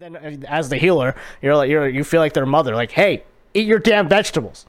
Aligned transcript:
And 0.00 0.16
then 0.16 0.44
uh, 0.44 0.46
as 0.48 0.68
the 0.68 0.76
healer, 0.76 1.14
you're 1.40 1.54
like 1.54 1.70
you're 1.70 1.88
you 1.88 2.02
feel 2.02 2.20
like 2.20 2.32
their 2.32 2.46
mother, 2.46 2.74
like, 2.74 2.90
hey, 2.90 3.22
eat 3.52 3.66
your 3.66 3.78
damn 3.78 4.08
vegetables. 4.08 4.66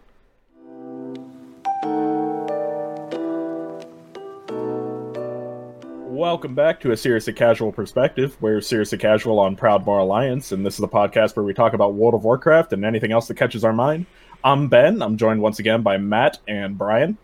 Welcome 6.08 6.54
back 6.54 6.80
to 6.82 6.92
a 6.92 6.98
Seriously 6.98 7.34
Casual 7.34 7.72
Perspective. 7.72 8.38
We're 8.40 8.62
Seriously 8.62 9.00
Casual 9.00 9.40
on 9.40 9.56
Proudmoore 9.56 10.02
Alliance, 10.02 10.52
and 10.52 10.64
this 10.64 10.76
is 10.76 10.80
the 10.80 10.88
podcast 10.88 11.36
where 11.36 11.44
we 11.44 11.56
talk 11.56 11.74
about 11.74 11.96
World 11.96 12.14
of 12.14 12.24
Warcraft 12.24 12.74
and 12.74 12.86
anything 12.86 13.12
else 13.12 13.28
that 13.28 13.36
catches 13.36 13.64
our 13.64 13.74
mind. 13.74 14.06
I'm 14.44 14.68
Ben. 14.68 15.02
I'm 15.02 15.18
joined 15.18 15.42
once 15.42 15.58
again 15.58 15.82
by 15.82 15.98
Matt 15.98 16.38
and 16.48 16.78
Brian. 16.78 17.18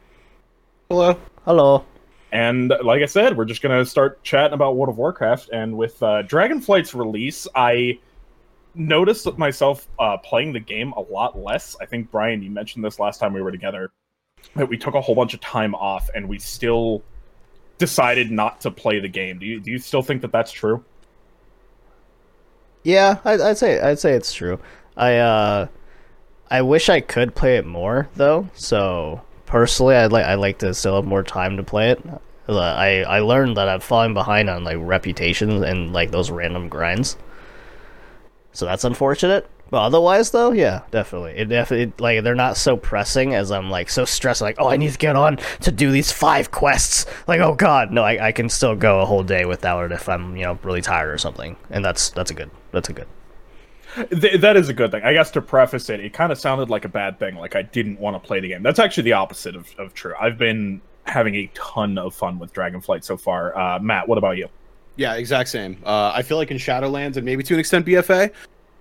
Hello. 0.89 1.19
Hello. 1.45 1.85
And 2.31 2.73
like 2.83 3.01
I 3.01 3.05
said, 3.05 3.35
we're 3.35 3.45
just 3.45 3.61
to 3.61 3.85
start 3.85 4.23
chatting 4.23 4.53
about 4.53 4.75
World 4.75 4.89
of 4.89 4.97
Warcraft. 4.97 5.49
And 5.51 5.77
with 5.77 6.01
uh, 6.01 6.23
Dragonflight's 6.23 6.93
release, 6.93 7.47
I 7.55 7.99
noticed 8.73 9.37
myself 9.37 9.87
uh, 9.99 10.17
playing 10.17 10.53
the 10.53 10.59
game 10.59 10.93
a 10.93 11.01
lot 11.01 11.37
less. 11.37 11.75
I 11.81 11.85
think, 11.85 12.09
Brian, 12.09 12.41
you 12.41 12.49
mentioned 12.49 12.85
this 12.85 12.99
last 12.99 13.19
time 13.19 13.33
we 13.33 13.41
were 13.41 13.51
together 13.51 13.91
that 14.55 14.67
we 14.67 14.77
took 14.77 14.95
a 14.95 15.01
whole 15.01 15.15
bunch 15.15 15.33
of 15.33 15.41
time 15.41 15.75
off 15.75 16.09
and 16.15 16.27
we 16.27 16.39
still 16.39 17.03
decided 17.77 18.31
not 18.31 18.61
to 18.61 18.71
play 18.71 18.99
the 18.99 19.09
game. 19.09 19.37
Do 19.37 19.45
you, 19.45 19.59
do 19.59 19.71
you 19.71 19.77
still 19.77 20.01
think 20.01 20.21
that 20.21 20.31
that's 20.31 20.51
true? 20.51 20.83
Yeah, 22.83 23.19
I'd, 23.23 23.41
I'd 23.41 23.57
say 23.57 23.79
I'd 23.79 23.99
say 23.99 24.13
it's 24.13 24.33
true. 24.33 24.59
I 24.97 25.17
uh, 25.17 25.67
I 26.49 26.61
wish 26.63 26.89
I 26.89 26.99
could 26.99 27.35
play 27.35 27.57
it 27.57 27.65
more 27.65 28.09
though. 28.15 28.49
So 28.55 29.21
personally, 29.51 29.95
I'd 29.95 30.11
like 30.11 30.25
I 30.25 30.35
like 30.35 30.59
to 30.59 30.73
still 30.73 30.95
have 30.95 31.05
more 31.05 31.23
time 31.23 31.57
to 31.57 31.63
play 31.63 31.91
it. 31.91 32.01
I 32.47 33.03
I 33.03 33.19
learned 33.19 33.57
that 33.57 33.69
I'm 33.69 33.81
falling 33.81 34.13
behind 34.13 34.49
on 34.49 34.63
like 34.63 34.77
reputation 34.79 35.63
and 35.63 35.93
like 35.93 36.11
those 36.11 36.31
random 36.31 36.69
grinds. 36.69 37.17
So 38.53 38.65
that's 38.65 38.83
unfortunate. 38.83 39.47
But 39.69 39.83
otherwise, 39.83 40.31
though, 40.31 40.51
yeah, 40.51 40.81
definitely. 40.91 41.31
It 41.31 41.45
definitely 41.45 41.93
like 41.99 42.23
they're 42.23 42.35
not 42.35 42.57
so 42.57 42.75
pressing 42.75 43.35
as 43.35 43.51
I'm 43.51 43.69
like 43.69 43.89
so 43.89 44.03
stressed. 44.03 44.41
Like, 44.41 44.55
oh, 44.57 44.67
I 44.67 44.77
need 44.77 44.91
to 44.91 44.97
get 44.97 45.15
on 45.15 45.37
to 45.61 45.71
do 45.71 45.91
these 45.91 46.11
five 46.11 46.51
quests. 46.51 47.05
Like, 47.27 47.39
oh 47.39 47.53
god, 47.53 47.91
no, 47.91 48.03
I, 48.03 48.27
I 48.27 48.31
can 48.31 48.49
still 48.49 48.75
go 48.75 49.01
a 49.01 49.05
whole 49.05 49.23
day 49.23 49.45
without 49.45 49.85
it 49.85 49.91
if 49.93 50.09
I'm 50.09 50.35
you 50.35 50.43
know 50.43 50.59
really 50.63 50.81
tired 50.81 51.09
or 51.13 51.17
something. 51.17 51.55
And 51.69 51.85
that's 51.85 52.09
that's 52.09 52.31
a 52.31 52.33
good 52.33 52.51
that's 52.71 52.89
a 52.89 52.93
good. 52.93 53.07
Th- 53.95 54.39
that 54.39 54.57
is 54.57 54.69
a 54.69 54.73
good 54.73 54.91
thing. 54.91 55.03
I 55.03 55.13
guess 55.13 55.31
to 55.31 55.41
preface 55.41 55.89
it, 55.89 55.99
it 55.99 56.13
kind 56.13 56.31
of 56.31 56.39
sounded 56.39 56.69
like 56.69 56.85
a 56.85 56.89
bad 56.89 57.19
thing. 57.19 57.35
Like 57.35 57.55
I 57.55 57.61
didn't 57.61 57.99
want 57.99 58.21
to 58.21 58.25
play 58.25 58.39
the 58.39 58.49
game. 58.49 58.63
That's 58.63 58.79
actually 58.79 59.03
the 59.03 59.13
opposite 59.13 59.55
of, 59.55 59.73
of 59.77 59.93
true. 59.93 60.13
I've 60.19 60.37
been 60.37 60.81
having 61.05 61.35
a 61.35 61.49
ton 61.53 61.97
of 61.97 62.13
fun 62.13 62.39
with 62.39 62.53
Dragonflight 62.53 63.03
so 63.03 63.17
far. 63.17 63.57
Uh, 63.57 63.79
Matt, 63.79 64.07
what 64.07 64.17
about 64.17 64.37
you? 64.37 64.47
Yeah, 64.95 65.15
exact 65.15 65.49
same. 65.49 65.77
Uh, 65.85 66.11
I 66.13 66.21
feel 66.21 66.37
like 66.37 66.51
in 66.51 66.57
Shadowlands 66.57 67.17
and 67.17 67.25
maybe 67.25 67.43
to 67.43 67.53
an 67.53 67.59
extent 67.59 67.85
BFA, 67.85 68.31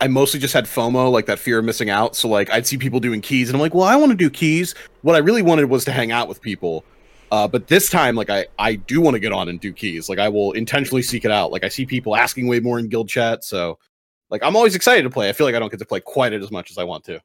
I 0.00 0.08
mostly 0.08 0.41
just 0.41 0.55
had 0.55 0.64
FOMO, 0.64 1.12
like 1.12 1.27
that 1.27 1.38
fear 1.38 1.58
of 1.58 1.64
missing 1.64 1.91
out. 1.91 2.16
So 2.16 2.28
like 2.28 2.50
I'd 2.50 2.66
see 2.66 2.78
people 2.78 3.00
doing 3.00 3.20
keys, 3.20 3.48
and 3.48 3.56
I'm 3.56 3.61
like, 3.61 3.75
well, 3.75 3.86
I 3.86 3.97
want 3.97 4.11
to 4.11 4.16
do 4.16 4.31
keys. 4.31 4.75
What 5.03 5.14
I 5.14 5.19
really 5.19 5.42
wanted 5.42 5.66
was 5.66 5.84
to 5.86 5.92
hang 5.92 6.11
out 6.11 6.28
with 6.28 6.41
people. 6.41 6.84
Uh, 7.31 7.47
but 7.47 7.69
this 7.69 7.91
time, 7.91 8.16
like 8.16 8.31
I, 8.31 8.47
I 8.58 8.75
do 8.75 9.00
want 9.00 9.14
to 9.14 9.20
get 9.20 9.33
on 9.33 9.48
and 9.48 9.61
do 9.61 9.72
keys. 9.72 10.08
Like 10.08 10.19
I 10.19 10.28
will 10.28 10.53
intentionally 10.53 11.03
seek 11.03 11.25
it 11.25 11.31
out. 11.31 11.53
Like 11.53 11.64
I 11.64 11.69
see 11.69 11.86
people 11.86 12.16
asking 12.16 12.48
way 12.48 12.61
more 12.61 12.78
in 12.78 12.88
guild 12.88 13.08
chat, 13.08 13.44
so 13.44 13.78
like 14.31 14.42
I'm 14.42 14.56
always 14.56 14.75
excited 14.75 15.03
to 15.03 15.11
play. 15.11 15.28
I 15.28 15.33
feel 15.33 15.47
like 15.47 15.55
I 15.55 15.59
don't 15.59 15.70
get 15.70 15.81
to 15.81 15.86
play 15.86 16.00
quite 16.00 16.33
as 16.33 16.50
much 16.50 16.70
as 16.70 16.78
I 16.78 16.84
want 16.84 17.05
to. 17.05 17.20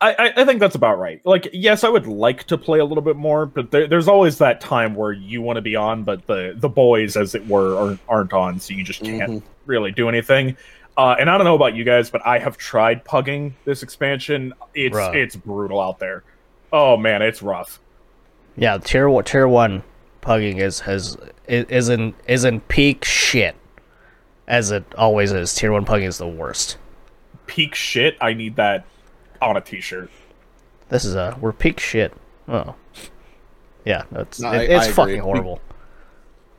I, 0.00 0.32
I 0.36 0.44
think 0.44 0.58
that's 0.58 0.74
about 0.74 0.98
right. 0.98 1.24
Like, 1.24 1.48
yes, 1.52 1.84
I 1.84 1.88
would 1.88 2.08
like 2.08 2.44
to 2.44 2.58
play 2.58 2.80
a 2.80 2.84
little 2.84 3.04
bit 3.04 3.14
more, 3.14 3.46
but 3.46 3.70
there, 3.70 3.86
there's 3.86 4.08
always 4.08 4.38
that 4.38 4.60
time 4.60 4.96
where 4.96 5.12
you 5.12 5.40
want 5.40 5.58
to 5.58 5.62
be 5.62 5.76
on, 5.76 6.02
but 6.02 6.26
the 6.26 6.54
the 6.56 6.68
boys, 6.68 7.16
as 7.16 7.36
it 7.36 7.46
were, 7.46 7.76
aren't, 7.76 8.00
aren't 8.08 8.32
on, 8.32 8.58
so 8.58 8.74
you 8.74 8.82
just 8.82 9.00
can't 9.00 9.30
mm-hmm. 9.30 9.46
really 9.64 9.92
do 9.92 10.08
anything. 10.08 10.56
Uh, 10.96 11.14
and 11.18 11.30
I 11.30 11.38
don't 11.38 11.44
know 11.44 11.54
about 11.54 11.74
you 11.74 11.84
guys, 11.84 12.10
but 12.10 12.26
I 12.26 12.38
have 12.38 12.58
tried 12.58 13.04
pugging 13.04 13.52
this 13.64 13.84
expansion. 13.84 14.52
It's 14.74 14.96
Bruh. 14.96 15.14
it's 15.14 15.36
brutal 15.36 15.80
out 15.80 16.00
there. 16.00 16.24
Oh 16.72 16.96
man, 16.96 17.22
it's 17.22 17.40
rough. 17.40 17.80
Yeah, 18.56 18.78
tier 18.78 19.08
one, 19.08 19.24
tier 19.24 19.46
one 19.46 19.84
pugging 20.20 20.58
is 20.58 20.80
has 20.80 21.16
is 21.46 21.88
in 21.88 22.14
is 22.26 22.44
in 22.44 22.60
peak 22.62 23.04
shit, 23.04 23.54
as 24.48 24.70
it 24.70 24.84
always 24.96 25.32
is. 25.32 25.54
Tier 25.54 25.72
one 25.72 25.84
pugging 25.84 26.06
is 26.06 26.18
the 26.18 26.28
worst. 26.28 26.78
Peak 27.46 27.74
shit. 27.74 28.16
I 28.20 28.34
need 28.34 28.56
that 28.56 28.84
on 29.40 29.56
a 29.56 29.60
t-shirt. 29.60 30.10
This 30.88 31.04
is 31.04 31.14
a 31.14 31.36
we're 31.40 31.52
peak 31.52 31.80
shit. 31.80 32.12
Oh, 32.48 32.74
yeah, 33.84 34.04
that's 34.12 34.40
no, 34.40 34.52
it, 34.52 34.56
I, 34.56 34.62
it's 34.62 34.88
I 34.88 34.92
fucking 34.92 35.20
horrible. 35.20 35.60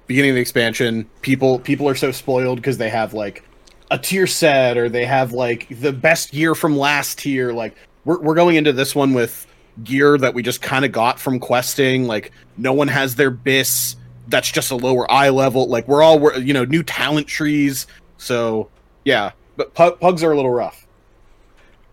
Beginning 0.08 0.32
of 0.32 0.36
the 0.36 0.42
expansion, 0.42 1.10
people 1.22 1.60
people 1.60 1.88
are 1.88 1.96
so 1.96 2.12
spoiled 2.12 2.58
because 2.58 2.78
they 2.78 2.90
have 2.90 3.14
like 3.14 3.44
a 3.92 3.98
tier 3.98 4.28
set 4.28 4.78
or 4.78 4.90
they 4.90 5.06
have 5.06 5.32
like 5.32 5.68
the 5.80 5.94
best 5.94 6.32
gear 6.32 6.56
from 6.56 6.78
last 6.78 7.20
tier. 7.20 7.54
Like 7.54 7.76
we're 8.06 8.20
we're 8.20 8.36
going 8.36 8.56
into 8.56 8.74
this 8.74 8.96
one 8.96 9.14
with 9.14 9.46
gear 9.84 10.18
that 10.18 10.34
we 10.34 10.42
just 10.42 10.62
kind 10.62 10.84
of 10.84 10.92
got 10.92 11.20
from 11.20 11.40
questing. 11.40 12.06
Like 12.06 12.32
no 12.58 12.74
one 12.74 12.88
has 12.88 13.16
their 13.16 13.32
bis. 13.32 13.96
That's 14.28 14.52
just 14.52 14.72
a 14.72 14.76
lower 14.76 15.10
eye 15.12 15.30
level. 15.30 15.68
Like 15.68 15.88
we're 15.88 16.02
all 16.02 16.38
you 16.40 16.54
know 16.54 16.66
new 16.66 16.84
talent 16.84 17.28
trees. 17.28 17.88
So 18.18 18.70
yeah, 19.06 19.32
but 19.56 19.74
pugs 19.74 20.24
are 20.24 20.32
a 20.32 20.36
little 20.36 20.52
rough. 20.52 20.88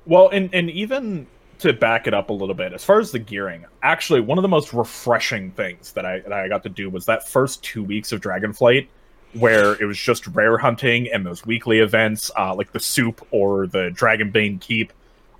Well, 0.06 0.28
and 0.28 0.52
and 0.54 0.70
even 0.70 1.26
to 1.58 1.72
back 1.72 2.06
it 2.06 2.14
up 2.14 2.30
a 2.30 2.32
little 2.32 2.54
bit, 2.54 2.72
as 2.72 2.84
far 2.84 3.00
as 3.00 3.12
the 3.12 3.18
gearing, 3.18 3.66
actually 3.82 4.20
one 4.20 4.38
of 4.38 4.42
the 4.42 4.48
most 4.48 4.72
refreshing 4.72 5.50
things 5.52 5.92
that 5.92 6.06
I 6.06 6.20
that 6.20 6.32
I 6.32 6.48
got 6.48 6.62
to 6.64 6.68
do 6.68 6.88
was 6.88 7.04
that 7.06 7.28
first 7.28 7.62
two 7.62 7.82
weeks 7.82 8.12
of 8.12 8.20
Dragonflight 8.20 8.88
where 9.34 9.80
it 9.80 9.84
was 9.84 9.98
just 9.98 10.26
rare 10.28 10.58
hunting 10.58 11.08
and 11.12 11.24
those 11.24 11.46
weekly 11.46 11.78
events, 11.78 12.30
uh, 12.36 12.54
like 12.54 12.72
the 12.72 12.80
soup 12.80 13.24
or 13.30 13.66
the 13.68 13.90
Dragonbane 13.90 14.60
Keep, 14.60 14.92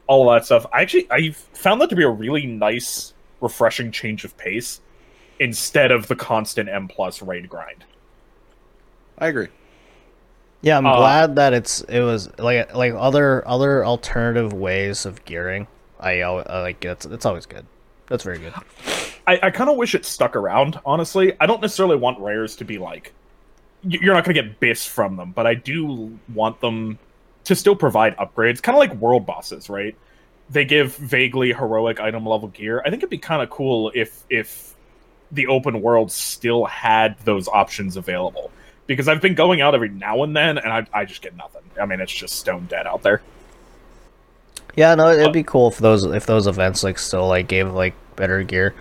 all 0.07 0.31
that 0.31 0.45
stuff. 0.45 0.67
I 0.73 0.83
actually 0.83 1.11
I 1.11 1.31
found 1.31 1.81
that 1.81 1.91
to 1.91 1.97
be 1.97 2.05
a 2.05 2.11
really 2.11 2.47
nice, 2.47 3.15
refreshing 3.41 3.91
change 3.91 4.25
of 4.25 4.37
pace 4.37 4.81
instead 5.41 5.91
of 5.91 6.07
the 6.07 6.15
constant 6.15 6.69
M 6.69 6.87
plus 6.87 7.21
raid 7.23 7.49
grind. 7.49 7.85
I 9.19 9.27
agree. 9.27 9.49
Yeah, 10.63 10.77
I'm 10.77 10.87
uh, 10.87 10.97
glad 10.97 11.37
that 11.37 11.55
it's 11.55 11.81
it 11.83 12.03
was 12.03 12.31
like 12.39 12.75
like 12.75 12.93
other 12.95 13.47
other 13.49 13.85
alternative 13.85 14.53
ways 14.53 15.07
of 15.07 15.25
gearing. 15.25 15.67
I, 15.99 16.21
I 16.21 16.61
like 16.61 16.85
it's 16.85 17.07
it's 17.07 17.27
always 17.27 17.47
good. 17.47 17.67
That's 18.07 18.23
very 18.23 18.39
good. 18.39 18.53
I, 19.27 19.39
I 19.45 19.51
kind 19.51 19.71
of 19.71 19.77
wish 19.77 19.95
it 19.95 20.05
stuck 20.05 20.37
around. 20.37 20.79
Honestly, 20.85 21.33
I 21.41 21.47
don't 21.47 21.61
necessarily 21.61 21.97
want 21.97 22.19
rares 22.21 22.57
to 22.57 22.65
be 22.65 22.79
like 22.79 23.13
you're 23.83 24.15
not 24.15 24.25
going 24.25 24.35
to 24.35 24.43
get 24.43 24.61
bis 24.61 24.85
from 24.85 25.17
them, 25.17 25.33
but 25.33 25.47
I 25.47 25.55
do 25.55 26.19
want 26.35 26.61
them 26.61 26.99
to 27.45 27.55
still 27.55 27.75
provide 27.75 28.15
upgrades, 28.19 28.61
kind 28.63 28.77
of 28.77 28.79
like 28.79 28.95
world 28.97 29.25
bosses, 29.25 29.71
right? 29.71 29.97
They 30.51 30.67
give 30.67 30.97
vaguely 30.97 31.55
heroic 31.55 31.99
item 31.99 32.27
level 32.27 32.49
gear. 32.49 32.83
I 32.85 32.91
think 32.91 33.01
it'd 33.01 33.09
be 33.09 33.19
kind 33.19 33.43
of 33.43 33.49
cool 33.49 33.91
if 33.95 34.25
if 34.29 34.75
the 35.33 35.47
open 35.47 35.83
world 35.83 36.11
still 36.11 36.65
had 36.65 37.19
those 37.21 37.49
options 37.49 37.97
available. 37.97 38.51
Because 38.87 39.07
I've 39.07 39.21
been 39.21 39.37
going 39.37 39.61
out 39.61 39.75
every 39.75 39.89
now 39.89 40.25
and 40.25 40.35
then, 40.35 40.59
and 40.59 40.73
I, 40.73 40.87
I 40.93 41.05
just 41.05 41.23
get 41.23 41.37
nothing. 41.37 41.63
I 41.81 41.87
mean, 41.87 42.01
it's 42.01 42.13
just 42.13 42.37
stone 42.37 42.67
dead 42.67 42.87
out 42.87 43.03
there. 43.03 43.23
Yeah, 44.75 44.95
no, 44.95 45.11
it'd 45.11 45.33
be 45.33 45.45
cool 45.45 45.69
if 45.69 45.79
those 45.79 46.05
if 46.05 46.27
those 46.27 46.47
events 46.47 46.83
like 46.83 46.99
still 46.99 47.29
like 47.29 47.49
gave 47.49 47.73
like 47.73 47.95
better 48.17 48.43
gear 48.43 48.75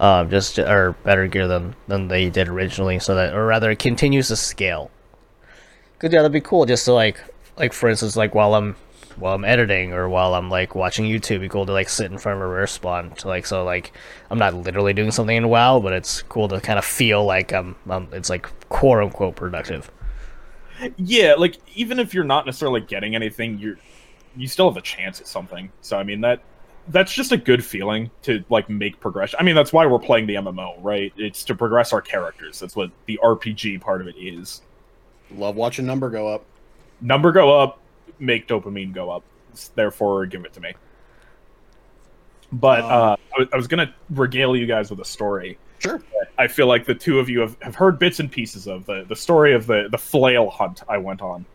um, 0.00 0.30
just 0.30 0.58
or 0.58 0.92
better 1.04 1.26
gear 1.26 1.46
than 1.46 1.76
than 1.86 2.08
they 2.08 2.30
did 2.30 2.48
originally, 2.48 2.98
so 2.98 3.14
that 3.14 3.34
or 3.34 3.46
rather 3.46 3.70
it 3.70 3.78
continues 3.78 4.28
to 4.28 4.36
scale. 4.36 4.90
Cause 5.98 6.10
yeah, 6.10 6.20
that'd 6.20 6.32
be 6.32 6.40
cool. 6.40 6.64
Just 6.64 6.86
to 6.86 6.94
like 6.94 7.20
like 7.58 7.74
for 7.74 7.90
instance, 7.90 8.16
like 8.16 8.34
while 8.34 8.54
I'm 8.54 8.76
while 9.18 9.34
I'm 9.34 9.44
editing 9.44 9.92
or 9.92 10.08
while 10.08 10.34
I'm 10.34 10.50
like 10.50 10.74
watching 10.74 11.04
YouTube, 11.04 11.30
it'd 11.32 11.40
be 11.42 11.48
cool 11.48 11.66
to 11.66 11.72
like 11.72 11.88
sit 11.88 12.10
in 12.10 12.18
front 12.18 12.36
of 12.36 12.42
a 12.42 12.48
rare 12.48 12.66
spawn 12.66 13.10
to 13.16 13.28
like 13.28 13.46
so 13.46 13.64
like 13.64 13.92
I'm 14.30 14.38
not 14.38 14.54
literally 14.54 14.92
doing 14.92 15.10
something 15.10 15.36
in 15.36 15.48
WoW, 15.48 15.80
but 15.80 15.92
it's 15.92 16.22
cool 16.22 16.48
to 16.48 16.60
kind 16.60 16.78
of 16.78 16.84
feel 16.84 17.24
like 17.24 17.52
I'm, 17.52 17.76
I'm 17.88 18.08
it's 18.12 18.30
like 18.30 18.48
quote 18.68 19.02
unquote 19.02 19.36
productive. 19.36 19.90
Yeah, 20.96 21.34
like 21.34 21.56
even 21.74 21.98
if 21.98 22.14
you're 22.14 22.24
not 22.24 22.46
necessarily 22.46 22.80
getting 22.80 23.14
anything, 23.14 23.58
you're 23.58 23.76
you 24.36 24.46
still 24.46 24.68
have 24.70 24.76
a 24.76 24.82
chance 24.82 25.20
at 25.20 25.26
something. 25.26 25.70
So 25.80 25.98
I 25.98 26.04
mean 26.04 26.20
that 26.22 26.42
that's 26.88 27.12
just 27.12 27.32
a 27.32 27.36
good 27.36 27.64
feeling 27.64 28.10
to 28.22 28.44
like 28.48 28.68
make 28.68 28.98
progression. 29.00 29.38
I 29.38 29.42
mean, 29.42 29.54
that's 29.54 29.72
why 29.72 29.86
we're 29.86 29.98
playing 29.98 30.26
the 30.26 30.36
MMO, 30.36 30.76
right? 30.82 31.12
It's 31.16 31.44
to 31.44 31.54
progress 31.54 31.92
our 31.92 32.00
characters. 32.00 32.58
That's 32.58 32.74
what 32.74 32.90
the 33.06 33.18
RPG 33.22 33.80
part 33.80 34.00
of 34.00 34.08
it 34.08 34.16
is. 34.16 34.62
Love 35.32 35.56
watching 35.56 35.86
number 35.86 36.10
go 36.10 36.26
up. 36.26 36.44
Number 37.00 37.32
go 37.32 37.58
up, 37.58 37.79
make 38.18 38.48
dopamine 38.48 38.92
go 38.92 39.10
up. 39.10 39.24
Therefore, 39.74 40.26
give 40.26 40.44
it 40.44 40.52
to 40.54 40.60
me. 40.60 40.74
But 42.52 42.80
um, 42.80 42.90
uh, 42.90 43.16
I, 43.38 43.46
I 43.52 43.56
was 43.56 43.66
gonna 43.66 43.94
regale 44.10 44.56
you 44.56 44.66
guys 44.66 44.90
with 44.90 45.00
a 45.00 45.04
story. 45.04 45.58
Sure. 45.78 46.02
I 46.38 46.46
feel 46.46 46.66
like 46.66 46.84
the 46.84 46.94
two 46.94 47.18
of 47.18 47.28
you 47.28 47.40
have, 47.40 47.56
have 47.62 47.74
heard 47.74 47.98
bits 47.98 48.20
and 48.20 48.30
pieces 48.30 48.66
of 48.66 48.84
the, 48.86 49.04
the 49.08 49.16
story 49.16 49.54
of 49.54 49.66
the, 49.66 49.88
the 49.90 49.98
flail 49.98 50.50
hunt 50.50 50.82
I 50.88 50.98
went 50.98 51.22
on. 51.22 51.46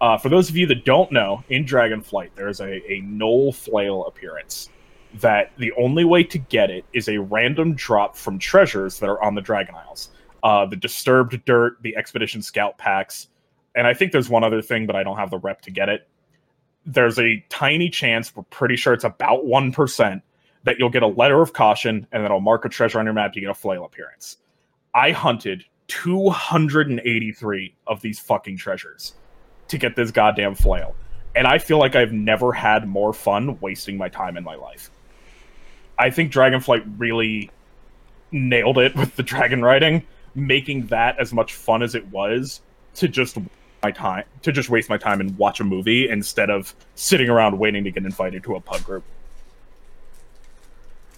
Uh, 0.00 0.16
for 0.16 0.28
those 0.28 0.48
of 0.48 0.56
you 0.56 0.66
that 0.66 0.84
don't 0.84 1.10
know, 1.12 1.44
in 1.48 1.64
Dragonflight, 1.64 2.30
there's 2.34 2.60
a, 2.60 2.76
a 2.90 3.02
Gnoll 3.02 3.54
Flail 3.54 4.06
appearance 4.06 4.70
that 5.14 5.52
the 5.58 5.72
only 5.72 6.04
way 6.04 6.22
to 6.24 6.38
get 6.38 6.70
it 6.70 6.84
is 6.92 7.08
a 7.08 7.18
random 7.18 7.74
drop 7.74 8.16
from 8.16 8.38
treasures 8.38 8.98
that 8.98 9.08
are 9.08 9.22
on 9.22 9.34
the 9.34 9.40
Dragon 9.40 9.74
Isles. 9.74 10.10
Uh, 10.42 10.64
the 10.64 10.76
Disturbed 10.76 11.44
Dirt, 11.44 11.76
the 11.82 11.96
Expedition 11.96 12.40
Scout 12.40 12.78
packs, 12.78 13.28
and 13.74 13.86
I 13.86 13.94
think 13.94 14.12
there's 14.12 14.28
one 14.28 14.44
other 14.44 14.62
thing, 14.62 14.86
but 14.86 14.96
I 14.96 15.02
don't 15.02 15.16
have 15.16 15.30
the 15.30 15.38
rep 15.38 15.62
to 15.62 15.70
get 15.70 15.88
it. 15.88 16.08
There's 16.86 17.18
a 17.18 17.44
tiny 17.48 17.88
chance, 17.88 18.34
we're 18.34 18.42
pretty 18.44 18.76
sure 18.76 18.92
it's 18.92 19.04
about 19.04 19.44
1%, 19.44 20.22
that 20.64 20.78
you'll 20.78 20.90
get 20.90 21.02
a 21.02 21.08
letter 21.08 21.40
of 21.40 21.52
caution 21.52 22.06
and 22.12 22.22
then 22.22 22.24
it'll 22.24 22.40
mark 22.40 22.64
a 22.64 22.68
treasure 22.68 22.98
on 22.98 23.06
your 23.06 23.14
map 23.14 23.32
to 23.34 23.40
get 23.40 23.50
a 23.50 23.54
flail 23.54 23.84
appearance. 23.84 24.36
I 24.94 25.12
hunted 25.12 25.64
283 25.88 27.74
of 27.86 28.00
these 28.00 28.18
fucking 28.18 28.56
treasures 28.56 29.14
to 29.68 29.78
get 29.78 29.96
this 29.96 30.10
goddamn 30.10 30.54
flail. 30.54 30.94
And 31.34 31.46
I 31.46 31.58
feel 31.58 31.78
like 31.78 31.94
I've 31.94 32.12
never 32.12 32.52
had 32.52 32.88
more 32.88 33.12
fun 33.12 33.58
wasting 33.60 33.96
my 33.96 34.08
time 34.08 34.36
in 34.36 34.44
my 34.44 34.56
life. 34.56 34.90
I 35.98 36.10
think 36.10 36.32
Dragonflight 36.32 36.94
really 36.98 37.50
nailed 38.32 38.78
it 38.78 38.94
with 38.96 39.16
the 39.16 39.22
dragon 39.22 39.62
riding, 39.62 40.04
making 40.34 40.86
that 40.86 41.18
as 41.18 41.32
much 41.32 41.54
fun 41.54 41.82
as 41.82 41.94
it 41.94 42.06
was 42.08 42.60
to 42.94 43.08
just 43.08 43.38
my 43.82 43.90
time 43.90 44.24
to 44.42 44.52
just 44.52 44.70
waste 44.70 44.88
my 44.88 44.98
time 44.98 45.20
and 45.20 45.36
watch 45.38 45.60
a 45.60 45.64
movie 45.64 46.08
instead 46.08 46.50
of 46.50 46.74
sitting 46.94 47.28
around 47.28 47.58
waiting 47.58 47.84
to 47.84 47.90
get 47.90 48.04
invited 48.04 48.42
to 48.44 48.54
a 48.56 48.60
pub 48.60 48.82
group. 48.84 49.04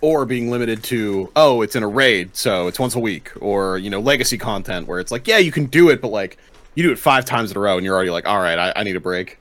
or 0.00 0.24
being 0.24 0.50
limited 0.50 0.82
to 0.82 1.30
oh 1.36 1.62
it's 1.62 1.76
in 1.76 1.82
a 1.82 1.88
raid 1.88 2.34
so 2.34 2.66
it's 2.66 2.78
once 2.78 2.94
a 2.94 2.98
week 3.00 3.30
or 3.40 3.78
you 3.78 3.88
know 3.88 4.00
legacy 4.00 4.36
content 4.36 4.88
where 4.88 4.98
it's 4.98 5.12
like 5.12 5.28
yeah 5.28 5.38
you 5.38 5.52
can 5.52 5.66
do 5.66 5.90
it 5.90 6.00
but 6.00 6.08
like 6.08 6.38
you 6.74 6.82
do 6.82 6.90
it 6.90 6.98
five 6.98 7.24
times 7.24 7.50
in 7.50 7.56
a 7.56 7.60
row 7.60 7.76
and 7.76 7.84
you're 7.84 7.94
already 7.94 8.10
like 8.10 8.26
all 8.26 8.40
right 8.40 8.58
i, 8.58 8.72
I 8.74 8.82
need 8.82 8.96
a 8.96 9.00
break 9.00 9.38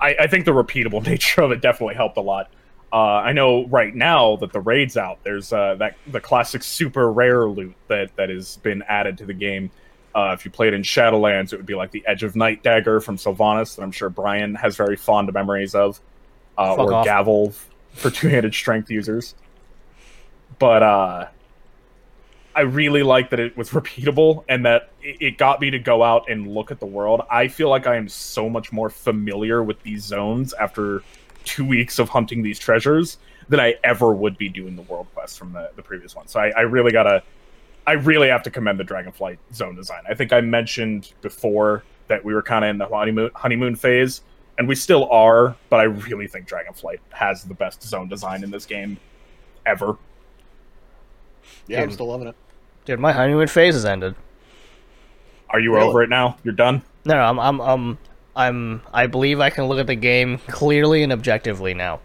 I, 0.00 0.16
I 0.20 0.26
think 0.26 0.44
the 0.44 0.52
repeatable 0.52 1.04
nature 1.06 1.42
of 1.42 1.52
it 1.52 1.60
definitely 1.60 1.94
helped 1.94 2.16
a 2.16 2.22
lot. 2.22 2.50
Uh, 2.92 2.96
I 2.96 3.32
know 3.32 3.66
right 3.66 3.94
now 3.94 4.36
that 4.36 4.52
the 4.52 4.60
raid's 4.60 4.96
out. 4.96 5.18
There's 5.24 5.52
uh, 5.52 5.74
that 5.76 5.96
the 6.06 6.20
classic 6.20 6.62
super 6.62 7.10
rare 7.10 7.46
loot 7.46 7.74
that 7.88 8.14
that 8.16 8.30
has 8.30 8.56
been 8.58 8.82
added 8.88 9.18
to 9.18 9.26
the 9.26 9.34
game. 9.34 9.70
Uh, 10.16 10.32
if 10.32 10.46
you 10.46 10.50
played 10.50 10.72
in 10.72 10.80
Shadowlands, 10.80 11.52
it 11.52 11.58
would 11.58 11.66
be 11.66 11.74
like 11.74 11.90
the 11.90 12.02
Edge 12.06 12.22
of 12.22 12.34
Night 12.34 12.62
dagger 12.62 13.00
from 13.02 13.18
Sylvanas 13.18 13.76
that 13.76 13.82
I'm 13.82 13.92
sure 13.92 14.08
Brian 14.08 14.54
has 14.54 14.74
very 14.74 14.96
fond 14.96 15.30
memories 15.30 15.74
of, 15.74 16.00
uh, 16.56 16.74
or 16.74 16.94
off. 16.94 17.04
Gavel 17.04 17.52
for 17.92 18.10
two-handed 18.22 18.54
strength 18.54 18.90
users. 18.90 19.34
But 20.58 20.82
uh, 20.82 21.28
I 22.54 22.60
really 22.62 23.02
like 23.02 23.28
that 23.28 23.40
it 23.40 23.58
was 23.58 23.70
repeatable 23.70 24.44
and 24.48 24.64
that 24.64 24.88
it, 25.02 25.20
it 25.20 25.38
got 25.38 25.60
me 25.60 25.68
to 25.68 25.78
go 25.78 26.02
out 26.02 26.30
and 26.30 26.48
look 26.48 26.70
at 26.70 26.80
the 26.80 26.86
world. 26.86 27.20
I 27.30 27.48
feel 27.48 27.68
like 27.68 27.86
I 27.86 27.96
am 27.96 28.08
so 28.08 28.48
much 28.48 28.72
more 28.72 28.88
familiar 28.88 29.62
with 29.62 29.82
these 29.82 30.02
zones 30.02 30.54
after 30.54 31.02
two 31.44 31.66
weeks 31.66 31.98
of 31.98 32.08
hunting 32.08 32.42
these 32.42 32.58
treasures 32.58 33.18
than 33.50 33.60
I 33.60 33.74
ever 33.84 34.14
would 34.14 34.38
be 34.38 34.48
doing 34.48 34.76
the 34.76 34.82
world 34.82 35.08
quest 35.12 35.38
from 35.38 35.52
the, 35.52 35.70
the 35.76 35.82
previous 35.82 36.16
one. 36.16 36.26
So 36.26 36.40
I, 36.40 36.48
I 36.56 36.60
really 36.62 36.90
gotta, 36.90 37.22
I 37.86 37.92
really 37.92 38.28
have 38.28 38.42
to 38.44 38.50
commend 38.50 38.80
the 38.80 38.84
Dragonflight 38.84 39.38
zone 39.54 39.76
design. 39.76 40.02
I 40.08 40.14
think 40.14 40.32
I 40.32 40.40
mentioned 40.40 41.12
before 41.22 41.84
that 42.08 42.24
we 42.24 42.34
were 42.34 42.42
kind 42.42 42.64
of 42.64 42.70
in 42.70 42.78
the 42.78 42.86
honeymoon 42.86 43.30
honeymoon 43.34 43.76
phase, 43.76 44.22
and 44.58 44.66
we 44.66 44.74
still 44.74 45.08
are. 45.10 45.56
But 45.70 45.80
I 45.80 45.84
really 45.84 46.26
think 46.26 46.48
Dragonflight 46.48 46.98
has 47.10 47.44
the 47.44 47.54
best 47.54 47.82
zone 47.82 48.08
design 48.08 48.42
in 48.44 48.50
this 48.50 48.66
game 48.66 48.96
ever. 49.64 49.96
yeah 51.66 51.82
i'm 51.82 51.90
still 51.90 52.06
loving 52.06 52.28
it 52.28 52.36
Dude, 52.84 53.00
my 53.00 53.10
honeymoon 53.10 53.48
phase 53.48 53.74
has 53.74 53.84
ended. 53.84 54.14
Are 55.50 55.58
you 55.58 55.74
Really? 55.74 55.88
over 55.88 56.02
it 56.04 56.08
now? 56.08 56.36
You're 56.44 56.54
done. 56.54 56.82
No, 57.04 57.14
no, 57.14 57.20
I'm, 57.22 57.40
I'm, 57.40 57.60
I'm, 57.60 57.98
I'm. 58.36 58.82
I 58.94 59.08
believe 59.08 59.40
I 59.40 59.50
can 59.50 59.64
look 59.64 59.80
at 59.80 59.88
the 59.88 59.96
game 59.96 60.38
clearly 60.46 61.02
and 61.02 61.12
objectively 61.12 61.74
now. 61.74 61.98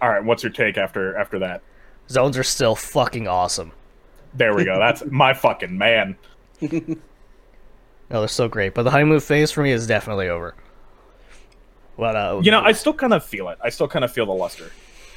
All 0.00 0.08
right. 0.08 0.24
What's 0.24 0.42
your 0.42 0.50
take 0.52 0.78
after 0.78 1.14
after 1.18 1.38
that? 1.40 1.60
Zones 2.08 2.38
are 2.38 2.42
still 2.42 2.74
fucking 2.74 3.28
awesome. 3.28 3.72
There 4.36 4.54
we 4.54 4.64
go. 4.64 4.78
That's 4.78 5.02
my 5.10 5.34
fucking 5.34 5.76
man. 5.76 6.16
No, 6.60 8.20
they're 8.20 8.28
so 8.28 8.48
great. 8.48 8.74
But 8.74 8.84
the 8.84 8.90
honeymoon 8.90 9.20
phase 9.20 9.50
for 9.50 9.62
me 9.62 9.72
is 9.72 9.86
definitely 9.86 10.28
over. 10.28 10.54
But 11.98 12.14
uh, 12.16 12.40
You 12.42 12.50
know, 12.50 12.60
I 12.60 12.72
still 12.72 12.92
kind 12.94 13.12
of 13.14 13.24
feel 13.24 13.48
it. 13.48 13.58
I 13.62 13.70
still 13.70 13.88
kind 13.88 14.04
of 14.04 14.12
feel 14.12 14.26
the 14.26 14.32
luster. 14.32 14.70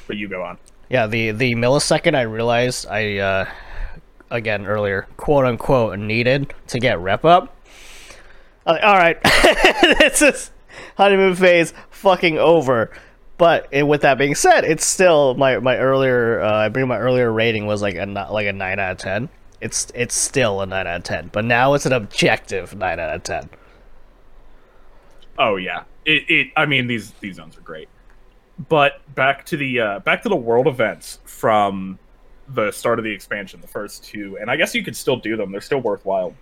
But 0.06 0.16
you 0.16 0.28
go 0.28 0.42
on. 0.42 0.58
yeah, 0.88 1.06
the 1.06 1.30
the 1.30 1.54
millisecond 1.54 2.16
I 2.16 2.22
realized 2.22 2.86
I, 2.88 3.18
uh, 3.18 3.48
again 4.30 4.66
earlier, 4.66 5.06
quote 5.16 5.44
unquote, 5.44 5.98
needed 5.98 6.52
to 6.68 6.78
get 6.80 6.98
rep 6.98 7.24
up. 7.24 7.54
I'm 8.66 8.74
like, 8.74 8.84
all 8.84 8.94
right, 8.96 9.22
this 10.00 10.20
is 10.22 10.50
honeymoon 10.96 11.36
phase 11.36 11.72
fucking 11.90 12.38
over. 12.38 12.90
But 13.40 13.68
it, 13.70 13.84
with 13.84 14.02
that 14.02 14.18
being 14.18 14.34
said, 14.34 14.64
it's 14.64 14.84
still 14.84 15.32
my 15.32 15.58
my 15.60 15.78
earlier 15.78 16.42
uh, 16.42 16.66
I 16.66 16.68
bring 16.68 16.86
my 16.86 16.98
earlier 16.98 17.32
rating 17.32 17.64
was 17.64 17.80
like 17.80 17.94
a 17.94 18.04
like 18.30 18.46
a 18.46 18.52
nine 18.52 18.78
out 18.78 18.92
of 18.92 18.98
ten. 18.98 19.30
It's 19.62 19.90
it's 19.94 20.14
still 20.14 20.60
a 20.60 20.66
nine 20.66 20.86
out 20.86 20.96
of 20.96 21.04
ten, 21.04 21.30
but 21.32 21.46
now 21.46 21.72
it's 21.72 21.86
an 21.86 21.94
objective 21.94 22.76
nine 22.76 23.00
out 23.00 23.14
of 23.14 23.22
ten. 23.22 23.48
Oh 25.38 25.56
yeah. 25.56 25.84
It, 26.04 26.28
it 26.28 26.46
I 26.54 26.66
mean 26.66 26.86
these 26.86 27.12
these 27.12 27.36
zones 27.36 27.56
are 27.56 27.62
great. 27.62 27.88
But 28.68 29.00
back 29.14 29.46
to 29.46 29.56
the 29.56 29.80
uh, 29.80 29.98
back 30.00 30.22
to 30.24 30.28
the 30.28 30.36
world 30.36 30.66
events 30.66 31.18
from 31.24 31.98
the 32.46 32.70
start 32.72 32.98
of 32.98 33.06
the 33.06 33.12
expansion, 33.12 33.62
the 33.62 33.68
first 33.68 34.04
two, 34.04 34.36
and 34.38 34.50
I 34.50 34.56
guess 34.56 34.74
you 34.74 34.84
could 34.84 34.94
still 34.94 35.16
do 35.16 35.38
them. 35.38 35.50
They're 35.50 35.62
still 35.62 35.80
worthwhile. 35.80 36.34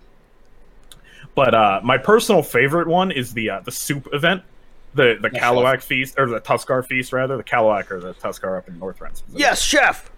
But 1.33 1.55
uh, 1.55 1.79
my 1.81 1.97
personal 1.97 2.43
favorite 2.43 2.89
one 2.89 3.11
is 3.11 3.33
the 3.33 3.51
uh, 3.51 3.59
the 3.61 3.71
soup 3.71 4.09
event, 4.11 4.43
the 4.99 5.17
the 5.21 5.29
Yes, 5.33 5.83
feast 5.85 6.15
or 6.17 6.27
the 6.27 6.41
Tuskarr 6.41 6.85
feast 6.85 7.13
rather, 7.13 7.37
the 7.37 7.43
Kalu'ak 7.43 7.89
or 7.91 7.99
the 7.99 8.13
Tuskarr 8.13 8.57
up 8.57 8.67
in 8.67 8.79
Northrend. 8.79 9.21
Yes, 9.33 9.61
chef. 9.61 10.11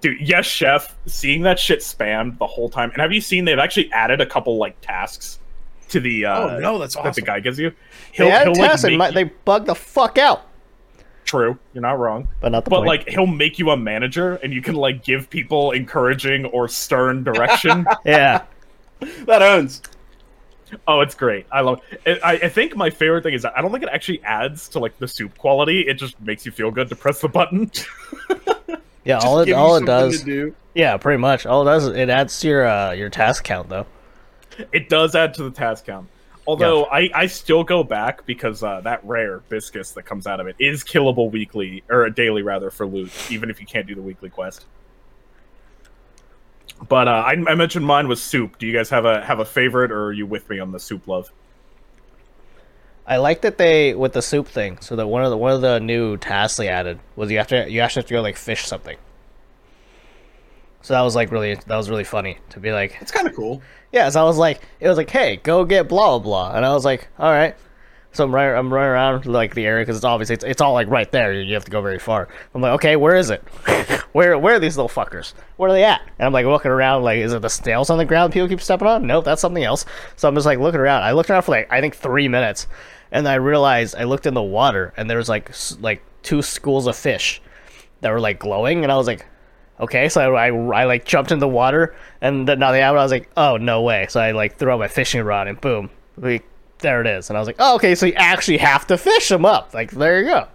dude 0.00 0.20
yes 0.20 0.44
chef 0.46 0.96
seeing 1.06 1.42
that 1.42 1.58
shit 1.58 1.80
spammed 1.80 2.38
the 2.38 2.46
whole 2.46 2.68
time 2.68 2.90
and 2.92 3.00
have 3.02 3.12
you 3.12 3.20
seen 3.20 3.44
they've 3.44 3.58
actually 3.58 3.90
added 3.92 4.20
a 4.20 4.26
couple 4.26 4.56
like 4.56 4.80
tasks 4.80 5.38
to 5.88 5.98
the 6.00 6.24
uh 6.24 6.38
Oh, 6.40 6.58
no, 6.60 6.78
that's 6.78 6.94
awesome. 6.94 7.04
that 7.08 7.14
the 7.16 7.22
guy 7.22 7.40
gives 7.40 7.58
you 7.58 7.72
They 8.16 8.30
had 8.30 8.46
a 8.46 8.52
like, 8.52 8.84
and 8.84 8.98
my, 8.98 9.10
they 9.10 9.24
bug 9.24 9.66
the 9.66 9.74
fuck 9.74 10.16
out. 10.18 10.42
true 11.24 11.58
you're 11.72 11.82
not 11.82 11.98
wrong 11.98 12.28
But 12.40 12.52
not 12.52 12.64
the 12.64 12.70
but 12.70 12.76
point. 12.84 12.86
like 12.88 13.08
he'll 13.08 13.26
make 13.26 13.58
you 13.58 13.70
a 13.70 13.76
manager 13.76 14.36
and 14.36 14.52
you 14.52 14.62
can 14.62 14.74
like 14.76 15.02
give 15.02 15.28
people 15.30 15.72
encouraging 15.72 16.44
or 16.46 16.68
stern 16.68 17.24
direction 17.24 17.84
yeah. 18.04 18.42
that 19.26 19.42
owns 19.42 19.82
oh 20.86 21.00
it's 21.00 21.14
great 21.14 21.46
i 21.52 21.60
love 21.60 21.80
it. 22.04 22.18
I, 22.22 22.32
I 22.34 22.48
think 22.48 22.76
my 22.76 22.90
favorite 22.90 23.22
thing 23.22 23.34
is 23.34 23.42
that 23.42 23.56
i 23.56 23.62
don't 23.62 23.70
think 23.72 23.82
it 23.84 23.88
actually 23.90 24.22
adds 24.24 24.68
to 24.70 24.78
like 24.78 24.98
the 24.98 25.08
soup 25.08 25.36
quality 25.38 25.80
it 25.82 25.94
just 25.94 26.20
makes 26.20 26.44
you 26.44 26.52
feel 26.52 26.70
good 26.70 26.88
to 26.88 26.96
press 26.96 27.20
the 27.20 27.28
button 27.28 27.70
Yeah, 29.08 29.16
Just 29.16 29.26
all 29.26 29.40
it 29.40 29.52
all 29.52 29.76
it 29.76 29.86
does. 29.86 30.18
to 30.20 30.24
do. 30.26 30.54
Yeah, 30.74 30.98
pretty 30.98 31.16
much. 31.16 31.46
All 31.46 31.62
it 31.62 31.72
does 31.72 31.84
is 31.86 31.96
it 31.96 32.10
adds 32.10 32.38
to 32.40 32.48
your 32.48 32.66
uh, 32.66 32.92
your 32.92 33.08
task 33.08 33.42
count 33.42 33.70
though. 33.70 33.86
It 34.70 34.90
does 34.90 35.14
add 35.14 35.32
to 35.34 35.44
the 35.44 35.50
task 35.50 35.86
count. 35.86 36.08
Although 36.46 36.84
I, 36.84 37.08
I 37.14 37.26
still 37.26 37.64
go 37.64 37.82
back 37.82 38.26
because 38.26 38.62
uh, 38.62 38.82
that 38.82 39.02
rare 39.04 39.40
Bisquius 39.50 39.94
that 39.94 40.02
comes 40.02 40.26
out 40.26 40.40
of 40.40 40.46
it 40.46 40.56
is 40.58 40.84
killable 40.84 41.30
weekly 41.30 41.84
or 41.88 42.08
daily 42.10 42.42
rather 42.42 42.70
for 42.70 42.86
loot, 42.86 43.10
even 43.30 43.48
if 43.48 43.60
you 43.60 43.66
can't 43.66 43.86
do 43.86 43.94
the 43.94 44.02
weekly 44.02 44.28
quest. 44.28 44.66
But 46.86 47.08
uh, 47.08 47.24
I, 47.26 47.32
I 47.32 47.54
mentioned 47.54 47.84
mine 47.84 48.08
was 48.08 48.22
soup. 48.22 48.58
Do 48.58 48.66
you 48.66 48.72
guys 48.72 48.90
have 48.90 49.04
a 49.04 49.24
have 49.24 49.40
a 49.40 49.44
favorite, 49.44 49.90
or 49.90 50.06
are 50.06 50.12
you 50.12 50.26
with 50.26 50.48
me 50.48 50.58
on 50.60 50.72
the 50.72 50.78
soup 50.78 51.08
love? 51.08 51.32
I 53.06 53.16
like 53.16 53.40
that 53.40 53.56
they 53.56 53.94
with 53.94 54.12
the 54.12 54.22
soup 54.22 54.46
thing. 54.46 54.78
So 54.80 54.94
that 54.96 55.06
one 55.06 55.24
of 55.24 55.30
the 55.30 55.36
one 55.36 55.52
of 55.52 55.60
the 55.62 55.80
new 55.80 56.18
tasks 56.18 56.58
they 56.58 56.68
added 56.68 57.00
was 57.16 57.30
you 57.30 57.38
have 57.38 57.48
to 57.48 57.68
you 57.70 57.80
actually 57.80 58.02
have 58.02 58.08
to 58.08 58.14
go 58.14 58.20
like 58.20 58.36
fish 58.36 58.66
something. 58.66 58.98
So 60.82 60.94
that 60.94 61.00
was 61.00 61.16
like 61.16 61.32
really 61.32 61.54
that 61.54 61.76
was 61.76 61.90
really 61.90 62.04
funny 62.04 62.38
to 62.50 62.60
be 62.60 62.70
like 62.72 62.96
it's 63.00 63.10
kind 63.10 63.26
of 63.26 63.34
cool 63.34 63.62
yeah. 63.92 64.08
So 64.10 64.20
I 64.20 64.24
was 64.24 64.36
like 64.36 64.60
it 64.78 64.88
was 64.88 64.96
like 64.96 65.10
hey 65.10 65.36
go 65.36 65.64
get 65.64 65.88
blah 65.88 66.18
blah 66.18 66.50
blah 66.50 66.56
and 66.56 66.64
I 66.64 66.74
was 66.74 66.84
like 66.84 67.08
all 67.18 67.32
right. 67.32 67.56
So 68.12 68.24
I'm 68.24 68.34
running 68.34 68.56
I'm 68.56 68.72
running 68.72 68.90
around 68.90 69.26
like 69.26 69.54
the 69.54 69.66
area 69.66 69.82
because 69.82 69.96
it's 69.96 70.04
obviously 70.04 70.34
it's, 70.34 70.44
it's 70.44 70.60
all 70.60 70.72
like 70.72 70.88
right 70.88 71.10
there. 71.12 71.32
You 71.32 71.54
have 71.54 71.64
to 71.64 71.70
go 71.70 71.82
very 71.82 71.98
far. 71.98 72.28
I'm 72.54 72.60
like 72.62 72.72
okay 72.72 72.96
where 72.96 73.16
is 73.16 73.30
it? 73.30 73.40
where 74.12 74.38
where 74.38 74.56
are 74.56 74.58
these 74.58 74.76
little 74.76 74.88
fuckers? 74.88 75.34
Where 75.56 75.70
are 75.70 75.72
they 75.72 75.84
at? 75.84 76.00
And 76.18 76.26
I'm 76.26 76.32
like 76.32 76.46
looking 76.46 76.70
around 76.70 77.02
like 77.02 77.18
is 77.18 77.32
it 77.32 77.42
the 77.42 77.50
snails 77.50 77.90
on 77.90 77.98
the 77.98 78.04
ground 78.04 78.32
people 78.32 78.48
keep 78.48 78.60
stepping 78.60 78.88
on? 78.88 79.06
Nope, 79.06 79.24
that's 79.24 79.40
something 79.40 79.64
else. 79.64 79.84
So 80.16 80.28
I'm 80.28 80.34
just 80.34 80.46
like 80.46 80.58
looking 80.58 80.80
around. 80.80 81.02
I 81.02 81.12
looked 81.12 81.30
around 81.30 81.42
for 81.42 81.52
like 81.52 81.70
I 81.70 81.80
think 81.80 81.94
three 81.94 82.28
minutes, 82.28 82.66
and 83.12 83.28
I 83.28 83.34
realized 83.34 83.94
I 83.94 84.04
looked 84.04 84.26
in 84.26 84.34
the 84.34 84.42
water 84.42 84.92
and 84.96 85.08
there 85.08 85.18
was 85.18 85.28
like 85.28 85.52
like 85.80 86.02
two 86.22 86.42
schools 86.42 86.86
of 86.86 86.96
fish 86.96 87.40
that 88.00 88.10
were 88.10 88.20
like 88.20 88.38
glowing, 88.38 88.82
and 88.82 88.92
I 88.92 88.96
was 88.96 89.06
like, 89.06 89.26
okay. 89.80 90.08
So 90.08 90.34
I, 90.34 90.48
I, 90.48 90.82
I 90.82 90.84
like 90.84 91.04
jumped 91.04 91.32
in 91.32 91.38
the 91.38 91.48
water, 91.48 91.94
and 92.20 92.48
then 92.48 92.58
now 92.58 92.72
have. 92.72 92.96
I 92.96 93.02
was 93.02 93.12
like, 93.12 93.30
oh 93.36 93.56
no 93.56 93.82
way. 93.82 94.06
So 94.08 94.20
I 94.20 94.32
like 94.32 94.56
threw 94.56 94.70
out 94.70 94.78
my 94.78 94.88
fishing 94.88 95.22
rod, 95.22 95.48
and 95.48 95.60
boom, 95.60 95.90
like, 96.16 96.47
there 96.78 97.00
it 97.00 97.06
is. 97.06 97.30
And 97.30 97.36
I 97.36 97.40
was 97.40 97.46
like, 97.46 97.56
oh 97.58 97.76
okay. 97.76 97.94
So 97.94 98.06
you 98.06 98.12
actually 98.14 98.58
have 98.58 98.86
to 98.88 98.96
fish 98.96 99.28
them 99.28 99.44
up. 99.44 99.74
Like 99.74 99.90
there 99.90 100.20
you 100.20 100.26
go. 100.26 100.46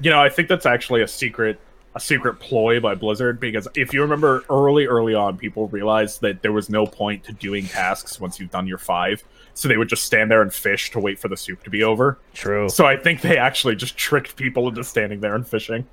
You 0.00 0.10
know, 0.10 0.22
I 0.22 0.28
think 0.28 0.48
that's 0.48 0.66
actually 0.66 1.02
a 1.02 1.08
secret 1.08 1.60
a 1.94 2.00
secret 2.00 2.38
ploy 2.38 2.78
by 2.78 2.94
Blizzard 2.94 3.40
because 3.40 3.66
if 3.74 3.92
you 3.92 4.00
remember 4.00 4.44
early 4.48 4.86
early 4.86 5.14
on 5.14 5.36
people 5.36 5.66
realized 5.68 6.20
that 6.20 6.40
there 6.40 6.52
was 6.52 6.70
no 6.70 6.86
point 6.86 7.24
to 7.24 7.32
doing 7.32 7.66
tasks 7.66 8.20
once 8.20 8.38
you've 8.38 8.50
done 8.50 8.66
your 8.66 8.78
5 8.78 9.24
so 9.54 9.66
they 9.68 9.76
would 9.76 9.88
just 9.88 10.04
stand 10.04 10.30
there 10.30 10.40
and 10.40 10.54
fish 10.54 10.92
to 10.92 11.00
wait 11.00 11.18
for 11.18 11.26
the 11.26 11.36
soup 11.36 11.64
to 11.64 11.70
be 11.70 11.82
over 11.82 12.16
True. 12.32 12.68
so 12.68 12.86
I 12.86 12.96
think 12.96 13.22
they 13.22 13.36
actually 13.36 13.74
just 13.74 13.96
tricked 13.96 14.36
people 14.36 14.68
into 14.68 14.84
standing 14.84 15.20
there 15.20 15.34
and 15.34 15.44
fishing 15.44 15.84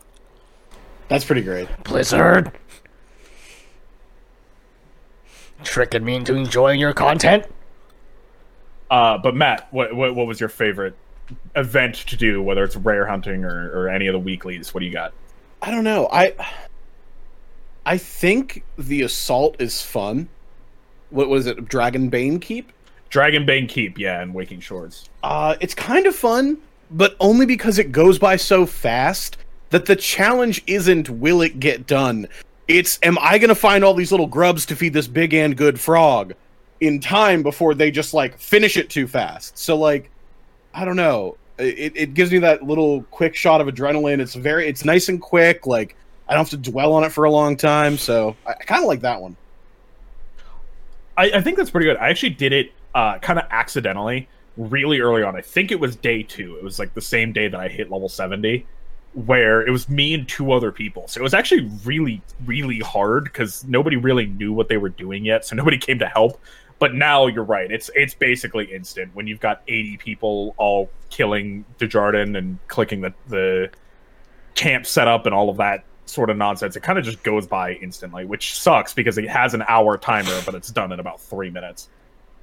that's 1.07 1.25
pretty 1.25 1.41
great 1.41 1.67
Blizzard. 1.83 2.51
Tricking 5.63 6.05
me 6.05 6.15
into 6.15 6.35
enjoying 6.35 6.79
your 6.79 6.93
content. 6.93 7.45
Uh, 8.89 9.17
but 9.17 9.35
Matt, 9.35 9.67
what, 9.71 9.95
what 9.95 10.15
what 10.15 10.27
was 10.27 10.39
your 10.39 10.49
favorite 10.49 10.95
event 11.55 11.95
to 11.95 12.15
do? 12.15 12.41
Whether 12.41 12.63
it's 12.63 12.75
rare 12.75 13.05
hunting 13.05 13.43
or, 13.43 13.69
or 13.71 13.89
any 13.89 14.07
of 14.07 14.13
the 14.13 14.19
weeklies, 14.19 14.73
what 14.73 14.79
do 14.79 14.85
you 14.85 14.93
got? 14.93 15.13
I 15.61 15.71
don't 15.71 15.83
know. 15.83 16.07
I 16.11 16.33
I 17.85 17.97
think 17.97 18.63
the 18.77 19.01
assault 19.03 19.55
is 19.59 19.81
fun. 19.81 20.29
What 21.09 21.29
was 21.29 21.47
it? 21.47 21.57
Dragonbane 21.65 22.41
Keep? 22.41 22.71
Dragonbane 23.09 23.69
Keep, 23.69 23.97
yeah, 23.97 24.21
and 24.21 24.33
Waking 24.33 24.59
Shores. 24.59 25.09
Uh, 25.23 25.55
it's 25.61 25.73
kind 25.73 26.05
of 26.05 26.15
fun, 26.15 26.57
but 26.91 27.15
only 27.19 27.45
because 27.45 27.79
it 27.79 27.91
goes 27.91 28.19
by 28.19 28.35
so 28.35 28.65
fast 28.65 29.37
that 29.69 29.85
the 29.85 29.95
challenge 29.95 30.63
isn't 30.67 31.09
will 31.09 31.41
it 31.41 31.59
get 31.59 31.87
done. 31.87 32.27
It's 32.67 32.99
am 33.03 33.17
I 33.19 33.37
going 33.37 33.49
to 33.49 33.55
find 33.55 33.83
all 33.83 33.93
these 33.93 34.11
little 34.11 34.27
grubs 34.27 34.65
to 34.67 34.75
feed 34.75 34.93
this 34.93 35.07
big 35.07 35.33
and 35.33 35.55
good 35.55 35.79
frog 35.79 36.33
in 36.79 36.99
time 36.99 37.43
before 37.43 37.73
they 37.73 37.91
just 37.91 38.13
like 38.13 38.37
finish 38.37 38.77
it 38.77 38.89
too 38.89 39.07
fast. 39.07 39.57
So 39.57 39.75
like 39.77 40.09
I 40.73 40.85
don't 40.85 40.95
know. 40.95 41.37
It, 41.57 41.93
it 41.95 42.13
gives 42.13 42.31
me 42.31 42.37
that 42.39 42.61
little 42.63 43.01
quick 43.03 43.35
shot 43.35 43.61
of 43.61 43.67
adrenaline. 43.67 44.19
It's 44.19 44.35
very 44.35 44.67
it's 44.67 44.85
nice 44.85 45.09
and 45.09 45.19
quick. 45.19 45.65
Like 45.65 45.95
I 46.27 46.33
don't 46.33 46.49
have 46.49 46.61
to 46.61 46.71
dwell 46.71 46.93
on 46.93 47.03
it 47.03 47.11
for 47.11 47.23
a 47.23 47.31
long 47.31 47.57
time. 47.57 47.97
So 47.97 48.35
I, 48.45 48.51
I 48.51 48.63
kind 48.63 48.83
of 48.83 48.87
like 48.87 49.01
that 49.01 49.21
one. 49.21 49.35
I, 51.17 51.31
I 51.31 51.41
think 51.41 51.57
that's 51.57 51.71
pretty 51.71 51.87
good. 51.87 51.97
I 51.97 52.09
actually 52.09 52.31
did 52.31 52.53
it 52.53 52.71
uh, 52.93 53.17
kind 53.19 53.39
of 53.39 53.45
accidentally 53.49 54.29
really 54.57 54.99
early 54.99 55.23
on. 55.23 55.35
I 55.35 55.41
think 55.41 55.71
it 55.71 55.79
was 55.79 55.95
day 55.95 56.23
two. 56.23 56.55
It 56.57 56.63
was 56.63 56.79
like 56.79 56.93
the 56.93 57.01
same 57.01 57.31
day 57.31 57.47
that 57.47 57.59
I 57.59 57.67
hit 57.67 57.91
level 57.91 58.09
70, 58.09 58.65
where 59.13 59.65
it 59.65 59.71
was 59.71 59.87
me 59.89 60.13
and 60.13 60.27
two 60.27 60.51
other 60.51 60.71
people. 60.71 61.07
So 61.07 61.19
it 61.19 61.23
was 61.23 61.33
actually 61.33 61.69
really, 61.85 62.21
really 62.45 62.79
hard 62.79 63.25
because 63.25 63.63
nobody 63.65 63.95
really 63.95 64.25
knew 64.25 64.53
what 64.53 64.67
they 64.67 64.77
were 64.77 64.89
doing 64.89 65.25
yet. 65.25 65.45
So 65.45 65.55
nobody 65.55 65.77
came 65.79 65.99
to 65.99 66.07
help. 66.07 66.39
But 66.79 66.93
now 66.93 67.25
you're 67.27 67.43
right. 67.43 67.71
It's 67.71 67.89
it's 67.95 68.13
basically 68.13 68.65
instant 68.65 69.15
when 69.15 69.25
you've 69.27 69.39
got 69.39 69.61
80 69.67 69.97
people 69.97 70.53
all 70.57 70.89
killing 71.09 71.65
Djaradins 71.79 72.37
and 72.37 72.59
clicking 72.67 73.01
the, 73.01 73.13
the 73.27 73.71
camp 74.55 74.85
setup 74.85 75.25
and 75.25 75.33
all 75.33 75.49
of 75.49 75.57
that 75.57 75.83
sort 76.05 76.29
of 76.29 76.37
nonsense. 76.37 76.75
It 76.75 76.81
kind 76.83 76.99
of 76.99 77.05
just 77.05 77.23
goes 77.23 77.47
by 77.47 77.73
instantly, 77.73 78.25
which 78.25 78.55
sucks 78.59 78.93
because 78.93 79.17
it 79.17 79.27
has 79.27 79.53
an 79.55 79.63
hour 79.67 79.97
timer, 79.97 80.39
but 80.45 80.53
it's 80.55 80.69
done 80.69 80.91
in 80.91 80.99
about 80.99 81.19
three 81.19 81.49
minutes. 81.49 81.89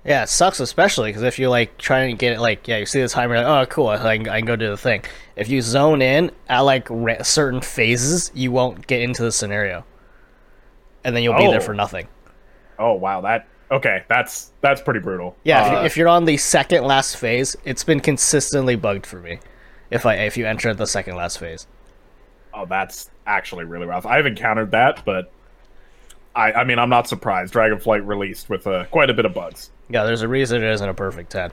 Yeah, 0.04 0.24
it 0.24 0.28
sucks 0.28 0.60
especially 0.60 1.10
because 1.10 1.22
if 1.22 1.38
you're 1.38 1.48
like 1.48 1.78
trying 1.78 2.14
to 2.14 2.18
get 2.20 2.32
it, 2.34 2.40
like 2.40 2.66
yeah, 2.68 2.78
you 2.78 2.86
see 2.86 3.00
the 3.00 3.08
timer, 3.08 3.36
like 3.36 3.46
oh 3.46 3.66
cool, 3.70 3.86
I 3.88 4.16
can, 4.18 4.28
I 4.28 4.38
can 4.40 4.46
go 4.46 4.56
do 4.56 4.68
the 4.68 4.76
thing. 4.76 5.02
If 5.36 5.48
you 5.48 5.62
zone 5.62 6.02
in 6.02 6.30
at 6.48 6.60
like 6.60 6.88
re- 6.90 7.22
certain 7.22 7.60
phases, 7.60 8.30
you 8.34 8.50
won't 8.52 8.86
get 8.86 9.00
into 9.00 9.22
the 9.22 9.32
scenario, 9.32 9.84
and 11.04 11.14
then 11.16 11.22
you'll 11.22 11.38
be 11.38 11.46
there 11.46 11.58
Oh. 11.60 11.64
for 11.64 11.72
nothing. 11.74 12.08
Oh 12.78 12.94
wow, 12.94 13.20
that 13.22 13.46
okay. 13.70 14.04
That's 14.08 14.52
that's 14.60 14.80
pretty 14.80 15.00
brutal. 15.00 15.36
Yeah, 15.44 15.66
if, 15.66 15.72
Uh, 15.72 15.80
you, 15.80 15.86
if 15.86 15.96
you're 15.96 16.08
on 16.08 16.24
the 16.24 16.36
second 16.36 16.84
last 16.84 17.16
phase, 17.16 17.56
it's 17.64 17.84
been 17.84 18.00
consistently 18.00 18.76
bugged 18.76 19.06
for 19.06 19.20
me. 19.20 19.38
If 19.90 20.06
I 20.06 20.14
if 20.16 20.36
you 20.36 20.46
enter 20.46 20.72
the 20.74 20.86
second 20.86 21.16
last 21.16 21.38
phase, 21.38 21.66
oh, 22.52 22.66
that's 22.66 23.10
actually 23.26 23.64
really 23.64 23.86
rough. 23.86 24.06
I've 24.06 24.26
encountered 24.26 24.70
that, 24.72 25.04
but 25.04 25.30
I 26.34 26.52
I 26.52 26.64
mean 26.64 26.78
I'm 26.78 26.88
not 26.90 27.08
surprised. 27.08 27.54
Dragonflight 27.54 28.06
released 28.06 28.48
with 28.48 28.66
uh, 28.66 28.84
quite 28.86 29.10
a 29.10 29.14
bit 29.14 29.24
of 29.24 29.34
bugs. 29.34 29.70
yeah, 29.88 30.04
there's 30.04 30.22
a 30.22 30.28
reason 30.28 30.62
it 30.62 30.70
isn't 30.72 30.88
a 30.88 30.94
perfect 30.94 31.30
ten. 31.30 31.52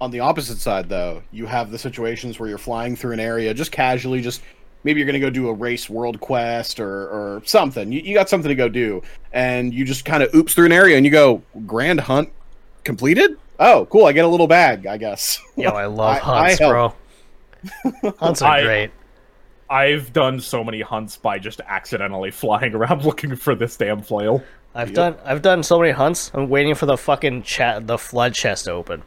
On 0.00 0.10
the 0.10 0.20
opposite 0.20 0.58
side, 0.58 0.88
though, 0.88 1.22
you 1.30 1.46
have 1.46 1.70
the 1.70 1.78
situations 1.78 2.38
where 2.38 2.48
you're 2.48 2.58
flying 2.58 2.96
through 2.96 3.12
an 3.12 3.20
area 3.20 3.54
just 3.54 3.70
casually, 3.72 4.20
just 4.20 4.42
maybe 4.84 5.00
you're 5.00 5.06
going 5.06 5.14
to 5.14 5.20
go 5.20 5.30
do 5.30 5.48
a 5.48 5.52
race 5.52 5.90
world 5.90 6.20
quest 6.20 6.78
or, 6.78 7.08
or 7.08 7.42
something. 7.44 7.90
You, 7.90 8.00
you 8.00 8.14
got 8.14 8.28
something 8.28 8.48
to 8.48 8.54
go 8.54 8.68
do, 8.68 9.02
and 9.32 9.74
you 9.74 9.84
just 9.84 10.04
kind 10.04 10.22
of 10.22 10.32
oops 10.34 10.54
through 10.54 10.66
an 10.66 10.72
area 10.72 10.96
and 10.96 11.04
you 11.04 11.10
go, 11.10 11.42
Grand 11.66 12.00
Hunt 12.00 12.30
completed? 12.84 13.36
Oh, 13.58 13.86
cool. 13.90 14.04
I 14.06 14.12
get 14.12 14.24
a 14.24 14.28
little 14.28 14.46
bag, 14.46 14.86
I 14.86 14.96
guess. 14.96 15.40
Yo, 15.56 15.70
I 15.70 15.86
love 15.86 16.16
I- 16.16 16.18
hunts, 16.18 16.60
I 16.60 16.68
bro. 16.68 16.94
hunts 18.18 18.42
are 18.42 18.50
I- 18.52 18.62
great. 18.62 18.90
I've 19.70 20.12
done 20.12 20.40
so 20.40 20.62
many 20.62 20.82
hunts 20.82 21.16
by 21.16 21.38
just 21.38 21.60
accidentally 21.66 22.30
flying 22.30 22.74
around 22.76 23.04
looking 23.04 23.34
for 23.34 23.54
this 23.54 23.76
damn 23.76 24.02
flail. 24.02 24.42
I've 24.74 24.92
done 24.92 25.16
I've 25.24 25.40
done 25.40 25.62
so 25.62 25.78
many 25.78 25.92
hunts. 25.92 26.30
I'm 26.34 26.48
waiting 26.48 26.74
for 26.74 26.84
the 26.86 26.96
fucking 26.98 27.44
chat 27.44 27.86
the 27.86 27.96
flood 27.96 28.34
chest 28.34 28.66
to 28.66 28.72
open. 28.72 29.02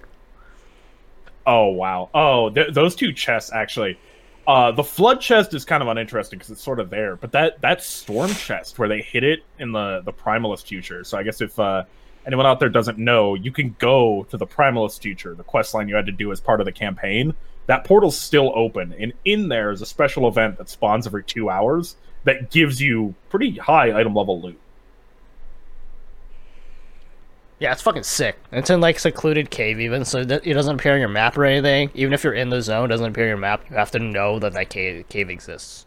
Oh 1.46 1.68
wow. 1.68 2.10
Oh, 2.14 2.50
th- 2.50 2.74
those 2.74 2.96
two 2.96 3.14
chests 3.14 3.52
actually. 3.54 4.00
Uh, 4.48 4.72
the 4.72 4.84
flood 4.84 5.20
chest 5.20 5.54
is 5.54 5.66
kind 5.66 5.84
of 5.84 5.90
uninteresting 5.90 6.40
because 6.40 6.50
it's 6.50 6.64
sort 6.64 6.80
of 6.80 6.90
there, 6.90 7.18
but 7.18 7.34
that 7.34 7.60
that 7.60 7.84
storm 7.84 8.30
chest 8.30 8.80
where 8.80 8.88
they 8.88 9.02
hit 9.02 9.26
it 9.26 9.44
in 9.60 9.74
the 9.74 10.02
the 10.06 10.14
primalist 10.14 10.66
future. 10.66 11.04
So 11.04 11.18
I 11.18 11.24
guess 11.24 11.42
if 11.42 11.60
uh, 11.60 11.84
anyone 12.26 12.46
out 12.46 12.62
there 12.62 12.70
doesn't 12.70 12.98
know, 12.98 13.36
you 13.36 13.52
can 13.52 13.76
go 13.78 14.26
to 14.30 14.38
the 14.38 14.48
primalist 14.48 15.02
future, 15.02 15.36
the 15.36 15.44
quest 15.44 15.74
line 15.74 15.90
you 15.90 15.96
had 15.96 16.06
to 16.06 16.14
do 16.14 16.32
as 16.32 16.40
part 16.40 16.62
of 16.62 16.66
the 16.66 16.72
campaign. 16.72 17.36
That 17.66 17.84
portal's 17.84 18.18
still 18.18 18.54
open, 18.56 18.96
and 18.98 19.12
in 19.26 19.50
there 19.50 19.70
is 19.72 19.82
a 19.82 19.86
special 19.86 20.30
event 20.30 20.58
that 20.60 20.70
spawns 20.70 21.06
every 21.06 21.26
two 21.26 21.50
hours 21.50 21.98
that 22.24 22.50
gives 22.50 22.82
you 22.82 23.16
pretty 23.30 23.58
high 23.58 24.00
item 24.00 24.16
level 24.16 24.42
loot. 24.42 24.60
Yeah, 27.60 27.72
it's 27.72 27.82
fucking 27.82 28.04
sick. 28.04 28.38
It's 28.52 28.70
in 28.70 28.82
like 28.82 29.00
secluded 29.00 29.50
cave 29.50 29.80
even, 29.80 30.06
so 30.06 30.20
it 30.20 30.28
doesn't 30.28 30.76
appear 30.76 30.94
on 30.94 31.00
your 31.00 31.10
map 31.10 31.38
or 31.38 31.46
anything. 31.46 31.90
Even 31.96 32.14
if 32.14 32.24
you're 32.24 32.34
in 32.34 32.50
the 32.50 32.62
zone, 32.62 32.86
it 32.86 32.88
doesn't 32.90 33.08
appear 33.08 33.24
on 33.26 33.30
your 33.30 33.38
map. 33.38 33.64
You 33.70 33.76
have 33.78 33.92
to 33.92 34.00
know 34.00 34.38
that 34.40 34.54
that 34.54 34.70
cave, 34.70 35.08
cave 35.10 35.30
exists. 35.32 35.86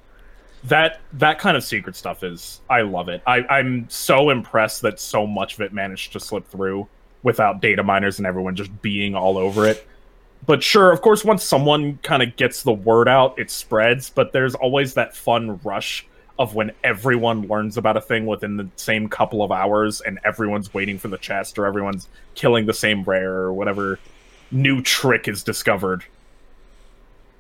that 0.65 1.01
that 1.15 1.39
kind 1.39 1.57
of 1.57 1.65
secret 1.65 1.97
stuff 1.97 2.23
is 2.25 2.61
I 2.69 2.83
love 2.83 3.09
it. 3.09 3.23
I, 3.27 3.45
I'm 3.49 3.89
so 3.89 4.31
impressed 4.31 4.83
that 4.83 5.01
so 5.01 5.27
much 5.27 5.55
of 5.55 5.61
it 5.61 5.73
managed 5.73 6.13
to 6.13 6.21
slip 6.21 6.47
through 6.49 6.89
without 7.23 7.61
data 7.63 7.83
miners 7.83 8.19
and 8.19 8.27
everyone 8.27 8.57
just 8.57 8.83
being 8.83 9.15
all 9.15 9.39
over 9.39 9.67
it. 9.67 9.87
But 10.47 10.63
sure, 10.63 10.91
of 10.91 11.03
course, 11.03 11.25
once 11.25 11.45
someone 11.45 11.99
kind 12.03 12.23
of 12.23 12.35
gets 12.37 12.63
the 12.63 12.73
word 12.73 13.09
out, 13.09 13.39
it 13.39 13.51
spreads. 13.51 14.11
But 14.11 14.33
there's 14.33 14.55
always 14.55 14.95
that 14.95 15.15
fun 15.15 15.61
rush 15.63 16.07
of 16.41 16.55
when 16.55 16.73
everyone 16.83 17.47
learns 17.49 17.77
about 17.77 17.99
a 17.99 18.01
thing 18.01 18.25
within 18.25 18.57
the 18.57 18.67
same 18.77 19.11
couple 19.11 19.43
of 19.43 19.53
hours, 19.53 20.01
and 20.01 20.19
everyone's 20.25 20.73
waiting 20.73 20.99
for 20.99 21.09
the 21.09 21.19
chest, 21.19 21.59
or 21.59 21.67
everyone's 21.67 22.09
killing 22.35 22.65
the 22.65 22.73
same 22.73 23.05
rare, 23.05 23.35
or 23.35 23.53
whatever 23.53 23.99
new 24.51 24.81
trick 24.81 25.29
is 25.29 25.43
discovered. 25.43 26.03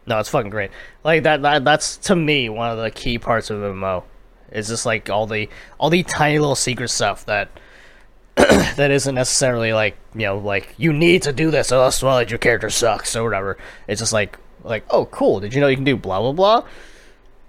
No, 0.06 0.18
it's 0.18 0.28
fucking 0.28 0.50
great. 0.50 0.70
Like 1.02 1.22
that, 1.22 1.40
that 1.40 1.64
that's 1.64 1.96
to 1.96 2.14
me 2.14 2.50
one 2.50 2.70
of 2.70 2.76
the 2.76 2.90
key 2.90 3.18
parts 3.18 3.48
of 3.48 3.58
MMO. 3.58 4.04
It's 4.50 4.68
just 4.68 4.84
like 4.84 5.08
all 5.08 5.26
the 5.26 5.48
all 5.78 5.88
the 5.88 6.02
tiny 6.02 6.38
little 6.38 6.54
secret 6.54 6.88
stuff 6.88 7.24
that 7.24 7.48
that 8.34 8.90
isn't 8.90 9.14
necessarily 9.14 9.72
like 9.72 9.96
you 10.14 10.26
know 10.26 10.36
like 10.36 10.74
you 10.76 10.92
need 10.92 11.22
to 11.22 11.32
do 11.32 11.50
this 11.50 11.72
or 11.72 11.76
else 11.76 12.02
well 12.02 12.22
your 12.22 12.38
character 12.38 12.68
sucks 12.68 13.16
or 13.16 13.24
whatever. 13.24 13.56
It's 13.88 14.00
just 14.00 14.12
like 14.12 14.38
like 14.62 14.84
oh 14.90 15.06
cool, 15.06 15.40
did 15.40 15.54
you 15.54 15.62
know 15.62 15.68
you 15.68 15.76
can 15.76 15.84
do 15.84 15.96
blah 15.96 16.20
blah 16.20 16.32
blah, 16.32 16.68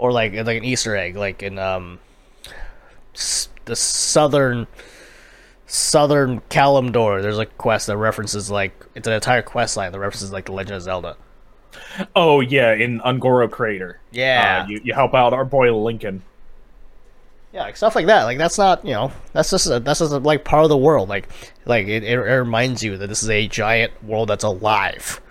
or 0.01 0.11
like 0.11 0.33
like 0.33 0.57
an 0.57 0.63
Easter 0.65 0.95
egg 0.95 1.15
like 1.15 1.43
in 1.43 1.57
um 1.59 1.99
s- 3.13 3.47
the 3.65 3.75
southern 3.75 4.67
southern 5.67 6.41
Kalimdor. 6.49 7.21
There's 7.21 7.37
a 7.39 7.45
quest 7.45 7.87
that 7.87 7.97
references 7.97 8.49
like 8.51 8.73
it's 8.95 9.07
an 9.07 9.13
entire 9.13 9.41
quest 9.41 9.77
line 9.77 9.91
that 9.91 9.99
references 9.99 10.31
like 10.31 10.45
the 10.45 10.51
Legend 10.53 10.77
of 10.77 10.81
Zelda. 10.81 11.15
Oh 12.15 12.41
yeah, 12.41 12.73
in 12.73 12.99
Un'Goro 13.01 13.49
Crater. 13.49 13.99
Yeah. 14.11 14.63
uh, 14.65 14.67
you 14.69 14.81
you 14.83 14.93
help 14.93 15.13
out 15.13 15.33
our 15.33 15.45
boy 15.45 15.73
Linken. 15.73 16.23
Yeah, 17.53 17.63
like 17.63 17.77
stuff 17.77 17.95
like 17.95 18.05
that. 18.07 18.23
Like 18.23 18.37
that's 18.37 18.57
not, 18.57 18.83
you 18.85 18.91
know, 18.93 19.11
that's 19.33 19.51
just 19.51 19.67
a, 19.67 19.79
that's 19.79 19.99
just 19.99 20.13
a, 20.13 20.17
like 20.19 20.45
part 20.45 20.63
of 20.63 20.69
the 20.69 20.77
world. 20.77 21.09
Like 21.09 21.27
like 21.65 21.87
it, 21.87 22.03
it, 22.03 22.17
it 22.17 22.21
reminds 22.21 22.81
you 22.81 22.97
that 22.97 23.07
this 23.07 23.21
is 23.23 23.29
a 23.29 23.47
giant 23.47 23.91
world 24.03 24.29
that's 24.29 24.43
alive. 24.45 25.21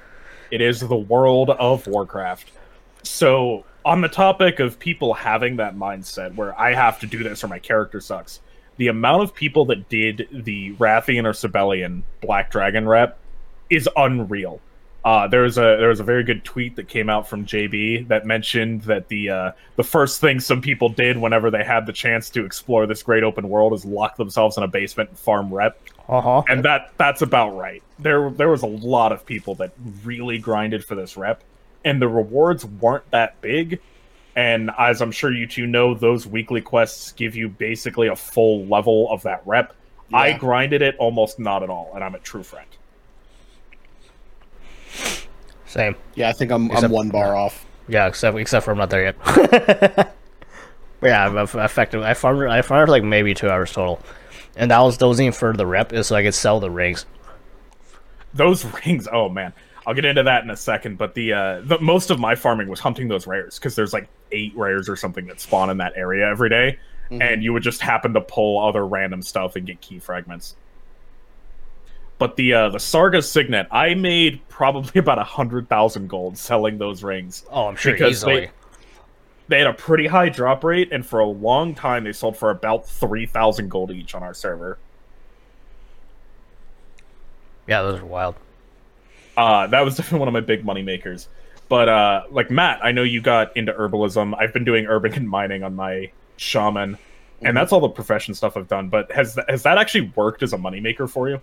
It 0.50 0.60
is 0.60 0.80
the 0.80 0.96
world 0.96 1.50
of 1.50 1.86
Warcraft. 1.86 2.52
So, 3.02 3.64
on 3.84 4.00
the 4.00 4.08
topic 4.08 4.60
of 4.60 4.78
people 4.78 5.14
having 5.14 5.56
that 5.56 5.76
mindset 5.76 6.34
where 6.34 6.58
I 6.60 6.74
have 6.74 7.00
to 7.00 7.06
do 7.06 7.22
this 7.22 7.42
or 7.44 7.48
my 7.48 7.58
character 7.58 8.00
sucks, 8.00 8.40
the 8.76 8.88
amount 8.88 9.22
of 9.22 9.34
people 9.34 9.64
that 9.66 9.88
did 9.88 10.28
the 10.32 10.72
Wrathion 10.74 11.24
or 11.24 11.32
Sabellian 11.32 12.02
Black 12.20 12.50
Dragon 12.50 12.86
rep 12.88 13.18
is 13.68 13.88
unreal. 13.96 14.60
Uh, 15.02 15.26
there 15.26 15.40
was 15.42 15.56
a 15.56 15.76
there 15.78 15.88
was 15.88 16.00
a 16.00 16.04
very 16.04 16.22
good 16.22 16.44
tweet 16.44 16.76
that 16.76 16.86
came 16.86 17.08
out 17.08 17.26
from 17.26 17.46
JB 17.46 18.08
that 18.08 18.26
mentioned 18.26 18.82
that 18.82 19.08
the 19.08 19.30
uh, 19.30 19.52
the 19.76 19.82
first 19.82 20.20
thing 20.20 20.40
some 20.40 20.60
people 20.60 20.90
did 20.90 21.16
whenever 21.16 21.50
they 21.50 21.64
had 21.64 21.86
the 21.86 21.92
chance 21.92 22.28
to 22.30 22.44
explore 22.44 22.86
this 22.86 23.02
great 23.02 23.22
open 23.22 23.48
world 23.48 23.72
is 23.72 23.84
lock 23.86 24.16
themselves 24.18 24.58
in 24.58 24.62
a 24.62 24.68
basement 24.68 25.08
and 25.08 25.18
farm 25.18 25.52
rep 25.54 25.80
Uh 26.06 26.20
huh. 26.20 26.42
and 26.50 26.62
that 26.66 26.92
that's 26.98 27.22
about 27.22 27.56
right. 27.56 27.82
There 27.98 28.28
there 28.28 28.50
was 28.50 28.60
a 28.62 28.66
lot 28.66 29.10
of 29.12 29.24
people 29.24 29.54
that 29.54 29.72
really 30.04 30.36
grinded 30.36 30.84
for 30.84 30.94
this 30.96 31.16
rep, 31.16 31.42
and 31.84 32.00
the 32.00 32.08
rewards 32.08 32.64
weren't 32.64 33.08
that 33.10 33.40
big. 33.40 33.80
And 34.36 34.70
as 34.78 35.02
I'm 35.02 35.12
sure 35.12 35.32
you 35.32 35.46
two 35.46 35.66
know, 35.66 35.94
those 35.94 36.26
weekly 36.26 36.60
quests 36.60 37.12
give 37.12 37.34
you 37.34 37.48
basically 37.48 38.08
a 38.08 38.16
full 38.16 38.64
level 38.66 39.10
of 39.10 39.22
that 39.22 39.42
rep. 39.44 39.74
I 40.12 40.32
grinded 40.32 40.82
it 40.82 40.96
almost 40.98 41.38
not 41.38 41.62
at 41.62 41.70
all, 41.70 41.92
and 41.94 42.02
I'm 42.02 42.14
a 42.14 42.18
true 42.18 42.42
friend. 42.42 42.66
Same. 45.66 45.94
Yeah, 46.14 46.28
I 46.28 46.32
think 46.32 46.50
I'm, 46.50 46.70
I'm 46.72 46.90
one 46.90 47.10
bar 47.10 47.36
off. 47.36 47.64
Yeah, 47.88 48.08
except 48.08 48.36
except 48.36 48.64
for 48.64 48.72
I'm 48.72 48.78
not 48.78 48.90
there 48.90 49.04
yet. 49.04 49.16
yeah, 51.02 51.26
I'm 51.26 51.38
eff- 51.38 51.54
effective. 51.54 52.02
I 52.02 52.14
farmed 52.14 52.42
I 52.50 52.62
farmed 52.62 52.88
like 52.88 53.04
maybe 53.04 53.34
two 53.34 53.48
hours 53.48 53.72
total, 53.72 54.00
and 54.56 54.70
that 54.70 54.80
was 54.80 54.98
that 54.98 55.06
wasn't 55.06 55.26
even 55.26 55.32
for 55.38 55.52
the 55.52 55.66
rep. 55.66 55.92
Is 55.92 56.08
so 56.08 56.16
I 56.16 56.22
could 56.22 56.34
sell 56.34 56.58
the 56.58 56.70
rings. 56.70 57.06
those 58.34 58.64
rings. 58.86 59.06
Oh 59.12 59.28
man, 59.28 59.52
I'll 59.90 59.94
get 59.96 60.04
into 60.04 60.22
that 60.22 60.44
in 60.44 60.50
a 60.50 60.56
second. 60.56 60.98
But 60.98 61.14
the 61.14 61.32
uh, 61.32 61.60
the 61.64 61.80
most 61.80 62.10
of 62.12 62.20
my 62.20 62.36
farming 62.36 62.68
was 62.68 62.78
hunting 62.78 63.08
those 63.08 63.26
rares 63.26 63.58
because 63.58 63.74
there's 63.74 63.92
like 63.92 64.08
eight 64.30 64.52
rares 64.56 64.88
or 64.88 64.94
something 64.94 65.26
that 65.26 65.40
spawn 65.40 65.68
in 65.68 65.78
that 65.78 65.94
area 65.96 66.30
every 66.30 66.48
day, 66.48 66.78
Mhm. 67.10 67.20
and 67.20 67.42
you 67.42 67.52
would 67.52 67.64
just 67.64 67.80
happen 67.80 68.14
to 68.14 68.20
pull 68.20 68.64
other 68.64 68.86
random 68.86 69.20
stuff 69.20 69.56
and 69.56 69.66
get 69.66 69.80
key 69.80 69.98
fragments. 69.98 70.54
But 72.18 72.36
the 72.36 72.54
uh, 72.54 72.68
the 72.68 72.78
Sargha 72.78 73.20
Signet, 73.24 73.66
I 73.72 73.94
made 73.94 74.48
probably 74.48 74.92
about 75.00 75.18
a 75.18 75.24
hundred 75.24 75.68
thousand 75.68 76.06
gold 76.08 76.38
selling 76.38 76.78
those 76.78 77.02
rings. 77.02 77.44
Oh, 77.50 77.66
I'm 77.66 77.74
sure 77.74 77.92
Because 77.94 78.12
easily. 78.12 78.34
they- 78.42 78.50
They 79.48 79.58
had 79.58 79.66
a 79.66 79.72
pretty 79.74 80.06
high 80.06 80.28
drop 80.28 80.62
rate, 80.62 80.92
and 80.92 81.04
for 81.04 81.18
a 81.18 81.26
long 81.26 81.74
time, 81.74 82.04
they 82.04 82.12
sold 82.12 82.36
for 82.36 82.50
about 82.50 82.86
three 82.86 83.26
thousand 83.26 83.70
gold 83.70 83.90
each 83.90 84.14
on 84.14 84.22
our 84.22 84.34
server. 84.34 84.78
Yeah, 87.66 87.82
those 87.82 87.98
are 88.00 88.04
wild. 88.04 88.36
Uh, 89.40 89.66
that 89.68 89.80
was 89.80 89.96
definitely 89.96 90.18
one 90.18 90.28
of 90.28 90.34
my 90.34 90.40
big 90.40 90.66
money 90.66 90.82
makers. 90.82 91.28
But 91.70 91.88
uh, 91.88 92.24
like 92.30 92.50
Matt, 92.50 92.84
I 92.84 92.92
know 92.92 93.02
you 93.02 93.22
got 93.22 93.56
into 93.56 93.72
herbalism. 93.72 94.34
I've 94.38 94.52
been 94.52 94.64
doing 94.64 94.86
urban 94.86 95.12
and 95.14 95.28
mining 95.28 95.62
on 95.62 95.74
my 95.74 96.12
shaman, 96.36 96.98
and 97.40 97.56
that's 97.56 97.72
all 97.72 97.80
the 97.80 97.88
profession 97.88 98.34
stuff 98.34 98.56
I've 98.56 98.68
done. 98.68 98.90
But 98.90 99.10
has 99.12 99.34
th- 99.34 99.46
has 99.48 99.62
that 99.62 99.78
actually 99.78 100.12
worked 100.14 100.42
as 100.42 100.52
a 100.52 100.58
moneymaker 100.58 101.08
for 101.08 101.30
you? 101.30 101.40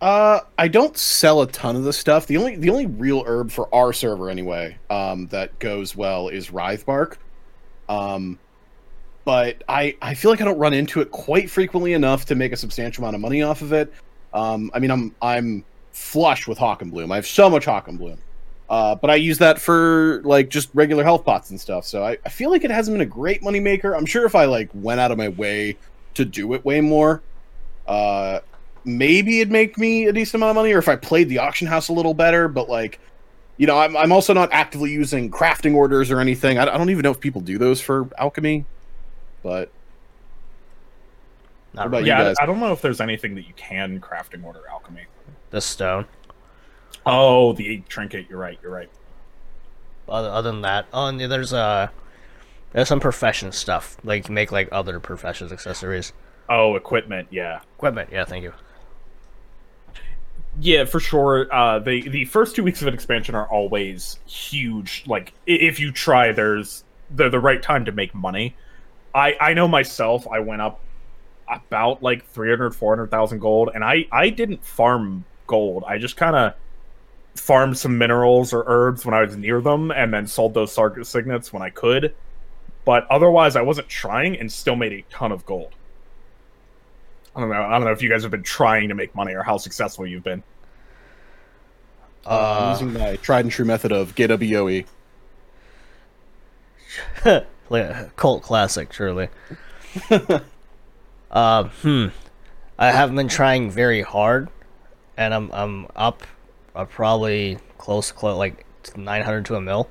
Uh, 0.00 0.40
I 0.56 0.68
don't 0.68 0.96
sell 0.96 1.42
a 1.42 1.46
ton 1.48 1.76
of 1.76 1.82
the 1.82 1.92
stuff. 1.92 2.26
The 2.26 2.38
only 2.38 2.56
the 2.56 2.70
only 2.70 2.86
real 2.86 3.24
herb 3.26 3.50
for 3.50 3.72
our 3.74 3.92
server 3.92 4.30
anyway, 4.30 4.78
um, 4.88 5.26
that 5.26 5.58
goes 5.58 5.94
well 5.94 6.28
is 6.28 6.48
Writhebark. 6.48 7.16
Um, 7.90 8.38
but 9.24 9.64
I 9.68 9.96
I 10.00 10.14
feel 10.14 10.30
like 10.30 10.40
I 10.40 10.44
don't 10.44 10.58
run 10.58 10.72
into 10.72 11.02
it 11.02 11.10
quite 11.10 11.50
frequently 11.50 11.92
enough 11.92 12.24
to 12.26 12.34
make 12.34 12.52
a 12.52 12.56
substantial 12.56 13.04
amount 13.04 13.16
of 13.16 13.20
money 13.20 13.42
off 13.42 13.60
of 13.60 13.74
it. 13.74 13.92
Um, 14.32 14.70
I 14.72 14.78
mean 14.78 14.90
I'm 14.90 15.14
I'm 15.20 15.64
flush 15.98 16.46
with 16.46 16.58
Hochenblume. 16.58 17.12
I 17.12 17.16
have 17.16 17.26
so 17.26 17.50
much 17.50 17.66
Hochenblume. 17.66 18.18
Uh, 18.70 18.94
but 18.94 19.08
I 19.08 19.14
use 19.14 19.38
that 19.38 19.58
for 19.58 20.20
like 20.24 20.50
just 20.50 20.68
regular 20.74 21.02
health 21.02 21.24
pots 21.24 21.50
and 21.50 21.60
stuff. 21.60 21.86
So 21.86 22.04
I, 22.04 22.18
I 22.26 22.28
feel 22.28 22.50
like 22.50 22.64
it 22.64 22.70
hasn't 22.70 22.94
been 22.94 23.00
a 23.00 23.06
great 23.06 23.42
money 23.42 23.60
maker. 23.60 23.94
I'm 23.96 24.04
sure 24.04 24.26
if 24.26 24.34
I 24.34 24.44
like 24.44 24.68
went 24.74 25.00
out 25.00 25.10
of 25.10 25.16
my 25.16 25.28
way 25.28 25.76
to 26.14 26.24
do 26.24 26.52
it 26.52 26.64
way 26.64 26.80
more, 26.82 27.22
uh, 27.86 28.40
maybe 28.84 29.40
it'd 29.40 29.50
make 29.50 29.78
me 29.78 30.06
a 30.06 30.12
decent 30.12 30.36
amount 30.36 30.50
of 30.50 30.56
money, 30.56 30.72
or 30.72 30.78
if 30.78 30.88
I 30.88 30.96
played 30.96 31.30
the 31.30 31.38
auction 31.38 31.66
house 31.66 31.88
a 31.88 31.94
little 31.94 32.12
better. 32.12 32.46
But 32.46 32.68
like, 32.68 33.00
you 33.56 33.66
know, 33.66 33.78
I'm 33.78 33.96
I'm 33.96 34.12
also 34.12 34.34
not 34.34 34.50
actively 34.52 34.92
using 34.92 35.30
crafting 35.30 35.74
orders 35.74 36.10
or 36.10 36.20
anything. 36.20 36.58
I, 36.58 36.62
I 36.62 36.76
don't 36.76 36.90
even 36.90 37.02
know 37.02 37.10
if 37.10 37.20
people 37.20 37.40
do 37.40 37.56
those 37.56 37.80
for 37.80 38.08
alchemy. 38.18 38.66
But 39.42 39.70
Not 41.72 41.90
really. 41.90 42.08
yeah. 42.08 42.34
I, 42.38 42.42
I 42.42 42.46
don't 42.46 42.60
know 42.60 42.72
if 42.72 42.82
there's 42.82 43.00
anything 43.00 43.34
that 43.36 43.46
you 43.46 43.54
can 43.56 43.98
crafting 44.00 44.44
order 44.44 44.60
alchemy. 44.70 45.06
The 45.50 45.60
stone. 45.60 46.06
Oh, 47.06 47.52
the 47.52 47.82
trinket. 47.88 48.26
You're 48.28 48.38
right. 48.38 48.58
You're 48.62 48.72
right. 48.72 48.90
Other, 50.08 50.28
other 50.28 50.50
than 50.50 50.62
that, 50.62 50.86
oh, 50.92 51.06
and 51.06 51.20
there's 51.20 51.52
uh, 51.52 51.88
there's 52.72 52.88
some 52.88 53.00
profession 53.00 53.52
stuff. 53.52 53.96
Like 54.04 54.28
you 54.28 54.34
make 54.34 54.52
like 54.52 54.68
other 54.72 55.00
professions 55.00 55.52
accessories. 55.52 56.12
Oh, 56.48 56.76
equipment. 56.76 57.28
Yeah. 57.30 57.60
Equipment. 57.76 58.10
Yeah, 58.10 58.24
thank 58.24 58.42
you. 58.42 58.52
Yeah, 60.60 60.84
for 60.84 60.98
sure. 60.98 61.52
Uh, 61.52 61.78
the 61.78 62.08
the 62.08 62.24
first 62.24 62.56
two 62.56 62.62
weeks 62.62 62.82
of 62.82 62.88
an 62.88 62.94
expansion 62.94 63.34
are 63.34 63.46
always 63.46 64.18
huge. 64.26 65.04
Like 65.06 65.32
if 65.46 65.78
you 65.78 65.92
try, 65.92 66.32
there's 66.32 66.84
they're 67.10 67.30
the 67.30 67.40
right 67.40 67.62
time 67.62 67.84
to 67.84 67.92
make 67.92 68.14
money. 68.14 68.56
I 69.14 69.36
I 69.40 69.54
know 69.54 69.68
myself. 69.68 70.26
I 70.28 70.40
went 70.40 70.62
up 70.62 70.80
about 71.50 72.02
like 72.02 72.26
300 72.26 72.74
400,000 72.74 73.38
gold 73.38 73.70
and 73.74 73.82
I 73.82 74.06
I 74.12 74.28
didn't 74.28 74.62
farm 74.62 75.24
gold. 75.48 75.82
I 75.88 75.98
just 75.98 76.16
kind 76.16 76.36
of 76.36 76.54
farmed 77.34 77.76
some 77.76 77.98
minerals 77.98 78.52
or 78.52 78.62
herbs 78.66 79.04
when 79.04 79.14
I 79.14 79.22
was 79.22 79.36
near 79.36 79.60
them 79.60 79.90
and 79.90 80.14
then 80.14 80.28
sold 80.28 80.54
those 80.54 80.74
Sargha 80.74 81.04
signets 81.04 81.52
when 81.52 81.62
I 81.62 81.70
could. 81.70 82.14
But 82.84 83.06
otherwise 83.10 83.56
I 83.56 83.62
wasn't 83.62 83.88
trying 83.88 84.38
and 84.38 84.50
still 84.50 84.76
made 84.76 84.92
a 84.92 85.02
ton 85.10 85.32
of 85.32 85.44
gold. 85.44 85.72
I 87.36 87.40
don't 87.40 87.50
know. 87.50 87.62
I 87.62 87.72
don't 87.72 87.84
know 87.84 87.92
if 87.92 88.02
you 88.02 88.08
guys 88.08 88.22
have 88.22 88.30
been 88.30 88.42
trying 88.44 88.88
to 88.88 88.94
make 88.94 89.14
money 89.14 89.34
or 89.34 89.42
how 89.42 89.56
successful 89.58 90.06
you've 90.06 90.24
been. 90.24 90.42
uh, 92.26 92.28
Uh, 92.30 92.70
using 92.72 92.92
my 92.92 93.16
tried 93.16 93.44
and 93.44 93.52
true 93.52 93.64
method 93.64 93.92
of 93.92 94.14
get 94.14 94.30
a 94.30 94.38
BOE. 94.38 94.84
like, 97.68 98.16
cult 98.16 98.42
classic, 98.42 98.90
truly. 98.90 99.28
um, 101.30 101.68
hmm. 101.82 102.06
I 102.78 102.90
haven't 102.92 103.16
been 103.16 103.28
trying 103.28 103.70
very 103.70 104.02
hard, 104.02 104.48
and 105.18 105.34
I'm 105.34 105.50
I'm 105.52 105.86
up, 105.96 106.22
uh, 106.74 106.86
probably 106.86 107.58
close, 107.76 108.10
close 108.12 108.38
like 108.38 108.64
900 108.96 109.44
to 109.46 109.56
a 109.56 109.60
mil. 109.60 109.90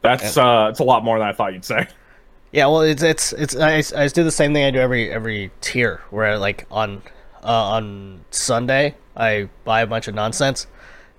That's 0.00 0.38
uh, 0.38 0.68
it's 0.70 0.80
a 0.80 0.84
lot 0.84 1.04
more 1.04 1.18
than 1.18 1.28
I 1.28 1.32
thought 1.32 1.52
you'd 1.52 1.64
say. 1.64 1.86
Yeah, 2.52 2.66
well, 2.68 2.82
it's 2.82 3.02
it's 3.02 3.32
it's 3.32 3.56
I, 3.56 3.74
I 3.74 3.80
just 3.80 4.14
do 4.14 4.22
the 4.24 4.30
same 4.30 4.54
thing 4.54 4.64
I 4.64 4.70
do 4.70 4.78
every 4.78 5.10
every 5.10 5.50
tier 5.60 6.00
where 6.10 6.38
like 6.38 6.64
on 6.70 7.02
uh, 7.42 7.48
on 7.48 8.24
Sunday 8.30 8.94
I 9.16 9.48
buy 9.64 9.80
a 9.82 9.86
bunch 9.86 10.06
of 10.06 10.14
nonsense, 10.14 10.68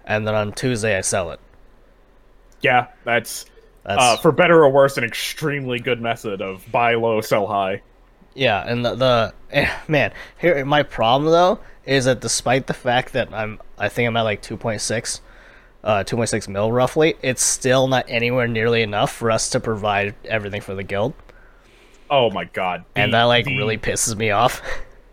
and 0.06 0.26
then 0.26 0.34
on 0.34 0.54
Tuesday 0.54 0.98
I 0.98 1.02
sell 1.02 1.32
it. 1.32 1.40
Yeah, 2.62 2.88
that's, 3.04 3.46
That's 3.84 4.02
uh, 4.02 4.18
for 4.18 4.32
better 4.32 4.64
or 4.64 4.70
worse 4.72 4.98
an 4.98 5.04
extremely 5.04 5.80
good 5.80 6.02
method 6.02 6.42
of 6.42 6.66
buy 6.72 6.96
low, 6.96 7.22
sell 7.22 7.46
high. 7.46 7.84
yeah, 8.34 8.64
and 8.66 8.84
the, 8.84 8.96
the 8.96 9.34
eh, 9.52 9.70
man 9.88 10.14
here 10.40 10.64
my 10.66 10.82
problem 10.82 11.32
though 11.32 11.60
is 11.88 12.06
that 12.06 12.20
despite 12.22 12.68
the 12.68 12.74
fact 12.74 13.14
that 13.14 13.34
I'm 13.34 13.60
I 13.78 13.90
think 13.90 14.08
I'm 14.08 14.18
at 14.18 14.22
like 14.24 14.42
two 14.42 14.58
point 14.58 14.82
six. 14.82 15.22
Uh, 15.84 16.04
2.6 16.04 16.50
mil 16.50 16.70
roughly. 16.70 17.16
It's 17.22 17.42
still 17.42 17.88
not 17.88 18.06
anywhere 18.10 18.48
nearly 18.48 18.82
enough 18.82 19.14
for 19.14 19.32
us 19.32 19.52
to 19.52 19.60
provide 19.62 20.16
everything 20.26 20.60
for 20.60 20.74
the 20.76 20.84
guild, 20.84 21.14
Oh 22.10 22.30
my 22.30 22.44
god! 22.46 22.84
and 22.96 23.14
that 23.14 23.24
like 23.24 23.46
the- 23.46 23.58
really 23.58 23.78
pisses 23.78 24.18
me 24.18 24.32
off. 24.32 24.62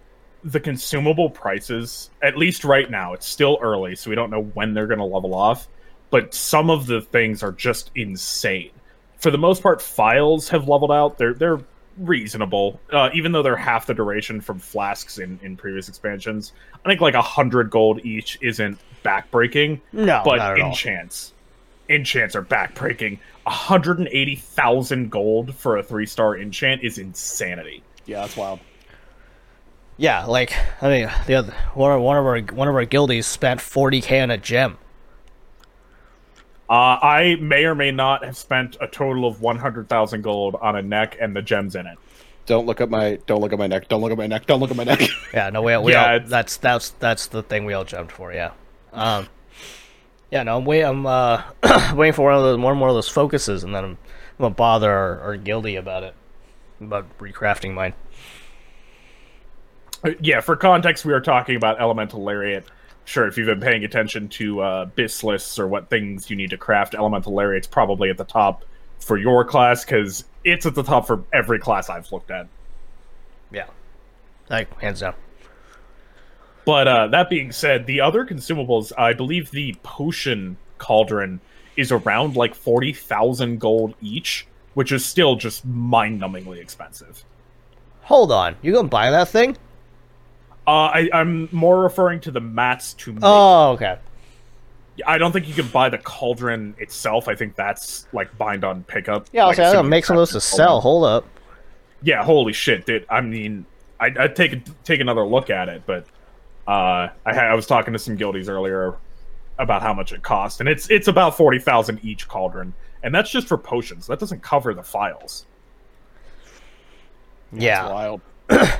the 0.42 0.58
consumable 0.58 1.30
prices, 1.30 2.10
at 2.22 2.36
least 2.36 2.64
right 2.64 2.90
now, 2.90 3.12
it's 3.12 3.26
still 3.26 3.58
early, 3.62 3.94
so 3.94 4.10
we 4.10 4.16
don't 4.16 4.30
know 4.30 4.42
when 4.42 4.74
they're 4.74 4.88
going 4.88 4.98
to 4.98 5.04
level 5.04 5.34
off. 5.34 5.68
But 6.10 6.34
some 6.34 6.70
of 6.70 6.86
the 6.86 7.02
things 7.02 7.42
are 7.44 7.52
just 7.52 7.92
insane. 7.94 8.70
For 9.18 9.30
the 9.30 9.38
most 9.38 9.62
part, 9.62 9.80
phials 9.80 10.48
have 10.48 10.66
leveled 10.66 10.90
out. 10.92 11.18
They're 11.18 11.34
they're 11.34 11.60
reasonable, 11.98 12.80
uh, 12.90 13.10
even 13.14 13.32
though 13.32 13.42
they're 13.42 13.56
half 13.56 13.86
the 13.86 13.94
duration 13.94 14.40
from 14.40 14.58
flasks 14.58 15.18
in 15.18 15.38
in 15.42 15.56
previous 15.56 15.88
expansions. 15.88 16.52
I 16.84 16.88
think 16.88 17.00
like 17.00 17.14
a 17.14 17.22
hundred 17.22 17.70
gold 17.70 18.04
each 18.04 18.38
isn't 18.40 18.78
backbreaking, 19.04 19.80
no, 19.92 20.22
but 20.24 20.38
at 20.38 20.60
all. 20.60 20.68
enchants, 20.68 21.32
enchants 21.88 22.34
are 22.34 22.42
backbreaking. 22.42 23.18
180,000 23.44 25.10
gold 25.10 25.54
for 25.54 25.76
a 25.76 25.82
three 25.82 26.06
star 26.06 26.36
enchant 26.36 26.82
is 26.82 26.98
insanity. 26.98 27.82
Yeah, 28.06 28.22
that's 28.22 28.36
wild. 28.36 28.60
Yeah, 29.96 30.24
like 30.24 30.52
I 30.82 30.88
mean, 30.88 31.10
the 31.26 31.34
other 31.34 31.54
one 31.74 31.92
of, 31.92 32.00
one 32.00 32.16
of 32.16 32.24
our 32.26 32.40
one 32.40 32.68
of 32.68 32.74
our 32.74 32.86
guildies 32.86 33.26
spent 33.26 33.60
40k 33.60 34.22
on 34.22 34.30
a 34.30 34.38
gem. 34.38 34.78
Uh, 36.68 36.96
I 37.02 37.36
may 37.40 37.64
or 37.66 37.74
may 37.74 37.90
not 37.90 38.24
have 38.24 38.36
spent 38.36 38.76
a 38.80 38.86
total 38.86 39.26
of 39.26 39.42
100,000 39.42 40.22
gold 40.22 40.56
on 40.60 40.76
a 40.76 40.82
neck 40.82 41.16
and 41.20 41.36
the 41.36 41.42
gems 41.42 41.76
in 41.76 41.86
it. 41.86 41.98
Don't 42.46 42.66
look 42.66 42.80
at 42.80 42.90
my 42.90 43.18
don't 43.26 43.40
look 43.40 43.52
at 43.52 43.58
my 43.58 43.66
neck. 43.66 43.88
Don't 43.88 44.00
look 44.02 44.12
at 44.12 44.18
my 44.18 44.26
neck. 44.26 44.46
Don't 44.46 44.60
look 44.60 44.70
at 44.70 44.76
my 44.76 44.84
neck. 44.84 45.00
Yeah, 45.34 45.50
no, 45.50 45.62
we, 45.62 45.76
we 45.78 45.92
Yeah, 45.92 46.06
all, 46.10 46.14
it's- 46.16 46.30
that's 46.30 46.56
that's 46.58 46.90
that's 46.90 47.26
the 47.28 47.42
thing 47.42 47.64
we 47.64 47.72
all 47.74 47.84
jumped 47.84 48.12
for. 48.12 48.32
Yeah, 48.32 48.52
um, 48.92 49.28
yeah, 50.30 50.42
no, 50.42 50.58
I'm 50.58 50.64
wait, 50.64 50.82
I'm 50.82 51.06
uh, 51.06 51.42
waiting 51.94 52.12
for 52.12 52.24
one 52.26 52.34
of 52.34 52.42
those 52.42 52.58
more 52.58 52.70
and 52.72 52.78
more 52.78 52.88
of 52.88 52.94
those 52.94 53.08
focuses, 53.08 53.64
and 53.64 53.74
then 53.74 53.84
I'm, 53.84 53.90
I'm 53.92 53.98
gonna 54.38 54.54
bother 54.54 54.90
or, 54.92 55.20
our 55.20 55.38
guildie 55.38 55.78
about 55.78 56.02
it, 56.02 56.14
about 56.80 57.18
recrafting 57.18 57.72
mine. 57.74 57.94
Uh, 60.02 60.10
Yeah, 60.20 60.40
for 60.40 60.56
context, 60.56 61.04
we 61.04 61.12
are 61.12 61.20
talking 61.20 61.56
about 61.56 61.80
Elemental 61.80 62.22
Lariat. 62.22 62.64
Sure, 63.04 63.26
if 63.26 63.36
you've 63.36 63.46
been 63.46 63.60
paying 63.60 63.84
attention 63.84 64.28
to 64.28 64.60
uh, 64.60 64.84
BIS 64.86 65.22
lists 65.22 65.58
or 65.58 65.66
what 65.66 65.90
things 65.90 66.30
you 66.30 66.36
need 66.36 66.50
to 66.50 66.56
craft, 66.56 66.94
Elemental 66.94 67.34
Lariat's 67.34 67.66
probably 67.66 68.08
at 68.08 68.16
the 68.16 68.24
top 68.24 68.64
for 68.98 69.18
your 69.18 69.44
class 69.44 69.84
because 69.84 70.24
it's 70.42 70.64
at 70.64 70.74
the 70.74 70.82
top 70.82 71.06
for 71.06 71.24
every 71.32 71.58
class 71.58 71.90
I've 71.90 72.10
looked 72.10 72.30
at. 72.30 72.46
Yeah, 73.52 73.66
like 74.48 74.80
hands 74.80 75.00
down. 75.00 75.14
But 76.64 76.88
uh, 76.88 77.08
that 77.08 77.28
being 77.28 77.52
said, 77.52 77.86
the 77.86 78.00
other 78.00 78.24
consumables, 78.24 78.90
I 78.96 79.12
believe 79.12 79.50
the 79.50 79.74
potion 79.82 80.56
cauldron 80.78 81.40
is 81.76 81.92
around 81.92 82.36
like 82.36 82.54
40,000 82.54 83.60
gold 83.60 83.94
each, 84.00 84.46
which 84.72 84.92
is 84.92 85.04
still 85.04 85.36
just 85.36 85.64
mind 85.66 86.20
numbingly 86.20 86.58
expensive. 86.58 87.24
Hold 88.02 88.32
on, 88.32 88.56
you 88.62 88.72
gonna 88.72 88.88
buy 88.88 89.10
that 89.10 89.28
thing? 89.28 89.56
Uh, 90.66 90.70
I, 90.70 91.10
I'm 91.12 91.48
more 91.52 91.82
referring 91.82 92.20
to 92.20 92.30
the 92.30 92.40
mats 92.40 92.94
to 92.94 93.12
make. 93.12 93.20
Oh, 93.22 93.72
okay. 93.72 93.98
I 95.06 95.18
don't 95.18 95.32
think 95.32 95.48
you 95.48 95.54
can 95.54 95.66
buy 95.68 95.88
the 95.88 95.98
cauldron 95.98 96.74
itself. 96.78 97.26
I 97.28 97.34
think 97.34 97.56
that's 97.56 98.06
like 98.12 98.36
bind 98.38 98.64
on 98.64 98.84
pickup. 98.84 99.26
Yeah, 99.32 99.44
I 99.44 99.48
was 99.48 99.58
like, 99.58 99.64
like, 99.66 99.74
I'm 99.74 99.78
gonna 99.80 99.88
make 99.88 100.04
some 100.04 100.16
of 100.16 100.20
those 100.20 100.30
to 100.32 100.40
sell. 100.40 100.80
cauldron. 100.80 100.82
Hold 100.82 101.04
up. 101.04 101.26
Yeah, 102.02 102.22
holy 102.24 102.52
shit, 102.52 102.86
dude. 102.86 103.04
I 103.10 103.20
mean, 103.20 103.66
I'd, 103.98 104.16
I'd 104.16 104.36
take 104.36 104.62
take 104.84 105.00
another 105.00 105.24
look 105.26 105.50
at 105.50 105.68
it, 105.68 105.82
but 105.86 106.06
Uh, 106.66 107.08
I, 107.26 107.32
I 107.32 107.54
was 107.54 107.66
talking 107.66 107.92
to 107.92 107.98
some 107.98 108.16
guildies 108.16 108.48
earlier 108.48 108.94
about 109.58 109.82
how 109.82 109.92
much 109.92 110.12
it 110.12 110.22
costs, 110.22 110.60
and 110.60 110.68
it's 110.68 110.88
it's 110.90 111.08
about 111.08 111.36
forty 111.36 111.58
thousand 111.58 112.00
each 112.02 112.26
cauldron, 112.28 112.72
and 113.02 113.14
that's 113.14 113.30
just 113.30 113.48
for 113.48 113.58
potions. 113.58 114.06
That 114.06 114.18
doesn't 114.20 114.42
cover 114.42 114.72
the 114.74 114.82
phials. 114.82 115.44
Yeah, 117.52 117.84
It's 117.84 117.92
wild. 117.92 118.20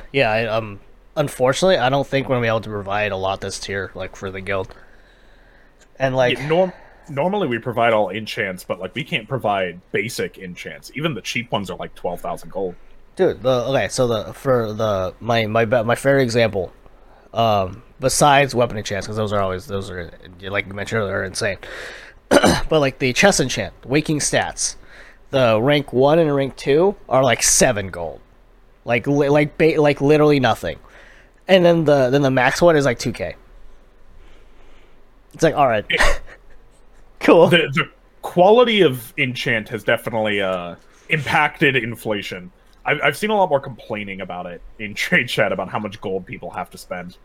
yeah. 0.13 0.31
I, 0.31 0.45
um, 0.47 0.79
unfortunately, 1.15 1.77
I 1.77 1.89
don't 1.89 2.05
think 2.07 2.27
we're 2.29 2.35
gonna 2.35 2.43
be 2.45 2.49
able 2.49 2.61
to 2.61 2.69
provide 2.69 3.11
a 3.11 3.17
lot 3.17 3.41
this 3.41 3.59
tier, 3.59 3.91
like 3.95 4.15
for 4.15 4.31
the 4.31 4.41
guild. 4.41 4.73
And 5.97 6.15
like, 6.15 6.37
Yeah, 6.37 6.47
norm- 6.47 6.73
normally 7.09 7.47
we 7.47 7.59
provide 7.59 7.93
all 7.93 8.09
enchants, 8.09 8.63
but 8.63 8.79
like 8.79 8.93
we 8.95 9.03
can't 9.03 9.27
provide 9.27 9.79
basic 9.91 10.37
enchants. 10.37 10.91
Even 10.95 11.13
the 11.13 11.21
cheap 11.21 11.51
ones 11.51 11.69
are 11.69 11.77
like 11.77 11.95
twelve 11.95 12.21
thousand 12.21 12.51
gold. 12.51 12.75
dude, 13.15 13.41
the 13.41 13.65
okay. 13.67 13.87
So 13.87 14.07
the 14.07 14.33
for 14.33 14.73
the 14.73 15.13
my 15.19 15.45
my 15.47 15.65
my 15.65 15.95
favorite 15.95 16.23
example, 16.23 16.71
um, 17.33 17.83
besides 17.99 18.53
weapon 18.53 18.77
enchants, 18.77 19.05
because 19.07 19.17
those 19.17 19.31
are 19.31 19.39
always 19.41 19.67
those 19.67 19.89
are 19.89 20.11
like 20.41 20.67
you 20.67 20.73
mentioned 20.73 21.01
earlier, 21.01 21.19
are 21.19 21.23
insane. 21.23 21.57
but 22.29 22.79
like 22.79 22.99
the 22.99 23.13
chest 23.13 23.39
enchant, 23.39 23.73
waking 23.85 24.19
stats, 24.19 24.75
the 25.29 25.61
rank 25.61 25.93
one 25.93 26.19
and 26.19 26.33
rank 26.35 26.55
two 26.57 26.95
are 27.07 27.23
like 27.23 27.41
seven 27.43 27.87
gold, 27.89 28.19
like 28.83 29.05
li- 29.07 29.29
like 29.29 29.57
ba- 29.57 29.79
like 29.79 30.01
literally 30.01 30.39
nothing, 30.39 30.79
and 31.47 31.65
then 31.65 31.85
the 31.85 32.09
then 32.09 32.21
the 32.21 32.31
max 32.31 32.61
one 32.61 32.75
is 32.75 32.85
like 32.85 32.99
two 32.99 33.11
k. 33.11 33.35
It's 35.33 35.43
like 35.43 35.55
all 35.55 35.67
right, 35.67 35.85
cool. 37.19 37.47
The 37.47 37.69
the 37.73 37.89
quality 38.21 38.81
of 38.81 39.13
enchant 39.17 39.69
has 39.69 39.83
definitely 39.83 40.41
uh 40.41 40.75
impacted 41.09 41.75
inflation. 41.75 42.51
I've 42.85 42.99
I've 43.03 43.17
seen 43.17 43.29
a 43.29 43.35
lot 43.35 43.49
more 43.49 43.59
complaining 43.59 44.21
about 44.21 44.45
it 44.45 44.61
in 44.79 44.93
trade 44.95 45.29
chat 45.29 45.51
about 45.51 45.69
how 45.69 45.79
much 45.79 46.01
gold 46.01 46.25
people 46.25 46.51
have 46.51 46.69
to 46.71 46.77
spend. 46.77 47.17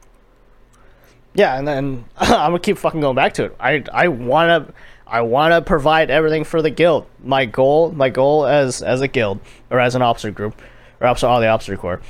Yeah, 1.32 1.56
and 1.56 1.66
then 1.66 2.04
I'm 2.16 2.50
gonna 2.50 2.58
keep 2.58 2.78
fucking 2.78 3.00
going 3.00 3.16
back 3.16 3.34
to 3.34 3.44
it. 3.44 3.56
I 3.60 3.84
I 3.92 4.08
wanna 4.08 4.72
I 5.06 5.22
wanna 5.22 5.62
provide 5.62 6.10
everything 6.10 6.44
for 6.44 6.60
the 6.60 6.70
guild. 6.70 7.06
My 7.22 7.46
goal 7.46 7.92
my 7.92 8.10
goal 8.10 8.46
as 8.46 8.82
as 8.82 9.00
a 9.00 9.08
guild 9.08 9.40
or 9.70 9.80
as 9.80 9.94
an 9.94 10.02
officer 10.02 10.30
group 10.30 10.60
or 11.00 11.06
officer 11.06 11.26
all 11.26 11.40
the 11.40 11.48
officer 11.48 11.76
corps 11.76 12.00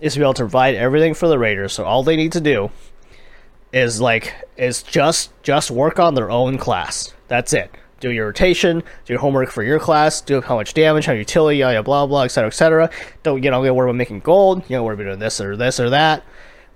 is 0.00 0.14
to 0.14 0.18
be 0.18 0.24
able 0.24 0.34
to 0.34 0.42
provide 0.42 0.74
everything 0.74 1.14
for 1.14 1.28
the 1.28 1.38
raiders. 1.38 1.72
So 1.72 1.84
all 1.84 2.02
they 2.02 2.16
need 2.16 2.32
to 2.32 2.40
do 2.40 2.70
is 3.72 4.00
like 4.00 4.34
is 4.56 4.82
just 4.82 5.30
just 5.42 5.70
work 5.70 5.98
on 5.98 6.14
their 6.14 6.30
own 6.30 6.58
class. 6.58 7.12
That's 7.28 7.52
it. 7.52 7.70
Do 8.00 8.10
your 8.10 8.26
rotation, 8.26 8.80
do 8.80 9.12
your 9.12 9.20
homework 9.20 9.50
for 9.50 9.62
your 9.62 9.80
class, 9.80 10.20
do 10.20 10.40
how 10.40 10.56
much 10.56 10.74
damage, 10.74 11.06
how 11.06 11.12
utility, 11.12 11.60
blah 11.60 11.82
blah 11.82 12.06
blah, 12.06 12.22
etc. 12.22 12.48
etc. 12.48 12.90
Don't 13.22 13.42
you 13.42 13.50
know 13.50 13.60
worried 13.60 13.88
about 13.88 13.96
making 13.96 14.20
gold, 14.20 14.62
you 14.68 14.76
know, 14.76 14.84
worry 14.84 14.94
about 14.94 15.04
doing 15.04 15.18
this 15.18 15.40
or 15.40 15.56
this 15.56 15.80
or 15.80 15.90
that. 15.90 16.24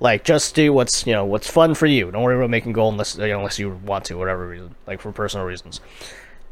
Like 0.01 0.25
just 0.25 0.55
do 0.55 0.73
what's 0.73 1.07
you 1.07 1.13
know 1.13 1.25
what's 1.25 1.51
fun 1.51 1.75
for 1.75 1.87
you. 1.87 2.11
Don't 2.11 2.23
worry 2.23 2.37
about 2.37 2.51
making 2.51 2.73
gold 2.73 2.95
unless 2.95 3.17
you 3.17 3.29
know, 3.29 3.39
unless 3.39 3.59
you 3.59 3.71
want 3.85 4.05
to, 4.07 4.17
whatever 4.17 4.49
reason, 4.49 4.75
like 4.87 5.01
for 5.01 5.13
personal 5.13 5.47
reasons. 5.47 5.81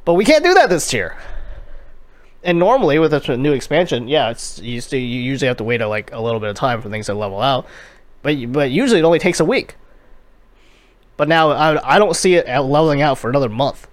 But 0.05 0.15
we 0.15 0.25
can't 0.25 0.45
do 0.45 0.55
that 0.55 0.69
this 0.69 0.87
tier. 0.89 1.17
And 2.47 2.61
normally 2.61 3.01
with 3.01 3.13
a 3.13 3.37
new 3.37 3.53
expansion, 3.53 4.07
yeah, 4.07 4.31
it's 4.31 4.61
you, 4.61 4.81
still, 4.81 5.01
you 5.01 5.21
usually 5.21 5.49
have 5.49 5.57
to 5.57 5.65
wait 5.65 5.81
a, 5.81 5.89
like 5.89 6.13
a 6.13 6.21
little 6.21 6.39
bit 6.39 6.49
of 6.49 6.55
time 6.55 6.81
for 6.81 6.89
things 6.89 7.07
to 7.07 7.15
level 7.15 7.41
out. 7.41 7.67
But 8.23 8.53
but 8.53 8.71
usually 8.71 9.01
it 9.01 9.05
only 9.05 9.19
takes 9.19 9.41
a 9.41 9.45
week. 9.45 9.75
But 11.17 11.27
now 11.29 11.51
I, 11.51 11.97
I 11.97 11.99
don't 11.99 12.15
see 12.15 12.37
it 12.37 12.47
leveling 12.47 13.03
out 13.03 13.19
for 13.19 13.29
another 13.29 13.49
month, 13.49 13.89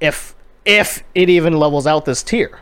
if 0.00 0.34
if 0.64 1.04
it 1.14 1.28
even 1.28 1.58
levels 1.58 1.86
out 1.86 2.06
this 2.06 2.22
tier. 2.22 2.60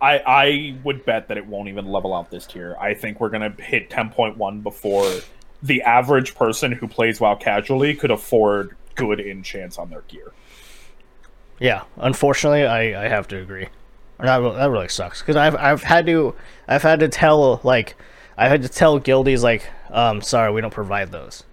I 0.00 0.18
I 0.26 0.76
would 0.82 1.04
bet 1.04 1.28
that 1.28 1.36
it 1.36 1.46
won't 1.46 1.68
even 1.68 1.86
level 1.86 2.12
out 2.12 2.32
this 2.32 2.44
tier. 2.44 2.76
I 2.80 2.94
think 2.94 3.20
we're 3.20 3.30
gonna 3.30 3.54
hit 3.60 3.88
ten 3.88 4.10
point 4.10 4.36
one 4.36 4.62
before 4.62 5.08
the 5.62 5.82
average 5.82 6.34
person 6.34 6.72
who 6.72 6.88
plays 6.88 7.20
WoW 7.20 7.36
casually 7.36 7.94
could 7.94 8.10
afford 8.10 8.76
good 8.96 9.20
enchants 9.20 9.78
on 9.78 9.90
their 9.90 10.02
gear. 10.08 10.32
Yeah, 11.60 11.84
unfortunately, 11.96 12.66
I, 12.66 13.04
I 13.04 13.08
have 13.08 13.28
to 13.28 13.40
agree. 13.40 13.68
That 14.18 14.38
that 14.38 14.70
really 14.70 14.88
sucks 14.88 15.20
because 15.20 15.36
I've 15.36 15.56
I've 15.56 15.82
had 15.82 16.06
to 16.06 16.34
I've 16.68 16.82
had 16.82 17.00
to 17.00 17.08
tell 17.08 17.60
like 17.64 17.96
I 18.36 18.48
had 18.48 18.62
to 18.62 18.68
tell 18.68 18.98
guildies 18.98 19.42
like 19.42 19.68
um 19.90 20.22
sorry 20.22 20.52
we 20.52 20.60
don't 20.60 20.72
provide 20.72 21.10
those. 21.12 21.44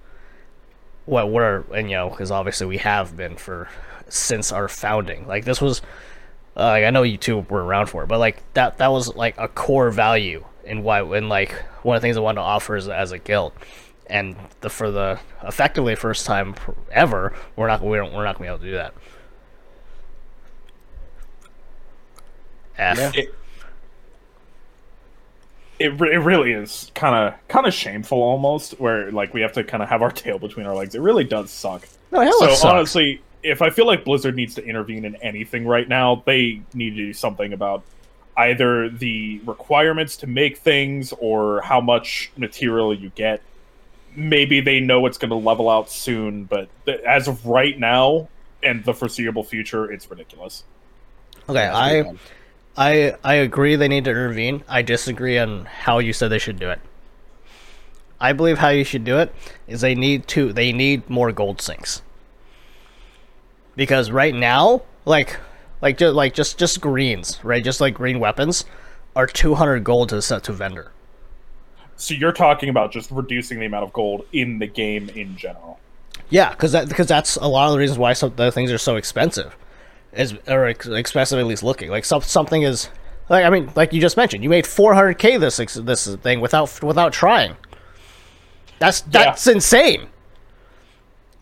What 1.06 1.26
are 1.26 1.66
and 1.74 1.90
you 1.90 1.98
know 1.98 2.10
because 2.10 2.32
obviously 2.32 2.68
we 2.68 2.78
have 2.78 3.18
been 3.18 3.36
for 3.36 3.68
since 4.10 4.52
our 4.52 4.68
founding. 4.68 5.28
Like 5.28 5.46
this 5.46 5.60
was 5.62 5.82
uh, 6.56 6.66
like 6.66 6.84
I 6.84 6.90
know 6.90 7.04
you 7.04 7.18
two 7.18 7.40
were 7.40 7.64
around 7.64 7.88
for 7.88 8.04
it, 8.04 8.08
but 8.08 8.20
like 8.20 8.42
that 8.54 8.78
that 8.78 8.92
was 8.92 9.16
like 9.16 9.36
a 9.38 9.48
core 9.48 9.90
value 9.90 10.46
in 10.64 10.84
why 10.84 11.02
and 11.02 11.30
like 11.30 11.54
one 11.84 11.96
of 11.96 12.02
the 12.02 12.06
things 12.06 12.18
I 12.18 12.22
wanted 12.22 12.42
to 12.42 12.46
offer 12.46 12.76
as, 12.76 12.88
as 12.88 13.12
a 13.12 13.18
guild. 13.18 13.54
And 14.08 14.36
the 14.60 14.70
for 14.70 14.92
the 14.92 15.20
effectively 15.44 15.96
first 15.96 16.26
time 16.26 16.56
ever, 16.92 17.34
we're 17.56 17.68
not 17.68 17.82
we 17.82 17.98
don't 17.98 18.14
we're 18.14 18.26
not 18.26 18.36
gonna 18.36 18.46
be 18.46 18.48
able 18.48 18.60
to 18.60 18.66
do 18.66 18.72
that. 18.74 18.94
F. 22.78 22.98
Yeah. 22.98 23.12
It 23.16 23.36
it, 25.82 26.00
re- 26.00 26.14
it 26.14 26.20
really 26.20 26.52
is 26.52 26.92
kind 26.94 27.16
of 27.16 27.48
kind 27.48 27.66
of 27.66 27.74
shameful 27.74 28.22
almost 28.22 28.80
where 28.80 29.12
like 29.12 29.34
we 29.34 29.42
have 29.42 29.54
to 29.54 29.64
kind 29.64 29.82
of 29.82 29.90
have 29.90 30.02
our 30.02 30.12
tail 30.12 30.38
between 30.40 30.66
our 30.66 30.76
legs. 30.76 30.96
It 30.96 31.02
really 31.02 31.24
does 31.24 31.50
suck. 31.52 31.88
No, 32.12 32.22
hell 32.22 32.40
so 32.40 32.46
it 32.46 32.50
sucks. 32.52 32.66
honestly, 32.66 33.22
if 33.44 33.62
I 33.62 33.70
feel 33.70 33.88
like 33.88 34.06
Blizzard 34.06 34.36
needs 34.36 34.56
to 34.56 34.64
intervene 34.64 35.06
in 35.06 35.16
anything 35.18 35.66
right 35.66 35.88
now, 35.88 36.24
they 36.26 36.62
need 36.74 36.92
to 36.92 36.96
do 36.98 37.14
something 37.14 37.54
about 37.54 37.84
either 38.38 38.90
the 38.90 39.42
requirements 39.46 40.18
to 40.18 40.28
make 40.28 40.58
things 40.58 41.14
or 41.20 41.62
how 41.62 41.82
much 41.82 42.32
material 42.38 42.94
you 42.94 43.12
get. 43.16 43.42
Maybe 44.16 44.62
they 44.62 44.80
know 44.80 45.06
it's 45.06 45.18
going 45.18 45.30
to 45.30 45.36
level 45.36 45.70
out 45.70 45.90
soon, 45.90 46.44
but 46.46 46.70
th- 46.86 47.02
as 47.02 47.28
of 47.28 47.46
right 47.46 47.78
now 47.78 48.30
and 48.62 48.84
the 48.84 48.94
foreseeable 48.94 49.44
future, 49.44 49.92
it's 49.92 50.10
ridiculous. 50.10 50.64
Okay, 51.50 51.68
I 51.68 52.14
I 52.78 53.16
I 53.24 53.36
agree 53.36 53.76
they 53.76 53.88
need 53.88 54.06
to 54.06 54.12
intervene. 54.12 54.64
I 54.68 54.82
disagree 54.82 55.38
on 55.38 55.66
how 55.66 56.00
you 56.00 56.14
said 56.14 56.30
they 56.30 56.40
should 56.40 56.60
do 56.60 56.70
it. 56.70 56.80
I 58.20 58.34
believe 58.34 58.60
how 58.60 58.70
you 58.70 58.84
should 58.84 59.04
do 59.04 59.18
it 59.18 59.34
is 59.68 59.82
they 59.82 59.96
need 59.96 60.28
to 60.30 60.54
they 60.54 60.72
need 60.72 61.10
more 61.10 61.32
gold 61.32 61.62
sinks. 61.62 62.02
Because 63.76 64.12
right 64.12 64.34
now, 64.34 64.84
like 65.06 65.40
like 65.82 65.98
just 65.98 66.16
like 66.16 66.34
just 66.34 66.58
just 66.58 66.80
greens, 66.80 67.40
right? 67.44 67.64
Just 67.64 67.82
like 67.82 67.94
green 67.94 68.20
weapons 68.20 68.66
are 69.16 69.28
200 69.28 69.84
gold 69.84 70.10
to 70.10 70.22
set 70.22 70.44
to 70.44 70.54
vendor. 70.54 70.92
So 71.98 72.14
you're 72.14 72.32
talking 72.32 72.70
about 72.70 72.92
just 72.92 73.12
reducing 73.12 73.60
the 73.60 73.66
amount 73.66 73.84
of 73.84 73.94
gold 73.94 74.26
in 74.32 74.60
the 74.60 74.68
game 74.68 75.10
in 75.10 75.36
general. 75.36 75.80
Yeah, 76.30 76.52
because 76.52 76.72
that 76.72 76.88
because 76.88 77.08
that's 77.08 77.36
a 77.36 77.48
lot 77.48 77.68
of 77.68 77.74
the 77.74 77.80
reasons 77.80 78.00
why 78.00 78.14
some 78.14 78.34
the 78.36 78.52
things 78.52 78.72
are 78.72 78.78
so 78.78 78.96
expensive, 78.96 79.56
is 80.14 80.36
or 80.48 80.66
ex- 80.68 80.88
expensive 80.88 81.40
at 81.40 81.46
least 81.46 81.64
looking. 81.64 81.90
Like 81.90 82.06
some 82.06 82.22
something 82.22 82.64
is 82.64 82.90
like 83.30 83.46
I 83.46 83.50
mean, 83.50 83.72
like 83.76 83.94
you 83.94 84.02
just 84.02 84.18
mentioned, 84.18 84.44
you 84.44 84.50
made 84.50 84.66
400k 84.66 85.40
this 85.40 85.58
this 85.84 86.16
thing 86.18 86.42
without 86.42 86.82
without 86.84 87.14
trying. 87.14 87.56
That's 88.80 89.02
that's 89.02 89.48
insane. 89.48 90.08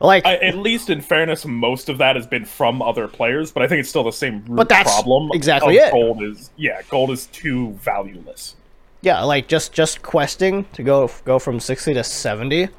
Like, 0.02 0.26
I, 0.26 0.36
at 0.38 0.56
least 0.56 0.90
in 0.90 1.02
fairness, 1.02 1.46
most 1.46 1.90
of 1.90 1.98
that 1.98 2.16
has 2.16 2.26
been 2.26 2.46
from 2.46 2.82
other 2.82 3.06
players, 3.10 3.52
but 3.52 3.64
I 3.64 3.68
think 3.68 3.82
it's 3.82 3.90
still 3.90 4.06
the 4.06 4.12
same 4.14 4.46
root 4.46 4.56
But 4.56 4.70
that's 4.70 4.94
problem. 4.94 5.30
exactly 5.34 5.76
it. 5.76 5.92
Gold 5.92 6.24
is 6.24 6.52
yeah, 6.56 6.82
gold 6.90 7.12
is 7.12 7.26
too 7.28 7.72
valueless. 7.84 8.56
yeah, 9.02 9.22
like 9.24 9.50
just 9.50 9.74
just 9.74 10.02
questing 10.02 10.64
to 10.74 10.84
go 10.84 11.12
go 11.26 11.38
from 11.38 11.60
60 11.60 11.96
to 11.96 12.04
70 12.04 12.70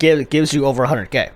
give, 0.00 0.30
gives 0.30 0.52
you 0.52 0.64
over 0.66 0.84
100k. 0.84 1.30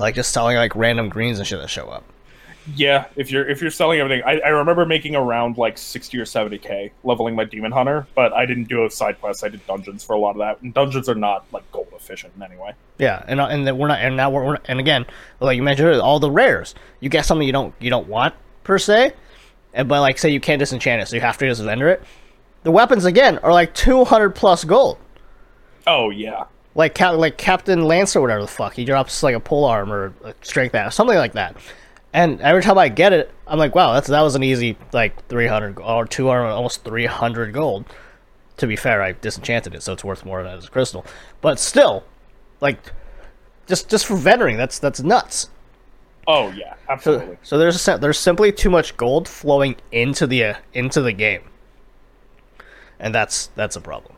Like 0.00 0.14
just 0.14 0.32
selling 0.32 0.56
like 0.56 0.74
random 0.74 1.08
greens 1.08 1.38
and 1.38 1.46
shit 1.46 1.60
that 1.60 1.68
show 1.68 1.88
up. 1.88 2.04
Yeah, 2.76 3.06
if 3.16 3.30
you're 3.30 3.48
if 3.48 3.60
you're 3.62 3.70
selling 3.70 4.00
everything, 4.00 4.22
I, 4.24 4.38
I 4.40 4.48
remember 4.48 4.84
making 4.84 5.16
around 5.16 5.56
like 5.56 5.78
sixty 5.78 6.18
or 6.18 6.24
seventy 6.26 6.58
k 6.58 6.92
leveling 7.04 7.34
my 7.34 7.44
demon 7.44 7.72
hunter, 7.72 8.06
but 8.14 8.32
I 8.32 8.46
didn't 8.46 8.68
do 8.68 8.84
a 8.84 8.90
side 8.90 9.20
quest. 9.20 9.42
I 9.42 9.48
did 9.48 9.66
dungeons 9.66 10.04
for 10.04 10.12
a 10.12 10.18
lot 10.18 10.32
of 10.32 10.38
that, 10.38 10.60
and 10.62 10.72
dungeons 10.72 11.08
are 11.08 11.14
not 11.14 11.44
like 11.52 11.70
gold 11.72 11.88
efficient 11.94 12.34
in 12.36 12.42
any 12.42 12.56
way. 12.56 12.74
Yeah, 12.98 13.24
and 13.26 13.40
uh, 13.40 13.46
and 13.46 13.66
then 13.66 13.78
we're 13.78 13.88
not, 13.88 14.00
and 14.00 14.16
now 14.16 14.30
we're, 14.30 14.44
we're 14.44 14.58
and 14.66 14.78
again, 14.78 15.06
like 15.40 15.56
you 15.56 15.62
mentioned, 15.62 16.00
all 16.00 16.20
the 16.20 16.30
rares. 16.30 16.74
You 17.00 17.08
get 17.08 17.24
something 17.24 17.46
you 17.46 17.52
don't 17.52 17.74
you 17.80 17.90
don't 17.90 18.08
want 18.08 18.34
per 18.62 18.78
se, 18.78 19.14
and 19.72 19.88
but 19.88 20.00
like 20.00 20.18
say 20.18 20.28
you 20.30 20.40
can't 20.40 20.60
disenchant 20.60 21.02
it, 21.02 21.08
so 21.08 21.16
you 21.16 21.22
have 21.22 21.38
to 21.38 21.48
just 21.48 21.62
vendor 21.62 21.88
it. 21.88 22.02
The 22.62 22.70
weapons 22.70 23.06
again 23.06 23.38
are 23.38 23.52
like 23.52 23.74
two 23.74 24.04
hundred 24.04 24.34
plus 24.34 24.64
gold. 24.64 24.98
Oh 25.86 26.10
yeah, 26.10 26.44
Like 26.74 26.94
Cap, 26.94 27.16
like 27.16 27.36
Captain 27.36 27.82
Lance 27.84 28.14
or 28.14 28.20
whatever 28.20 28.42
the 28.42 28.46
fuck, 28.48 28.74
he 28.74 28.84
drops 28.84 29.22
like 29.22 29.34
a 29.34 29.40
pole 29.40 29.64
arm 29.64 29.92
or 29.92 30.14
a 30.24 30.34
strength 30.42 30.74
ass, 30.74 30.94
something 30.94 31.16
like 31.16 31.32
that. 31.32 31.56
And 32.12 32.40
every 32.40 32.62
time 32.62 32.78
I 32.78 32.88
get 32.88 33.12
it, 33.12 33.32
I'm 33.46 33.58
like, 33.58 33.74
wow, 33.74 33.92
that's 33.92 34.08
that 34.08 34.20
was 34.20 34.34
an 34.34 34.42
easy 34.42 34.76
like 34.92 35.26
three 35.28 35.46
hundred 35.46 35.78
or 35.80 36.06
two 36.06 36.28
hundred, 36.28 36.46
almost 36.48 36.84
three 36.84 37.06
hundred 37.06 37.52
gold. 37.52 37.86
To 38.58 38.66
be 38.66 38.76
fair, 38.76 39.02
I 39.02 39.12
disenchanted 39.12 39.74
it, 39.74 39.82
so 39.82 39.92
it's 39.94 40.04
worth 40.04 40.24
more 40.24 40.42
than 40.42 40.52
as 40.52 40.66
a 40.66 40.70
crystal. 40.70 41.04
But 41.40 41.58
still, 41.58 42.04
like, 42.60 42.92
just 43.66 43.88
just 43.88 44.06
for 44.06 44.16
vendoring, 44.16 44.56
that's 44.56 44.78
that's 44.78 45.00
nuts. 45.02 45.50
oh 46.26 46.50
yeah, 46.50 46.74
absolutely. 46.88 47.38
so 47.42 47.58
there's 47.58 47.88
a, 47.88 47.98
there's 47.98 48.18
simply 48.18 48.52
too 48.52 48.70
much 48.70 48.96
gold 48.96 49.26
flowing 49.28 49.76
into 49.92 50.26
the 50.26 50.44
uh, 50.44 50.54
into 50.74 51.00
the 51.00 51.12
game, 51.12 51.42
and 52.98 53.14
that's 53.14 53.46
that's 53.56 53.76
a 53.76 53.80
problem. 53.80 54.14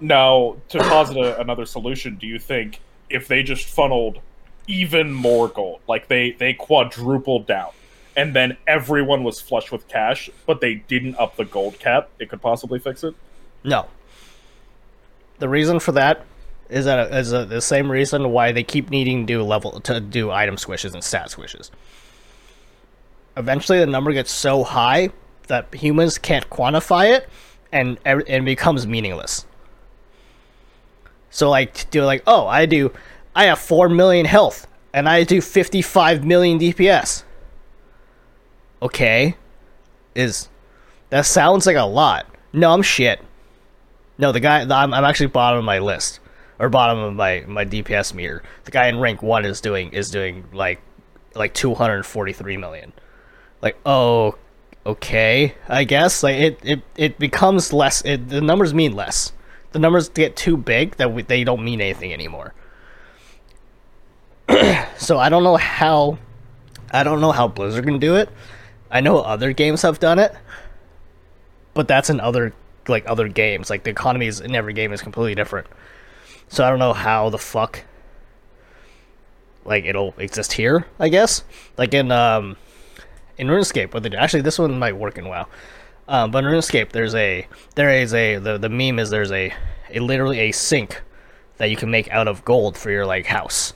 Now, 0.00 0.56
to 0.68 0.78
posit 0.78 1.16
a, 1.16 1.40
another 1.40 1.66
solution, 1.66 2.16
do 2.16 2.26
you 2.26 2.38
think 2.38 2.80
if 3.10 3.26
they 3.28 3.42
just 3.42 3.66
funneled 3.66 4.20
even 4.66 5.12
more 5.12 5.48
gold, 5.48 5.80
like 5.88 6.08
they 6.08 6.32
they 6.32 6.52
quadrupled 6.52 7.46
down, 7.46 7.70
and 8.16 8.34
then 8.34 8.56
everyone 8.66 9.24
was 9.24 9.40
flush 9.40 9.72
with 9.72 9.88
cash, 9.88 10.30
but 10.46 10.60
they 10.60 10.74
didn't 10.74 11.16
up 11.16 11.36
the 11.36 11.44
gold 11.44 11.78
cap, 11.78 12.10
it 12.18 12.28
could 12.28 12.42
possibly 12.42 12.78
fix 12.78 13.02
it? 13.02 13.14
No. 13.64 13.86
The 15.38 15.48
reason 15.48 15.80
for 15.80 15.92
that 15.92 16.24
is 16.68 16.84
that 16.84 17.12
is 17.14 17.32
uh 17.32 17.44
the 17.44 17.62
same 17.62 17.90
reason 17.90 18.30
why 18.30 18.52
they 18.52 18.62
keep 18.62 18.90
needing 18.90 19.26
to 19.26 19.42
level 19.42 19.80
to 19.80 20.00
do 20.00 20.30
item 20.30 20.56
squishes 20.56 20.92
and 20.92 21.02
stat 21.02 21.28
squishes. 21.28 21.70
Eventually, 23.36 23.78
the 23.78 23.86
number 23.86 24.12
gets 24.12 24.32
so 24.32 24.64
high 24.64 25.10
that 25.46 25.72
humans 25.74 26.18
can't 26.18 26.48
quantify 26.50 27.16
it, 27.16 27.28
and 27.72 27.98
and 28.04 28.44
becomes 28.44 28.86
meaningless. 28.86 29.46
So 31.30 31.50
like, 31.50 31.90
do 31.90 32.04
like, 32.04 32.22
oh, 32.26 32.46
I 32.46 32.66
do, 32.66 32.92
I 33.34 33.44
have 33.44 33.58
four 33.58 33.88
million 33.88 34.26
health, 34.26 34.66
and 34.92 35.08
I 35.08 35.24
do 35.24 35.40
fifty-five 35.40 36.24
million 36.24 36.58
DPS. 36.58 37.24
Okay, 38.80 39.36
is 40.14 40.48
that 41.10 41.26
sounds 41.26 41.66
like 41.66 41.76
a 41.76 41.82
lot? 41.82 42.26
No, 42.52 42.72
I'm 42.72 42.82
shit. 42.82 43.20
No, 44.18 44.32
the 44.32 44.40
guy 44.40 44.62
I'm, 44.62 44.92
I'm 44.92 45.04
actually 45.04 45.26
bottom 45.26 45.58
of 45.58 45.64
my 45.64 45.78
list 45.78 46.20
or 46.58 46.68
bottom 46.68 46.98
of 46.98 47.14
my 47.14 47.44
my 47.46 47.64
DPS 47.64 48.14
meter. 48.14 48.42
The 48.64 48.70
guy 48.70 48.88
in 48.88 48.98
rank 48.98 49.22
one 49.22 49.44
is 49.44 49.60
doing 49.60 49.92
is 49.92 50.10
doing 50.10 50.44
like 50.52 50.80
like 51.34 51.54
243 51.54 52.56
million. 52.56 52.92
Like 53.62 53.76
oh, 53.86 54.36
okay, 54.84 55.54
I 55.68 55.84
guess 55.84 56.22
like 56.22 56.36
it 56.36 56.58
it 56.62 56.82
it 56.96 57.18
becomes 57.18 57.72
less. 57.72 58.02
It, 58.04 58.28
the 58.28 58.40
numbers 58.40 58.74
mean 58.74 58.94
less. 58.94 59.32
The 59.72 59.78
numbers 59.78 60.08
get 60.08 60.36
too 60.36 60.56
big 60.56 60.96
that 60.96 61.12
we, 61.12 61.22
they 61.22 61.44
don't 61.44 61.64
mean 61.64 61.80
anything 61.80 62.12
anymore. 62.12 62.54
so 64.96 65.18
I 65.18 65.28
don't 65.28 65.44
know 65.44 65.56
how 65.56 66.18
I 66.90 67.04
don't 67.04 67.20
know 67.20 67.32
how 67.32 67.48
Blizzard 67.48 67.84
can 67.84 67.98
do 67.98 68.16
it. 68.16 68.30
I 68.90 69.00
know 69.00 69.18
other 69.18 69.52
games 69.52 69.82
have 69.82 70.00
done 70.00 70.18
it, 70.18 70.34
but 71.74 71.86
that's 71.86 72.08
in 72.08 72.20
other 72.20 72.54
like 72.88 73.04
other 73.06 73.28
games. 73.28 73.68
Like 73.68 73.84
the 73.84 73.90
economies 73.90 74.40
in 74.40 74.54
every 74.54 74.72
game 74.72 74.92
is 74.92 75.02
completely 75.02 75.34
different. 75.34 75.66
So 76.48 76.64
I 76.64 76.70
don't 76.70 76.78
know 76.78 76.94
how 76.94 77.28
the 77.28 77.38
fuck 77.38 77.84
like 79.64 79.84
it'll 79.84 80.14
exist 80.16 80.54
here. 80.54 80.86
I 80.98 81.10
guess 81.10 81.44
like 81.76 81.92
in 81.92 82.10
um 82.10 82.56
in 83.36 83.46
RuneScape, 83.46 84.02
do. 84.02 84.16
Actually, 84.16 84.42
this 84.42 84.58
one 84.58 84.78
might 84.78 84.96
work 84.96 85.16
in 85.16 85.28
WoW. 85.28 85.46
Um, 86.08 86.30
but 86.30 86.42
in 86.42 86.50
RuneScape, 86.50 86.90
there's 86.90 87.14
a 87.14 87.46
there 87.74 87.90
is 87.90 88.14
a 88.14 88.36
the 88.38 88.56
the 88.56 88.70
meme 88.70 88.98
is 88.98 89.10
there's 89.10 89.30
a 89.30 89.52
a 89.90 90.00
literally 90.00 90.40
a 90.40 90.52
sink 90.52 91.02
that 91.58 91.66
you 91.66 91.76
can 91.76 91.90
make 91.90 92.10
out 92.10 92.26
of 92.26 92.44
gold 92.44 92.76
for 92.76 92.90
your 92.90 93.04
like 93.04 93.26
house. 93.26 93.74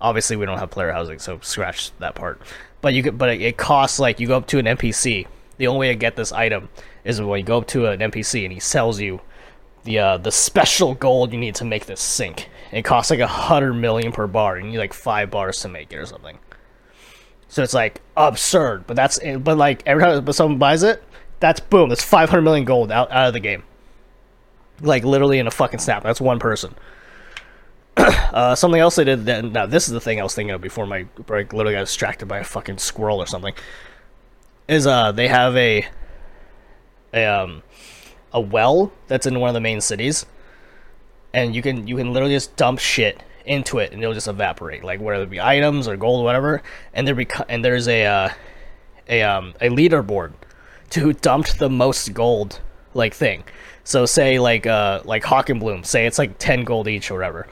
Obviously, 0.00 0.36
we 0.36 0.46
don't 0.46 0.58
have 0.58 0.70
player 0.70 0.92
housing, 0.92 1.18
so 1.18 1.40
scratch 1.40 1.90
that 1.98 2.14
part. 2.14 2.40
But 2.80 2.94
you 2.94 3.02
could, 3.02 3.18
but 3.18 3.30
it, 3.30 3.56
costs 3.58 3.98
like 3.98 4.20
you 4.20 4.28
go 4.28 4.36
up 4.36 4.46
to 4.48 4.58
an 4.58 4.64
NPC. 4.64 5.26
The 5.58 5.66
only 5.66 5.80
way 5.80 5.88
to 5.88 5.98
get 5.98 6.16
this 6.16 6.32
item 6.32 6.70
is 7.04 7.20
when 7.20 7.40
you 7.40 7.44
go 7.44 7.58
up 7.58 7.66
to 7.68 7.86
an 7.86 7.98
NPC 7.98 8.44
and 8.44 8.52
he 8.52 8.60
sells 8.60 9.00
you 9.00 9.20
the 9.84 9.98
uh, 9.98 10.16
the 10.18 10.30
special 10.30 10.94
gold 10.94 11.32
you 11.32 11.38
need 11.38 11.56
to 11.56 11.64
make 11.64 11.86
this 11.86 12.00
sink. 12.00 12.48
It 12.70 12.82
costs 12.82 13.10
like 13.10 13.20
a 13.20 13.26
hundred 13.26 13.74
million 13.74 14.12
per 14.12 14.26
bar. 14.28 14.56
and 14.56 14.66
You 14.66 14.72
need 14.72 14.78
like 14.78 14.94
five 14.94 15.30
bars 15.30 15.60
to 15.62 15.68
make 15.68 15.92
it 15.92 15.96
or 15.96 16.06
something. 16.06 16.38
So 17.48 17.64
it's 17.64 17.74
like 17.74 18.00
absurd, 18.16 18.86
but 18.86 18.94
that's 18.94 19.18
but 19.38 19.58
like 19.58 19.82
every 19.84 20.04
time 20.04 20.24
but 20.24 20.34
someone 20.36 20.58
buys 20.58 20.84
it, 20.84 21.02
that's 21.40 21.60
boom, 21.60 21.88
that's 21.88 22.04
five 22.04 22.30
hundred 22.30 22.42
million 22.42 22.64
gold 22.64 22.92
out, 22.92 23.10
out 23.10 23.28
of 23.28 23.32
the 23.32 23.40
game. 23.40 23.64
Like 24.80 25.04
literally 25.04 25.38
in 25.38 25.46
a 25.46 25.50
fucking 25.50 25.80
snap. 25.80 26.02
That's 26.02 26.20
one 26.20 26.38
person. 26.38 26.74
uh, 27.96 28.54
something 28.54 28.80
else 28.80 28.96
they 28.96 29.04
did. 29.04 29.26
Then 29.26 29.52
now 29.52 29.66
this 29.66 29.88
is 29.88 29.92
the 29.92 30.00
thing 30.00 30.20
I 30.20 30.22
was 30.22 30.34
thinking 30.34 30.54
of 30.54 30.60
before 30.60 30.86
my 30.86 31.04
break. 31.26 31.52
Literally 31.52 31.74
got 31.74 31.80
distracted 31.80 32.26
by 32.26 32.38
a 32.38 32.44
fucking 32.44 32.78
squirrel 32.78 33.18
or 33.18 33.26
something. 33.26 33.54
Is 34.68 34.86
uh 34.86 35.12
they 35.12 35.28
have 35.28 35.56
a 35.56 35.86
a 37.12 37.26
um 37.26 37.62
a 38.32 38.40
well 38.40 38.92
that's 39.08 39.26
in 39.26 39.40
one 39.40 39.48
of 39.48 39.54
the 39.54 39.60
main 39.60 39.80
cities, 39.80 40.26
and 41.34 41.54
you 41.54 41.62
can 41.62 41.86
you 41.86 41.96
can 41.96 42.12
literally 42.12 42.34
just 42.34 42.54
dump 42.56 42.78
shit 42.78 43.22
into 43.46 43.78
it 43.78 43.92
and 43.92 44.02
it'll 44.02 44.14
just 44.14 44.28
evaporate, 44.28 44.84
like 44.84 45.00
whether 45.00 45.22
it 45.22 45.30
be 45.30 45.40
items 45.40 45.88
or 45.88 45.96
gold, 45.96 46.20
or 46.20 46.24
whatever. 46.24 46.62
And 46.92 47.06
there 47.06 47.14
be 47.14 47.26
and 47.48 47.64
there's 47.64 47.88
a 47.88 48.06
uh, 48.06 48.28
a 49.08 49.22
um 49.22 49.54
a 49.60 49.68
leaderboard 49.68 50.32
to 50.90 51.00
who 51.00 51.12
dumped 51.12 51.58
the 51.58 51.70
most 51.70 52.12
gold 52.12 52.60
like 52.94 53.14
thing. 53.14 53.44
So 53.84 54.06
say 54.06 54.38
like 54.38 54.66
uh 54.66 55.02
like 55.04 55.24
Hochenblume, 55.24 55.86
say 55.86 56.06
it's 56.06 56.18
like 56.18 56.38
ten 56.38 56.64
gold 56.64 56.88
each 56.88 57.10
or 57.10 57.14
whatever 57.14 57.46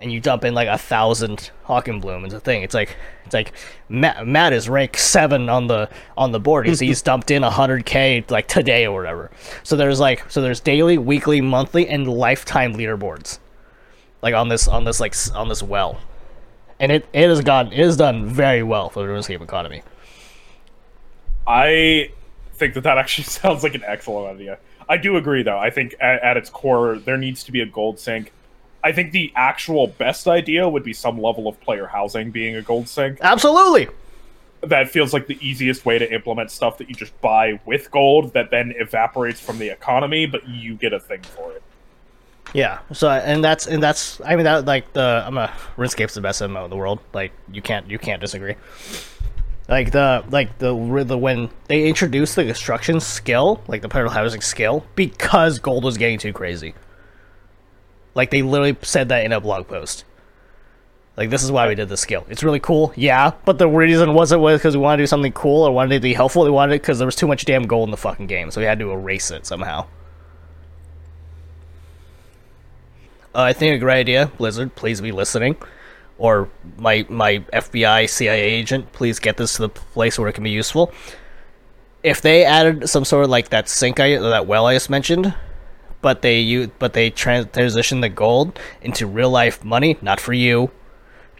and 0.00 0.10
you 0.10 0.20
dump 0.20 0.44
in 0.44 0.54
like 0.54 0.68
a 0.68 0.78
thousand 0.78 1.50
Hochenblume 1.66 2.24
into 2.24 2.36
the 2.36 2.40
thing. 2.40 2.62
It's 2.62 2.74
like 2.74 2.96
it's 3.24 3.34
like 3.34 3.52
Matt, 3.88 4.26
Matt 4.26 4.52
is 4.52 4.68
rank 4.68 4.96
seven 4.96 5.48
on 5.48 5.66
the 5.66 5.90
on 6.16 6.32
the 6.32 6.40
board. 6.40 6.66
He's 6.66 6.80
he's 6.80 7.02
dumped 7.10 7.30
in 7.30 7.42
hundred 7.42 7.84
k 7.84 8.24
like 8.28 8.48
today 8.48 8.86
or 8.86 8.98
whatever. 8.98 9.30
So 9.62 9.76
there's 9.76 10.00
like 10.00 10.28
so 10.30 10.40
there's 10.40 10.60
daily, 10.60 10.96
weekly, 10.98 11.40
monthly, 11.40 11.86
and 11.86 12.08
lifetime 12.08 12.74
leaderboards, 12.74 13.38
like 14.22 14.34
on 14.34 14.48
this 14.48 14.66
on 14.66 14.84
this 14.84 15.00
like 15.00 15.14
on 15.34 15.48
this 15.48 15.62
well, 15.62 16.00
and 16.78 16.90
it 16.90 17.06
it 17.12 17.28
has 17.28 17.42
gone 17.42 17.68
it 17.68 17.78
has 17.78 17.96
done 17.96 18.26
very 18.26 18.62
well 18.62 18.88
for 18.88 19.06
the 19.06 19.12
RuneScape 19.12 19.42
economy. 19.42 19.82
I 21.46 22.10
think 22.60 22.74
that 22.74 22.82
that 22.82 22.98
actually 22.98 23.24
sounds 23.40 23.64
like 23.64 23.74
an 23.74 23.82
excellent 23.84 24.36
idea. 24.36 24.58
I 24.88 24.96
do 24.96 25.16
agree, 25.16 25.42
though. 25.42 25.58
I 25.58 25.70
think 25.70 25.96
at, 25.98 26.22
at 26.22 26.36
its 26.36 26.50
core, 26.50 26.98
there 26.98 27.16
needs 27.16 27.42
to 27.44 27.52
be 27.52 27.60
a 27.60 27.66
gold 27.66 27.98
sink. 27.98 28.32
I 28.82 28.92
think 28.92 29.12
the 29.12 29.32
actual 29.34 29.88
best 29.88 30.26
idea 30.26 30.68
would 30.68 30.84
be 30.84 30.92
some 30.92 31.20
level 31.20 31.48
of 31.48 31.60
player 31.60 31.86
housing 31.86 32.30
being 32.30 32.56
a 32.56 32.62
gold 32.62 32.88
sink. 32.88 33.18
Absolutely. 33.20 33.88
That 34.62 34.88
feels 34.90 35.12
like 35.12 35.26
the 35.26 35.38
easiest 35.40 35.84
way 35.84 35.98
to 35.98 36.12
implement 36.12 36.50
stuff 36.50 36.78
that 36.78 36.88
you 36.88 36.94
just 36.94 37.18
buy 37.20 37.60
with 37.64 37.90
gold 37.90 38.32
that 38.34 38.50
then 38.50 38.74
evaporates 38.78 39.40
from 39.40 39.58
the 39.58 39.68
economy, 39.68 40.26
but 40.26 40.46
you 40.48 40.74
get 40.74 40.92
a 40.92 41.00
thing 41.00 41.22
for 41.22 41.52
it. 41.52 41.62
Yeah. 42.52 42.80
So 42.92 43.08
and 43.08 43.44
that's 43.44 43.66
and 43.66 43.82
that's 43.82 44.20
I 44.22 44.34
mean 44.36 44.44
that 44.44 44.64
like 44.64 44.92
the 44.92 45.22
I'm 45.26 45.38
a 45.38 45.52
RuneScape's 45.76 46.14
the 46.14 46.20
best 46.20 46.42
MMO 46.42 46.64
in 46.64 46.70
the 46.70 46.76
world. 46.76 46.98
Like 47.12 47.32
you 47.52 47.62
can't 47.62 47.88
you 47.88 47.98
can't 47.98 48.20
disagree. 48.20 48.56
Like 49.70 49.92
the 49.92 50.24
like 50.30 50.58
the 50.58 50.74
the 51.04 51.16
when 51.16 51.48
they 51.68 51.88
introduced 51.88 52.34
the 52.34 52.44
construction 52.44 52.98
skill, 52.98 53.62
like 53.68 53.82
the 53.82 53.88
player 53.88 54.08
housing 54.08 54.40
skill, 54.40 54.84
because 54.96 55.60
gold 55.60 55.84
was 55.84 55.96
getting 55.96 56.18
too 56.18 56.32
crazy. 56.32 56.74
Like 58.16 58.30
they 58.30 58.42
literally 58.42 58.76
said 58.82 59.10
that 59.10 59.24
in 59.24 59.32
a 59.32 59.40
blog 59.40 59.68
post. 59.68 60.04
Like 61.16 61.30
this 61.30 61.44
is 61.44 61.52
why 61.52 61.68
we 61.68 61.76
did 61.76 61.88
this 61.88 62.00
skill. 62.00 62.26
It's 62.28 62.42
really 62.42 62.58
cool, 62.58 62.92
yeah. 62.96 63.32
But 63.44 63.58
the 63.58 63.68
reason 63.68 64.12
wasn't 64.12 64.40
was 64.40 64.58
because 64.58 64.76
we 64.76 64.82
wanted 64.82 64.96
to 64.96 65.02
do 65.04 65.06
something 65.06 65.32
cool 65.32 65.62
or 65.62 65.70
wanted 65.70 65.92
it 65.92 65.98
to 65.98 66.02
be 66.02 66.14
helpful. 66.14 66.42
We 66.42 66.50
wanted 66.50 66.74
it 66.74 66.82
because 66.82 66.98
there 66.98 67.06
was 67.06 67.14
too 67.14 67.28
much 67.28 67.44
damn 67.44 67.62
gold 67.68 67.86
in 67.86 67.90
the 67.92 67.96
fucking 67.96 68.26
game, 68.26 68.50
so 68.50 68.60
we 68.60 68.66
had 68.66 68.80
to 68.80 68.90
erase 68.90 69.30
it 69.30 69.46
somehow. 69.46 69.86
Uh, 73.32 73.42
I 73.42 73.52
think 73.52 73.76
a 73.76 73.78
great 73.78 74.00
idea, 74.00 74.32
Blizzard. 74.36 74.74
Please 74.74 75.00
be 75.00 75.12
listening, 75.12 75.54
or 76.20 76.48
my 76.76 77.04
my 77.08 77.38
FBI 77.52 78.08
CIA 78.08 78.40
agent. 78.40 78.92
Please 78.92 79.18
get 79.18 79.36
this 79.38 79.54
to 79.56 79.62
the 79.62 79.68
place 79.68 80.18
where 80.18 80.28
it 80.28 80.34
can 80.34 80.44
be 80.44 80.50
useful. 80.50 80.92
If 82.02 82.20
they 82.20 82.44
added 82.44 82.88
some 82.88 83.04
sort 83.04 83.24
of 83.24 83.30
like 83.30 83.48
that 83.48 83.68
sink 83.68 83.98
I 83.98 84.16
that 84.18 84.46
well 84.46 84.66
I 84.66 84.74
just 84.74 84.90
mentioned, 84.90 85.34
but 86.02 86.22
they 86.22 86.38
you 86.40 86.70
but 86.78 86.92
they 86.92 87.10
trans- 87.10 87.48
transition 87.52 88.00
the 88.02 88.08
gold 88.10 88.58
into 88.82 89.06
real 89.06 89.30
life 89.30 89.64
money, 89.64 89.96
not 90.02 90.20
for 90.20 90.32
you, 90.34 90.70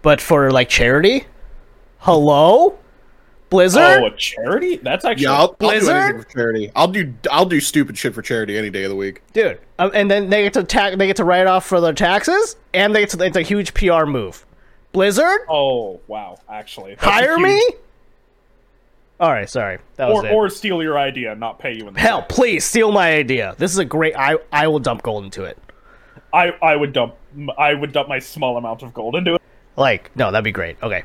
but 0.02 0.20
for 0.20 0.50
like 0.50 0.68
charity. 0.68 1.26
Hello, 1.98 2.78
Blizzard. 3.50 3.82
Oh, 4.02 4.06
a 4.06 4.16
charity? 4.16 4.76
That's 4.76 5.04
actually 5.04 5.24
Yeah, 5.24 5.32
I'll, 5.32 5.56
I'll 5.60 5.78
do 5.80 5.90
anything 5.90 6.22
for 6.22 6.28
charity. 6.28 6.72
I'll 6.74 6.88
do 6.88 7.12
I'll 7.30 7.44
do 7.44 7.60
stupid 7.60 7.98
shit 7.98 8.14
for 8.14 8.22
charity 8.22 8.56
any 8.56 8.70
day 8.70 8.84
of 8.84 8.90
the 8.90 8.96
week. 8.96 9.22
dude. 9.34 9.60
Um, 9.78 9.90
and 9.92 10.10
then 10.10 10.30
they 10.30 10.44
get 10.44 10.54
to 10.54 10.64
ta- 10.64 10.96
they 10.96 11.06
get 11.06 11.16
to 11.16 11.24
write 11.24 11.46
off 11.46 11.66
for 11.66 11.82
their 11.82 11.92
taxes, 11.92 12.56
and 12.72 12.94
they 12.94 13.00
get 13.00 13.10
to, 13.10 13.22
it's 13.24 13.36
a 13.36 13.42
huge 13.42 13.74
PR 13.74 14.06
move. 14.06 14.46
Blizzard, 14.92 15.40
Oh 15.48 16.00
wow! 16.08 16.36
Actually, 16.48 16.94
hire 16.96 17.36
huge- 17.38 17.48
me. 17.48 17.62
All 19.20 19.30
right, 19.30 19.48
sorry, 19.48 19.78
that 19.96 20.08
was 20.08 20.24
or 20.24 20.26
it. 20.26 20.32
or 20.32 20.48
steal 20.48 20.82
your 20.82 20.98
idea, 20.98 21.32
and 21.32 21.40
not 21.40 21.58
pay 21.58 21.74
you 21.76 21.86
in 21.86 21.94
the 21.94 22.00
Hell, 22.00 22.20
same. 22.20 22.28
please 22.28 22.64
steal 22.64 22.90
my 22.90 23.12
idea. 23.12 23.54
This 23.58 23.70
is 23.72 23.78
a 23.78 23.84
great. 23.84 24.14
I 24.16 24.36
I 24.50 24.66
will 24.68 24.78
dump 24.78 25.02
gold 25.02 25.24
into 25.24 25.44
it. 25.44 25.58
I 26.32 26.52
I 26.62 26.74
would 26.74 26.92
dump 26.92 27.14
I 27.58 27.74
would 27.74 27.92
dump 27.92 28.08
my 28.08 28.18
small 28.18 28.56
amount 28.56 28.82
of 28.82 28.94
gold 28.94 29.14
into 29.16 29.34
it. 29.34 29.42
Like, 29.76 30.10
no, 30.16 30.30
that'd 30.32 30.42
be 30.44 30.52
great. 30.52 30.76
Okay, 30.82 31.04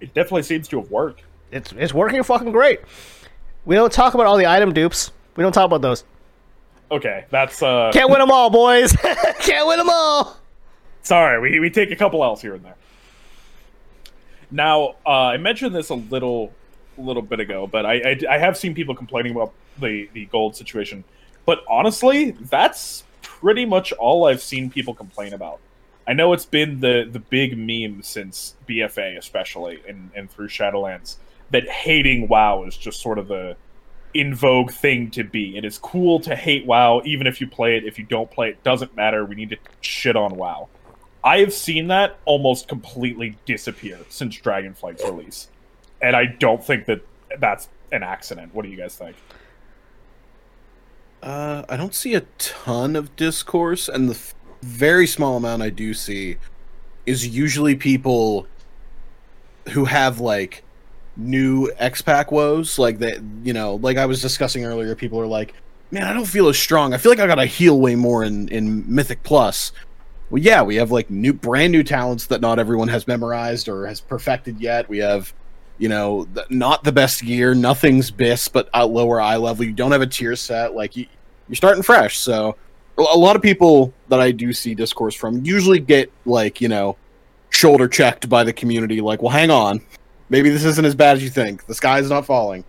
It 0.00 0.12
definitely 0.14 0.42
seems 0.42 0.66
to 0.68 0.80
have 0.80 0.90
worked. 0.90 1.22
it's 1.52 1.72
it's 1.72 1.92
working 1.94 2.22
fucking 2.22 2.52
great. 2.52 2.80
We 3.66 3.74
don't 3.76 3.92
talk 3.92 4.14
about 4.14 4.26
all 4.26 4.36
the 4.38 4.46
item 4.46 4.72
dupes. 4.72 5.12
We 5.36 5.42
don't 5.42 5.52
talk 5.52 5.66
about 5.66 5.82
those. 5.82 6.04
Okay, 6.90 7.26
that's 7.30 7.62
uh. 7.62 7.90
Can't 7.92 8.08
win 8.10 8.18
them 8.18 8.30
all, 8.30 8.48
boys. 8.50 8.92
Can't 9.40 9.66
win 9.68 9.78
them 9.78 9.90
all. 9.90 10.38
Sorry, 11.02 11.38
we, 11.40 11.60
we 11.60 11.70
take 11.70 11.90
a 11.90 11.96
couple 11.96 12.22
else 12.24 12.40
here 12.42 12.54
and 12.54 12.64
there. 12.64 12.74
Now, 14.50 14.96
uh, 15.06 15.10
I 15.34 15.36
mentioned 15.36 15.74
this 15.74 15.90
a 15.90 15.94
little 15.94 16.52
little 16.98 17.22
bit 17.22 17.40
ago, 17.40 17.66
but 17.66 17.86
I, 17.86 17.94
I, 17.94 18.20
I 18.34 18.38
have 18.38 18.56
seen 18.58 18.74
people 18.74 18.94
complaining 18.94 19.32
about 19.32 19.52
the, 19.78 20.10
the 20.12 20.26
gold 20.26 20.54
situation. 20.54 21.02
But 21.46 21.64
honestly, 21.68 22.32
that's 22.32 23.04
pretty 23.22 23.64
much 23.64 23.92
all 23.92 24.26
I've 24.26 24.42
seen 24.42 24.70
people 24.70 24.94
complain 24.94 25.32
about. 25.32 25.60
I 26.06 26.12
know 26.12 26.32
it's 26.32 26.44
been 26.46 26.80
the 26.80 27.08
the 27.10 27.20
big 27.20 27.56
meme 27.56 28.02
since 28.02 28.56
BFA, 28.68 29.16
especially 29.16 29.80
and 29.88 30.10
and 30.14 30.30
through 30.30 30.48
Shadowlands, 30.48 31.16
that 31.50 31.68
hating 31.68 32.28
WoW 32.28 32.64
is 32.64 32.76
just 32.76 33.00
sort 33.00 33.18
of 33.18 33.28
the 33.28 33.56
in 34.12 34.34
vogue 34.34 34.72
thing 34.72 35.10
to 35.12 35.22
be. 35.22 35.56
It 35.56 35.64
is 35.64 35.78
cool 35.78 36.18
to 36.20 36.34
hate 36.34 36.66
WoW, 36.66 37.02
even 37.04 37.26
if 37.26 37.40
you 37.40 37.46
play 37.46 37.76
it. 37.76 37.84
If 37.84 37.98
you 37.98 38.04
don't 38.04 38.30
play 38.30 38.48
it, 38.48 38.62
doesn't 38.64 38.96
matter. 38.96 39.24
We 39.24 39.36
need 39.36 39.50
to 39.50 39.56
shit 39.80 40.16
on 40.16 40.36
WoW. 40.36 40.68
I 41.22 41.38
have 41.38 41.52
seen 41.52 41.88
that 41.88 42.18
almost 42.24 42.68
completely 42.68 43.36
disappear 43.44 43.98
since 44.08 44.38
Dragonflight's 44.38 45.04
release, 45.04 45.48
and 46.00 46.16
I 46.16 46.26
don't 46.26 46.64
think 46.64 46.86
that 46.86 47.02
that's 47.38 47.68
an 47.92 48.02
accident. 48.02 48.54
What 48.54 48.64
do 48.64 48.70
you 48.70 48.76
guys 48.76 48.96
think? 48.96 49.16
Uh, 51.22 51.64
I 51.68 51.76
don't 51.76 51.94
see 51.94 52.14
a 52.14 52.22
ton 52.38 52.96
of 52.96 53.14
discourse, 53.16 53.88
and 53.88 54.08
the 54.08 54.14
f- 54.14 54.34
very 54.62 55.06
small 55.06 55.36
amount 55.36 55.62
I 55.62 55.68
do 55.70 55.92
see 55.92 56.38
is 57.04 57.26
usually 57.26 57.74
people 57.74 58.46
who 59.70 59.84
have 59.84 60.20
like 60.20 60.62
new 61.16 61.70
X-Pack 61.76 62.32
woes, 62.32 62.78
like 62.78 62.98
that. 63.00 63.20
You 63.42 63.52
know, 63.52 63.74
like 63.76 63.98
I 63.98 64.06
was 64.06 64.22
discussing 64.22 64.64
earlier, 64.64 64.94
people 64.94 65.20
are 65.20 65.26
like, 65.26 65.52
"Man, 65.90 66.04
I 66.04 66.14
don't 66.14 66.24
feel 66.24 66.48
as 66.48 66.58
strong. 66.58 66.94
I 66.94 66.96
feel 66.98 67.12
like 67.12 67.20
I 67.20 67.26
gotta 67.26 67.44
heal 67.46 67.78
way 67.78 67.94
more 67.94 68.24
in 68.24 68.48
in 68.48 68.84
Mythic 68.92 69.22
Plus." 69.22 69.72
Well, 70.30 70.42
yeah, 70.42 70.62
we 70.62 70.76
have 70.76 70.90
like 70.90 71.10
new, 71.10 71.32
brand 71.32 71.72
new 71.72 71.82
talents 71.82 72.26
that 72.26 72.40
not 72.40 72.58
everyone 72.58 72.88
has 72.88 73.06
memorized 73.06 73.68
or 73.68 73.86
has 73.86 74.00
perfected 74.00 74.60
yet. 74.60 74.88
We 74.88 74.98
have 74.98 75.34
you 75.80 75.88
know, 75.88 76.28
not 76.50 76.84
the 76.84 76.92
best 76.92 77.22
gear. 77.22 77.54
Nothing's 77.54 78.10
BIS, 78.10 78.48
but 78.48 78.68
at 78.74 78.90
lower 78.90 79.18
eye 79.18 79.36
level. 79.36 79.64
You 79.64 79.72
don't 79.72 79.92
have 79.92 80.02
a 80.02 80.06
tier 80.06 80.36
set. 80.36 80.74
Like 80.74 80.94
you, 80.94 81.06
you're 81.48 81.56
starting 81.56 81.82
fresh. 81.82 82.18
So 82.18 82.56
a 82.98 83.16
lot 83.16 83.34
of 83.34 83.40
people 83.40 83.92
that 84.08 84.20
I 84.20 84.30
do 84.30 84.52
see 84.52 84.74
discourse 84.74 85.14
from 85.14 85.42
usually 85.42 85.80
get 85.80 86.12
like 86.26 86.60
you 86.60 86.68
know 86.68 86.96
shoulder 87.48 87.88
checked 87.88 88.28
by 88.28 88.44
the 88.44 88.52
community. 88.52 89.00
Like, 89.00 89.22
well, 89.22 89.32
hang 89.32 89.50
on, 89.50 89.80
maybe 90.28 90.50
this 90.50 90.64
isn't 90.64 90.84
as 90.84 90.94
bad 90.94 91.16
as 91.16 91.24
you 91.24 91.30
think. 91.30 91.64
The 91.64 91.74
sky 91.74 91.98
is 91.98 92.10
not 92.10 92.26
falling. 92.26 92.62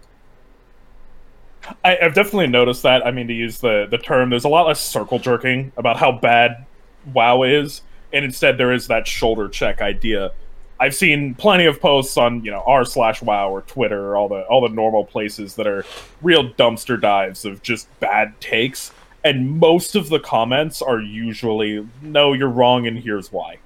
I, 1.84 1.98
I've 2.02 2.16
definitely 2.16 2.48
noticed 2.48 2.82
that. 2.84 3.06
I 3.06 3.12
mean, 3.12 3.28
to 3.28 3.34
use 3.34 3.60
the 3.60 3.88
the 3.92 3.98
term, 3.98 4.30
there's 4.30 4.46
a 4.46 4.50
lot 4.50 4.68
less 4.68 4.80
circle 4.80 5.20
jerking 5.20 5.74
about 5.76 5.98
how 5.98 6.14
bad 6.14 6.66
WoW 7.14 7.44
is, 7.44 7.82
and 8.14 8.26
instead 8.26 8.58
there 8.58 8.74
is 8.74 8.88
that 8.88 9.08
shoulder 9.08 9.48
check 9.48 9.82
idea. 9.82 10.32
I've 10.80 10.96
seen 10.96 11.36
plenty 11.36 11.66
of 11.66 11.80
posts 11.80 12.18
on 12.18 12.44
you 12.44 12.50
know 12.50 12.64
r 12.66 12.84
slash 12.86 13.22
WoW 13.22 13.52
or 13.52 13.62
Twitter 13.62 14.08
or 14.08 14.18
all 14.18 14.28
the 14.28 14.42
all 14.44 14.62
the 14.62 14.74
normal 14.74 15.06
places 15.06 15.56
that 15.56 15.68
are 15.68 15.86
real 16.22 16.50
dumpster 16.50 17.00
dives 17.00 17.46
of 17.46 17.62
just 17.62 17.88
bad 18.00 18.40
takes, 18.42 18.92
and 19.24 19.60
most 19.60 19.96
of 19.96 20.10
the 20.10 20.20
comments 20.20 20.82
are 20.82 21.00
usually 21.00 21.88
no, 22.02 22.34
you're 22.34 22.50
wrong, 22.50 22.88
and 22.88 23.00
here's 23.00 23.32
why. 23.32 23.60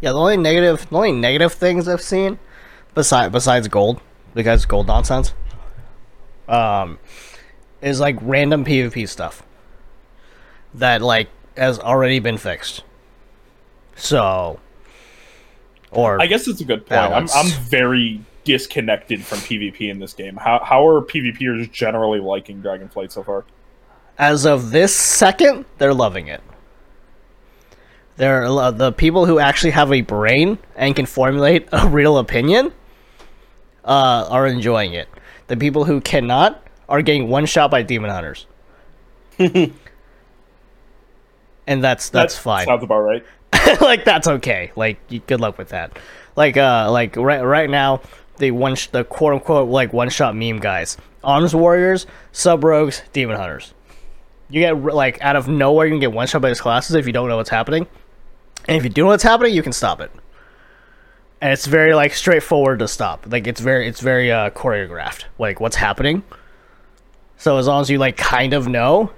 Yeah, 0.00 0.12
the 0.12 0.18
only 0.18 0.36
negative, 0.36 0.86
the 0.90 0.96
only 0.96 1.12
negative 1.12 1.54
things 1.54 1.88
I've 1.88 2.02
seen, 2.02 2.38
besides 2.94 3.32
besides 3.32 3.66
gold, 3.66 4.00
because 4.34 4.66
gold 4.66 4.86
nonsense, 4.86 5.32
um, 6.48 6.98
is 7.80 7.98
like 7.98 8.16
random 8.20 8.64
PvP 8.64 9.08
stuff 9.08 9.42
that 10.74 11.02
like 11.02 11.28
has 11.56 11.78
already 11.78 12.20
been 12.20 12.38
fixed. 12.38 12.82
So, 13.96 14.60
or 15.90 16.20
I 16.20 16.26
guess 16.26 16.46
it's 16.46 16.60
a 16.60 16.64
good 16.64 16.86
point. 16.86 17.00
I'm 17.00 17.28
I'm 17.34 17.50
very 17.62 18.20
disconnected 18.44 19.24
from 19.24 19.38
PvP 19.38 19.90
in 19.90 19.98
this 19.98 20.12
game. 20.12 20.36
How 20.36 20.60
how 20.64 20.86
are 20.86 21.02
PvPers 21.02 21.70
generally 21.72 22.20
liking 22.20 22.62
Dragonflight 22.62 23.10
so 23.12 23.22
far? 23.22 23.44
as 24.18 24.44
of 24.44 24.72
this 24.72 24.94
second, 24.94 25.64
they're 25.78 25.94
loving 25.94 26.26
it. 26.26 26.42
They're 28.16 28.44
uh, 28.44 28.72
the 28.72 28.90
people 28.90 29.26
who 29.26 29.38
actually 29.38 29.70
have 29.70 29.92
a 29.92 30.00
brain 30.00 30.58
and 30.74 30.94
can 30.96 31.06
formulate 31.06 31.68
a 31.72 31.88
real 31.88 32.18
opinion 32.18 32.72
uh, 33.84 34.26
are 34.28 34.46
enjoying 34.46 34.94
it. 34.94 35.08
The 35.46 35.56
people 35.56 35.84
who 35.84 36.00
cannot 36.00 36.62
are 36.88 37.00
getting 37.00 37.28
one 37.28 37.46
shot 37.46 37.70
by 37.70 37.82
demon 37.82 38.10
hunters, 38.10 38.46
and 41.68 41.84
that's 41.84 42.08
that's 42.08 42.34
That 42.34 42.42
fine. 42.42 42.66
Sounds 42.66 42.82
about 42.82 43.00
right. 43.00 43.24
like 43.80 44.04
that's 44.04 44.26
okay. 44.26 44.72
Like 44.74 44.98
good 45.26 45.40
luck 45.40 45.56
with 45.58 45.68
that. 45.68 45.96
Like 46.34 46.56
uh 46.56 46.90
like 46.90 47.16
right 47.16 47.42
right 47.42 47.70
now 47.70 48.00
the 48.38 48.50
one 48.50 48.74
sh- 48.74 48.88
the 48.88 49.04
quote 49.04 49.34
unquote 49.34 49.68
like 49.68 49.92
one 49.92 50.08
shot 50.08 50.34
meme 50.34 50.58
guys, 50.58 50.96
arms 51.22 51.54
warriors, 51.54 52.06
sub 52.32 52.64
rogues, 52.64 53.02
demon 53.12 53.36
hunters. 53.36 53.74
You 54.50 54.60
get 54.62 54.82
like 54.82 55.20
out 55.20 55.36
of 55.36 55.46
nowhere 55.46 55.86
you 55.86 55.92
can 55.92 56.00
get 56.00 56.12
one 56.12 56.26
shot 56.26 56.42
by 56.42 56.48
these 56.48 56.60
classes 56.60 56.96
if 56.96 57.06
you 57.06 57.12
don't 57.12 57.28
know 57.28 57.36
what's 57.36 57.50
happening, 57.50 57.86
and 58.66 58.76
if 58.76 58.82
you 58.84 58.90
do 58.90 59.02
know 59.02 59.08
what's 59.08 59.22
happening, 59.22 59.54
you 59.54 59.62
can 59.62 59.72
stop 59.72 60.00
it. 60.00 60.10
And 61.40 61.52
it's 61.52 61.66
very 61.66 61.94
like 61.94 62.14
straightforward 62.14 62.78
to 62.80 62.88
stop. 62.88 63.26
Like 63.28 63.46
it's 63.46 63.60
very 63.60 63.86
it's 63.86 64.00
very 64.00 64.32
uh 64.32 64.50
choreographed. 64.50 65.24
Like 65.38 65.60
what's 65.60 65.76
happening. 65.76 66.22
So 67.36 67.58
as 67.58 67.66
long 67.66 67.82
as 67.82 67.90
you 67.90 67.98
like 67.98 68.16
kind 68.16 68.52
of 68.54 68.66
know, 68.68 69.12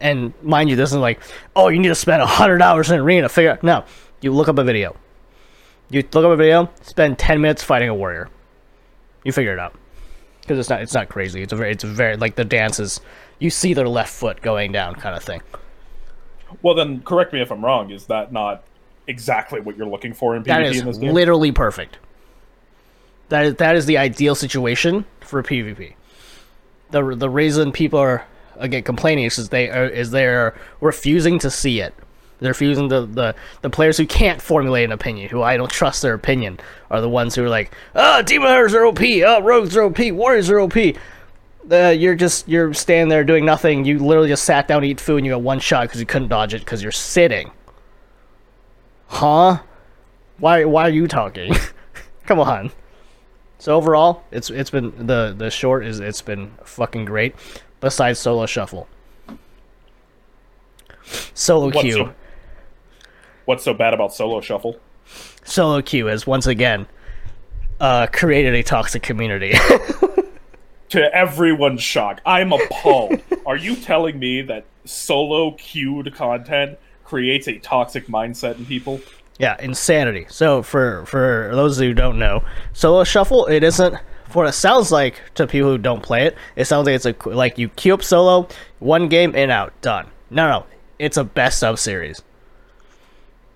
and 0.00 0.32
mind 0.42 0.70
you, 0.70 0.76
this 0.76 0.90
isn't 0.90 1.00
like, 1.00 1.20
oh, 1.54 1.68
you 1.68 1.78
need 1.78 1.88
to 1.88 1.94
spend 1.94 2.22
hundred 2.22 2.62
hours 2.62 2.90
in 2.90 3.00
arena 3.00 3.22
to 3.22 3.28
figure 3.28 3.52
out. 3.52 3.62
No, 3.62 3.84
you 4.20 4.32
look 4.32 4.48
up 4.48 4.58
a 4.58 4.64
video. 4.64 4.96
You 5.90 6.00
look 6.12 6.24
up 6.24 6.32
a 6.32 6.36
video, 6.36 6.70
spend 6.82 7.18
ten 7.18 7.40
minutes 7.40 7.62
fighting 7.62 7.88
a 7.88 7.94
warrior. 7.94 8.28
You 9.24 9.32
figure 9.32 9.52
it 9.52 9.58
out 9.58 9.74
because 10.40 10.58
it's 10.58 10.68
not 10.68 10.82
it's 10.82 10.94
not 10.94 11.08
crazy. 11.08 11.42
It's 11.42 11.52
a 11.52 11.56
very 11.56 11.72
it's 11.72 11.84
a 11.84 11.88
very 11.88 12.16
like 12.16 12.34
the 12.34 12.44
dances. 12.44 13.00
You 13.38 13.50
see 13.50 13.74
their 13.74 13.88
left 13.88 14.12
foot 14.12 14.40
going 14.40 14.72
down, 14.72 14.94
kind 14.94 15.16
of 15.16 15.22
thing. 15.22 15.42
Well, 16.62 16.74
then 16.74 17.00
correct 17.02 17.32
me 17.32 17.40
if 17.40 17.50
I'm 17.50 17.64
wrong. 17.64 17.90
Is 17.90 18.06
that 18.06 18.32
not 18.32 18.64
exactly 19.06 19.60
what 19.60 19.76
you're 19.76 19.88
looking 19.88 20.14
for 20.14 20.36
in 20.36 20.42
That 20.44 20.60
PvP 20.60 20.70
is 20.70 20.80
in 20.80 20.86
this 20.86 20.98
game? 20.98 21.12
literally 21.14 21.52
perfect. 21.52 21.98
That 23.28 23.46
is 23.46 23.54
that 23.56 23.76
is 23.76 23.86
the 23.86 23.98
ideal 23.98 24.34
situation 24.34 25.04
for 25.20 25.42
PvP. 25.42 25.94
The 26.90 27.16
the 27.16 27.30
reason 27.30 27.72
people 27.72 27.98
are 27.98 28.26
again 28.58 28.82
complaining 28.82 29.24
is 29.24 29.48
they 29.48 29.70
uh, 29.70 29.78
are 29.78 29.86
is 29.86 30.10
they're 30.10 30.56
refusing 30.80 31.38
to 31.40 31.50
see 31.50 31.80
it. 31.80 31.94
They're 32.40 32.50
refusing 32.50 32.88
the, 32.88 33.06
the 33.06 33.34
the 33.62 33.70
players 33.70 33.96
who 33.96 34.06
can't 34.06 34.42
formulate 34.42 34.84
an 34.84 34.92
opinion, 34.92 35.28
who 35.28 35.42
I 35.42 35.56
don't 35.56 35.70
trust 35.70 36.02
their 36.02 36.14
opinion, 36.14 36.60
are 36.90 37.00
the 37.00 37.08
ones 37.08 37.34
who 37.34 37.44
are 37.44 37.48
like, 37.48 37.72
oh, 37.94 38.22
demon 38.22 38.48
hunters 38.48 38.74
are 38.74 38.84
OP, 38.84 39.00
oh, 39.00 39.24
ah, 39.26 39.38
rogues 39.38 39.76
are 39.76 39.82
OP, 39.82 39.98
warriors 40.12 40.50
are 40.50 40.58
OP. 40.58 40.76
Uh, 41.70 41.88
you're 41.88 42.14
just 42.14 42.46
you're 42.48 42.74
standing 42.74 43.08
there 43.08 43.24
doing 43.24 43.44
nothing. 43.44 43.84
You 43.84 43.98
literally 43.98 44.28
just 44.28 44.44
sat 44.44 44.68
down 44.68 44.82
to 44.82 44.88
eat 44.88 45.00
food 45.00 45.18
and 45.18 45.26
you 45.26 45.32
got 45.32 45.42
one 45.42 45.60
shot 45.60 45.88
because 45.88 46.00
you 46.00 46.06
couldn't 46.06 46.28
dodge 46.28 46.52
it 46.52 46.60
because 46.60 46.82
you're 46.82 46.92
sitting. 46.92 47.50
Huh? 49.06 49.60
Why 50.38 50.64
why 50.64 50.82
are 50.82 50.92
you 50.92 51.06
talking? 51.08 51.54
Come 52.26 52.40
on. 52.40 52.72
So 53.58 53.74
overall, 53.74 54.24
it's 54.30 54.50
it's 54.50 54.70
been 54.70 55.06
the 55.06 55.34
the 55.36 55.50
short 55.50 55.86
is 55.86 56.00
it's 56.00 56.20
been 56.20 56.52
fucking 56.64 57.06
great. 57.06 57.34
Besides 57.84 58.18
solo 58.18 58.46
shuffle, 58.46 58.88
solo 61.34 61.66
What's 61.66 61.82
queue, 61.82 61.92
so, 61.92 62.14
what's 63.44 63.62
so 63.62 63.74
bad 63.74 63.92
about 63.92 64.14
solo 64.14 64.40
shuffle? 64.40 64.78
solo 65.44 65.82
queue 65.82 66.06
has 66.06 66.26
once 66.26 66.46
again 66.46 66.86
uh, 67.80 68.06
created 68.06 68.54
a 68.54 68.62
toxic 68.62 69.02
community. 69.02 69.52
To 70.90 71.12
everyone's 71.12 71.82
shock, 71.82 72.20
I'm 72.24 72.52
appalled. 72.52 73.20
Are 73.46 73.56
you 73.56 73.74
telling 73.74 74.16
me 74.16 74.42
that 74.42 74.64
solo 74.84 75.52
queued 75.52 76.14
content 76.14 76.78
creates 77.04 77.48
a 77.48 77.58
toxic 77.58 78.06
mindset 78.06 78.58
in 78.58 78.66
people? 78.66 79.00
Yeah, 79.38 79.56
insanity. 79.60 80.26
So 80.28 80.62
for 80.62 81.04
for 81.06 81.50
those 81.52 81.78
who 81.78 81.94
don't 81.94 82.18
know, 82.18 82.44
solo 82.74 83.02
shuffle 83.02 83.46
it 83.46 83.64
isn't 83.64 83.96
for 84.34 84.42
what 84.42 84.48
it 84.48 84.52
sounds 84.52 84.90
like 84.90 85.22
to 85.36 85.46
people 85.46 85.70
who 85.70 85.78
don't 85.78 86.02
play 86.02 86.26
it. 86.26 86.36
It 86.56 86.64
sounds 86.64 86.86
like 86.86 86.96
it's 86.96 87.06
a 87.06 87.14
like 87.28 87.56
you 87.56 87.68
queue 87.68 87.94
up 87.94 88.02
solo, 88.02 88.48
one 88.80 89.06
game 89.06 89.32
in 89.36 89.48
out, 89.48 89.80
done. 89.80 90.08
No, 90.28 90.50
no, 90.50 90.66
it's 90.98 91.16
a 91.16 91.22
best 91.22 91.62
of 91.62 91.78
series. 91.78 92.20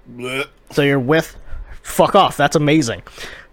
Blech. 0.08 0.46
So 0.70 0.82
you're 0.82 1.00
with, 1.00 1.36
fuck 1.82 2.14
off. 2.14 2.36
That's 2.36 2.54
amazing. 2.54 3.02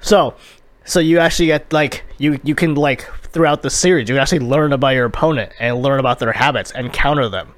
So, 0.02 0.36
so 0.84 1.00
you 1.00 1.18
actually 1.18 1.48
get 1.48 1.74
like 1.74 2.04
you 2.20 2.40
you 2.44 2.54
can 2.54 2.76
like 2.76 3.10
throughout 3.32 3.64
the 3.64 3.72
series 3.72 4.08
you 4.08 4.14
can 4.14 4.22
actually 4.22 4.46
learn 4.46 4.72
about 4.72 4.90
your 4.90 5.06
opponent 5.06 5.52
and 5.60 5.82
learn 5.82 6.00
about 6.00 6.20
their 6.20 6.32
habits 6.32 6.70
and 6.70 6.94
counter 6.94 7.28
them. 7.28 7.56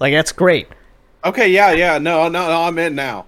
Like 0.00 0.14
that's 0.14 0.32
great. 0.32 0.66
Okay, 1.26 1.50
yeah, 1.50 1.72
yeah, 1.72 1.98
no, 1.98 2.26
no, 2.28 2.48
no, 2.48 2.62
I'm 2.62 2.78
in 2.78 2.94
now. 2.94 3.26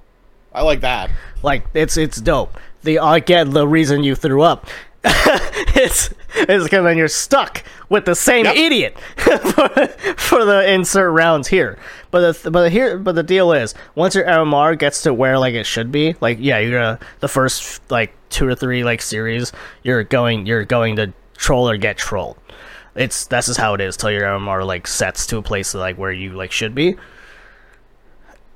I 0.54 0.62
like 0.62 0.80
that. 0.80 1.10
Like 1.42 1.66
it's 1.74 1.98
it's 1.98 2.18
dope. 2.18 2.58
The 2.82 2.96
again 2.96 3.50
the 3.50 3.68
reason 3.68 4.02
you 4.02 4.14
threw 4.14 4.40
up. 4.40 4.66
it's 5.04 6.10
it's 6.34 6.64
because 6.64 6.84
then 6.84 6.98
you're 6.98 7.08
stuck 7.08 7.64
with 7.88 8.04
the 8.04 8.14
same 8.14 8.44
Yep. 8.44 8.56
idiot 8.56 8.98
for, 9.16 9.68
for 10.16 10.44
the 10.44 10.70
insert 10.72 11.10
rounds 11.12 11.48
here. 11.48 11.78
But 12.10 12.42
the 12.42 12.50
but 12.50 12.70
here 12.70 12.98
but 12.98 13.14
the 13.14 13.22
deal 13.22 13.52
is 13.52 13.74
once 13.94 14.14
your 14.14 14.24
MMR 14.24 14.78
gets 14.78 15.02
to 15.02 15.14
where 15.14 15.38
like 15.38 15.54
it 15.54 15.64
should 15.64 15.90
be, 15.90 16.16
like 16.20 16.36
yeah, 16.40 16.58
you're 16.58 16.78
gonna 16.78 16.98
the 17.20 17.28
first 17.28 17.80
like 17.90 18.12
two 18.28 18.46
or 18.46 18.54
three 18.54 18.84
like 18.84 19.00
series, 19.00 19.52
you're 19.82 20.04
going 20.04 20.44
you're 20.46 20.64
going 20.64 20.96
to 20.96 21.12
troll 21.36 21.68
or 21.68 21.76
get 21.78 21.96
trolled. 21.96 22.36
It's 22.94 23.26
that's 23.26 23.46
just 23.46 23.58
how 23.60 23.72
it 23.74 23.80
is 23.80 23.96
till 23.96 24.10
your 24.10 24.22
MMR 24.24 24.66
like 24.66 24.86
sets 24.86 25.26
to 25.28 25.38
a 25.38 25.42
place 25.42 25.74
like 25.74 25.96
where 25.96 26.12
you 26.12 26.32
like 26.32 26.52
should 26.52 26.74
be. 26.74 26.96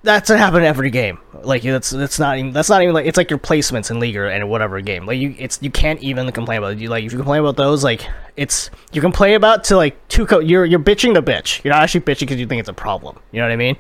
That's 0.05 0.29
what 0.29 0.39
happen 0.39 0.61
in 0.61 0.67
every 0.67 0.91
game. 0.91 1.19
Like 1.43 1.63
that's 1.63 1.89
that's 1.89 2.19
not 2.19 2.37
even 2.37 2.53
that's 2.53 2.69
not 2.69 2.83
even 2.83 2.95
like 2.95 3.07
it's 3.07 3.17
like 3.17 3.31
your 3.31 3.39
placements 3.39 3.91
in 3.91 4.01
league 4.01 4.17
or 4.17 4.27
and 4.27 4.51
whatever 4.51 4.81
game. 4.83 5.07
Like 5.07 5.19
you 5.19 5.35
it's 5.39 5.59
you 5.63 5.71
can't 5.71 6.01
even 6.03 6.31
complain 6.31 6.59
about 6.59 6.73
it. 6.73 6.79
You 6.79 6.91
like 6.91 7.05
if 7.05 7.13
you 7.13 7.19
complain 7.19 7.41
about 7.41 7.57
those 7.57 7.83
like 7.83 8.07
it's 8.37 8.71
you 8.93 9.01
complain 9.01 9.35
about 9.35 9.65
to 9.65 9.77
like 9.77 10.07
two 10.09 10.27
co- 10.27 10.41
you're 10.41 10.67
you're 10.67 10.79
bitching 10.79 11.15
the 11.15 11.23
bitch. 11.23 11.65
You're 11.65 11.73
not 11.73 11.83
actually 11.83 12.03
bitching 12.03 12.21
because 12.21 12.39
you 12.39 12.47
think 12.47 12.61
it's 12.61 12.69
a 12.69 12.75
problem. 12.75 13.19
You 13.33 13.41
know 13.41 13.47
what 13.47 13.53
I 13.53 13.57
mean? 13.57 13.77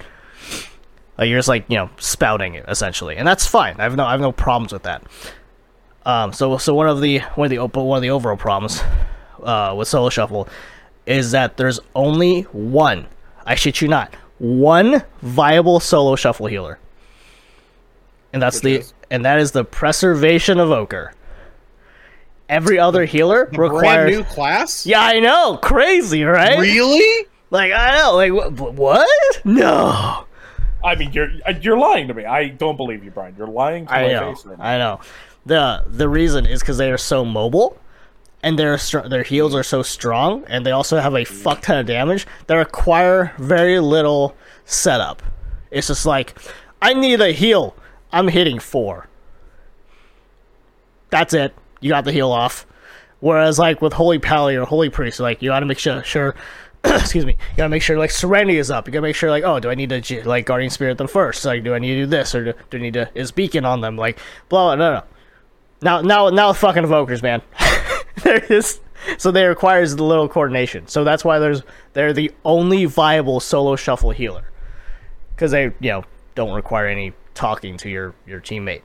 Like 1.18 1.28
you're 1.28 1.38
just 1.38 1.48
like 1.48 1.66
you 1.68 1.76
know 1.76 1.90
spouting 1.98 2.54
it 2.54 2.64
essentially, 2.68 3.16
and 3.16 3.28
that's 3.28 3.46
fine. 3.46 3.76
I 3.78 3.82
have 3.82 3.94
no 3.94 4.06
I 4.06 4.12
have 4.12 4.20
no 4.20 4.32
problems 4.32 4.72
with 4.72 4.84
that. 4.84 5.04
Um, 6.06 6.32
so 6.32 6.56
so 6.56 6.74
one 6.74 6.88
of 6.88 7.02
the 7.02 7.18
one 7.34 7.46
of 7.46 7.50
the 7.50 7.80
one 7.80 7.98
of 7.98 8.02
the 8.02 8.10
overall 8.10 8.38
problems 8.38 8.82
uh, 9.42 9.74
with 9.76 9.88
solo 9.88 10.08
shuffle 10.08 10.48
is 11.04 11.32
that 11.32 11.58
there's 11.58 11.80
only 11.94 12.42
one. 12.42 13.06
I 13.46 13.56
shit 13.56 13.82
you 13.82 13.88
not, 13.88 14.14
one 14.38 15.02
viable 15.22 15.80
solo 15.80 16.16
shuffle 16.16 16.46
healer, 16.46 16.78
and 18.32 18.42
that's 18.42 18.56
Which 18.56 18.62
the 18.62 18.74
is? 18.80 18.94
and 19.10 19.24
that 19.24 19.38
is 19.38 19.52
the 19.52 19.64
preservation 19.64 20.58
evoker. 20.58 21.12
Every 22.48 22.78
other 22.78 23.04
healer 23.06 23.46
Brand 23.46 23.72
requires. 23.74 24.10
new 24.16 24.24
class? 24.24 24.84
Yeah, 24.86 25.00
I 25.00 25.18
know, 25.20 25.56
crazy, 25.62 26.24
right? 26.24 26.58
Really? 26.58 27.26
Like 27.50 27.72
I 27.72 27.96
know, 27.98 28.14
like 28.16 28.30
wh- 28.58 28.76
what? 28.78 29.08
No. 29.44 30.24
I 30.84 30.94
mean, 30.96 31.12
you're 31.12 31.30
uh, 31.46 31.54
you're 31.62 31.78
lying 31.78 32.08
to 32.08 32.14
me. 32.14 32.26
I 32.26 32.48
don't 32.48 32.76
believe 32.76 33.02
you, 33.04 33.10
Brian. 33.10 33.34
You're 33.38 33.46
lying 33.46 33.86
to 33.86 33.92
I 33.94 34.02
my 34.02 34.12
know. 34.12 34.34
face 34.34 34.44
right 34.44 34.58
now. 34.58 34.64
I 34.64 34.78
know. 34.78 35.00
the 35.46 35.82
The 35.86 36.08
reason 36.08 36.44
is 36.44 36.60
because 36.60 36.76
they 36.76 36.90
are 36.92 36.98
so 36.98 37.24
mobile, 37.24 37.78
and 38.44 38.58
their 38.58 38.76
their 39.08 39.22
heals 39.22 39.54
are 39.54 39.62
so 39.62 39.82
strong, 39.82 40.44
and 40.48 40.66
they 40.66 40.70
also 40.70 41.00
have 41.00 41.14
a 41.14 41.24
fuck 41.24 41.62
ton 41.62 41.78
of 41.78 41.86
damage 41.86 42.26
that 42.46 42.56
require 42.56 43.32
very 43.38 43.80
little 43.80 44.36
setup. 44.66 45.22
It's 45.70 45.86
just 45.86 46.04
like, 46.04 46.38
I 46.82 46.92
need 46.92 47.22
a 47.22 47.32
heal. 47.32 47.74
I'm 48.12 48.28
hitting 48.28 48.58
four. 48.58 49.08
That's 51.08 51.32
it. 51.32 51.54
You 51.80 51.88
got 51.88 52.04
the 52.04 52.12
heal 52.12 52.30
off. 52.30 52.66
Whereas 53.20 53.58
like 53.58 53.80
with 53.80 53.94
Holy 53.94 54.18
Pally 54.18 54.56
or 54.56 54.66
Holy 54.66 54.90
Priest, 54.90 55.20
like 55.20 55.40
you 55.40 55.48
gotta 55.48 55.64
make 55.64 55.78
sure, 55.78 56.04
sure 56.04 56.34
excuse 56.84 57.24
me, 57.24 57.32
you 57.32 57.56
gotta 57.56 57.70
make 57.70 57.80
sure 57.80 57.98
like 57.98 58.10
Serenity 58.10 58.58
is 58.58 58.70
up. 58.70 58.86
You 58.86 58.92
gotta 58.92 59.02
make 59.02 59.16
sure 59.16 59.30
like, 59.30 59.44
oh, 59.44 59.58
do 59.58 59.70
I 59.70 59.74
need 59.74 59.88
to 59.88 60.28
like 60.28 60.44
Guardian 60.44 60.70
Spirit 60.70 60.98
them 60.98 61.08
first? 61.08 61.46
Like, 61.46 61.64
do 61.64 61.72
I 61.72 61.78
need 61.78 61.94
to 61.94 62.00
do 62.02 62.06
this 62.06 62.34
or 62.34 62.44
do, 62.44 62.52
do 62.68 62.76
I 62.76 62.80
need 62.80 62.94
to 62.94 63.10
is 63.14 63.32
Beacon 63.32 63.64
on 63.64 63.80
them? 63.80 63.96
Like, 63.96 64.18
blah, 64.50 64.66
blah, 64.66 64.74
no, 64.74 64.94
no. 64.96 65.02
Now, 65.80 66.00
now, 66.02 66.28
now, 66.28 66.52
fucking 66.52 66.82
evokers, 66.82 67.22
man. 67.22 67.40
there 68.22 68.44
is 68.44 68.80
so 69.18 69.30
they 69.30 69.44
requires 69.44 69.96
the 69.96 70.04
little 70.04 70.28
coordination. 70.28 70.86
So 70.86 71.04
that's 71.04 71.24
why 71.24 71.38
there's 71.38 71.62
they're 71.92 72.12
the 72.12 72.32
only 72.44 72.84
viable 72.84 73.40
solo 73.40 73.76
shuffle 73.76 74.10
healer 74.10 74.50
because 75.34 75.50
they 75.50 75.64
you 75.64 75.90
know 75.90 76.04
don't 76.34 76.54
require 76.54 76.86
any 76.86 77.12
talking 77.34 77.76
to 77.78 77.88
your 77.88 78.14
your 78.26 78.40
teammate. 78.40 78.82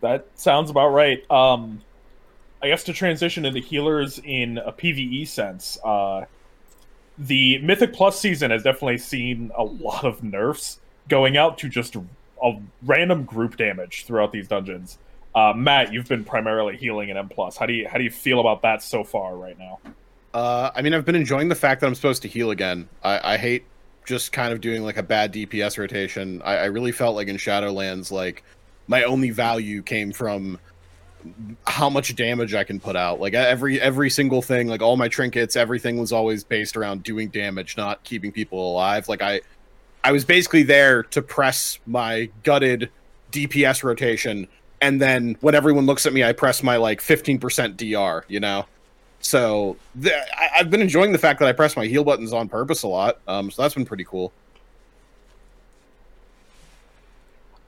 That 0.00 0.26
sounds 0.34 0.70
about 0.70 0.88
right. 0.88 1.28
Um, 1.30 1.82
I 2.62 2.68
guess 2.68 2.84
to 2.84 2.92
transition 2.92 3.44
into 3.44 3.60
healers 3.60 4.18
in 4.22 4.58
a 4.58 4.72
PVE 4.72 5.26
sense, 5.28 5.78
uh, 5.84 6.24
the 7.18 7.58
Mythic 7.58 7.92
Plus 7.92 8.18
season 8.18 8.50
has 8.50 8.62
definitely 8.62 8.98
seen 8.98 9.50
a 9.54 9.64
lot 9.64 10.04
of 10.04 10.22
nerfs 10.22 10.78
going 11.08 11.36
out 11.36 11.58
to 11.58 11.68
just 11.68 11.96
a 12.42 12.58
random 12.82 13.24
group 13.24 13.56
damage 13.56 14.04
throughout 14.06 14.32
these 14.32 14.48
dungeons. 14.48 14.98
Uh, 15.34 15.52
Matt, 15.54 15.92
you've 15.92 16.08
been 16.08 16.24
primarily 16.24 16.76
healing 16.76 17.08
in 17.08 17.16
M 17.16 17.28
plus. 17.28 17.56
How 17.56 17.66
do 17.66 17.72
you 17.72 17.88
how 17.88 17.98
do 17.98 18.04
you 18.04 18.10
feel 18.10 18.40
about 18.40 18.62
that 18.62 18.82
so 18.82 19.04
far 19.04 19.36
right 19.36 19.58
now? 19.58 19.78
Uh, 20.34 20.70
I 20.74 20.82
mean, 20.82 20.94
I've 20.94 21.04
been 21.04 21.16
enjoying 21.16 21.48
the 21.48 21.54
fact 21.54 21.80
that 21.80 21.86
I'm 21.86 21.94
supposed 21.94 22.22
to 22.22 22.28
heal 22.28 22.50
again. 22.50 22.88
I, 23.02 23.34
I 23.34 23.36
hate 23.36 23.64
just 24.04 24.32
kind 24.32 24.52
of 24.52 24.60
doing 24.60 24.82
like 24.82 24.96
a 24.96 25.02
bad 25.02 25.32
DPS 25.32 25.78
rotation. 25.78 26.42
I, 26.42 26.56
I 26.56 26.64
really 26.66 26.92
felt 26.92 27.16
like 27.16 27.28
in 27.28 27.36
Shadowlands, 27.36 28.10
like 28.10 28.42
my 28.86 29.04
only 29.04 29.30
value 29.30 29.82
came 29.82 30.12
from 30.12 30.58
how 31.66 31.90
much 31.90 32.14
damage 32.16 32.54
I 32.54 32.64
can 32.64 32.80
put 32.80 32.96
out. 32.96 33.20
Like 33.20 33.34
every 33.34 33.80
every 33.80 34.10
single 34.10 34.42
thing, 34.42 34.68
like 34.68 34.82
all 34.82 34.96
my 34.96 35.08
trinkets, 35.08 35.56
everything 35.56 35.98
was 35.98 36.12
always 36.12 36.44
based 36.44 36.76
around 36.76 37.02
doing 37.02 37.28
damage, 37.28 37.76
not 37.76 38.02
keeping 38.04 38.32
people 38.32 38.72
alive. 38.72 39.08
Like 39.08 39.22
I, 39.22 39.40
I 40.02 40.12
was 40.12 40.24
basically 40.24 40.62
there 40.62 41.02
to 41.04 41.22
press 41.22 41.78
my 41.86 42.30
gutted 42.42 42.90
DPS 43.32 43.84
rotation, 43.84 44.48
and 44.80 45.00
then 45.00 45.36
when 45.40 45.54
everyone 45.54 45.86
looks 45.86 46.06
at 46.06 46.12
me, 46.12 46.24
I 46.24 46.32
press 46.32 46.62
my 46.62 46.76
like 46.76 47.00
15% 47.00 47.76
DR. 47.76 48.24
You 48.28 48.40
know. 48.40 48.66
So 49.22 49.76
th- 50.02 50.14
I- 50.36 50.48
I've 50.60 50.70
been 50.70 50.80
enjoying 50.80 51.12
the 51.12 51.18
fact 51.18 51.40
that 51.40 51.48
I 51.48 51.52
press 51.52 51.76
my 51.76 51.86
heal 51.86 52.04
buttons 52.04 52.32
on 52.32 52.48
purpose 52.48 52.82
a 52.82 52.88
lot. 52.88 53.18
Um, 53.28 53.50
so 53.50 53.60
that's 53.62 53.74
been 53.74 53.84
pretty 53.84 54.04
cool. 54.04 54.32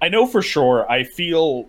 I 0.01 0.09
know 0.09 0.27
for 0.27 0.43
sure 0.43 0.91
I 0.91 1.05
feel 1.05 1.69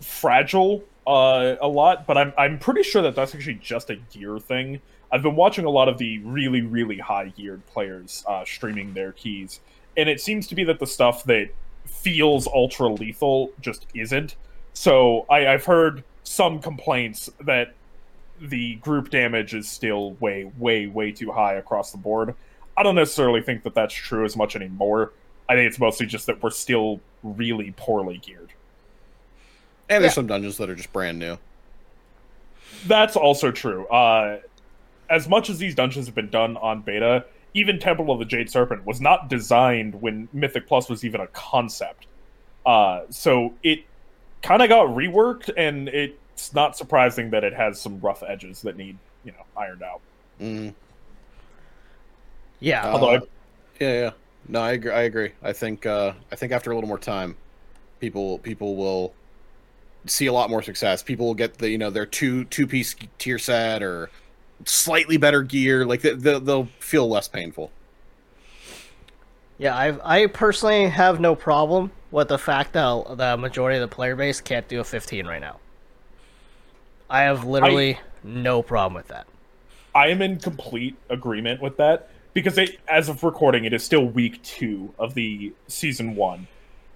fragile 0.00 0.84
uh, 1.06 1.56
a 1.60 1.68
lot, 1.68 2.06
but 2.06 2.16
I'm 2.16 2.32
I'm 2.38 2.58
pretty 2.58 2.82
sure 2.82 3.02
that 3.02 3.14
that's 3.14 3.34
actually 3.34 3.54
just 3.54 3.90
a 3.90 3.96
gear 3.96 4.38
thing. 4.38 4.80
I've 5.10 5.22
been 5.22 5.36
watching 5.36 5.64
a 5.64 5.70
lot 5.70 5.88
of 5.88 5.98
the 5.98 6.18
really 6.20 6.62
really 6.62 6.98
high 6.98 7.28
geared 7.36 7.64
players 7.66 8.24
uh, 8.26 8.44
streaming 8.44 8.94
their 8.94 9.12
keys, 9.12 9.60
and 9.96 10.08
it 10.08 10.20
seems 10.20 10.46
to 10.48 10.54
be 10.54 10.64
that 10.64 10.78
the 10.78 10.86
stuff 10.86 11.24
that 11.24 11.50
feels 11.86 12.46
ultra 12.46 12.88
lethal 12.88 13.50
just 13.60 13.86
isn't. 13.94 14.36
So 14.74 15.24
I, 15.30 15.46
I've 15.46 15.64
heard 15.64 16.04
some 16.24 16.60
complaints 16.60 17.30
that 17.40 17.74
the 18.40 18.74
group 18.76 19.10
damage 19.10 19.54
is 19.54 19.68
still 19.68 20.12
way 20.14 20.50
way 20.58 20.86
way 20.86 21.12
too 21.12 21.30
high 21.32 21.54
across 21.54 21.92
the 21.92 21.98
board. 21.98 22.34
I 22.76 22.82
don't 22.82 22.96
necessarily 22.96 23.40
think 23.40 23.62
that 23.62 23.74
that's 23.74 23.94
true 23.94 24.24
as 24.24 24.36
much 24.36 24.56
anymore. 24.56 25.12
I 25.48 25.54
think 25.54 25.68
it's 25.68 25.78
mostly 25.78 26.06
just 26.06 26.26
that 26.26 26.42
we're 26.42 26.50
still 26.50 27.00
really 27.22 27.72
poorly 27.76 28.18
geared. 28.18 28.50
And 29.88 30.02
there's 30.02 30.10
Yeah. 30.12 30.14
some 30.14 30.26
dungeons 30.26 30.56
that 30.58 30.68
are 30.68 30.74
just 30.74 30.92
brand 30.92 31.18
new. 31.18 31.38
That's 32.86 33.16
also 33.16 33.50
true. 33.52 33.86
Uh, 33.86 34.38
as 35.08 35.28
much 35.28 35.48
as 35.50 35.58
these 35.58 35.74
dungeons 35.74 36.06
have 36.06 36.14
been 36.14 36.30
done 36.30 36.56
on 36.56 36.80
beta, 36.80 37.26
even 37.52 37.78
Temple 37.78 38.10
of 38.10 38.18
the 38.18 38.24
Jade 38.24 38.50
Serpent 38.50 38.84
was 38.84 39.00
not 39.00 39.28
designed 39.28 40.00
when 40.00 40.28
Mythic 40.32 40.66
Plus 40.66 40.88
was 40.88 41.04
even 41.04 41.20
a 41.20 41.26
concept. 41.28 42.06
Uh, 42.66 43.02
so 43.10 43.54
it 43.62 43.84
kind 44.44 44.62
of 44.62 44.68
got 44.68 44.88
reworked, 44.88 45.50
and 45.56 45.88
it's 45.88 46.54
not 46.54 46.76
surprising 46.76 47.30
that 47.30 47.44
it 47.44 47.54
has 47.54 47.80
some 47.80 48.00
rough 48.00 48.22
edges 48.22 48.62
that 48.62 48.76
need, 48.76 48.98
you 49.24 49.32
know, 49.32 49.44
ironed 49.56 49.82
out. 49.82 50.02
Mm. 50.40 50.74
Yeah, 52.60 52.86
Uh, 52.92 52.92
Although 52.92 53.14
I- 53.16 53.20
yeah, 53.80 53.92
yeah. 53.92 54.10
No, 54.48 54.60
I 54.60 54.72
agree. 54.72 54.92
I 54.92 55.02
agree. 55.02 55.32
I 55.42 55.52
think 55.52 55.86
uh, 55.86 56.12
I 56.30 56.36
think 56.36 56.52
after 56.52 56.70
a 56.70 56.74
little 56.74 56.88
more 56.88 56.98
time, 56.98 57.36
people 58.00 58.38
people 58.40 58.76
will 58.76 59.14
see 60.06 60.26
a 60.26 60.32
lot 60.32 60.50
more 60.50 60.62
success. 60.62 61.02
People 61.02 61.26
will 61.26 61.34
get 61.34 61.58
the 61.58 61.70
you 61.70 61.78
know 61.78 61.90
their 61.90 62.06
two 62.06 62.44
two 62.46 62.66
piece 62.66 62.96
tier 63.18 63.38
set 63.38 63.82
or 63.82 64.10
slightly 64.66 65.16
better 65.18 65.42
gear. 65.42 65.86
Like 65.86 66.02
they, 66.02 66.14
they, 66.14 66.38
they'll 66.40 66.66
feel 66.80 67.08
less 67.08 67.28
painful. 67.28 67.72
Yeah, 69.58 69.76
I 69.76 70.22
I 70.22 70.26
personally 70.26 70.88
have 70.88 71.20
no 71.20 71.34
problem 71.34 71.92
with 72.14 72.28
the 72.28 72.38
fact 72.38 72.72
that 72.74 73.16
the 73.16 73.36
majority 73.36 73.76
of 73.76 73.90
the 73.90 73.92
player 73.92 74.14
base 74.14 74.40
can't 74.40 74.68
do 74.68 74.78
a 74.78 74.84
15 74.84 75.26
right 75.26 75.40
now. 75.40 75.58
I 77.10 77.22
have 77.22 77.44
literally 77.44 77.98
no 78.22 78.62
problem 78.62 78.94
with 78.94 79.08
that. 79.08 79.26
I 79.96 80.08
am 80.08 80.22
in 80.22 80.38
complete 80.38 80.94
agreement 81.10 81.60
with 81.60 81.76
that 81.78 82.08
because 82.32 82.56
it, 82.56 82.78
as 82.86 83.08
of 83.08 83.24
recording, 83.24 83.64
it 83.64 83.72
is 83.72 83.82
still 83.82 84.04
week 84.04 84.40
two 84.44 84.94
of 84.96 85.14
the 85.14 85.52
season 85.66 86.14
one, 86.14 86.46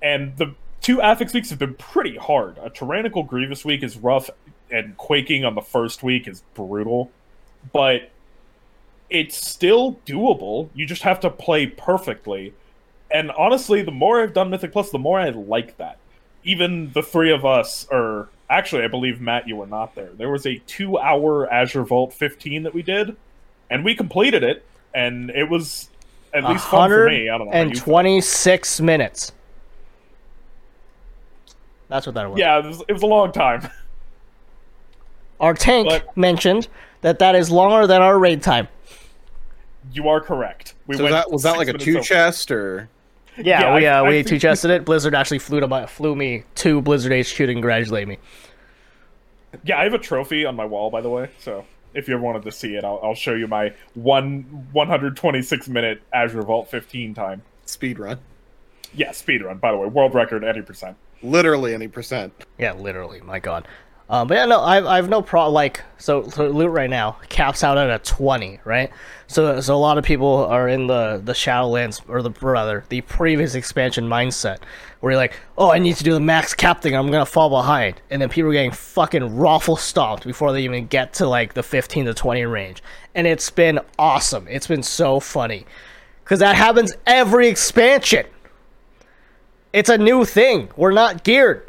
and 0.01 0.37
the 0.37 0.55
two 0.81 1.03
affix 1.03 1.35
weeks 1.35 1.51
have 1.51 1.59
been 1.59 1.75
pretty 1.75 2.17
hard. 2.17 2.57
A 2.63 2.71
tyrannical 2.71 3.25
grievous 3.25 3.65
week 3.65 3.83
is 3.83 3.97
rough, 3.97 4.31
and 4.71 4.97
quaking 4.97 5.45
on 5.45 5.57
the 5.57 5.63
first 5.63 6.05
week 6.05 6.29
is 6.29 6.45
brutal, 6.55 7.11
but 7.73 8.11
it's 9.11 9.37
still 9.37 9.99
doable. 10.07 10.69
You 10.75 10.87
just 10.87 11.03
have 11.03 11.19
to 11.21 11.31
play 11.31 11.67
perfectly. 11.67 12.55
And 13.11 13.31
honestly, 13.33 13.83
the 13.83 13.91
more 13.91 14.21
I've 14.23 14.35
done 14.35 14.51
Mythic 14.51 14.73
Plus, 14.73 14.91
the 14.91 14.99
more 14.99 15.19
I 15.19 15.31
like 15.31 15.77
that. 15.79 15.99
Even 16.45 16.93
the 16.93 17.03
three 17.03 17.33
of 17.33 17.45
us, 17.45 17.87
or 17.91 18.29
actually, 18.51 18.83
I 18.85 18.89
believe 18.89 19.21
Matt, 19.21 19.49
you 19.49 19.57
were 19.57 19.67
not 19.67 19.95
there. 19.95 20.11
There 20.17 20.31
was 20.31 20.47
a 20.47 20.59
two-hour 20.67 21.51
Azure 21.53 21.85
Vault 21.85 22.13
15 22.13 22.63
that 22.65 22.75
we 22.75 22.83
did, 22.83 23.17
and 23.71 23.85
we 23.85 23.95
completed 23.95 24.43
it, 24.43 24.65
and 24.95 25.31
it 25.31 25.49
was 25.49 25.89
at 26.35 26.45
least 26.45 26.67
fun 26.67 26.91
for 26.91 27.07
me. 27.09 27.29
I 27.31 27.39
don't 27.39 27.47
know. 27.49 27.53
how 27.53 27.59
you 27.63 27.75
felt. 27.75 27.87
126 27.87 28.81
minutes. 28.83 29.33
That's 31.89 32.07
what 32.07 32.15
that 32.17 32.31
was. 32.31 32.39
Yeah, 32.39 32.59
it 32.59 32.67
was, 32.67 32.83
it 32.89 32.93
was 32.93 33.03
a 33.03 33.07
long 33.07 33.33
time. 33.33 33.69
Our 35.41 35.55
tank 35.55 35.89
But- 35.89 36.17
mentioned 36.17 36.69
that 37.01 37.19
that 37.21 37.35
is 37.35 37.51
longer 37.51 37.87
than 37.87 38.03
our 38.03 38.19
raid 38.19 38.43
time. 38.43 38.67
You 39.93 40.09
are 40.09 40.21
correct. 40.21 40.75
We 40.87 40.97
So 40.97 41.05
was 41.05 41.13
went 41.13 41.25
that 41.25 41.31
was 41.33 41.43
that 41.45 41.57
like 41.57 41.69
a 41.69 41.75
two 41.75 41.93
over. 41.99 42.01
chest 42.05 42.51
or? 42.51 42.89
Yeah, 43.39 43.61
Yeah, 43.61 43.75
we 43.77 43.87
I- 43.87 43.99
uh, 43.99 44.05
I 44.05 44.09
we 44.09 44.15
think- 44.17 44.27
two 44.29 44.39
chested 44.39 44.71
it. 44.71 44.85
Blizzard 44.85 45.15
actually 45.15 45.39
flew 45.39 45.61
to 45.61 45.69
my 45.69 45.87
flew 45.87 46.15
me 46.17 46.45
to 46.57 46.81
Blizzard 46.83 47.13
HQ 47.13 47.37
to 47.37 47.47
congratulate 47.53 48.09
me. 48.09 48.19
Yeah, 49.65 49.79
I 49.79 49.85
have 49.85 49.95
a 49.95 49.99
trophy 49.99 50.45
on 50.45 50.57
my 50.57 50.65
wall, 50.65 50.91
by 50.91 51.01
the 51.01 51.09
way. 51.09 51.31
So 51.39 51.65
If 51.95 52.07
you 52.07 52.15
ever 52.15 52.23
wanted 52.23 52.43
to 52.43 52.53
see 52.53 52.75
it, 52.77 52.85
I'll, 52.85 53.01
I'll 53.03 53.15
show 53.15 53.33
you 53.35 53.47
my 53.49 53.73
one 53.95 54.43
126 54.73 55.69
minute 55.69 56.03
Azure 56.13 56.43
Vault 56.43 56.71
15 56.71 57.15
time. 57.15 57.43
Speed 57.65 57.99
run. 57.99 58.19
Yeah, 58.95 59.13
speed 59.13 59.43
run. 59.43 59.57
By 59.59 59.73
the 59.73 59.79
way, 59.79 59.87
world 59.89 60.15
record 60.15 60.45
any 60.45 60.61
percent. 60.63 60.97
Literally 61.23 61.75
any 61.75 61.89
percent. 61.89 62.33
Yeah, 62.59 62.75
literally. 62.75 63.21
My 63.23 63.39
God. 63.39 63.67
Um, 64.11 64.27
but 64.27 64.37
yeah, 64.37 64.47
no, 64.47 64.63
I've 64.63 64.87
I've 64.87 65.09
no 65.11 65.21
problem. 65.21 65.53
Like, 65.53 65.83
so, 65.99 66.27
so 66.31 66.49
loot 66.49 66.71
right 66.71 66.89
now 66.89 67.19
caps 67.29 67.63
out 67.63 67.77
at 67.77 67.91
a 67.91 67.99
twenty, 67.99 68.59
right? 68.65 68.91
So 69.27 69.61
so 69.61 69.75
a 69.75 69.77
lot 69.77 69.99
of 69.99 70.05
people 70.05 70.47
are 70.47 70.67
in 70.67 70.87
the 70.87 71.21
the 71.23 71.35
Shadowlands 71.35 72.01
or 72.09 72.23
the 72.23 72.31
rather 72.41 72.85
the 72.89 73.03
previous 73.03 73.55
expansion 73.55 74.09
mindset, 74.09 74.61
where 75.01 75.13
you're 75.13 75.21
like, 75.21 75.35
oh, 75.59 75.71
I 75.71 75.79
need 75.79 75.97
to 75.97 76.05
do 76.05 76.15
the 76.15 76.21
max 76.21 76.55
cap 76.55 76.81
thing. 76.81 76.97
I'm 76.97 77.11
gonna 77.11 77.27
fall 77.27 77.51
behind, 77.51 78.01
and 78.09 78.23
then 78.23 78.31
people 78.31 78.49
are 78.49 78.55
getting 78.55 78.71
fucking 78.71 79.37
raffle 79.37 79.77
stomped 79.77 80.25
before 80.25 80.55
they 80.55 80.63
even 80.63 80.87
get 80.87 81.13
to 81.15 81.29
like 81.29 81.53
the 81.53 81.63
fifteen 81.63 82.07
to 82.07 82.15
twenty 82.15 82.47
range, 82.47 82.83
and 83.15 83.27
it's 83.27 83.51
been 83.51 83.79
awesome. 83.99 84.49
It's 84.49 84.67
been 84.67 84.83
so 84.83 85.21
funny, 85.21 85.67
because 86.25 86.39
that 86.39 86.57
happens 86.57 86.95
every 87.07 87.49
expansion. 87.49 88.25
It's 89.75 89.91
a 89.91 89.99
new 89.99 90.25
thing. 90.25 90.71
We're 90.77 90.93
not 90.93 91.25
geared 91.25 91.69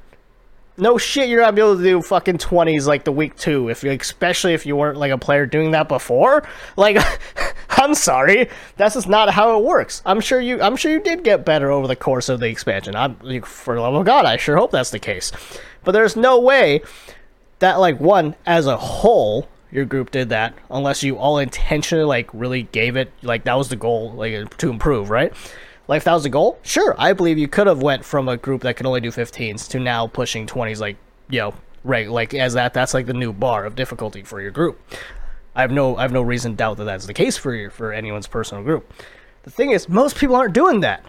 no 0.79 0.97
shit 0.97 1.29
you're 1.29 1.41
not 1.41 1.55
be 1.55 1.61
able 1.61 1.77
to 1.77 1.83
do 1.83 2.01
fucking 2.01 2.37
20s 2.37 2.85
like 2.87 3.03
the 3.03 3.11
week 3.11 3.35
two 3.35 3.69
if 3.69 3.83
you 3.83 3.91
especially 3.91 4.53
if 4.53 4.65
you 4.65 4.75
weren't 4.75 4.97
like 4.97 5.11
a 5.11 5.17
player 5.17 5.45
doing 5.45 5.71
that 5.71 5.87
before. 5.87 6.47
Like 6.75 6.97
i'm 7.69 7.93
sorry. 7.95 8.49
That's 8.77 8.95
just 8.95 9.07
not 9.07 9.29
how 9.29 9.57
it 9.57 9.63
works. 9.63 10.01
I'm 10.05 10.21
sure 10.21 10.39
you 10.39 10.61
i'm 10.61 10.75
sure 10.75 10.91
you 10.91 11.01
did 11.01 11.23
get 11.23 11.45
better 11.45 11.71
over 11.71 11.87
the 11.87 11.95
course 11.95 12.29
of 12.29 12.39
the 12.39 12.47
expansion. 12.47 12.95
I'm 12.95 13.15
for 13.43 13.75
the 13.75 13.81
love 13.81 13.95
of 13.95 14.05
god 14.05 14.25
i 14.25 14.37
sure 14.37 14.57
hope 14.57 14.71
that's 14.71 14.91
the 14.91 14.99
case. 14.99 15.31
But 15.83 15.91
there's 15.91 16.15
no 16.15 16.39
way 16.39 16.81
that 17.59 17.79
like 17.79 17.99
one 17.99 18.35
as 18.45 18.65
a 18.65 18.77
whole 18.77 19.47
your 19.71 19.85
group 19.85 20.11
did 20.11 20.29
that 20.29 20.53
unless 20.71 21.03
you 21.03 21.17
all 21.17 21.37
intentionally 21.37 22.03
like 22.03 22.29
really 22.33 22.63
gave 22.63 22.95
it 22.95 23.11
like 23.21 23.43
that 23.43 23.53
was 23.53 23.69
the 23.69 23.75
goal 23.75 24.11
like 24.13 24.57
to 24.57 24.69
improve 24.69 25.09
right 25.09 25.33
like 25.89 25.97
if 25.97 26.03
that 26.03 26.13
was 26.13 26.23
a 26.23 26.29
goal, 26.29 26.59
sure, 26.61 26.95
I 26.99 27.13
believe 27.13 27.39
you 27.39 27.47
could 27.47 27.65
have 27.65 27.81
went 27.81 28.05
from 28.05 28.29
a 28.29 28.37
group 28.37 28.61
that 28.61 28.75
can 28.75 28.85
only 28.85 29.01
do 29.01 29.09
15s 29.09 29.67
to 29.69 29.79
now 29.79 30.05
pushing 30.05 30.45
20s, 30.45 30.79
like 30.79 30.97
you 31.31 31.39
know, 31.39 31.55
right, 31.83 32.07
like 32.07 32.35
as 32.35 32.53
that 32.53 32.75
that's 32.75 32.93
like 32.93 33.07
the 33.07 33.13
new 33.13 33.33
bar 33.33 33.65
of 33.65 33.75
difficulty 33.75 34.21
for 34.21 34.39
your 34.39 34.51
group. 34.51 34.79
I 35.55 35.61
have 35.61 35.71
no 35.71 35.97
I 35.97 36.03
have 36.03 36.11
no 36.11 36.21
reason 36.21 36.51
to 36.51 36.57
doubt 36.57 36.77
that 36.77 36.83
that's 36.83 37.07
the 37.07 37.13
case 37.15 37.37
for 37.37 37.55
your 37.55 37.71
for 37.71 37.91
anyone's 37.91 38.27
personal 38.27 38.63
group. 38.63 38.93
The 39.41 39.49
thing 39.49 39.71
is, 39.71 39.89
most 39.89 40.15
people 40.15 40.35
aren't 40.35 40.53
doing 40.53 40.81
that. 40.81 41.03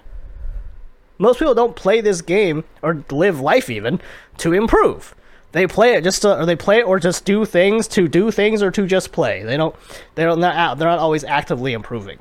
Most 1.18 1.38
people 1.38 1.54
don't 1.54 1.76
play 1.76 2.00
this 2.00 2.22
game 2.22 2.64
or 2.80 3.04
live 3.10 3.38
life 3.38 3.68
even 3.68 4.00
to 4.38 4.54
improve. 4.54 5.14
They 5.52 5.66
play 5.66 5.92
it 5.92 6.04
just 6.04 6.22
to, 6.22 6.40
or 6.40 6.46
they 6.46 6.56
play 6.56 6.78
it 6.78 6.84
or 6.84 6.98
just 6.98 7.26
do 7.26 7.44
things 7.44 7.86
to 7.88 8.08
do 8.08 8.30
things 8.30 8.62
or 8.62 8.70
to 8.70 8.86
just 8.86 9.12
play. 9.12 9.42
They 9.42 9.58
don't 9.58 9.76
they 10.14 10.24
don't 10.24 10.40
not 10.40 10.78
they're 10.78 10.88
not 10.88 11.00
always 11.00 11.22
actively 11.22 11.74
improving 11.74 12.18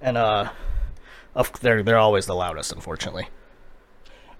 and 0.00 0.16
uh, 0.16 0.50
they're 1.60 1.82
they're 1.82 1.98
always 1.98 2.26
the 2.26 2.34
loudest, 2.34 2.72
unfortunately. 2.72 3.28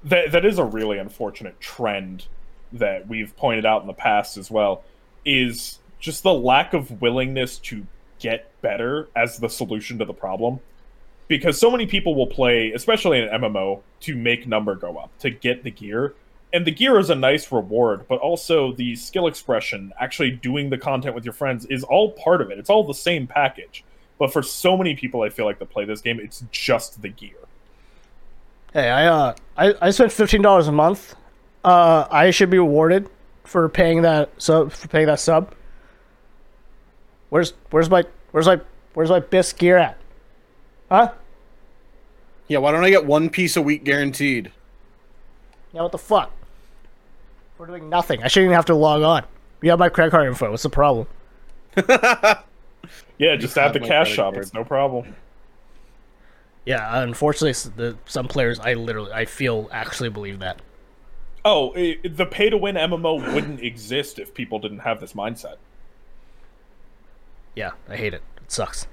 That 0.04 0.32
that 0.32 0.44
is 0.44 0.58
a 0.58 0.64
really 0.64 0.98
unfortunate 0.98 1.60
trend 1.60 2.26
that 2.72 3.08
we've 3.08 3.36
pointed 3.36 3.66
out 3.66 3.80
in 3.80 3.86
the 3.86 3.94
past 3.94 4.36
as 4.36 4.50
well. 4.50 4.84
Is 5.24 5.78
just 5.98 6.22
the 6.22 6.34
lack 6.34 6.74
of 6.74 7.00
willingness 7.00 7.58
to 7.58 7.86
get 8.18 8.50
better 8.62 9.08
as 9.14 9.38
the 9.38 9.48
solution 9.48 9.98
to 9.98 10.04
the 10.04 10.14
problem. 10.14 10.60
Because 11.26 11.58
so 11.58 11.70
many 11.70 11.86
people 11.86 12.14
will 12.14 12.26
play, 12.26 12.72
especially 12.72 13.18
in 13.18 13.28
an 13.28 13.42
MMO, 13.42 13.82
to 14.00 14.16
make 14.16 14.46
number 14.46 14.74
go 14.74 14.96
up, 14.96 15.10
to 15.18 15.30
get 15.30 15.62
the 15.62 15.70
gear. 15.70 16.14
And 16.54 16.66
the 16.66 16.70
gear 16.70 16.98
is 16.98 17.10
a 17.10 17.14
nice 17.14 17.52
reward, 17.52 18.06
but 18.08 18.18
also 18.20 18.72
the 18.72 18.96
skill 18.96 19.26
expression, 19.26 19.92
actually 20.00 20.30
doing 20.30 20.70
the 20.70 20.78
content 20.78 21.14
with 21.14 21.26
your 21.26 21.34
friends, 21.34 21.66
is 21.66 21.84
all 21.84 22.12
part 22.12 22.40
of 22.40 22.50
it. 22.50 22.58
It's 22.58 22.70
all 22.70 22.84
the 22.84 22.94
same 22.94 23.26
package. 23.26 23.84
But 24.18 24.32
for 24.32 24.42
so 24.42 24.76
many 24.76 24.94
people, 24.94 25.22
I 25.22 25.28
feel 25.28 25.44
like 25.44 25.58
that 25.60 25.70
play 25.70 25.84
this 25.84 26.00
game, 26.00 26.18
it's 26.20 26.44
just 26.50 27.00
the 27.02 27.08
gear. 27.08 27.36
Hey, 28.72 28.90
I 28.90 29.06
uh, 29.06 29.34
I, 29.56 29.74
I 29.80 29.90
spent 29.90 30.12
fifteen 30.12 30.42
dollars 30.42 30.68
a 30.68 30.72
month. 30.72 31.14
Uh, 31.64 32.06
I 32.10 32.30
should 32.30 32.50
be 32.50 32.58
rewarded 32.58 33.08
for 33.44 33.68
paying 33.68 34.02
that 34.02 34.30
sub 34.38 34.72
for 34.72 34.88
paying 34.88 35.06
that 35.06 35.20
sub. 35.20 35.54
Where's 37.30 37.54
where's 37.70 37.88
my 37.88 38.04
where's 38.32 38.46
my 38.46 38.60
where's 38.94 39.10
my 39.10 39.20
best 39.20 39.58
gear 39.58 39.78
at? 39.78 39.98
Huh? 40.90 41.12
Yeah, 42.48 42.58
why 42.58 42.72
don't 42.72 42.84
I 42.84 42.90
get 42.90 43.04
one 43.04 43.30
piece 43.30 43.56
a 43.56 43.62
week 43.62 43.84
guaranteed? 43.84 44.50
Yeah, 45.72 45.82
what 45.82 45.92
the 45.92 45.98
fuck? 45.98 46.32
We're 47.58 47.66
doing 47.66 47.88
nothing. 47.88 48.22
I 48.22 48.28
shouldn't 48.28 48.46
even 48.46 48.54
have 48.54 48.66
to 48.66 48.74
log 48.74 49.02
on. 49.02 49.24
You 49.60 49.70
have 49.70 49.78
my 49.78 49.88
credit 49.88 50.12
card 50.12 50.28
info. 50.28 50.50
What's 50.50 50.62
the 50.62 50.70
problem? 50.70 51.06
Yeah, 53.18 53.36
just 53.36 53.56
at 53.58 53.72
the 53.72 53.80
cash 53.80 54.10
shop. 54.10 54.34
Card. 54.34 54.44
It's 54.44 54.54
no 54.54 54.64
problem. 54.64 55.14
Yeah, 56.64 57.02
unfortunately, 57.02 57.52
the, 57.76 57.96
some 58.06 58.28
players 58.28 58.60
I 58.60 58.74
literally 58.74 59.12
I 59.12 59.24
feel 59.24 59.68
actually 59.72 60.10
believe 60.10 60.40
that. 60.40 60.60
Oh, 61.44 61.72
it, 61.72 62.16
the 62.16 62.26
pay 62.26 62.50
to 62.50 62.58
win 62.58 62.76
MMO 62.76 63.32
wouldn't 63.32 63.60
exist 63.60 64.18
if 64.18 64.34
people 64.34 64.58
didn't 64.58 64.80
have 64.80 65.00
this 65.00 65.14
mindset. 65.14 65.56
Yeah, 67.54 67.72
I 67.88 67.96
hate 67.96 68.12
it. 68.12 68.22
It 68.36 68.52
sucks. 68.52 68.86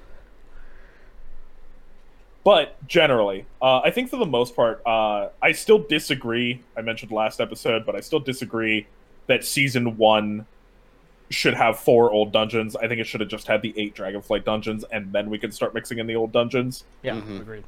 But 2.46 2.78
generally, 2.88 3.46
uh, 3.62 3.80
I 3.80 3.92
think 3.92 4.10
for 4.10 4.18
the 4.18 4.26
most 4.26 4.56
part, 4.56 4.82
uh, 4.86 5.30
I 5.42 5.52
still 5.52 5.80
disagree. 5.80 6.62
I 6.78 6.82
mentioned 6.82 7.12
last 7.12 7.42
episode, 7.42 7.86
but 7.86 7.96
I 7.96 8.00
still 8.00 8.20
disagree 8.20 8.88
that 9.28 9.44
season 9.44 9.98
one 9.98 10.46
should 11.30 11.53
have 11.53 11.80
four 11.80 12.11
old 12.11 12.32
dungeons. 12.32 12.76
I 12.76 12.88
think 12.88 13.01
it 13.01 13.05
should 13.05 13.21
have 13.21 13.30
just 13.30 13.47
had 13.47 13.61
the 13.61 13.73
eight 13.78 13.95
Dragonflight 13.95 14.43
dungeons, 14.43 14.86
and 14.91 15.11
then 15.11 15.30
we 15.30 15.38
could 15.38 15.53
start 15.53 15.73
mixing 15.73 15.99
in 15.99 16.07
the 16.07 16.15
old 16.15 16.32
dungeons. 16.32 16.84
Yeah, 17.01 17.15
mm-hmm. 17.15 17.41
agreed. 17.41 17.63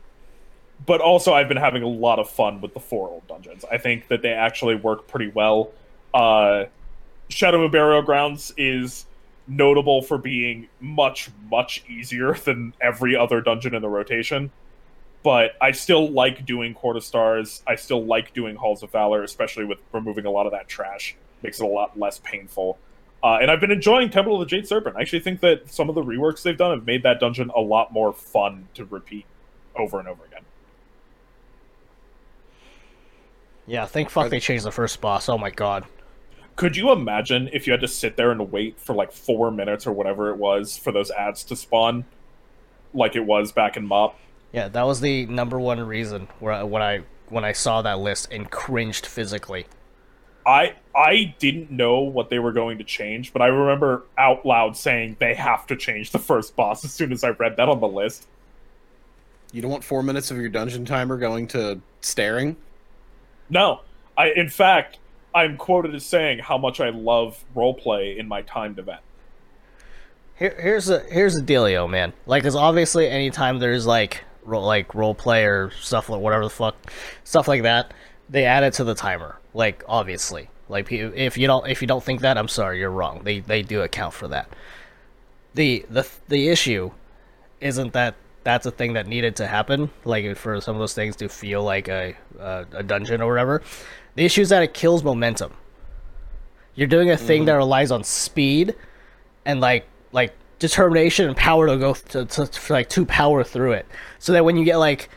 But 0.86 1.02
also, 1.02 1.34
I've 1.34 1.48
been 1.48 1.58
having 1.58 1.82
a 1.82 1.88
lot 1.88 2.20
of 2.20 2.30
fun 2.30 2.62
with 2.62 2.74
the 2.74 2.80
four 2.80 3.10
old 3.10 3.28
dungeons. 3.28 3.66
I 3.70 3.78
think 3.78 4.10
that 4.10 4.22
they 4.22 4.34
actually 4.34 4.76
work 4.76 5.08
pretty 5.08 5.30
well. 5.30 5.72
Uh, 6.14 6.66
Shadowmoon 7.30 7.72
Burial 7.72 8.04
Grounds 8.04 8.54
is 8.58 9.06
notable 9.48 10.02
for 10.02 10.18
being 10.18 10.68
much, 10.80 11.30
much 11.50 11.84
easier 11.90 12.34
than 12.46 12.74
every 12.80 13.16
other 13.16 13.42
dungeon 13.42 13.74
in 13.74 13.82
the 13.82 13.90
rotation. 13.90 14.52
But 15.24 15.54
I 15.60 15.72
still 15.72 16.10
like 16.12 16.46
doing 16.46 16.74
Court 16.74 16.96
of 16.96 17.04
Stars. 17.04 17.64
I 17.66 17.76
still 17.76 18.06
like 18.06 18.34
doing 18.34 18.56
Halls 18.56 18.84
of 18.84 18.92
Valor, 18.92 19.24
especially 19.24 19.66
with 19.66 19.80
removing 19.92 20.26
a 20.26 20.32
lot 20.32 20.46
of 20.46 20.52
that 20.52 20.68
trash. 20.68 21.16
Makes 21.42 21.60
it 21.60 21.66
a 21.66 21.68
lot 21.68 21.98
less 22.00 22.20
painful. 22.24 22.78
Uh, 23.24 23.40
and 23.42 23.50
I've 23.50 23.60
been 23.60 23.72
enjoying 23.72 24.10
Temple 24.10 24.36
of 24.36 24.40
the 24.42 24.46
Jade 24.46 24.68
Serpent. 24.68 24.96
I 24.96 25.02
actually 25.02 25.22
think 25.22 25.42
that 25.42 25.72
some 25.72 25.90
of 25.90 25.96
the 25.96 26.04
reworks 26.04 26.44
they've 26.44 26.58
done 26.58 26.72
have 26.72 26.86
made 26.86 27.04
that 27.04 27.20
dungeon 27.20 27.52
a 27.56 27.62
lot 27.62 27.92
more 27.92 28.14
fun 28.14 28.68
to 28.76 28.86
repeat 28.86 29.26
over 29.76 30.00
and 30.00 30.08
over 30.08 30.24
again. 30.26 30.44
Yeah, 33.66 33.86
thank 33.86 34.10
fuck 34.10 34.30
they 34.30 34.40
changed 34.40 34.66
the 34.66 34.72
first 34.72 35.02
boss. 35.02 35.28
Oh 35.28 35.38
my 35.38 35.50
god. 35.50 35.86
Could 36.56 36.76
you 36.76 36.92
imagine 36.92 37.50
if 37.54 37.68
you 37.68 37.74
had 37.74 37.82
to 37.82 37.88
sit 37.88 38.18
there 38.18 38.32
and 38.32 38.52
wait 38.52 38.80
for 38.80 38.96
like 38.96 39.12
four 39.12 39.52
minutes 39.52 39.86
or 39.86 39.92
whatever 39.92 40.30
it 40.30 40.38
was 40.38 40.78
for 40.78 40.92
those 40.92 41.12
ads 41.12 41.44
to 41.46 41.56
spawn, 41.56 42.06
like 42.94 43.16
it 43.16 43.26
was 43.26 43.52
back 43.52 43.78
in 43.78 43.86
Mop? 43.86 44.18
Yeah, 44.52 44.68
that 44.70 44.84
was 44.84 45.02
the 45.02 45.26
number 45.28 45.60
one 45.60 45.80
reason 45.80 46.28
where 46.40 46.66
when 46.66 46.82
I 46.82 47.02
when 47.30 47.44
I 47.44 47.52
saw 47.52 47.82
that 47.82 48.00
list 48.00 48.30
and 48.32 48.50
cringed 48.50 49.06
physically. 49.06 49.68
I 50.46 50.76
I 50.98 51.36
didn't 51.38 51.70
know 51.70 52.00
what 52.00 52.32
they 52.32 52.40
were 52.40 52.52
going 52.52 52.80
to 52.80 52.84
change, 52.84 53.32
but 53.32 53.44
I 53.44 53.48
remember 53.48 54.04
out 54.18 54.48
loud 54.48 54.76
saying 54.76 55.18
they 55.20 55.36
have 55.36 55.68
to 55.68 55.76
change 55.76 56.10
the 56.10 56.18
first 56.18 56.56
boss 56.56 56.84
as 56.84 56.92
soon 56.92 57.12
as 57.12 57.24
I 57.24 57.30
read 57.30 57.58
that 57.58 57.70
on 57.70 57.80
the 57.80 57.88
list. 57.88 58.28
You 59.54 59.62
don't 59.62 59.70
want 59.70 59.84
four 59.84 60.02
minutes 60.02 60.32
of 60.32 60.38
your 60.38 60.50
dungeon 60.50 60.86
timer 60.86 61.18
going 61.18 61.48
to 61.50 61.80
staring? 62.02 62.58
No. 63.50 63.82
I 64.18 64.32
in 64.32 64.50
fact 64.50 64.98
I'm 65.36 65.56
quoted 65.56 65.94
as 65.94 66.04
saying 66.04 66.40
how 66.40 66.58
much 66.58 66.82
I 66.82 66.90
love 66.90 67.44
roleplay 67.56 68.18
in 68.18 68.28
my 68.28 68.42
timed 68.42 68.80
event. 68.80 69.02
Here, 70.36 70.56
here's 70.60 70.90
a 70.90 71.00
here's 71.02 71.38
a 71.38 71.44
dealio, 71.44 71.88
man. 71.88 72.14
Like, 72.26 72.44
cause 72.44 72.56
obviously, 72.56 73.08
anytime 73.08 73.60
there's 73.60 73.86
like 73.86 74.24
ro- 74.44 74.66
like 74.66 74.96
role 74.96 75.14
play 75.14 75.46
or 75.46 75.72
stuff 75.80 76.10
like 76.10 76.22
whatever 76.22 76.44
the 76.44 76.50
fuck, 76.50 76.76
stuff 77.24 77.48
like 77.48 77.64
that, 77.64 77.94
they 78.30 78.46
add 78.46 78.64
it 78.64 78.74
to 78.74 78.84
the 78.84 78.96
timer. 78.96 79.40
Like 79.54 79.84
obviously, 79.88 80.50
like 80.70 80.92
if 80.92 81.38
you 81.38 81.48
don't 81.48 81.68
if 81.68 81.82
you 81.82 81.88
don't 81.88 82.04
think 82.04 82.22
that, 82.22 82.38
I'm 82.38 82.48
sorry, 82.48 82.80
you're 82.80 82.92
wrong. 82.92 83.22
They 83.24 83.40
they 83.40 83.62
do 83.62 83.82
account 83.82 84.14
for 84.14 84.28
that. 84.28 84.50
The 85.54 85.86
the 85.90 86.08
the 86.28 86.50
issue 86.50 86.92
isn't 87.62 87.94
that 87.94 88.16
that's 88.44 88.66
a 88.66 88.72
thing 88.72 88.94
that 88.94 89.08
needed 89.08 89.36
to 89.38 89.48
happen. 89.48 89.90
Like 90.06 90.38
for 90.38 90.60
some 90.62 90.76
of 90.76 90.80
those 90.80 90.94
things 90.94 91.16
to 91.18 91.30
feel 91.30 91.64
like 91.64 91.88
a 91.88 92.16
a, 92.40 92.66
a 92.74 92.84
dungeon 92.84 93.22
or 93.22 93.32
whatever. 93.32 93.62
The 94.16 94.26
issue 94.26 94.42
is 94.42 94.50
that 94.50 94.64
it 94.64 94.74
kills 94.74 95.04
momentum. 95.04 95.54
You're 96.76 96.88
doing 96.88 97.12
a 97.12 97.18
thing 97.18 97.44
mm. 97.44 97.46
that 97.48 97.54
relies 97.54 97.92
on 97.92 98.04
speed 98.04 98.76
and 99.46 99.62
like 99.62 99.88
like 100.12 100.34
determination 100.60 101.28
and 101.28 101.38
power 101.38 101.68
to 101.68 101.78
go 101.78 101.94
to, 101.94 102.26
to, 102.26 102.48
to 102.48 102.74
like 102.74 102.90
to 102.90 103.06
power 103.06 103.44
through 103.44 103.74
it. 103.74 103.86
So 104.20 104.34
that 104.34 104.44
when 104.44 104.58
you 104.58 104.66
get 104.66 104.78
like 104.78 105.10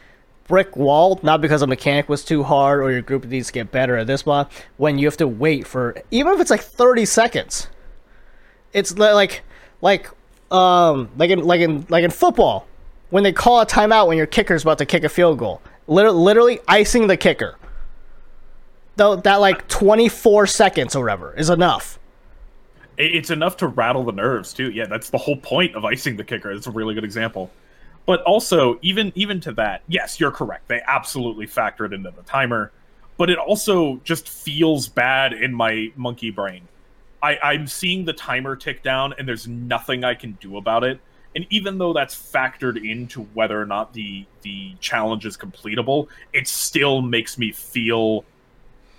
brick 0.51 0.77
wall, 0.77 1.21
not 1.23 1.41
because 1.41 1.63
a 1.63 1.67
mechanic 1.69 2.09
was 2.09 2.25
too 2.25 2.43
hard 2.43 2.81
or 2.81 2.91
your 2.91 3.03
group 3.03 3.25
needs 3.25 3.47
to 3.47 3.53
get 3.53 3.71
better 3.71 3.97
at 3.97 4.09
this 4.09 4.21
spot, 4.21 4.51
when 4.79 4.99
you 4.99 5.07
have 5.07 5.17
to 5.17 5.29
wait 5.29 5.65
for, 5.65 6.03
even 6.11 6.35
if 6.35 6.41
it's 6.41 6.51
like 6.51 6.61
30 6.61 7.05
seconds, 7.07 7.69
it's 8.73 8.99
like 8.99 9.43
like 9.81 10.11
um 10.51 11.09
like 11.17 11.31
in 11.31 11.45
like 11.45 11.61
in 11.61 11.87
like 11.89 12.03
in 12.03 12.11
football 12.11 12.67
when 13.11 13.23
they 13.23 13.33
call 13.33 13.61
a 13.61 13.67
timeout 13.67 14.09
when 14.09 14.17
your 14.17 14.27
kicker's 14.27 14.63
about 14.63 14.79
to 14.79 14.87
kick 14.87 15.05
a 15.05 15.09
field 15.09 15.39
goal. 15.39 15.63
Liter- 15.87 16.11
literally 16.11 16.59
icing 16.67 17.07
the 17.07 17.17
kicker. 17.17 17.57
Though 18.97 19.15
that 19.15 19.37
like 19.37 19.69
24 19.69 20.49
seconds 20.49 20.97
or 20.97 21.05
whatever 21.05 21.33
is 21.37 21.49
enough. 21.49 22.01
It's 22.99 23.31
enough 23.31 23.57
to 23.59 23.69
rattle 23.69 24.03
the 24.03 24.13
nerves 24.13 24.53
too. 24.53 24.73
Yeah, 24.73 24.87
that's 24.87 25.11
the 25.11 25.19
whole 25.19 25.37
point 25.37 25.77
of 25.77 25.85
icing 25.85 26.17
the 26.17 26.25
kicker. 26.25 26.51
It's 26.51 26.67
a 26.67 26.73
really 26.73 26.95
good 26.95 27.05
example. 27.05 27.53
But 28.07 28.23
also, 28.23 28.79
even 28.83 29.13
even 29.15 29.41
to 29.43 29.53
that, 29.53 29.83
yes, 29.89 30.19
you're 30.19 30.31
correct. 30.31 30.69
They 30.69 30.81
absolutely 30.87 31.47
factor 31.47 31.85
it 31.85 31.93
into 31.93 32.11
the 32.11 32.23
timer. 32.23 32.73
But 33.17 33.31
it 33.31 33.39
also 33.39 34.01
just 34.03 34.29
feels 34.29 34.89
bad 34.89 35.33
in 35.33 35.55
my 35.55 35.93
monkey 35.95 36.31
brain. 36.31 36.67
I, 37.23 37.39
I'm 37.43 37.67
seeing 37.67 38.05
the 38.07 38.15
timer 38.15 38.57
tick 38.57 38.83
down, 38.83 39.15
and 39.19 39.29
there's 39.29 39.47
nothing 39.47 40.05
I 40.05 40.15
can 40.15 40.33
do 40.41 40.57
about 40.57 40.85
it. 40.85 41.01
And 41.37 41.47
even 41.51 41.79
though 41.79 41.93
that's 41.93 42.15
factored 42.15 42.83
into 42.83 43.23
whether 43.35 43.61
or 43.61 43.67
not 43.67 43.93
the 43.93 44.27
the 44.43 44.75
challenge 44.81 45.27
is 45.27 45.37
completable, 45.37 46.09
it 46.33 46.49
still 46.49 47.03
makes 47.03 47.39
me 47.39 47.53
feel 47.53 48.25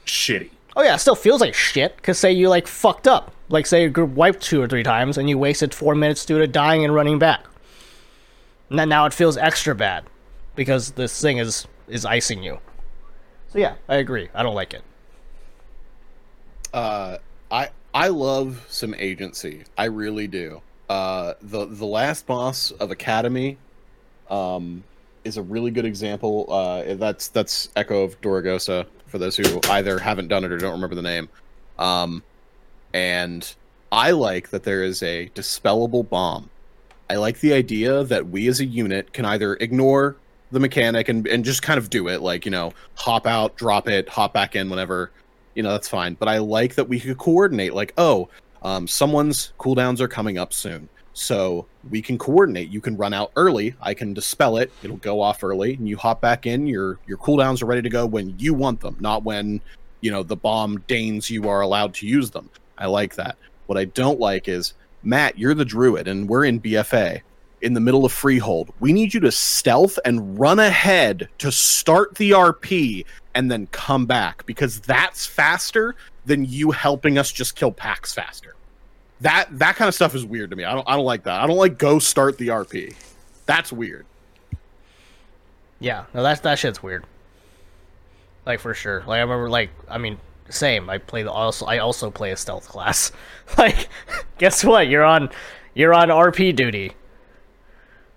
shitty. 0.06 0.52
Oh 0.76 0.84
yeah, 0.84 0.96
it 0.96 1.00
still 1.00 1.16
feels 1.16 1.42
like 1.42 1.54
shit 1.54 1.98
because 1.98 2.18
say 2.18 2.32
you 2.32 2.48
like 2.48 2.68
fucked 2.68 3.08
up, 3.08 3.34
like 3.50 3.66
say 3.66 3.82
your 3.82 3.90
group 3.90 4.12
wiped 4.12 4.42
two 4.42 4.62
or 4.62 4.68
three 4.68 4.84
times 4.84 5.18
and 5.18 5.30
you 5.30 5.38
wasted 5.38 5.74
four 5.74 5.96
minutes 5.96 6.26
due 6.26 6.40
to 6.40 6.48
dying 6.48 6.86
and 6.86 6.96
running 6.96 7.20
back. 7.20 7.44
Now 8.72 9.06
it 9.06 9.14
feels 9.14 9.38
extra 9.38 9.76
bad 9.76 10.06
because 10.56 10.92
this 10.94 11.22
thing 11.22 11.38
is 11.40 11.68
is 11.90 12.06
icing 12.06 12.44
you. 12.44 12.60
So 13.50 13.60
yeah, 13.60 13.76
I 13.90 13.98
agree. 13.98 14.30
I 14.34 14.44
don't 14.44 14.56
like 14.56 14.74
it. 14.74 14.84
uh, 16.74 17.18
I 17.52 17.70
I 17.94 18.10
love 18.10 18.66
some 18.70 18.96
agency. 18.96 19.66
I 19.78 19.86
really 19.86 20.28
do. 20.28 20.62
Uh, 20.90 21.36
the 21.42 21.66
the 21.68 21.86
last 21.86 22.28
boss 22.28 22.72
of 22.72 22.92
Academy, 22.92 23.60
um, 24.30 24.86
is 25.26 25.38
a 25.38 25.44
really 25.44 25.72
good 25.72 25.86
example. 25.86 26.48
Uh, 26.52 26.96
that's 26.96 27.30
that's 27.30 27.70
Echo 27.76 28.04
of 28.04 28.22
Doragosa 28.22 28.88
for 29.08 29.20
those 29.20 29.38
who 29.38 29.62
either 29.70 30.00
haven't 30.00 30.30
done 30.30 30.46
it 30.46 30.52
or 30.54 30.60
don't 30.60 30.74
remember 30.74 30.96
the 30.96 31.02
name. 31.02 31.30
Um, 31.80 32.24
and 32.94 33.56
I 33.92 34.12
like 34.12 34.52
that 34.52 34.64
there 34.64 34.84
is 34.84 35.04
a 35.04 35.30
dispellable 35.36 36.08
bomb. 36.10 36.51
I 37.12 37.16
like 37.16 37.42
the 37.42 37.52
idea 37.52 38.06
that 38.06 38.30
we 38.30 38.48
as 38.48 38.62
a 38.62 38.66
unit 38.66 39.12
can 39.12 39.26
either 39.26 39.56
ignore 39.56 40.16
the 40.50 40.62
mechanic 40.62 41.10
and, 41.10 41.28
and 41.28 41.44
just 41.44 41.62
kind 41.62 41.78
of 41.78 41.90
do 41.90 42.08
it, 42.08 42.22
like, 42.22 42.46
you 42.46 42.52
know, 42.52 42.72
hop 42.96 43.28
out, 43.28 43.58
drop 43.58 43.90
it, 43.90 44.08
hop 44.08 44.34
back 44.34 44.56
in 44.56 44.70
whenever, 44.70 45.12
you 45.54 45.62
know, 45.62 45.72
that's 45.72 45.90
fine. 45.90 46.14
But 46.14 46.30
I 46.30 46.38
like 46.38 46.76
that 46.76 46.88
we 46.88 47.02
could 47.02 47.18
coordinate, 47.18 47.74
like, 47.74 47.94
oh, 47.98 48.30
um, 48.62 48.88
someone's 48.88 49.52
cooldowns 49.60 50.00
are 50.00 50.08
coming 50.08 50.38
up 50.38 50.54
soon. 50.54 50.88
So 51.12 51.66
we 51.90 52.02
can 52.02 52.18
coordinate. 52.18 52.70
You 52.70 52.80
can 52.80 52.96
run 52.96 53.14
out 53.14 53.34
early. 53.36 53.76
I 53.82 53.94
can 53.94 54.14
dispel 54.14 54.56
it. 54.56 54.72
It'll 54.82 54.96
go 54.96 55.20
off 55.20 55.44
early, 55.44 55.74
and 55.74 55.90
you 55.90 55.98
hop 55.98 56.22
back 56.22 56.46
in. 56.46 56.66
Your 56.66 56.98
your 57.06 57.18
cooldowns 57.18 57.62
are 57.62 57.66
ready 57.66 57.82
to 57.82 57.90
go 57.90 58.06
when 58.06 58.40
you 58.40 58.54
want 58.54 58.80
them, 58.80 58.96
not 59.02 59.26
when 59.26 59.60
you 60.00 60.10
know 60.10 60.24
the 60.24 60.38
bomb 60.38 60.80
deigns 60.88 61.30
you 61.30 61.50
are 61.50 61.60
allowed 61.60 61.94
to 61.96 62.08
use 62.08 62.32
them. 62.32 62.50
I 62.78 62.86
like 62.86 63.16
that. 63.16 63.36
What 63.66 63.78
I 63.78 63.86
don't 63.86 64.22
like 64.22 64.48
is 64.48 64.74
Matt, 65.04 65.38
you're 65.38 65.54
the 65.54 65.66
druid, 65.66 66.08
and 66.08 66.30
we're 66.30 66.46
in 66.46 66.60
BFA 66.60 67.22
in 67.62 67.74
the 67.74 67.80
middle 67.80 68.06
of 68.06 68.12
Freehold. 68.12 68.74
We 68.80 68.94
need 68.94 69.14
you 69.14 69.20
to 69.22 69.32
stealth 69.32 70.00
and 70.06 70.40
run 70.40 70.60
ahead 70.60 71.30
to 71.40 71.52
start 71.52 72.16
the 72.16 72.32
RP 72.32 73.06
and 73.36 73.52
then 73.52 73.68
come 73.68 74.06
back 74.06 74.46
because 74.46 74.80
that's 74.82 75.26
faster 75.26 75.96
than 76.26 76.46
you 76.46 76.72
helping 76.72 77.18
us 77.18 77.32
just 77.32 77.56
kill 77.56 77.72
packs 77.72 78.14
faster. 78.14 78.56
That 79.22 79.48
that 79.60 79.76
kind 79.76 79.88
of 79.88 79.94
stuff 79.94 80.16
is 80.16 80.26
weird 80.26 80.50
to 80.50 80.56
me. 80.56 80.64
I 80.64 80.74
don't 80.74 80.88
I 80.88 80.96
don't 80.96 81.06
like 81.06 81.24
that. 81.24 81.42
I 81.42 81.48
don't 81.48 81.58
like 81.58 81.78
go 81.78 82.00
start 82.00 82.38
the 82.38 82.48
RP. 82.48 82.96
That's 83.46 83.72
weird. 83.72 84.06
Yeah, 85.80 86.06
no, 86.14 86.24
that's 86.24 86.42
that 86.42 86.58
shit's 86.58 86.82
weird. 86.82 87.06
Like 88.46 88.60
for 88.60 88.74
sure. 88.74 89.00
Like 89.02 89.18
I 89.18 89.22
remember, 89.22 89.50
like 89.50 89.70
I 89.88 89.98
mean, 90.00 90.18
same. 90.52 90.90
I 90.90 90.98
play 90.98 91.24
the 91.24 91.32
also. 91.32 91.66
I 91.66 91.78
also 91.80 92.12
play 92.12 92.32
a 92.32 92.38
stealth 92.38 92.68
class. 92.68 93.12
like, 93.58 93.88
guess 94.38 94.64
what? 94.64 94.88
You're 94.88 95.04
on, 95.04 95.30
you're 95.74 95.94
on 95.94 96.10
RP 96.10 96.56
duty. 96.56 96.94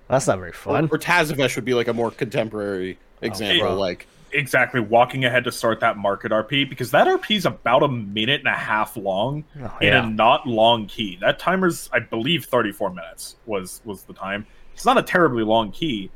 That's 0.09 0.27
not 0.27 0.39
very 0.39 0.53
fun. 0.53 0.85
or 0.93 0.99
Tazavesh 0.99 1.57
would 1.57 1.65
be 1.65 1.75
like 1.75 1.89
a 1.89 1.95
more 1.95 2.11
contemporary 2.11 2.99
example. 3.23 3.69
bro. 3.69 3.75
like 3.77 4.07
exactly 4.33 4.81
walking 4.81 5.25
ahead 5.25 5.45
to 5.45 5.53
start 5.53 5.79
that 5.81 5.97
market 5.97 6.33
RP 6.33 6.69
because 6.69 6.91
that 6.91 7.07
RP 7.07 7.37
is 7.37 7.47
about 7.47 7.83
a 7.85 7.89
minute 7.89 8.41
and 8.41 8.49
a 8.49 8.53
half 8.57 8.97
long 8.97 9.45
Oh, 9.61 9.77
in 9.81 9.89
yeah. 9.89 10.05
a 10.05 10.11
not 10.11 10.47
long 10.47 10.87
key. 10.87 11.17
That 11.21 11.39
timer's 11.39 11.89
I 11.93 12.01
believe 12.01 12.45
34 12.45 12.91
minutes 12.91 13.37
was 13.47 13.81
was 13.85 14.03
the 14.03 14.13
time. 14.13 14.47
It's 14.75 14.85
not 14.85 14.99
a 14.99 15.03
terribly 15.03 15.45
long 15.45 15.71
key. 15.73 16.11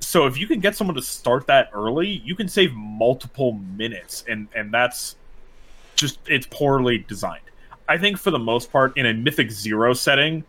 So 0.00 0.26
if 0.26 0.38
you 0.38 0.46
can 0.46 0.60
get 0.60 0.76
someone 0.76 0.94
to 0.94 1.02
start 1.02 1.46
that 1.48 1.70
early, 1.72 2.06
you 2.24 2.36
can 2.36 2.46
save 2.48 2.72
multiple 2.74 3.52
minutes 3.54 4.24
and 4.28 4.46
and 4.54 4.72
that's 4.72 5.16
just 5.98 6.18
it's 6.26 6.46
poorly 6.50 6.98
designed. 6.98 7.42
I 7.88 7.98
think 7.98 8.18
for 8.18 8.30
the 8.30 8.38
most 8.38 8.70
part 8.70 8.96
in 8.96 9.06
a 9.06 9.14
Mythic 9.14 9.50
0 9.50 9.94
setting, 9.94 10.44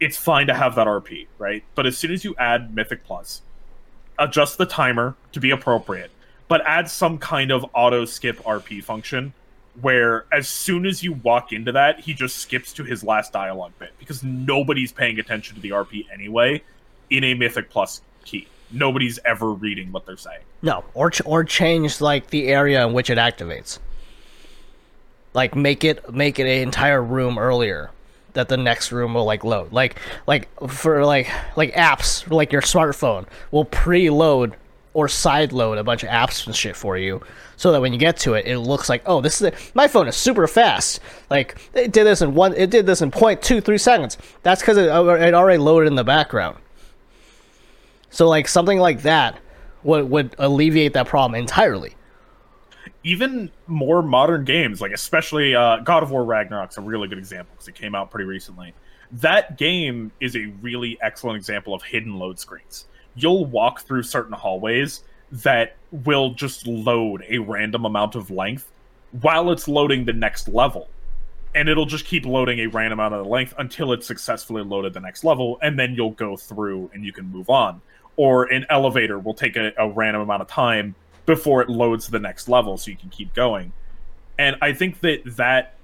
it's 0.00 0.16
fine 0.16 0.46
to 0.48 0.54
have 0.54 0.74
that 0.74 0.86
RP, 0.86 1.26
right? 1.38 1.62
But 1.74 1.86
as 1.86 1.96
soon 1.96 2.12
as 2.12 2.24
you 2.24 2.34
add 2.36 2.74
Mythic 2.74 3.04
Plus, 3.04 3.42
adjust 4.18 4.58
the 4.58 4.66
timer 4.66 5.14
to 5.32 5.40
be 5.40 5.50
appropriate, 5.50 6.10
but 6.48 6.62
add 6.66 6.90
some 6.90 7.18
kind 7.18 7.50
of 7.50 7.64
auto 7.74 8.04
skip 8.04 8.38
RP 8.44 8.82
function 8.82 9.32
where 9.80 10.24
as 10.32 10.48
soon 10.48 10.84
as 10.84 11.02
you 11.02 11.12
walk 11.12 11.52
into 11.52 11.72
that, 11.72 12.00
he 12.00 12.12
just 12.12 12.38
skips 12.38 12.72
to 12.72 12.84
his 12.84 13.04
last 13.04 13.32
dialogue 13.32 13.72
bit 13.78 13.92
because 13.98 14.22
nobody's 14.22 14.92
paying 14.92 15.18
attention 15.20 15.54
to 15.54 15.60
the 15.62 15.70
RP 15.70 16.06
anyway 16.12 16.62
in 17.08 17.24
a 17.24 17.34
Mythic 17.34 17.70
Plus 17.70 18.02
key. 18.24 18.48
Nobody's 18.72 19.18
ever 19.24 19.50
reading 19.52 19.92
what 19.92 20.06
they're 20.06 20.16
saying. 20.16 20.42
No, 20.62 20.84
or 20.94 21.10
ch- 21.10 21.22
or 21.24 21.44
change 21.44 22.00
like 22.00 22.30
the 22.30 22.48
area 22.48 22.86
in 22.86 22.92
which 22.92 23.10
it 23.10 23.18
activates. 23.18 23.78
Like 25.34 25.54
make 25.54 25.84
it 25.84 26.12
make 26.12 26.38
it 26.38 26.46
an 26.46 26.62
entire 26.62 27.02
room 27.02 27.38
earlier 27.38 27.90
that 28.32 28.48
the 28.48 28.56
next 28.56 28.92
room 28.92 29.14
will 29.14 29.24
like 29.24 29.44
load. 29.44 29.72
Like 29.72 29.98
like 30.26 30.48
for 30.68 31.04
like 31.04 31.30
like 31.56 31.74
apps 31.74 32.28
like 32.30 32.52
your 32.52 32.62
smartphone 32.62 33.26
will 33.50 33.64
preload 33.64 34.54
or 34.92 35.06
side 35.06 35.52
load 35.52 35.78
a 35.78 35.84
bunch 35.84 36.02
of 36.02 36.08
apps 36.08 36.46
and 36.46 36.56
shit 36.56 36.74
for 36.74 36.98
you 36.98 37.22
so 37.56 37.70
that 37.70 37.80
when 37.80 37.92
you 37.92 37.98
get 37.98 38.16
to 38.16 38.34
it 38.34 38.44
it 38.44 38.58
looks 38.58 38.88
like 38.88 39.00
oh 39.06 39.20
this 39.20 39.40
is 39.40 39.52
my 39.72 39.86
phone 39.86 40.08
is 40.08 40.16
super 40.16 40.48
fast 40.48 40.98
like 41.30 41.56
it 41.74 41.92
did 41.92 42.02
this 42.02 42.22
in 42.22 42.34
one 42.34 42.52
it 42.54 42.70
did 42.70 42.86
this 42.86 43.00
in 43.00 43.08
0.23 43.08 43.78
seconds 43.78 44.18
that's 44.42 44.60
because 44.60 44.76
it, 44.76 44.88
uh, 44.88 45.04
it 45.04 45.32
already 45.32 45.58
loaded 45.58 45.86
in 45.86 45.94
the 45.94 46.02
background 46.02 46.56
so 48.10 48.28
like 48.28 48.48
something 48.48 48.78
like 48.78 49.02
that 49.02 49.38
would 49.82 50.10
would 50.10 50.34
alleviate 50.38 50.92
that 50.92 51.06
problem 51.06 51.40
entirely. 51.40 51.94
Even 53.04 53.50
more 53.66 54.02
modern 54.02 54.44
games, 54.44 54.80
like 54.80 54.92
especially 54.92 55.54
uh, 55.54 55.78
God 55.78 56.02
of 56.02 56.10
War 56.10 56.24
Ragnarok's 56.24 56.78
a 56.78 56.80
really 56.80 57.08
good 57.08 57.18
example 57.18 57.54
because 57.54 57.68
it 57.68 57.74
came 57.74 57.94
out 57.94 58.10
pretty 58.10 58.26
recently. 58.26 58.74
That 59.12 59.58
game 59.58 60.12
is 60.20 60.36
a 60.36 60.46
really 60.60 60.98
excellent 61.02 61.36
example 61.36 61.74
of 61.74 61.82
hidden 61.82 62.18
load 62.18 62.38
screens. 62.38 62.86
You'll 63.16 63.44
walk 63.46 63.82
through 63.82 64.04
certain 64.04 64.32
hallways 64.32 65.02
that 65.32 65.76
will 65.90 66.30
just 66.30 66.66
load 66.66 67.24
a 67.28 67.38
random 67.38 67.84
amount 67.84 68.14
of 68.14 68.30
length 68.30 68.70
while 69.20 69.50
it's 69.50 69.68
loading 69.68 70.04
the 70.04 70.12
next 70.12 70.48
level. 70.48 70.88
And 71.54 71.68
it'll 71.68 71.86
just 71.86 72.04
keep 72.04 72.24
loading 72.24 72.60
a 72.60 72.66
random 72.68 73.00
amount 73.00 73.14
of 73.14 73.26
length 73.26 73.54
until 73.58 73.92
it's 73.92 74.06
successfully 74.06 74.62
loaded 74.62 74.94
the 74.94 75.00
next 75.00 75.24
level, 75.24 75.58
and 75.62 75.76
then 75.78 75.94
you'll 75.94 76.10
go 76.10 76.36
through 76.36 76.90
and 76.94 77.04
you 77.04 77.12
can 77.12 77.26
move 77.26 77.50
on. 77.50 77.80
Or 78.16 78.44
an 78.44 78.66
elevator 78.70 79.18
will 79.18 79.34
take 79.34 79.56
a, 79.56 79.72
a 79.76 79.90
random 79.90 80.22
amount 80.22 80.42
of 80.42 80.48
time 80.48 80.94
before 81.30 81.62
it 81.62 81.68
loads 81.68 82.08
the 82.08 82.18
next 82.18 82.48
level 82.48 82.76
so 82.76 82.90
you 82.90 82.96
can 82.96 83.08
keep 83.08 83.32
going. 83.34 83.72
And 84.36 84.56
I 84.60 84.72
think 84.72 84.98
that 85.00 85.22
that 85.36 85.74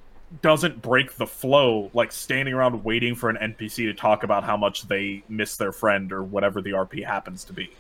doesn't 0.43 0.83
break 0.83 1.15
the 1.15 1.27
flow 1.27 1.89
like 1.95 2.11
standing 2.11 2.53
around 2.53 2.83
waiting 2.83 3.15
for 3.15 3.31
an 3.31 3.37
NPC 3.55 3.77
to 3.85 3.95
talk 3.95 4.25
about 4.25 4.43
how 4.43 4.57
much 4.57 4.89
they 4.89 5.23
miss 5.29 5.57
their 5.57 5.71
friend 5.71 6.13
or 6.13 6.25
whatever 6.25 6.61
the 6.61 6.71
RP 6.71 7.07
happens 7.07 7.45
to 7.45 7.53
be. 7.53 7.71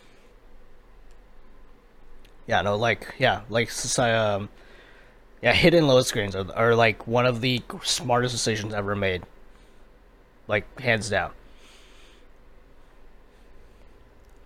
Yeah, 2.46 2.62
no, 2.62 2.76
like 2.76 3.14
yeah, 3.18 3.40
like 3.48 3.68
um, 3.98 4.48
yeah, 5.42 5.52
hidden 5.52 5.88
load 5.88 6.06
screens 6.06 6.36
are, 6.36 6.46
are 6.54 6.76
like 6.76 7.08
one 7.08 7.26
of 7.26 7.40
the 7.40 7.62
smartest 7.82 8.32
decisions 8.32 8.72
ever 8.72 8.94
made. 8.94 9.24
Like 10.46 10.78
hands 10.78 11.10
down. 11.10 11.32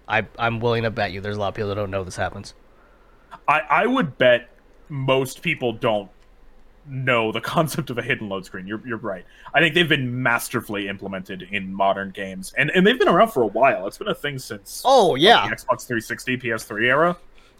I 0.08 0.26
I'm 0.38 0.60
willing 0.60 0.84
to 0.84 0.90
bet 0.90 1.12
you 1.12 1.20
there's 1.20 1.36
a 1.36 1.40
lot 1.40 1.48
of 1.48 1.54
people 1.54 1.68
that 1.68 1.74
don't 1.74 1.90
know 1.90 2.02
this 2.02 2.16
happens. 2.16 2.54
I, 3.48 3.60
I 3.60 3.86
would 3.86 4.18
bet 4.18 4.48
most 4.88 5.42
people 5.42 5.72
don't 5.72 6.10
know 6.86 7.32
the 7.32 7.40
concept 7.40 7.90
of 7.90 7.98
a 7.98 8.02
hidden 8.02 8.28
load 8.28 8.44
screen. 8.44 8.66
You're, 8.66 8.86
you're 8.86 8.98
right. 8.98 9.24
I 9.54 9.60
think 9.60 9.74
they've 9.74 9.88
been 9.88 10.22
masterfully 10.22 10.88
implemented 10.88 11.42
in 11.50 11.72
modern 11.72 12.10
games, 12.10 12.52
and, 12.56 12.70
and 12.70 12.86
they've 12.86 12.98
been 12.98 13.08
around 13.08 13.28
for 13.28 13.42
a 13.42 13.48
while. 13.48 13.86
It's 13.86 13.98
been 13.98 14.08
a 14.08 14.14
thing 14.14 14.38
since 14.38 14.82
Oh 14.84 15.14
yeah, 15.14 15.48
the 15.48 15.54
Xbox 15.56 15.86
360, 15.86 16.38
PS3 16.38 16.84
era. 16.84 17.16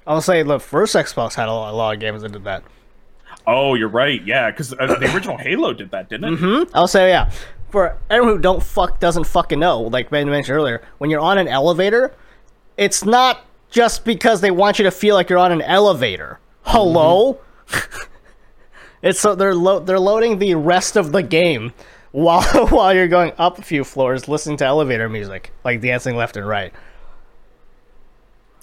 I'll 0.07 0.21
say 0.21 0.43
the 0.43 0.59
first 0.59 0.95
Xbox 0.95 1.35
had 1.35 1.49
a 1.49 1.53
lot, 1.53 1.73
a 1.73 1.77
lot 1.77 1.95
of 1.95 2.01
games 2.01 2.23
that 2.23 2.33
did 2.33 2.45
that. 2.45 2.65
Oh, 3.47 3.75
you're 3.75 3.89
right. 3.89 4.25
Yeah, 4.25 4.51
because 4.51 4.73
uh, 4.73 4.87
the 4.87 5.13
original 5.15 5.37
Halo 5.37 5.73
did 5.73 5.91
that, 5.91 6.09
didn't 6.09 6.35
it? 6.35 6.41
Mm-hmm. 6.41 6.77
I'll 6.77 6.89
say 6.89 7.11
yeah. 7.11 7.31
for 7.71 7.97
everyone 8.09 8.37
who 8.37 8.43
don't 8.43 8.63
fuck 8.63 9.01
doesn't 9.01 9.25
fucking 9.25 9.59
know, 9.59 9.83
like 9.83 10.11
Ben 10.11 10.29
mentioned 10.29 10.57
earlier, 10.57 10.83
when 10.99 11.11
you're 11.11 11.21
on 11.21 11.39
an 11.39 11.49
elevator, 11.49 12.15
it's 12.77 13.05
not 13.05 13.45
just 13.71 14.05
because 14.05 14.41
they 14.41 14.51
want 14.51 14.79
you 14.79 14.85
to 14.85 14.91
feel 14.91 15.15
like 15.15 15.31
you're 15.31 15.39
on 15.39 15.53
an 15.53 15.63
elevator. 15.63 16.39
Hello. 16.63 17.41
Mm-hmm. 17.69 18.03
it's 19.03 19.21
so 19.21 19.35
they're 19.35 19.55
lo- 19.55 19.81
they're 19.81 19.99
loading 20.01 20.39
the 20.39 20.55
rest 20.57 20.97
of 20.97 21.13
the 21.13 21.23
game 21.23 21.73
while 22.13 22.43
while 22.69 22.93
you're 22.95 23.09
going 23.09 23.33
up 23.39 23.59
a 23.59 23.63
few 23.63 23.85
floors, 23.85 24.29
listening 24.29 24.57
to 24.59 24.65
elevator 24.65 25.09
music, 25.09 25.53
like 25.65 25.81
dancing 25.81 26.17
left 26.17 26.37
and 26.37 26.47
right. 26.47 26.73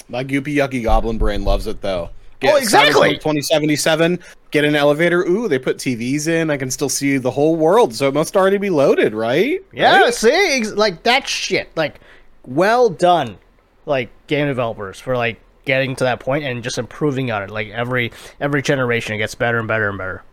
My 0.10 0.24
goopy 0.24 0.56
yucky 0.56 0.84
goblin 0.84 1.18
brain 1.18 1.44
loves 1.44 1.68
it 1.68 1.82
though. 1.82 2.10
Oh, 2.44 2.56
exactly. 2.56 3.14
2077. 3.16 4.20
Get 4.52 4.64
an 4.64 4.76
elevator. 4.76 5.24
Ooh, 5.26 5.48
they 5.48 5.58
put 5.58 5.78
TVs 5.78 6.28
in. 6.28 6.52
I 6.52 6.58
can 6.58 6.70
still 6.70 6.88
see 6.88 7.18
the 7.18 7.32
whole 7.32 7.56
world, 7.56 7.96
so 7.96 8.08
it 8.08 8.14
must 8.14 8.38
already 8.38 8.60
be 8.60 8.70
loaded, 8.70 9.16
right? 9.16 9.60
Yeah, 9.74 10.02
Right? 10.02 10.14
see, 10.14 10.58
ex- 10.60 10.74
like 10.74 11.02
that 11.04 11.28
shit. 11.28 11.76
Like, 11.76 12.00
well 12.46 12.90
done, 12.90 13.40
like 13.88 14.10
game 14.28 14.48
developers 14.48 15.00
for 15.00 15.18
like 15.18 15.40
getting 15.66 15.96
to 15.96 16.04
that 16.04 16.20
point 16.20 16.44
and 16.44 16.64
just 16.64 16.78
improving 16.78 17.32
on 17.32 17.44
it. 17.44 17.50
Like 17.50 17.70
every 17.70 18.12
every 18.40 18.62
generation, 18.62 19.16
it 19.16 19.18
gets 19.18 19.36
better 19.36 19.60
and 19.60 19.68
better 19.68 19.90
and 19.90 19.98
better. 19.98 20.24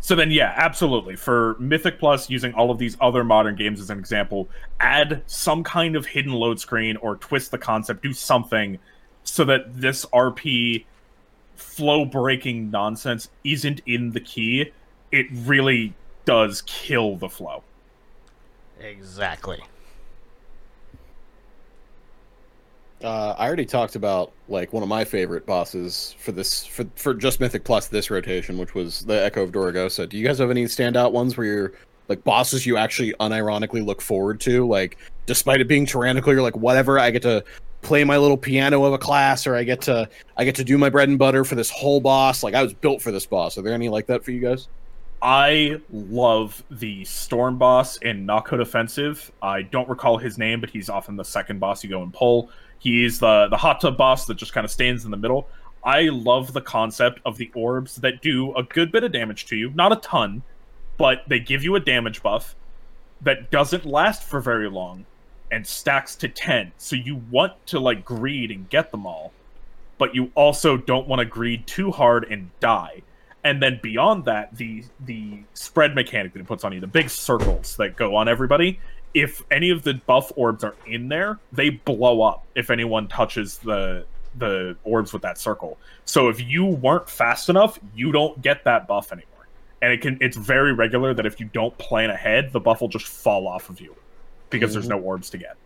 So 0.00 0.14
then, 0.14 0.30
yeah, 0.30 0.54
absolutely. 0.56 1.16
For 1.16 1.56
Mythic 1.58 1.98
Plus, 1.98 2.30
using 2.30 2.54
all 2.54 2.70
of 2.70 2.78
these 2.78 2.96
other 3.00 3.24
modern 3.24 3.56
games 3.56 3.80
as 3.80 3.90
an 3.90 3.98
example, 3.98 4.48
add 4.80 5.22
some 5.26 5.64
kind 5.64 5.96
of 5.96 6.06
hidden 6.06 6.32
load 6.32 6.60
screen 6.60 6.96
or 6.98 7.16
twist 7.16 7.50
the 7.50 7.58
concept, 7.58 8.02
do 8.02 8.12
something 8.12 8.78
so 9.24 9.44
that 9.44 9.80
this 9.80 10.06
RP 10.06 10.84
flow 11.56 12.04
breaking 12.04 12.70
nonsense 12.70 13.28
isn't 13.44 13.80
in 13.86 14.12
the 14.12 14.20
key. 14.20 14.72
It 15.10 15.26
really 15.32 15.94
does 16.24 16.62
kill 16.62 17.16
the 17.16 17.28
flow. 17.28 17.64
Exactly. 18.80 19.60
Uh, 23.02 23.34
I 23.38 23.46
already 23.46 23.64
talked 23.64 23.94
about 23.94 24.32
like 24.48 24.72
one 24.72 24.82
of 24.82 24.88
my 24.88 25.04
favorite 25.04 25.46
bosses 25.46 26.16
for 26.18 26.32
this 26.32 26.64
for 26.64 26.84
for 26.96 27.14
just 27.14 27.38
Mythic 27.38 27.62
Plus 27.64 27.86
this 27.86 28.10
rotation, 28.10 28.58
which 28.58 28.74
was 28.74 29.04
the 29.04 29.22
Echo 29.24 29.42
of 29.42 29.52
Doragosa. 29.52 30.08
Do 30.08 30.16
you 30.16 30.26
guys 30.26 30.38
have 30.38 30.50
any 30.50 30.64
standout 30.64 31.12
ones 31.12 31.36
where 31.36 31.46
you're 31.46 31.72
like 32.08 32.24
bosses 32.24 32.66
you 32.66 32.76
actually 32.76 33.14
unironically 33.20 33.84
look 33.84 34.00
forward 34.00 34.40
to? 34.40 34.66
Like, 34.66 34.98
despite 35.26 35.60
it 35.60 35.68
being 35.68 35.86
tyrannical, 35.86 36.32
you're 36.32 36.42
like, 36.42 36.56
whatever. 36.56 36.98
I 36.98 37.10
get 37.10 37.22
to 37.22 37.44
play 37.82 38.02
my 38.02 38.16
little 38.16 38.36
piano 38.36 38.84
of 38.84 38.92
a 38.92 38.98
class, 38.98 39.46
or 39.46 39.54
I 39.54 39.62
get 39.62 39.80
to 39.82 40.08
I 40.36 40.44
get 40.44 40.56
to 40.56 40.64
do 40.64 40.76
my 40.76 40.90
bread 40.90 41.08
and 41.08 41.18
butter 41.18 41.44
for 41.44 41.54
this 41.54 41.70
whole 41.70 42.00
boss. 42.00 42.42
Like, 42.42 42.54
I 42.54 42.62
was 42.62 42.74
built 42.74 43.00
for 43.00 43.12
this 43.12 43.26
boss. 43.26 43.56
Are 43.58 43.62
there 43.62 43.74
any 43.74 43.88
like 43.88 44.06
that 44.06 44.24
for 44.24 44.32
you 44.32 44.40
guys? 44.40 44.66
I 45.20 45.80
love 45.92 46.62
the 46.70 47.04
Storm 47.04 47.58
boss 47.58 47.96
in 47.98 48.24
Nokhud 48.24 48.60
Offensive. 48.60 49.32
I 49.42 49.62
don't 49.62 49.88
recall 49.88 50.16
his 50.16 50.38
name, 50.38 50.60
but 50.60 50.70
he's 50.70 50.88
often 50.88 51.16
the 51.16 51.24
second 51.24 51.58
boss 51.58 51.82
you 51.82 51.90
go 51.90 52.02
and 52.02 52.14
pull. 52.14 52.50
He's 52.78 53.18
the 53.18 53.48
the 53.48 53.56
hot 53.56 53.80
tub 53.80 53.96
boss 53.96 54.26
that 54.26 54.34
just 54.34 54.52
kind 54.52 54.64
of 54.64 54.70
stands 54.70 55.04
in 55.04 55.10
the 55.10 55.16
middle. 55.16 55.48
I 55.84 56.02
love 56.02 56.52
the 56.52 56.60
concept 56.60 57.20
of 57.24 57.36
the 57.36 57.50
orbs 57.54 57.96
that 57.96 58.20
do 58.20 58.54
a 58.54 58.62
good 58.62 58.92
bit 58.92 59.04
of 59.04 59.12
damage 59.12 59.46
to 59.46 59.56
you, 59.56 59.70
not 59.70 59.92
a 59.92 59.96
ton, 59.96 60.42
but 60.96 61.22
they 61.28 61.38
give 61.38 61.62
you 61.62 61.76
a 61.76 61.80
damage 61.80 62.22
buff 62.22 62.56
that 63.22 63.50
doesn't 63.50 63.84
last 63.84 64.22
for 64.22 64.40
very 64.40 64.68
long 64.68 65.06
and 65.50 65.66
stacks 65.66 66.14
to 66.16 66.28
10. 66.28 66.72
So 66.76 66.94
you 66.96 67.22
want 67.30 67.54
to 67.68 67.78
like 67.80 68.04
greed 68.04 68.50
and 68.50 68.68
get 68.68 68.90
them 68.90 69.06
all, 69.06 69.32
but 69.96 70.14
you 70.14 70.30
also 70.34 70.76
don't 70.76 71.08
want 71.08 71.20
to 71.20 71.24
greed 71.24 71.66
too 71.66 71.90
hard 71.90 72.24
and 72.30 72.50
die 72.60 73.02
and 73.44 73.62
then 73.62 73.78
beyond 73.82 74.24
that 74.24 74.54
the 74.56 74.84
the 75.06 75.38
spread 75.54 75.94
mechanic 75.94 76.32
that 76.32 76.40
it 76.40 76.46
puts 76.46 76.64
on 76.64 76.72
you 76.72 76.80
the 76.80 76.86
big 76.86 77.08
circles 77.08 77.76
that 77.76 77.96
go 77.96 78.16
on 78.16 78.28
everybody 78.28 78.78
if 79.14 79.42
any 79.50 79.70
of 79.70 79.82
the 79.82 79.94
buff 79.94 80.30
orbs 80.36 80.62
are 80.64 80.74
in 80.86 81.08
there 81.08 81.38
they 81.52 81.70
blow 81.70 82.22
up 82.22 82.44
if 82.54 82.70
anyone 82.70 83.08
touches 83.08 83.58
the 83.58 84.04
the 84.36 84.76
orbs 84.84 85.12
with 85.12 85.22
that 85.22 85.38
circle. 85.38 85.78
So 86.04 86.28
if 86.28 86.40
you 86.40 86.64
weren't 86.64 87.08
fast 87.08 87.48
enough 87.48 87.78
you 87.94 88.12
don't 88.12 88.40
get 88.42 88.64
that 88.64 88.86
buff 88.86 89.12
anymore. 89.12 89.48
And 89.82 89.92
it 89.92 90.00
can 90.00 90.18
it's 90.20 90.36
very 90.36 90.72
regular 90.72 91.14
that 91.14 91.26
if 91.26 91.40
you 91.40 91.46
don't 91.52 91.76
plan 91.78 92.10
ahead 92.10 92.52
the 92.52 92.60
buff 92.60 92.80
will 92.80 92.88
just 92.88 93.06
fall 93.06 93.48
off 93.48 93.70
of 93.70 93.80
you 93.80 93.94
because 94.50 94.72
there's 94.72 94.88
mm-hmm. 94.88 94.98
no 94.98 95.04
orbs 95.04 95.30
to 95.30 95.38
get. 95.38 95.56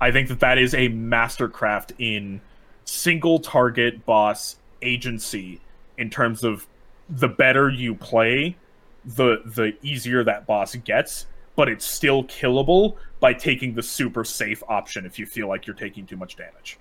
I 0.00 0.12
think 0.12 0.28
that 0.28 0.40
that 0.40 0.58
is 0.58 0.74
a 0.74 0.88
mastercraft 0.88 1.92
in 1.98 2.40
single 2.84 3.40
target 3.40 4.06
boss 4.06 4.56
agency 4.80 5.60
in 5.96 6.08
terms 6.10 6.44
of 6.44 6.66
the 7.08 7.28
better 7.28 7.68
you 7.68 7.94
play, 7.94 8.56
the 9.04 9.42
the 9.46 9.76
easier 9.82 10.24
that 10.24 10.46
boss 10.46 10.74
gets, 10.76 11.26
but 11.56 11.68
it's 11.68 11.84
still 11.84 12.24
killable 12.24 12.96
by 13.20 13.32
taking 13.32 13.74
the 13.74 13.82
super 13.82 14.24
safe 14.24 14.62
option 14.68 15.04
if 15.06 15.18
you 15.18 15.26
feel 15.26 15.48
like 15.48 15.66
you're 15.66 15.76
taking 15.76 16.06
too 16.06 16.16
much 16.16 16.36
damage. 16.36 16.78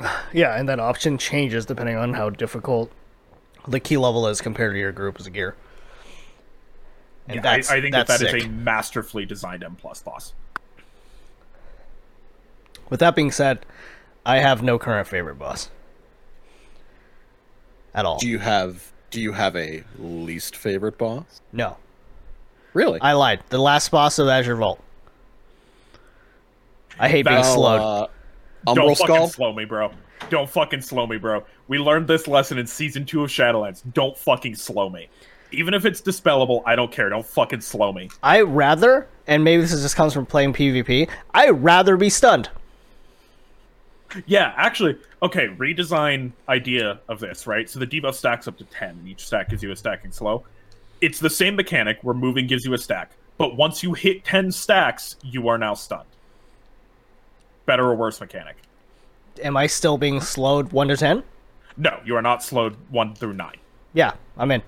Yeah, 0.32 0.58
and 0.58 0.68
that 0.68 0.80
option 0.80 1.18
changes 1.18 1.66
depending 1.66 1.96
on 1.96 2.14
how 2.14 2.30
difficult 2.30 2.90
the 3.68 3.78
key 3.80 3.98
level 3.98 4.26
is 4.28 4.40
compared 4.40 4.74
to 4.74 4.78
your 4.78 4.92
group 4.92 5.20
as 5.20 5.26
a 5.26 5.30
gear. 5.30 5.56
And 7.28 7.36
Yeah, 7.36 7.50
I, 7.50 7.56
that's, 7.56 7.70
I 7.70 7.80
think 7.80 7.92
that 7.92 8.06
that's 8.06 8.20
that 8.20 8.34
is 8.34 8.42
sick. 8.42 8.50
a 8.50 8.52
masterfully 8.52 9.26
designed 9.26 9.62
M 9.62 9.76
plus 9.76 10.02
boss. 10.02 10.32
With 12.88 13.00
that 13.00 13.14
being 13.14 13.30
said, 13.30 13.66
I 14.24 14.38
have 14.38 14.62
no 14.62 14.78
current 14.78 15.06
favorite 15.06 15.38
boss 15.38 15.70
at 17.94 18.04
all. 18.06 18.18
Do 18.18 18.26
you 18.28 18.38
have 18.38 18.90
Do 19.10 19.20
you 19.20 19.32
have 19.32 19.56
a 19.56 19.82
least 19.98 20.56
favorite 20.56 20.96
boss? 20.98 21.40
No, 21.52 21.76
Really? 22.72 23.00
I 23.00 23.12
lied. 23.14 23.40
The 23.48 23.58
last 23.58 23.90
boss 23.90 24.20
of 24.20 24.28
Azure 24.28 24.54
Vault. 24.54 24.80
I 27.00 27.08
hate 27.08 27.24
being 27.24 27.34
That's- 27.36 27.52
slowed. 27.54 27.80
Uh, 27.80 28.74
Don't 28.74 28.96
fucking 28.96 29.06
Skull. 29.16 29.28
slow 29.28 29.52
me, 29.52 29.64
bro. 29.64 29.90
Don't 30.28 30.48
fucking 30.48 30.82
slow 30.82 31.06
me, 31.06 31.16
bro. 31.16 31.42
We 31.66 31.78
learned 31.78 32.06
this 32.06 32.28
lesson 32.28 32.58
in 32.58 32.66
season 32.68 33.04
two 33.06 33.24
of 33.24 33.30
Shadowlands. 33.30 33.82
Don't 33.94 34.16
fucking 34.16 34.54
slow 34.54 34.88
me. 34.88 35.08
Even 35.50 35.74
if 35.74 35.84
it's 35.84 36.00
dispellable, 36.00 36.62
I 36.64 36.76
don't 36.76 36.92
care. 36.92 37.08
Don't 37.08 37.26
fucking 37.26 37.62
slow 37.62 37.92
me. 37.92 38.08
I 38.22 38.42
rather, 38.42 39.08
and 39.26 39.42
maybe 39.42 39.62
this 39.62 39.72
just 39.72 39.96
comes 39.96 40.12
from 40.12 40.26
playing 40.26 40.52
PvP. 40.52 41.08
I 41.34 41.48
rather 41.48 41.96
be 41.96 42.08
stunned. 42.10 42.50
Yeah, 44.26 44.52
actually, 44.56 44.96
okay, 45.22 45.48
redesign 45.48 46.32
idea 46.48 47.00
of 47.08 47.20
this, 47.20 47.46
right? 47.46 47.68
So 47.68 47.78
the 47.78 47.86
debuff 47.86 48.14
stacks 48.14 48.48
up 48.48 48.56
to 48.58 48.64
10, 48.64 48.90
and 48.90 49.08
each 49.08 49.26
stack 49.26 49.50
gives 49.50 49.62
you 49.62 49.70
a 49.70 49.76
stacking 49.76 50.12
slow. 50.12 50.44
It's 51.00 51.18
the 51.18 51.30
same 51.30 51.56
mechanic 51.56 51.98
where 52.02 52.14
moving 52.14 52.46
gives 52.46 52.64
you 52.64 52.74
a 52.74 52.78
stack, 52.78 53.12
but 53.38 53.56
once 53.56 53.82
you 53.82 53.94
hit 53.94 54.24
10 54.24 54.52
stacks, 54.52 55.16
you 55.22 55.48
are 55.48 55.58
now 55.58 55.74
stunned. 55.74 56.08
Better 57.66 57.84
or 57.84 57.94
worse 57.94 58.20
mechanic? 58.20 58.56
Am 59.42 59.56
I 59.56 59.66
still 59.66 59.96
being 59.96 60.20
slowed 60.20 60.72
one 60.72 60.88
to 60.88 60.96
ten? 60.96 61.22
No, 61.76 62.00
you 62.04 62.16
are 62.16 62.22
not 62.22 62.42
slowed 62.42 62.76
1 62.90 63.14
through 63.14 63.34
9. 63.34 63.54
Yeah, 63.94 64.12
I'm 64.36 64.50
in. 64.50 64.62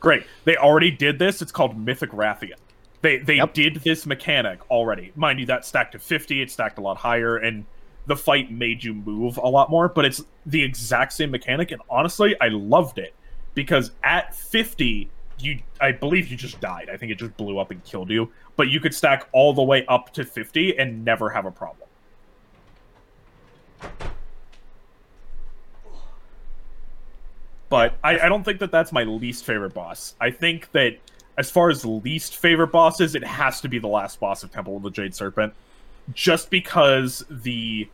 Great. 0.00 0.24
They 0.44 0.56
already 0.56 0.90
did 0.90 1.18
this. 1.18 1.40
It's 1.40 1.52
called 1.52 1.78
Mythic 1.78 2.10
Rathian. 2.10 2.56
They 3.00 3.18
they 3.18 3.36
Yep. 3.36 3.54
did 3.54 3.74
this 3.84 4.04
mechanic 4.04 4.58
already. 4.70 5.12
Mind 5.14 5.38
you, 5.40 5.46
that 5.46 5.64
stacked 5.64 5.92
to 5.92 5.98
50, 5.98 6.42
it 6.42 6.50
stacked 6.50 6.78
a 6.78 6.80
lot 6.80 6.96
higher, 6.96 7.36
and 7.36 7.64
the 8.08 8.16
fight 8.16 8.50
made 8.50 8.82
you 8.82 8.94
move 8.94 9.36
a 9.36 9.48
lot 9.48 9.70
more, 9.70 9.88
but 9.88 10.04
it's 10.04 10.22
the 10.46 10.62
exact 10.62 11.12
same 11.12 11.30
mechanic, 11.30 11.70
and 11.70 11.80
honestly, 11.88 12.34
I 12.40 12.48
loved 12.48 12.98
it. 12.98 13.14
Because 13.54 13.92
at 14.02 14.34
50, 14.34 15.08
you 15.40 15.60
I 15.80 15.92
believe 15.92 16.28
you 16.28 16.36
just 16.36 16.60
died. 16.60 16.90
I 16.92 16.96
think 16.96 17.12
it 17.12 17.16
just 17.16 17.36
blew 17.36 17.58
up 17.58 17.70
and 17.70 17.82
killed 17.84 18.10
you. 18.10 18.30
But 18.56 18.68
you 18.68 18.80
could 18.80 18.94
stack 18.94 19.28
all 19.32 19.52
the 19.52 19.62
way 19.62 19.84
up 19.86 20.12
to 20.14 20.24
50 20.24 20.78
and 20.78 21.04
never 21.04 21.30
have 21.30 21.46
a 21.46 21.50
problem. 21.50 21.88
but 27.68 27.94
I, 28.02 28.18
I 28.20 28.28
don't 28.28 28.44
think 28.44 28.60
that 28.60 28.70
that's 28.70 28.92
my 28.92 29.04
least 29.04 29.44
favorite 29.44 29.74
boss. 29.74 30.14
I 30.20 30.30
think 30.30 30.70
that 30.72 30.96
as 31.36 31.50
far 31.50 31.70
as 31.70 31.84
least 31.84 32.36
favorite 32.36 32.72
bosses, 32.72 33.14
it 33.14 33.24
has 33.24 33.60
to 33.60 33.68
be 33.68 33.78
the 33.78 33.88
last 33.88 34.18
boss 34.18 34.42
of 34.42 34.50
Temple 34.50 34.76
of 34.76 34.82
the 34.82 34.90
Jade 34.90 35.14
Serpent, 35.14 35.52
just 36.14 36.50
because 36.50 37.24
the 37.30 37.88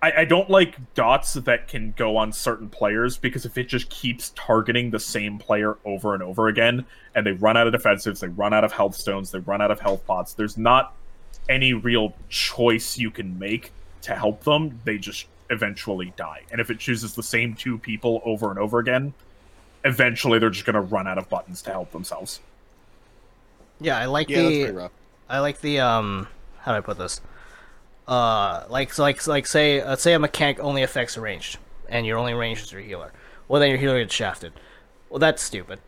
I, 0.00 0.12
I 0.18 0.24
don't 0.24 0.48
like 0.48 0.94
dots 0.94 1.34
that 1.34 1.68
can 1.68 1.92
go 1.96 2.16
on 2.16 2.32
certain 2.32 2.68
players 2.68 3.18
because 3.18 3.44
if 3.44 3.58
it 3.58 3.68
just 3.68 3.90
keeps 3.90 4.30
targeting 4.36 4.90
the 4.90 5.00
same 5.00 5.38
player 5.38 5.76
over 5.84 6.14
and 6.14 6.22
over 6.22 6.48
again, 6.48 6.86
and 7.14 7.26
they 7.26 7.32
run 7.32 7.56
out 7.56 7.66
of 7.66 7.74
defensives, 7.74 8.20
they 8.20 8.28
run 8.28 8.54
out 8.54 8.64
of 8.64 8.72
health 8.72 8.94
stones, 8.94 9.32
they 9.32 9.40
run 9.40 9.60
out 9.60 9.70
of 9.70 9.80
health 9.80 10.06
pots, 10.06 10.34
there's 10.34 10.56
not 10.56 10.94
any 11.48 11.72
real 11.72 12.14
choice 12.28 12.98
you 12.98 13.10
can 13.10 13.38
make 13.38 13.72
to 14.02 14.14
help 14.14 14.44
them. 14.44 14.80
They 14.84 14.98
just 14.98 15.26
eventually 15.50 16.12
die. 16.16 16.42
And 16.52 16.60
if 16.60 16.70
it 16.70 16.78
chooses 16.78 17.14
the 17.14 17.22
same 17.22 17.54
two 17.54 17.78
people 17.78 18.22
over 18.24 18.50
and 18.50 18.58
over 18.58 18.78
again, 18.78 19.14
eventually 19.84 20.38
they're 20.38 20.50
just 20.50 20.66
going 20.66 20.74
to 20.74 20.80
run 20.80 21.06
out 21.06 21.18
of 21.18 21.28
buttons 21.28 21.62
to 21.62 21.70
help 21.70 21.90
themselves. 21.90 22.40
Yeah, 23.80 23.98
I 23.98 24.06
like 24.06 24.28
Yeah, 24.28 24.42
the 24.42 24.62
pretty 24.64 24.76
rough. 24.76 24.92
I 25.28 25.40
like 25.40 25.60
the 25.60 25.80
um 25.80 26.28
how 26.60 26.72
do 26.72 26.78
I 26.78 26.80
put 26.80 26.98
this? 26.98 27.20
Uh 28.08 28.64
like 28.70 28.92
so 28.94 29.02
like 29.02 29.24
like 29.26 29.46
say 29.46 29.84
let's 29.84 30.02
say 30.02 30.14
a 30.14 30.18
mechanic 30.18 30.58
only 30.60 30.82
affects 30.82 31.18
ranged 31.18 31.58
and 31.90 32.06
your 32.06 32.16
only 32.16 32.32
ranged 32.32 32.64
is 32.64 32.72
your 32.72 32.80
healer. 32.80 33.12
Well 33.48 33.60
then 33.60 33.68
your 33.68 33.78
healer 33.78 34.00
gets 34.00 34.14
shafted. 34.14 34.52
Well 35.10 35.18
that's 35.18 35.42
stupid. 35.42 35.78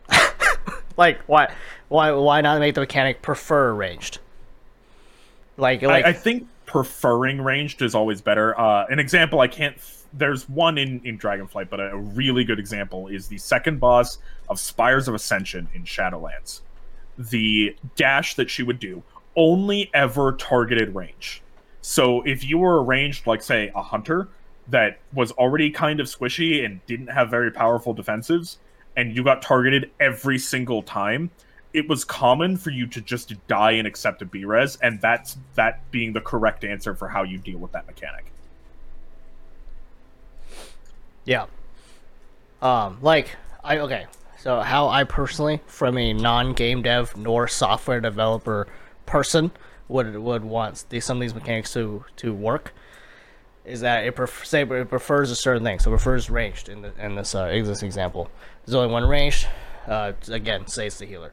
like 0.97 1.19
why 1.23 1.51
why 1.89 2.11
why 2.11 2.41
not 2.41 2.59
make 2.59 2.75
the 2.75 2.81
mechanic 2.81 3.23
prefer 3.23 3.73
ranged? 3.73 4.19
Like 5.57 5.81
like 5.81 6.05
I, 6.05 6.09
I 6.09 6.13
think 6.13 6.47
preferring 6.65 7.41
ranged 7.41 7.81
is 7.81 7.93
always 7.93 8.21
better. 8.21 8.57
Uh, 8.59 8.85
an 8.89 8.99
example 8.99 9.39
I 9.39 9.47
can't. 9.47 9.75
There's 10.13 10.47
one 10.47 10.77
in 10.77 11.01
in 11.03 11.17
Dragonflight, 11.17 11.69
but 11.69 11.79
a, 11.79 11.91
a 11.91 11.97
really 11.97 12.43
good 12.43 12.59
example 12.59 13.07
is 13.07 13.27
the 13.27 13.37
second 13.37 13.79
boss 13.79 14.19
of 14.47 14.59
Spires 14.59 15.07
of 15.07 15.15
Ascension 15.15 15.67
in 15.73 15.83
Shadowlands. 15.83 16.61
The 17.17 17.75
dash 17.95 18.35
that 18.35 18.49
she 18.49 18.63
would 18.63 18.79
do 18.79 19.03
only 19.35 19.89
ever 19.93 20.33
targeted 20.33 20.95
range. 20.95 21.41
So 21.81 22.21
if 22.21 22.43
you 22.43 22.59
were 22.59 22.83
arranged, 22.83 23.27
like 23.27 23.41
say 23.41 23.71
a 23.75 23.81
hunter 23.81 24.27
that 24.67 24.99
was 25.13 25.31
already 25.33 25.71
kind 25.71 25.99
of 25.99 26.07
squishy 26.07 26.63
and 26.63 26.85
didn't 26.85 27.07
have 27.07 27.29
very 27.29 27.51
powerful 27.51 27.95
defensives, 27.95 28.57
and 28.95 29.15
you 29.15 29.23
got 29.23 29.41
targeted 29.41 29.91
every 29.99 30.37
single 30.37 30.83
time, 30.83 31.31
it 31.73 31.87
was 31.87 32.03
common 32.03 32.57
for 32.57 32.69
you 32.69 32.85
to 32.87 33.01
just 33.01 33.33
die 33.47 33.71
and 33.71 33.87
accept 33.87 34.21
a 34.21 34.25
B-res, 34.25 34.75
and 34.77 35.01
that's 35.01 35.37
that 35.55 35.89
being 35.91 36.13
the 36.13 36.21
correct 36.21 36.63
answer 36.63 36.93
for 36.93 37.07
how 37.07 37.23
you 37.23 37.37
deal 37.37 37.57
with 37.57 37.71
that 37.71 37.87
mechanic. 37.87 38.25
Yeah. 41.25 41.45
Um, 42.61 42.97
like 43.01 43.29
I 43.63 43.79
okay. 43.79 44.05
So 44.37 44.59
how 44.59 44.87
I 44.87 45.03
personally, 45.03 45.61
from 45.67 45.97
a 45.97 46.13
non-game 46.13 46.81
dev 46.81 47.15
nor 47.15 47.47
software 47.47 48.01
developer 48.01 48.67
person, 49.05 49.51
would 49.91 50.15
would 50.15 50.43
want 50.43 50.85
these, 50.89 51.05
some 51.05 51.17
of 51.17 51.21
these 51.21 51.35
mechanics 51.35 51.73
to 51.73 52.05
to 52.17 52.33
work, 52.33 52.73
is 53.65 53.81
that 53.81 54.05
it 54.05 54.15
pref- 54.15 54.45
say 54.45 54.63
it 54.63 54.89
prefers 54.89 55.31
a 55.31 55.35
certain 55.35 55.63
thing. 55.63 55.79
So 55.79 55.91
it 55.91 55.93
prefers 55.93 56.29
ranged 56.29 56.69
in 56.69 56.81
the, 56.81 56.93
in 57.03 57.15
this 57.15 57.35
uh, 57.35 57.45
example. 57.45 58.29
There's 58.65 58.75
only 58.75 58.91
one 58.91 59.05
ranged. 59.05 59.47
Uh, 59.87 60.13
again, 60.29 60.67
say 60.67 60.87
it's 60.87 60.99
the 60.99 61.05
healer. 61.05 61.31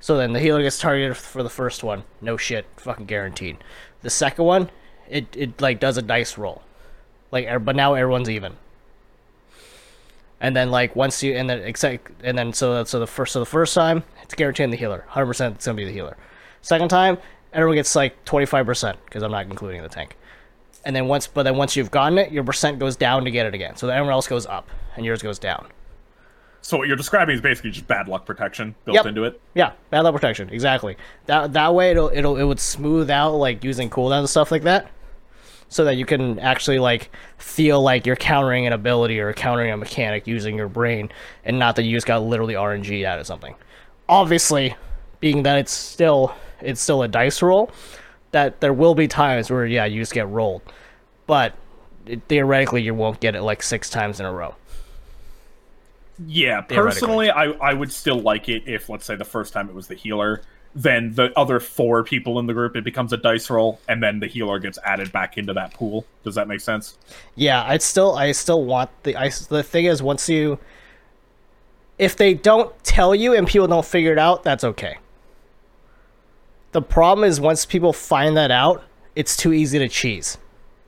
So 0.00 0.16
then 0.16 0.32
the 0.32 0.40
healer 0.40 0.62
gets 0.62 0.78
targeted 0.78 1.16
for 1.16 1.42
the 1.42 1.50
first 1.50 1.84
one. 1.84 2.04
No 2.20 2.36
shit, 2.36 2.66
fucking 2.76 3.06
guaranteed. 3.06 3.58
The 4.02 4.10
second 4.10 4.44
one, 4.44 4.70
it 5.08 5.26
it 5.36 5.60
like 5.60 5.80
does 5.80 5.96
a 5.96 6.02
dice 6.02 6.36
roll, 6.38 6.62
like 7.30 7.46
er- 7.46 7.58
but 7.58 7.76
now 7.76 7.94
everyone's 7.94 8.30
even 8.30 8.56
and 10.40 10.56
then 10.56 10.70
like 10.70 10.96
once 10.96 11.22
you 11.22 11.34
and 11.34 11.48
then 11.48 11.60
except 11.60 12.10
and 12.24 12.36
then 12.36 12.52
so 12.52 12.82
so 12.84 12.98
the 12.98 13.06
first 13.06 13.32
so 13.32 13.38
the 13.40 13.46
first 13.46 13.74
time 13.74 14.02
it's 14.22 14.34
guaranteeing 14.34 14.70
the 14.70 14.76
healer 14.76 15.04
100% 15.10 15.54
it's 15.54 15.66
gonna 15.66 15.76
be 15.76 15.84
the 15.84 15.92
healer 15.92 16.16
second 16.62 16.88
time 16.88 17.18
everyone 17.52 17.76
gets 17.76 17.94
like 17.96 18.24
25% 18.24 18.96
because 19.04 19.22
i'm 19.22 19.30
not 19.30 19.44
including 19.46 19.82
the 19.82 19.88
tank 19.88 20.16
and 20.84 20.94
then 20.96 21.06
once 21.08 21.26
but 21.26 21.42
then 21.42 21.56
once 21.56 21.76
you've 21.76 21.90
gotten 21.90 22.18
it 22.18 22.32
your 22.32 22.44
percent 22.44 22.78
goes 22.78 22.96
down 22.96 23.24
to 23.24 23.30
get 23.30 23.46
it 23.46 23.54
again 23.54 23.76
so 23.76 23.86
then 23.86 23.96
everyone 23.96 24.12
else 24.14 24.26
goes 24.28 24.46
up 24.46 24.68
and 24.96 25.04
yours 25.04 25.22
goes 25.22 25.38
down 25.38 25.66
So 26.62 26.76
what 26.78 26.88
you're 26.88 26.96
describing 26.96 27.34
is 27.34 27.40
basically 27.40 27.70
just 27.70 27.86
bad 27.86 28.06
luck 28.08 28.24
protection 28.26 28.74
built 28.84 28.94
Yep. 28.96 29.06
into 29.06 29.24
it. 29.24 29.40
yeah 29.54 29.72
bad 29.90 30.00
luck 30.02 30.14
protection 30.14 30.48
exactly 30.50 30.96
that 31.26 31.52
that 31.54 31.74
way 31.74 31.90
it'll 31.90 32.10
it'll 32.14 32.36
it 32.36 32.44
would 32.44 32.60
smooth 32.60 33.10
out 33.10 33.32
like 33.34 33.64
using 33.64 33.90
cooldowns 33.90 34.20
and 34.20 34.28
stuff 34.30 34.50
like 34.50 34.62
that 34.62 34.90
so 35.68 35.84
that 35.84 35.94
you 35.94 36.04
can 36.04 36.38
actually 36.40 36.78
like 36.80 37.10
feel 37.38 37.80
like 37.80 38.04
you're 38.04 38.16
countering 38.16 38.66
an 38.66 38.72
ability 38.72 39.20
or 39.20 39.32
countering 39.32 39.70
a 39.70 39.76
mechanic 39.76 40.26
using 40.26 40.56
your 40.56 40.68
brain 40.68 41.08
and 41.44 41.58
not 41.60 41.76
that 41.76 41.84
you 41.84 41.96
just 41.96 42.06
got 42.08 42.22
literally 42.24 42.54
RNG 42.54 43.04
out 43.04 43.20
of 43.20 43.26
something. 43.28 43.54
Obviously, 44.08 44.74
being 45.20 45.42
that 45.44 45.58
it's 45.58 45.72
still 45.72 46.34
it's 46.60 46.80
still 46.80 47.02
a 47.02 47.08
dice 47.08 47.42
roll, 47.42 47.70
that 48.32 48.60
there 48.60 48.72
will 48.72 48.94
be 48.94 49.08
times 49.08 49.50
where 49.50 49.66
yeah, 49.66 49.84
you 49.84 50.00
just 50.00 50.12
get 50.12 50.28
rolled. 50.28 50.62
But 51.26 51.54
it, 52.06 52.22
theoretically 52.28 52.82
you 52.82 52.94
won't 52.94 53.20
get 53.20 53.34
it 53.34 53.42
like 53.42 53.62
6 53.62 53.88
times 53.90 54.20
in 54.20 54.26
a 54.26 54.32
row. 54.32 54.54
Yeah, 56.26 56.60
personally, 56.60 57.30
I, 57.30 57.44
I 57.52 57.72
would 57.72 57.90
still 57.90 58.20
like 58.20 58.48
it 58.48 58.64
if, 58.66 58.88
let's 58.88 59.06
say, 59.06 59.16
the 59.16 59.24
first 59.24 59.52
time 59.54 59.68
it 59.70 59.74
was 59.74 59.86
the 59.86 59.94
healer, 59.94 60.42
then 60.74 61.14
the 61.14 61.36
other 61.38 61.58
four 61.60 62.04
people 62.04 62.38
in 62.38 62.46
the 62.46 62.52
group, 62.52 62.76
it 62.76 62.84
becomes 62.84 63.12
a 63.12 63.16
dice 63.16 63.48
roll, 63.48 63.80
and 63.88 64.02
then 64.02 64.20
the 64.20 64.26
healer 64.26 64.58
gets 64.58 64.78
added 64.84 65.10
back 65.12 65.38
into 65.38 65.54
that 65.54 65.72
pool. 65.72 66.04
Does 66.22 66.34
that 66.34 66.46
make 66.46 66.60
sense? 66.60 66.98
Yeah, 67.36 67.64
I'd 67.64 67.82
still 67.82 68.14
I 68.16 68.32
still 68.32 68.64
want 68.64 68.90
the 69.02 69.16
I 69.16 69.30
the 69.48 69.62
thing 69.62 69.86
is 69.86 70.02
once 70.02 70.28
you 70.28 70.58
if 71.98 72.16
they 72.16 72.34
don't 72.34 72.72
tell 72.84 73.14
you 73.14 73.34
and 73.34 73.46
people 73.46 73.66
don't 73.66 73.84
figure 73.84 74.12
it 74.12 74.18
out, 74.18 74.42
that's 74.42 74.64
okay. 74.64 74.98
The 76.72 76.82
problem 76.82 77.28
is 77.28 77.40
once 77.40 77.64
people 77.64 77.92
find 77.92 78.36
that 78.36 78.50
out, 78.50 78.84
it's 79.16 79.36
too 79.36 79.52
easy 79.52 79.78
to 79.78 79.88
cheese. 79.88 80.38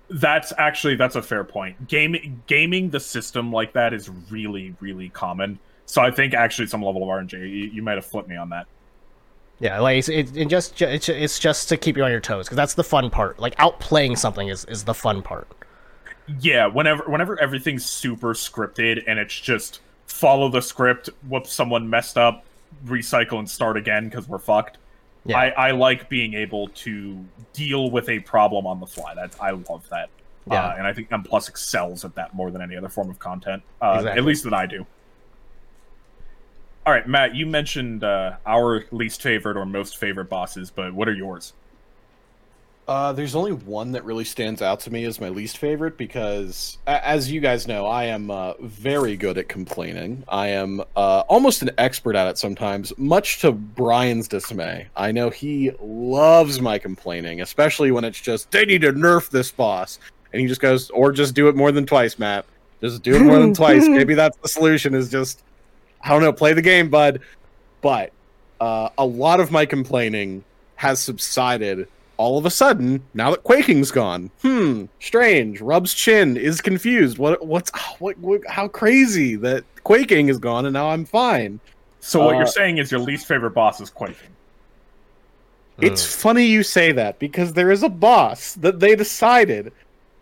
That's 0.08 0.52
actually 0.58 0.96
that's 0.96 1.16
a 1.16 1.22
fair 1.22 1.42
point. 1.42 1.88
Gaming 1.88 2.42
gaming 2.46 2.90
the 2.90 3.00
system 3.00 3.50
like 3.50 3.72
that 3.72 3.94
is 3.94 4.08
really 4.30 4.74
really 4.80 5.08
common. 5.08 5.58
So 5.86 6.02
I 6.02 6.10
think 6.10 6.34
actually 6.34 6.68
some 6.68 6.82
level 6.82 7.02
of 7.02 7.08
RNG, 7.08 7.32
you, 7.32 7.46
you 7.46 7.82
might 7.82 7.94
have 7.94 8.04
flipped 8.04 8.28
me 8.28 8.36
on 8.36 8.50
that. 8.50 8.66
Yeah, 9.58 9.78
like 9.80 9.98
it's, 9.98 10.08
it, 10.08 10.36
it 10.36 10.48
just 10.48 10.80
it's, 10.82 11.08
it's 11.08 11.38
just 11.38 11.68
to 11.68 11.76
keep 11.76 11.96
you 11.96 12.04
on 12.04 12.10
your 12.10 12.20
toes 12.20 12.46
because 12.46 12.56
that's 12.56 12.74
the 12.74 12.84
fun 12.84 13.10
part. 13.10 13.38
Like 13.38 13.56
outplaying 13.56 14.18
something 14.18 14.48
is 14.48 14.64
is 14.66 14.84
the 14.84 14.94
fun 14.94 15.22
part. 15.22 15.48
Yeah, 16.40 16.66
whenever 16.66 17.04
whenever 17.04 17.40
everything's 17.40 17.84
super 17.84 18.34
scripted 18.34 19.02
and 19.06 19.18
it's 19.18 19.38
just 19.38 19.80
follow 20.06 20.48
the 20.48 20.60
script, 20.60 21.10
whoop 21.28 21.46
someone 21.46 21.88
messed 21.88 22.18
up, 22.18 22.44
recycle 22.84 23.38
and 23.38 23.48
start 23.48 23.76
again 23.76 24.08
because 24.08 24.28
we're 24.28 24.38
fucked. 24.38 24.78
Yeah. 25.24 25.38
I, 25.38 25.48
I 25.50 25.70
like 25.70 26.08
being 26.08 26.34
able 26.34 26.68
to 26.68 27.24
deal 27.52 27.90
with 27.90 28.08
a 28.08 28.18
problem 28.20 28.66
on 28.66 28.80
the 28.80 28.86
fly. 28.86 29.14
That 29.14 29.34
I 29.40 29.50
love 29.50 29.88
that. 29.90 30.10
Yeah. 30.50 30.66
Uh, 30.66 30.74
and 30.78 30.86
I 30.86 30.92
think 30.92 31.12
M 31.12 31.22
Plus 31.22 31.48
excels 31.48 32.04
at 32.04 32.14
that 32.16 32.34
more 32.34 32.50
than 32.50 32.60
any 32.60 32.76
other 32.76 32.88
form 32.88 33.08
of 33.08 33.18
content. 33.18 33.62
Uh, 33.80 33.94
Exactly. 33.98 34.18
At 34.18 34.24
least 34.24 34.44
that 34.44 34.54
I 34.54 34.66
do. 34.66 34.84
All 36.84 36.92
right, 36.92 37.06
Matt, 37.06 37.36
you 37.36 37.46
mentioned 37.46 38.02
uh, 38.02 38.38
our 38.44 38.84
least 38.90 39.22
favorite 39.22 39.56
or 39.56 39.64
most 39.64 39.98
favorite 39.98 40.28
bosses, 40.28 40.68
but 40.72 40.92
what 40.92 41.08
are 41.08 41.14
yours? 41.14 41.52
Uh, 42.88 43.12
there's 43.12 43.36
only 43.36 43.52
one 43.52 43.92
that 43.92 44.04
really 44.04 44.24
stands 44.24 44.60
out 44.60 44.80
to 44.80 44.90
me 44.90 45.04
as 45.04 45.20
my 45.20 45.28
least 45.28 45.58
favorite 45.58 45.96
because, 45.96 46.78
as 46.86 47.30
you 47.30 47.40
guys 47.40 47.68
know, 47.68 47.86
I 47.86 48.04
am 48.04 48.28
uh, 48.28 48.54
very 48.60 49.16
good 49.16 49.38
at 49.38 49.48
complaining. 49.48 50.24
I 50.26 50.48
am 50.48 50.80
uh, 50.96 51.22
almost 51.28 51.62
an 51.62 51.70
expert 51.78 52.16
at 52.16 52.26
it 52.26 52.38
sometimes, 52.38 52.92
much 52.98 53.40
to 53.42 53.52
Brian's 53.52 54.26
dismay. 54.26 54.88
I 54.96 55.12
know 55.12 55.30
he 55.30 55.70
loves 55.80 56.60
my 56.60 56.76
complaining, 56.76 57.40
especially 57.40 57.92
when 57.92 58.02
it's 58.02 58.20
just, 58.20 58.50
they 58.50 58.64
need 58.64 58.82
to 58.82 58.92
nerf 58.92 59.30
this 59.30 59.52
boss. 59.52 60.00
And 60.32 60.40
he 60.40 60.48
just 60.48 60.60
goes, 60.60 60.90
or 60.90 61.12
just 61.12 61.34
do 61.34 61.48
it 61.48 61.54
more 61.54 61.70
than 61.70 61.86
twice, 61.86 62.18
Matt. 62.18 62.46
Just 62.80 63.04
do 63.04 63.14
it 63.14 63.20
more 63.20 63.38
than 63.38 63.54
twice. 63.54 63.86
Maybe 63.88 64.14
that's 64.14 64.36
the 64.38 64.48
solution, 64.48 64.92
is 64.92 65.08
just, 65.08 65.44
I 66.00 66.08
don't 66.08 66.20
know, 66.20 66.32
play 66.32 66.52
the 66.52 66.62
game, 66.62 66.90
bud. 66.90 67.20
But 67.80 68.10
uh, 68.60 68.88
a 68.98 69.06
lot 69.06 69.38
of 69.38 69.52
my 69.52 69.66
complaining 69.66 70.42
has 70.74 70.98
subsided 70.98 71.86
all 72.22 72.38
of 72.38 72.46
a 72.46 72.50
sudden 72.50 73.08
now 73.14 73.30
that 73.30 73.42
quaking's 73.42 73.90
gone 73.90 74.30
hmm 74.42 74.84
strange 75.00 75.60
rub's 75.60 75.94
chin 75.94 76.36
is 76.36 76.60
confused. 76.60 77.18
What 77.18 77.44
what's 77.46 77.70
what, 77.98 78.18
what 78.18 78.40
how 78.48 78.68
crazy 78.68 79.36
that 79.36 79.64
quaking 79.84 80.28
is 80.28 80.38
gone 80.38 80.66
and 80.66 80.72
now 80.74 80.90
i'm 80.90 81.04
fine. 81.04 81.60
So 82.00 82.20
what 82.20 82.36
Uh, 82.36 82.36
you're 82.36 82.46
saying 82.46 82.76
is 82.78 82.90
your 82.90 83.00
least 83.00 83.26
favorite 83.26 83.52
boss 83.54 83.80
is 83.80 83.88
Quaking. 83.90 84.36
it's 85.80 86.04
funny 86.04 86.46
you 86.46 86.62
say 86.62 86.92
that 86.92 87.18
because 87.18 87.52
there 87.52 87.70
is 87.70 87.82
a 87.82 87.88
boss 87.88 88.54
that 88.54 88.80
they 88.80 88.94
decided 88.94 89.72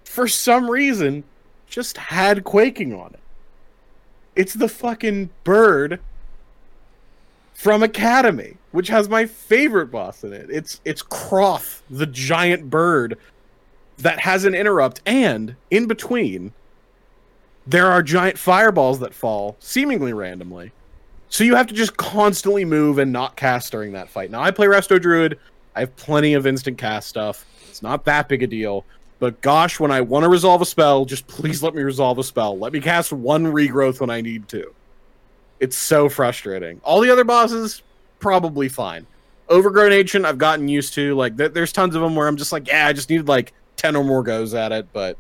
for 0.05 0.27
some 0.29 0.71
reason 0.71 1.25
just 1.67 1.97
had 1.99 2.45
quaking 2.45 2.93
on 2.95 3.15
it. 3.15 3.23
It's 4.35 4.55
the 4.55 4.69
fucking 4.69 5.31
bird 5.45 6.03
from 7.61 7.83
academy 7.83 8.57
which 8.73 8.89
has 8.89 9.07
my 9.07 9.27
favorite 9.27 9.91
boss 9.91 10.25
in 10.25 10.33
it. 10.33 10.49
It's 10.49 10.81
it's 10.87 11.03
Crawth 11.03 11.83
the 11.91 12.07
giant 12.07 12.71
bird 12.71 13.19
that 13.99 14.19
has 14.21 14.47
an 14.47 14.55
interrupt 14.55 15.03
and 15.05 15.55
in 15.71 15.87
between 15.87 16.55
there 17.67 17.87
are 17.89 18.03
giant 18.03 18.39
fireballs 18.39 19.01
that 19.01 19.13
fall 19.13 19.57
seemingly 19.61 20.15
randomly. 20.15 20.73
So 21.29 21.45
you 21.45 21.55
have 21.55 21.67
to 21.67 21.75
just 21.75 21.99
constantly 21.99 22.65
move 22.65 22.97
and 22.97 23.13
not 23.13 23.37
cast 23.37 23.71
during 23.73 23.93
that 23.93 24.09
fight. 24.09 24.31
Now 24.31 24.41
i 24.41 24.51
play 24.51 24.67
resto 24.67 24.99
druid. 24.99 25.39
I 25.77 25.81
have 25.81 25.95
plenty 25.97 26.33
of 26.33 26.47
instant 26.47 26.79
cast 26.79 27.11
stuff. 27.11 27.45
It's 27.69 27.83
not 27.83 28.07
that 28.07 28.27
big 28.27 28.43
a 28.43 28.47
deal. 28.47 28.87
But 29.19 29.43
gosh 29.43 29.79
when 29.79 29.91
i 29.91 30.01
want 30.01 30.23
to 30.23 30.31
resolve 30.31 30.63
a 30.63 30.67
spell 30.67 31.05
just 31.05 31.27
please 31.27 31.63
let 31.63 31.75
me 31.75 31.83
resolve 31.83 32.17
a 32.17 32.25
spell. 32.25 32.59
Let 32.59 32.73
me 32.73 32.81
cast 32.81 33.13
one 33.13 33.45
regrowth 33.45 34.01
when 34.01 34.09
i 34.09 34.23
need 34.23 34.49
to 34.49 34.75
it's 35.61 35.77
so 35.77 36.09
frustrating 36.09 36.81
all 36.83 37.01
the 37.01 37.11
other 37.11 37.25
bosses 37.25 37.83
probably 38.19 38.69
fine 38.69 39.07
overgrown 39.49 39.93
ancient 39.93 40.25
i've 40.27 40.39
gotten 40.39 40.69
used 40.69 40.95
to 40.95 41.15
like 41.15 41.37
th- 41.37 41.53
there's 41.53 41.73
tons 41.73 41.95
of 41.95 42.03
them 42.03 42.15
where 42.17 42.27
i'm 42.29 42.37
just 42.37 42.53
like 42.53 42.67
yeah 42.67 42.87
i 42.87 42.93
just 42.93 43.09
needed 43.11 43.29
like 43.29 43.53
10 43.77 43.95
or 43.97 44.05
more 44.05 44.23
goes 44.23 44.55
at 44.55 44.73
it 44.73 44.87
but 44.93 45.17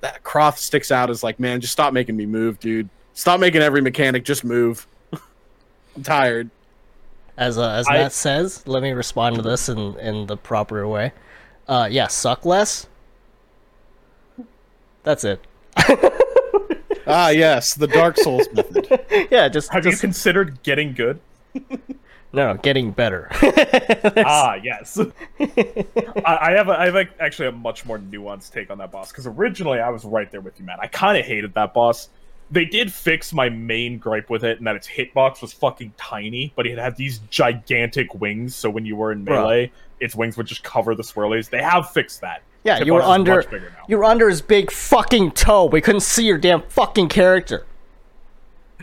that 0.00 0.22
Crawth 0.24 0.58
sticks 0.58 0.90
out 0.90 1.10
as 1.10 1.22
like 1.22 1.38
man 1.40 1.60
just 1.60 1.72
stop 1.72 1.92
making 1.92 2.16
me 2.16 2.26
move 2.26 2.58
dude 2.60 2.88
stop 3.14 3.38
making 3.40 3.62
every 3.62 3.80
mechanic 3.80 4.24
just 4.24 4.44
move 4.44 4.86
i'm 5.96 6.02
tired 6.02 6.50
As 7.36 7.56
uh, 7.58 7.68
as 7.70 7.86
I- 7.88 7.94
Matt 7.98 8.12
says, 8.12 8.66
let 8.66 8.82
me 8.82 8.92
respond 8.92 9.36
to 9.36 9.42
this 9.42 9.68
in 9.68 9.98
in 9.98 10.26
the 10.26 10.36
proper 10.36 10.86
way. 10.86 11.12
Uh, 11.66 11.88
yeah, 11.90 12.06
suck 12.08 12.44
less. 12.44 12.86
That's 15.02 15.24
it. 15.24 15.40
ah 17.06 17.30
yes 17.30 17.74
the 17.74 17.86
dark 17.86 18.16
souls 18.16 18.46
method 18.52 19.04
Yeah, 19.30 19.48
just 19.48 19.72
Have 19.72 19.84
you 19.84 19.90
just 19.90 20.00
considered 20.00 20.62
getting 20.62 20.94
good? 20.94 21.20
No, 21.54 21.68
no, 22.32 22.54
getting 22.54 22.92
better. 22.92 23.28
ah, 24.16 24.54
yes. 24.54 24.98
I, 25.38 25.84
I 26.24 26.50
have 26.52 26.68
a, 26.68 26.78
I 26.78 26.84
have 26.86 26.96
a, 26.96 27.04
actually 27.20 27.48
a 27.48 27.52
much 27.52 27.84
more 27.84 27.98
nuanced 27.98 28.52
take 28.52 28.70
on 28.70 28.78
that 28.78 28.90
boss 28.90 29.10
because 29.10 29.26
originally 29.26 29.80
I 29.80 29.90
was 29.90 30.04
right 30.04 30.30
there 30.30 30.40
with 30.40 30.58
you, 30.58 30.64
man. 30.64 30.78
I 30.80 30.86
kind 30.86 31.18
of 31.18 31.24
hated 31.24 31.54
that 31.54 31.74
boss. 31.74 32.08
They 32.50 32.64
did 32.64 32.92
fix 32.92 33.32
my 33.32 33.48
main 33.48 33.98
gripe 33.98 34.28
with 34.28 34.44
it, 34.44 34.58
and 34.58 34.66
that 34.66 34.76
its 34.76 34.86
hitbox 34.86 35.40
was 35.40 35.54
fucking 35.54 35.94
tiny, 35.96 36.52
but 36.54 36.66
it 36.66 36.76
had 36.76 36.96
these 36.96 37.18
gigantic 37.30 38.14
wings. 38.14 38.54
So 38.54 38.68
when 38.68 38.84
you 38.84 38.96
were 38.96 39.12
in 39.12 39.24
Bruh. 39.24 39.42
melee, 39.42 39.72
its 40.00 40.14
wings 40.14 40.36
would 40.36 40.46
just 40.46 40.62
cover 40.62 40.94
the 40.94 41.02
swirlies. 41.02 41.48
They 41.48 41.62
have 41.62 41.90
fixed 41.90 42.20
that. 42.20 42.42
Yeah, 42.64 42.82
you 42.82 42.94
were 42.94 43.02
under 43.02 43.36
much 43.36 43.50
bigger 43.50 43.70
now. 43.70 43.84
you 43.88 43.98
were 43.98 44.04
under 44.04 44.28
his 44.28 44.40
big 44.42 44.70
fucking 44.70 45.32
toe. 45.32 45.66
We 45.66 45.80
couldn't 45.80 46.00
see 46.02 46.24
your 46.24 46.38
damn 46.38 46.62
fucking 46.62 47.08
character. 47.08 47.66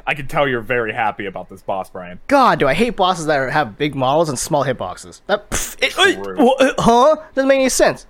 I 0.05 0.15
can 0.15 0.27
tell 0.27 0.47
you're 0.47 0.61
very 0.61 0.91
happy 0.91 1.27
about 1.27 1.49
this 1.49 1.61
boss, 1.61 1.89
Brian. 1.89 2.19
God, 2.27 2.59
do 2.59 2.67
I 2.67 2.73
hate 2.73 2.95
bosses 2.95 3.27
that 3.27 3.51
have 3.51 3.77
big 3.77 3.93
models 3.95 4.27
and 4.29 4.39
small 4.39 4.63
hitboxes? 4.65 5.21
That 5.27 5.49
pff, 5.49 5.77
it, 5.81 5.95
uh, 5.97 6.73
huh? 6.79 7.15
Doesn't 7.35 7.47
make 7.47 7.59
any 7.59 7.69
sense. 7.69 8.07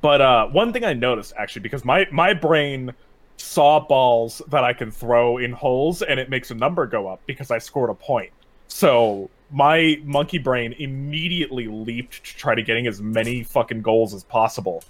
But 0.00 0.20
uh, 0.20 0.46
one 0.48 0.72
thing 0.72 0.84
I 0.84 0.94
noticed 0.94 1.34
actually, 1.36 1.62
because 1.62 1.84
my 1.84 2.06
my 2.10 2.32
brain 2.34 2.92
saw 3.36 3.80
balls 3.80 4.40
that 4.48 4.64
I 4.64 4.72
can 4.72 4.90
throw 4.90 5.38
in 5.38 5.52
holes, 5.52 6.02
and 6.02 6.18
it 6.18 6.30
makes 6.30 6.50
a 6.50 6.54
number 6.54 6.86
go 6.86 7.06
up 7.08 7.20
because 7.26 7.50
I 7.50 7.58
scored 7.58 7.90
a 7.90 7.94
point. 7.94 8.30
So 8.68 9.30
my 9.52 10.00
monkey 10.04 10.38
brain 10.38 10.74
immediately 10.78 11.68
leaped 11.68 12.24
to 12.24 12.36
try 12.36 12.54
to 12.54 12.62
getting 12.62 12.86
as 12.86 13.00
many 13.00 13.42
fucking 13.42 13.82
goals 13.82 14.14
as 14.14 14.24
possible. 14.24 14.82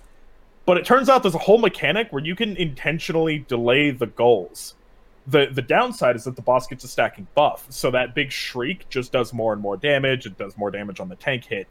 But 0.64 0.78
it 0.78 0.84
turns 0.84 1.08
out 1.08 1.22
there's 1.22 1.34
a 1.34 1.38
whole 1.38 1.58
mechanic 1.58 2.12
where 2.12 2.24
you 2.24 2.36
can 2.36 2.56
intentionally 2.56 3.40
delay 3.48 3.90
the 3.90 4.06
goals. 4.06 4.74
The 5.26 5.48
the 5.52 5.62
downside 5.62 6.16
is 6.16 6.24
that 6.24 6.36
the 6.36 6.42
boss 6.42 6.66
gets 6.66 6.84
a 6.84 6.88
stacking 6.88 7.26
buff, 7.34 7.66
so 7.68 7.90
that 7.90 8.14
big 8.14 8.30
shriek 8.30 8.88
just 8.88 9.12
does 9.12 9.32
more 9.32 9.52
and 9.52 9.60
more 9.60 9.76
damage. 9.76 10.26
It 10.26 10.38
does 10.38 10.56
more 10.56 10.70
damage 10.70 11.00
on 11.00 11.08
the 11.08 11.16
tank 11.16 11.44
hit. 11.44 11.66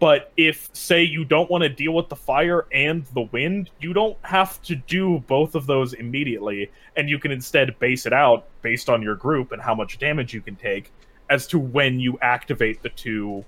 But 0.00 0.32
if, 0.36 0.68
say, 0.72 1.02
you 1.04 1.24
don't 1.24 1.48
want 1.50 1.62
to 1.62 1.68
deal 1.68 1.92
with 1.92 2.08
the 2.08 2.16
fire 2.16 2.66
and 2.72 3.06
the 3.14 3.22
wind, 3.32 3.70
you 3.80 3.92
don't 3.92 4.18
have 4.22 4.60
to 4.62 4.74
do 4.74 5.20
both 5.28 5.54
of 5.54 5.66
those 5.66 5.94
immediately, 5.94 6.70
and 6.96 7.08
you 7.08 7.18
can 7.18 7.30
instead 7.30 7.78
base 7.78 8.04
it 8.04 8.12
out 8.12 8.44
based 8.60 8.90
on 8.90 9.02
your 9.02 9.14
group 9.14 9.52
and 9.52 9.62
how 9.62 9.74
much 9.74 9.98
damage 9.98 10.34
you 10.34 10.40
can 10.40 10.56
take 10.56 10.90
as 11.30 11.46
to 11.48 11.58
when 11.58 12.00
you 12.00 12.18
activate 12.20 12.82
the 12.82 12.90
two 12.90 13.44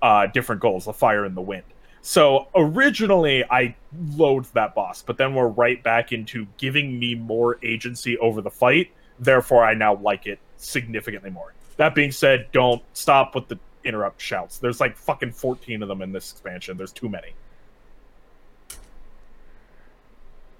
uh, 0.00 0.26
different 0.26 0.60
goals, 0.60 0.84
the 0.84 0.92
fire 0.92 1.24
and 1.24 1.36
the 1.36 1.40
wind. 1.40 1.64
So 2.02 2.48
originally, 2.56 3.44
I 3.48 3.76
loathed 4.16 4.52
that 4.54 4.74
boss, 4.74 5.02
but 5.02 5.16
then 5.16 5.34
we're 5.34 5.46
right 5.46 5.80
back 5.82 6.12
into 6.12 6.46
giving 6.58 6.98
me 6.98 7.14
more 7.14 7.58
agency 7.62 8.18
over 8.18 8.42
the 8.42 8.50
fight. 8.50 8.90
Therefore, 9.20 9.64
I 9.64 9.74
now 9.74 9.94
like 9.94 10.26
it 10.26 10.40
significantly 10.56 11.30
more. 11.30 11.54
That 11.76 11.94
being 11.94 12.10
said, 12.10 12.48
don't 12.50 12.82
stop 12.92 13.36
with 13.36 13.46
the 13.46 13.58
interrupt 13.84 14.20
shouts. 14.20 14.58
There's 14.58 14.80
like 14.80 14.96
fucking 14.96 15.32
14 15.32 15.82
of 15.82 15.88
them 15.88 16.02
in 16.02 16.10
this 16.12 16.32
expansion. 16.32 16.76
There's 16.76 16.92
too 16.92 17.08
many. 17.08 17.34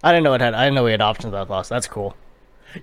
I 0.04 0.12
didn't 0.12 0.24
know 0.24 0.34
it 0.34 0.40
had. 0.40 0.54
I 0.54 0.64
didn't 0.64 0.74
know 0.74 0.84
we 0.84 0.90
had 0.92 1.00
options 1.00 1.32
that 1.32 1.48
boss. 1.48 1.68
That's 1.68 1.86
cool. 1.86 2.16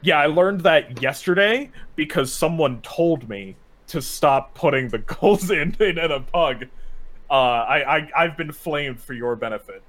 Yeah, 0.01 0.19
I 0.19 0.27
learned 0.27 0.61
that 0.61 1.01
yesterday 1.01 1.71
because 1.95 2.31
someone 2.31 2.81
told 2.81 3.27
me 3.29 3.55
to 3.87 4.01
stop 4.01 4.53
putting 4.53 4.87
the 4.89 4.97
goals 5.19 5.51
in 5.51 5.75
in, 5.79 5.97
in 5.97 6.11
a 6.11 6.19
pug. 6.19 6.65
Uh, 7.29 7.33
I, 7.33 7.97
I 7.97 8.11
I've 8.15 8.37
been 8.37 8.51
flamed 8.51 8.99
for 8.99 9.13
your 9.13 9.35
benefit. 9.35 9.83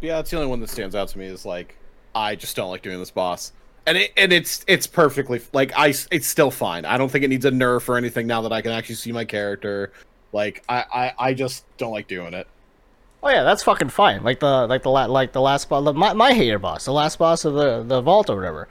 Yeah, 0.00 0.18
it's 0.18 0.30
the 0.30 0.36
only 0.36 0.48
one 0.48 0.60
that 0.60 0.68
stands 0.68 0.94
out 0.94 1.08
to 1.08 1.18
me 1.18 1.26
is 1.26 1.46
like 1.46 1.76
I 2.14 2.34
just 2.34 2.56
don't 2.56 2.70
like 2.70 2.82
doing 2.82 2.98
this 2.98 3.10
boss. 3.10 3.52
And 3.86 3.96
it, 3.98 4.12
and 4.16 4.32
it's 4.32 4.64
it's 4.66 4.86
perfectly 4.86 5.40
like 5.52 5.72
I 5.76 5.94
it's 6.10 6.26
still 6.26 6.50
fine. 6.50 6.84
I 6.84 6.98
don't 6.98 7.10
think 7.10 7.24
it 7.24 7.28
needs 7.28 7.44
a 7.44 7.50
nerf 7.50 7.88
or 7.88 7.96
anything 7.96 8.26
now 8.26 8.42
that 8.42 8.52
I 8.52 8.60
can 8.60 8.72
actually 8.72 8.96
see 8.96 9.12
my 9.12 9.24
character. 9.24 9.92
Like 10.32 10.64
I 10.68 10.84
I, 10.92 11.14
I 11.18 11.34
just 11.34 11.64
don't 11.78 11.92
like 11.92 12.08
doing 12.08 12.34
it. 12.34 12.46
Oh 13.26 13.28
yeah, 13.28 13.42
that's 13.42 13.64
fucking 13.64 13.88
fine. 13.88 14.22
Like 14.22 14.38
the 14.38 14.68
like 14.68 14.84
the 14.84 14.88
la- 14.88 15.06
like 15.06 15.32
the 15.32 15.40
last 15.40 15.68
boss, 15.68 15.92
my 15.96 16.12
my 16.12 16.32
hater 16.32 16.60
boss, 16.60 16.84
the 16.84 16.92
last 16.92 17.18
boss 17.18 17.44
of 17.44 17.54
the 17.54 17.82
the 17.82 18.00
vault 18.00 18.30
or 18.30 18.36
whatever. 18.36 18.68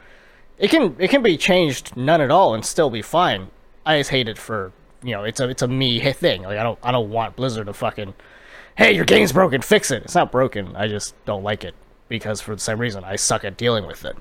It 0.58 0.70
can 0.70 0.96
it 0.98 1.10
can 1.10 1.22
be 1.22 1.36
changed 1.36 1.98
none 1.98 2.22
at 2.22 2.32
all 2.32 2.54
and 2.56 2.64
still 2.64 2.90
be 2.90 3.02
fine. 3.02 3.50
I 3.86 3.98
just 3.98 4.12
hate 4.12 4.30
it 4.30 4.38
for 4.38 4.72
you 5.04 5.12
know 5.12 5.26
it's 5.26 5.42
a 5.42 5.50
it's 5.50 5.62
a 5.62 5.68
me 5.68 6.00
thing. 6.14 6.44
Like 6.44 6.58
I 6.58 6.64
don't 6.64 6.80
I 6.82 6.94
don't 6.94 7.10
want 7.10 7.36
Blizzard 7.36 7.66
to 7.66 7.74
fucking 7.74 8.14
hey 8.78 8.94
your 8.94 9.04
game's 9.04 9.34
broken 9.34 9.62
fix 9.62 9.92
it. 9.92 10.04
It's 10.04 10.16
not 10.16 10.32
broken. 10.32 10.74
I 10.78 10.88
just 10.88 11.22
don't 11.26 11.44
like 11.44 11.66
it 11.66 11.76
because 12.08 12.40
for 12.40 12.56
the 12.56 12.62
same 12.62 12.80
reason 12.80 13.04
I 13.04 13.18
suck 13.18 13.44
at 13.44 13.58
dealing 13.58 13.86
with 13.86 14.06
it. 14.06 14.16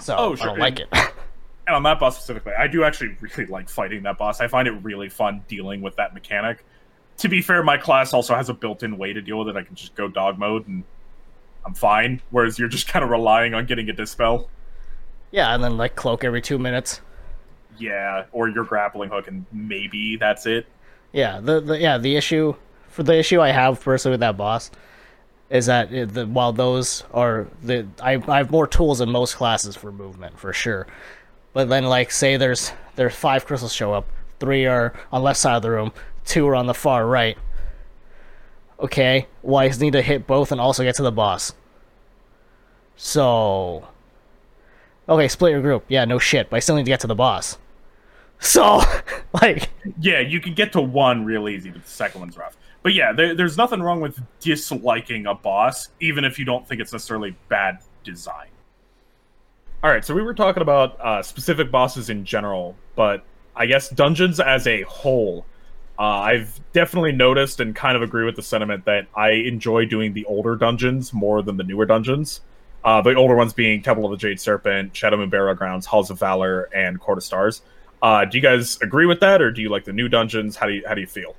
So 0.00 0.16
Oh, 0.16 0.32
I 0.32 0.36
sure, 0.36 0.46
don't 0.46 0.58
like 0.58 0.80
it. 0.80 0.88
And 1.66 1.74
on 1.74 1.82
that 1.84 1.98
boss 1.98 2.16
specifically, 2.16 2.52
I 2.52 2.66
do 2.66 2.84
actually 2.84 3.16
really 3.22 3.46
like 3.46 3.70
fighting 3.70 4.02
that 4.02 4.18
boss. 4.18 4.42
I 4.42 4.48
find 4.48 4.68
it 4.68 4.72
really 4.82 5.08
fun 5.08 5.42
dealing 5.48 5.80
with 5.80 5.96
that 5.96 6.12
mechanic. 6.12 6.62
To 7.18 7.28
be 7.28 7.40
fair, 7.42 7.62
my 7.62 7.76
class 7.76 8.12
also 8.12 8.34
has 8.34 8.48
a 8.48 8.54
built-in 8.54 8.98
way 8.98 9.12
to 9.12 9.22
deal 9.22 9.38
with 9.38 9.48
it. 9.48 9.56
I 9.56 9.62
can 9.62 9.74
just 9.76 9.94
go 9.94 10.08
dog 10.08 10.38
mode 10.38 10.66
and 10.66 10.84
I'm 11.64 11.74
fine. 11.74 12.20
Whereas 12.30 12.58
you're 12.58 12.68
just 12.68 12.88
kind 12.88 13.04
of 13.04 13.10
relying 13.10 13.54
on 13.54 13.66
getting 13.66 13.88
a 13.88 13.92
dispel. 13.92 14.48
yeah, 15.30 15.54
and 15.54 15.62
then 15.62 15.76
like 15.76 15.94
cloak 15.96 16.24
every 16.24 16.42
two 16.42 16.58
minutes. 16.58 17.00
Yeah, 17.78 18.24
or 18.32 18.48
your 18.48 18.64
grappling 18.64 19.10
hook, 19.10 19.26
and 19.26 19.46
maybe 19.52 20.16
that's 20.16 20.46
it. 20.46 20.66
Yeah, 21.12 21.40
the, 21.40 21.60
the 21.60 21.78
yeah 21.78 21.98
the 21.98 22.16
issue 22.16 22.54
for 22.88 23.02
the 23.02 23.16
issue 23.18 23.40
I 23.40 23.50
have 23.50 23.80
personally 23.80 24.14
with 24.14 24.20
that 24.20 24.36
boss 24.36 24.70
is 25.50 25.66
that 25.66 25.92
it, 25.92 26.14
the, 26.14 26.26
while 26.26 26.52
those 26.52 27.04
are 27.12 27.46
the 27.62 27.86
I, 28.00 28.22
I 28.28 28.38
have 28.38 28.50
more 28.50 28.66
tools 28.66 29.00
in 29.00 29.10
most 29.10 29.36
classes 29.36 29.76
for 29.76 29.90
movement 29.92 30.38
for 30.38 30.52
sure, 30.52 30.86
but 31.52 31.68
then 31.68 31.84
like 31.84 32.10
say 32.12 32.36
there's 32.36 32.72
there's 32.96 33.14
five 33.14 33.44
crystals 33.44 33.72
show 33.72 33.92
up, 33.92 34.06
three 34.38 34.66
are 34.66 34.92
on 35.12 35.22
left 35.22 35.40
side 35.40 35.56
of 35.56 35.62
the 35.62 35.70
room, 35.70 35.92
two 36.24 36.46
are 36.48 36.54
on 36.54 36.66
the 36.66 36.74
far 36.74 37.06
right. 37.06 37.38
Okay, 38.80 39.26
just 39.46 39.80
need 39.80 39.92
to 39.92 40.02
hit 40.02 40.26
both 40.26 40.52
and 40.52 40.60
also 40.60 40.82
get 40.82 40.96
to 40.96 41.02
the 41.02 41.12
boss. 41.12 41.54
So, 42.96 43.88
okay, 45.08 45.28
split 45.28 45.52
your 45.52 45.62
group. 45.62 45.84
Yeah, 45.88 46.04
no 46.04 46.18
shit, 46.18 46.50
but 46.50 46.56
I 46.56 46.60
still 46.60 46.76
need 46.76 46.84
to 46.84 46.90
get 46.90 47.00
to 47.00 47.06
the 47.06 47.14
boss. 47.14 47.58
So, 48.40 48.82
like, 49.42 49.70
Yeah, 50.00 50.20
you 50.20 50.40
can 50.40 50.54
get 50.54 50.72
to 50.72 50.80
one 50.80 51.24
real 51.24 51.48
easy, 51.48 51.70
but 51.70 51.84
the 51.84 51.90
second 51.90 52.20
one's 52.20 52.36
rough. 52.36 52.56
But 52.82 52.92
yeah, 52.92 53.12
there, 53.12 53.34
there's 53.34 53.56
nothing 53.56 53.80
wrong 53.80 54.00
with 54.00 54.20
disliking 54.40 55.26
a 55.26 55.34
boss, 55.34 55.88
even 56.00 56.24
if 56.24 56.38
you 56.38 56.44
don't 56.44 56.68
think 56.68 56.80
it's 56.80 56.92
necessarily 56.92 57.34
bad 57.48 57.78
design. 58.04 58.48
All 59.82 59.90
right, 59.90 60.04
so 60.04 60.14
we 60.14 60.22
were 60.22 60.34
talking 60.34 60.62
about 60.62 61.00
uh, 61.00 61.22
specific 61.22 61.70
bosses 61.70 62.10
in 62.10 62.24
general, 62.24 62.76
but 62.94 63.24
I 63.56 63.66
guess 63.66 63.88
dungeons 63.88 64.40
as 64.40 64.66
a 64.66 64.82
whole. 64.82 65.46
Uh, 65.98 66.02
I've 66.02 66.60
definitely 66.72 67.12
noticed 67.12 67.60
and 67.60 67.74
kind 67.74 67.96
of 67.96 68.02
agree 68.02 68.24
with 68.24 68.36
the 68.36 68.42
sentiment 68.42 68.84
that 68.86 69.06
I 69.14 69.30
enjoy 69.30 69.84
doing 69.86 70.12
the 70.12 70.24
older 70.24 70.56
dungeons 70.56 71.12
more 71.12 71.42
than 71.42 71.56
the 71.56 71.62
newer 71.62 71.86
dungeons. 71.86 72.40
Uh, 72.84 73.00
the 73.00 73.14
older 73.14 73.34
ones 73.36 73.52
being 73.52 73.80
Temple 73.80 74.04
of 74.04 74.10
the 74.10 74.16
Jade 74.16 74.40
Serpent, 74.40 74.92
Shadowmoon 74.92 75.30
Burial 75.30 75.54
Grounds, 75.54 75.86
Halls 75.86 76.10
of 76.10 76.18
Valor, 76.18 76.68
and 76.74 77.00
Court 77.00 77.18
of 77.18 77.24
Stars. 77.24 77.62
Uh, 78.02 78.24
do 78.24 78.36
you 78.36 78.42
guys 78.42 78.78
agree 78.82 79.06
with 79.06 79.20
that, 79.20 79.40
or 79.40 79.50
do 79.50 79.62
you 79.62 79.70
like 79.70 79.84
the 79.84 79.92
new 79.92 80.08
dungeons? 80.08 80.56
How 80.56 80.66
do 80.66 80.74
you 80.74 80.82
how 80.86 80.94
do 80.94 81.00
you 81.00 81.06
feel? 81.06 81.34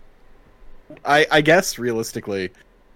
I 1.03 1.27
I 1.29 1.41
guess 1.41 1.77
realistically, 1.77 2.49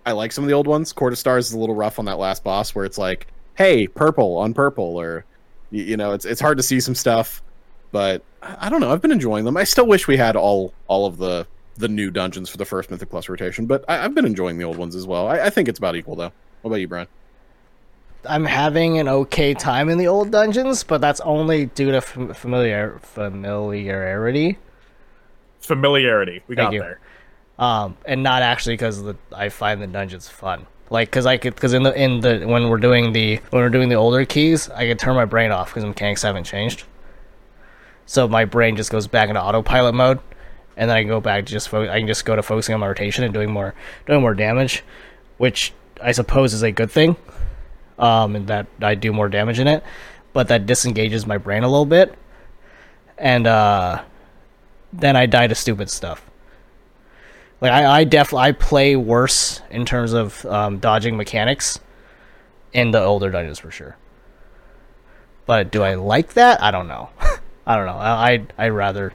I 0.06 0.14
like 0.14 0.32
some 0.32 0.44
of 0.44 0.48
the 0.48 0.56
old 0.56 0.66
ones. 0.66 0.92
Court 0.94 1.14
of 1.14 1.20
Stars 1.20 1.48
is 1.48 1.54
a 1.54 1.60
little 1.60 1.76
rough 1.76 2.00
on 2.00 2.06
that 2.06 2.18
last 2.18 2.44
boss 2.44 2.74
where 2.74 2.86
it's 2.86 2.98
like, 2.98 3.28
hey, 3.56 3.86
purple 3.88 4.38
on 4.38 4.56
purple, 4.56 5.00
or 5.00 5.26
you 5.70 5.98
know, 5.98 6.14
it's 6.14 6.26
it's 6.26 6.42
hard 6.42 6.58
to 6.58 6.64
see 6.64 6.80
some 6.80 6.96
stuff. 6.96 7.44
But 7.92 8.24
I 8.42 8.68
I 8.68 8.70
don't 8.70 8.82
know. 8.82 8.92
I've 8.92 9.02
been 9.02 9.12
enjoying 9.12 9.46
them. 9.46 9.58
I 9.58 9.64
still 9.64 9.86
wish 9.88 10.08
we 10.08 10.18
had 10.18 10.36
all 10.36 10.74
all 10.88 11.06
of 11.06 11.18
the 11.18 11.48
the 11.78 11.88
new 11.88 12.12
dungeons 12.12 12.50
for 12.50 12.58
the 12.58 12.66
first 12.66 12.92
Mythic 12.92 13.10
Plus 13.10 13.30
rotation, 13.30 13.66
but 13.66 13.86
I, 13.88 14.04
I've 14.04 14.14
been 14.14 14.26
enjoying 14.26 14.58
the 14.58 14.66
old 14.66 14.78
ones 14.78 14.96
as 14.96 15.08
well. 15.08 15.28
I, 15.28 15.40
I 15.46 15.50
think 15.50 15.68
it's 15.70 15.80
about 15.80 15.96
equal 15.96 16.16
though. 16.16 16.32
What 16.62 16.70
about 16.72 16.76
you, 16.82 16.88
Brian? 16.88 17.08
I'm 18.28 18.44
having 18.44 18.98
an 19.00 19.08
okay 19.08 19.54
time 19.54 19.88
in 19.88 19.98
the 19.98 20.08
old 20.08 20.30
dungeons, 20.30 20.84
but 20.84 21.00
that's 21.00 21.22
only 21.22 21.68
due 21.68 21.92
to 21.92 22.02
fam- 22.02 22.34
familiar 22.34 23.00
familiarity, 23.02 24.58
Familiarity, 25.62 26.42
we 26.48 26.56
Thank 26.56 26.68
got 26.68 26.74
you. 26.74 26.80
there. 26.82 27.00
um, 27.60 27.96
and 28.06 28.24
not 28.24 28.42
actually 28.42 28.74
because 28.74 29.04
I 29.34 29.50
find 29.50 29.82
the 29.82 29.88
dungeons 29.88 30.28
fun. 30.28 30.66
Like, 30.90 31.10
because 31.10 31.26
I 31.26 31.38
could, 31.38 31.54
because 31.56 31.74
in 31.74 31.84
the 31.84 31.94
in 31.94 32.20
the 32.22 32.46
when 32.46 32.68
we're 32.70 32.78
doing 32.78 33.14
the 33.14 33.38
when 33.52 33.62
we're 33.64 33.70
doing 33.70 33.90
the 33.90 33.96
older 33.96 34.26
keys, 34.26 34.70
I 34.70 34.88
could 34.88 34.98
turn 35.00 35.16
my 35.16 35.26
brain 35.26 35.52
off 35.52 35.70
because 35.70 35.86
mechanics 35.86 36.24
haven't 36.24 36.46
changed. 36.46 36.84
So 38.10 38.28
my 38.28 38.46
brain 38.46 38.76
just 38.76 38.90
goes 38.90 39.06
back 39.06 39.30
into 39.30 39.40
autopilot 39.40 39.94
mode, 39.94 40.18
and 40.76 40.90
then 40.90 40.98
I 40.98 41.02
can 41.02 41.10
go 41.10 41.22
back 41.22 41.46
to 41.46 41.52
just 41.52 41.70
fo- 41.70 41.88
I 41.88 42.00
can 42.00 42.08
just 42.08 42.26
go 42.26 42.36
to 42.36 42.42
focusing 42.42 42.74
on 42.74 42.80
my 42.80 42.88
rotation 42.88 43.24
and 43.24 43.32
doing 43.32 43.52
more 43.52 43.76
doing 44.08 44.22
more 44.22 44.34
damage, 44.34 44.84
which 45.38 45.74
I 46.02 46.12
suppose 46.12 46.56
is 46.56 46.64
a 46.64 46.72
good 46.72 46.90
thing. 46.90 47.18
Um, 48.00 48.36
and 48.36 48.48
that 48.48 48.66
I 48.82 48.96
do 48.96 49.14
more 49.14 49.30
damage 49.30 49.60
in 49.60 49.68
it, 49.68 49.84
but 50.34 50.48
that 50.48 50.66
disengages 50.66 51.28
my 51.28 51.38
brain 51.38 51.62
a 51.62 51.68
little 51.68 51.86
bit, 51.86 52.16
and 53.16 53.46
uh, 53.46 54.02
then 54.92 55.16
I 55.16 55.28
die 55.28 55.46
to 55.46 55.54
stupid 55.54 55.92
stuff. 55.92 56.28
Like 57.62 57.72
I, 57.72 58.00
I 58.00 58.04
def 58.06 58.34
I 58.34 58.54
play 58.54 58.96
worse 58.96 59.62
in 59.70 59.86
terms 59.86 60.14
of 60.14 60.44
um, 60.48 60.80
dodging 60.80 61.16
mechanics 61.16 61.80
in 62.74 62.90
the 62.90 63.04
older 63.04 63.30
dungeons 63.30 63.60
for 63.60 63.70
sure. 63.70 63.98
But 65.46 65.72
do 65.72 65.84
I 65.84 65.94
like 65.94 66.34
that? 66.34 66.60
I 66.64 66.72
don't 66.72 66.88
know. 66.88 67.10
I 67.70 67.76
don't 67.78 67.86
know. 67.86 67.94
I 67.98 68.32
I 68.58 68.66
I 68.66 68.70
rather 68.70 69.14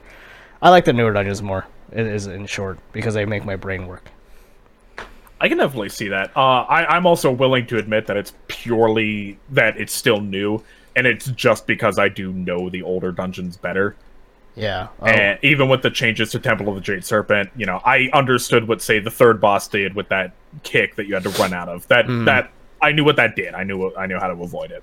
I 0.61 0.69
like 0.71 0.85
the 0.85 0.93
newer 0.93 1.13
dungeons 1.13 1.41
more. 1.43 1.67
It 1.91 2.07
is 2.07 2.25
in 2.27 2.45
short 2.47 2.79
because 2.93 3.13
they 3.13 3.25
make 3.25 3.45
my 3.45 3.55
brain 3.55 3.85
work. 3.85 4.09
I 5.39 5.49
can 5.49 5.57
definitely 5.57 5.89
see 5.89 6.07
that. 6.07 6.31
Uh, 6.35 6.39
I, 6.63 6.85
I'm 6.95 7.05
also 7.05 7.29
willing 7.31 7.67
to 7.67 7.77
admit 7.77 8.07
that 8.07 8.15
it's 8.17 8.33
purely 8.47 9.37
that 9.51 9.77
it's 9.77 9.93
still 9.93 10.21
new, 10.21 10.63
and 10.95 11.05
it's 11.05 11.25
just 11.27 11.67
because 11.67 11.99
I 11.99 12.07
do 12.09 12.31
know 12.31 12.69
the 12.69 12.81
older 12.83 13.11
dungeons 13.11 13.57
better. 13.57 13.95
Yeah. 14.55 14.87
Oh, 15.01 15.05
And 15.07 15.37
even 15.43 15.67
with 15.67 15.81
the 15.81 15.89
changes 15.91 16.31
to 16.31 16.39
Temple 16.39 16.69
of 16.69 16.75
the 16.75 16.81
Jade 16.81 17.03
Serpent, 17.03 17.49
you 17.57 17.65
know, 17.65 17.81
I 17.83 18.09
understood 18.13 18.65
what 18.69 18.81
say 18.81 18.99
the 18.99 19.11
third 19.11 19.41
boss 19.41 19.67
did 19.67 19.93
with 19.93 20.07
that 20.07 20.31
kick 20.63 20.95
that 20.95 21.05
you 21.07 21.13
had 21.13 21.23
to 21.23 21.29
run 21.31 21.53
out 21.53 21.67
of. 21.67 21.85
That 21.89 22.05
Mm. 22.07 22.23
that 22.25 22.51
I 22.81 22.93
knew 22.93 23.03
what 23.03 23.17
that 23.17 23.35
did. 23.35 23.53
I 23.53 23.63
knew 23.63 23.93
I 23.97 24.05
knew 24.07 24.17
how 24.17 24.27
to 24.27 24.41
avoid 24.41 24.71
it. 24.71 24.81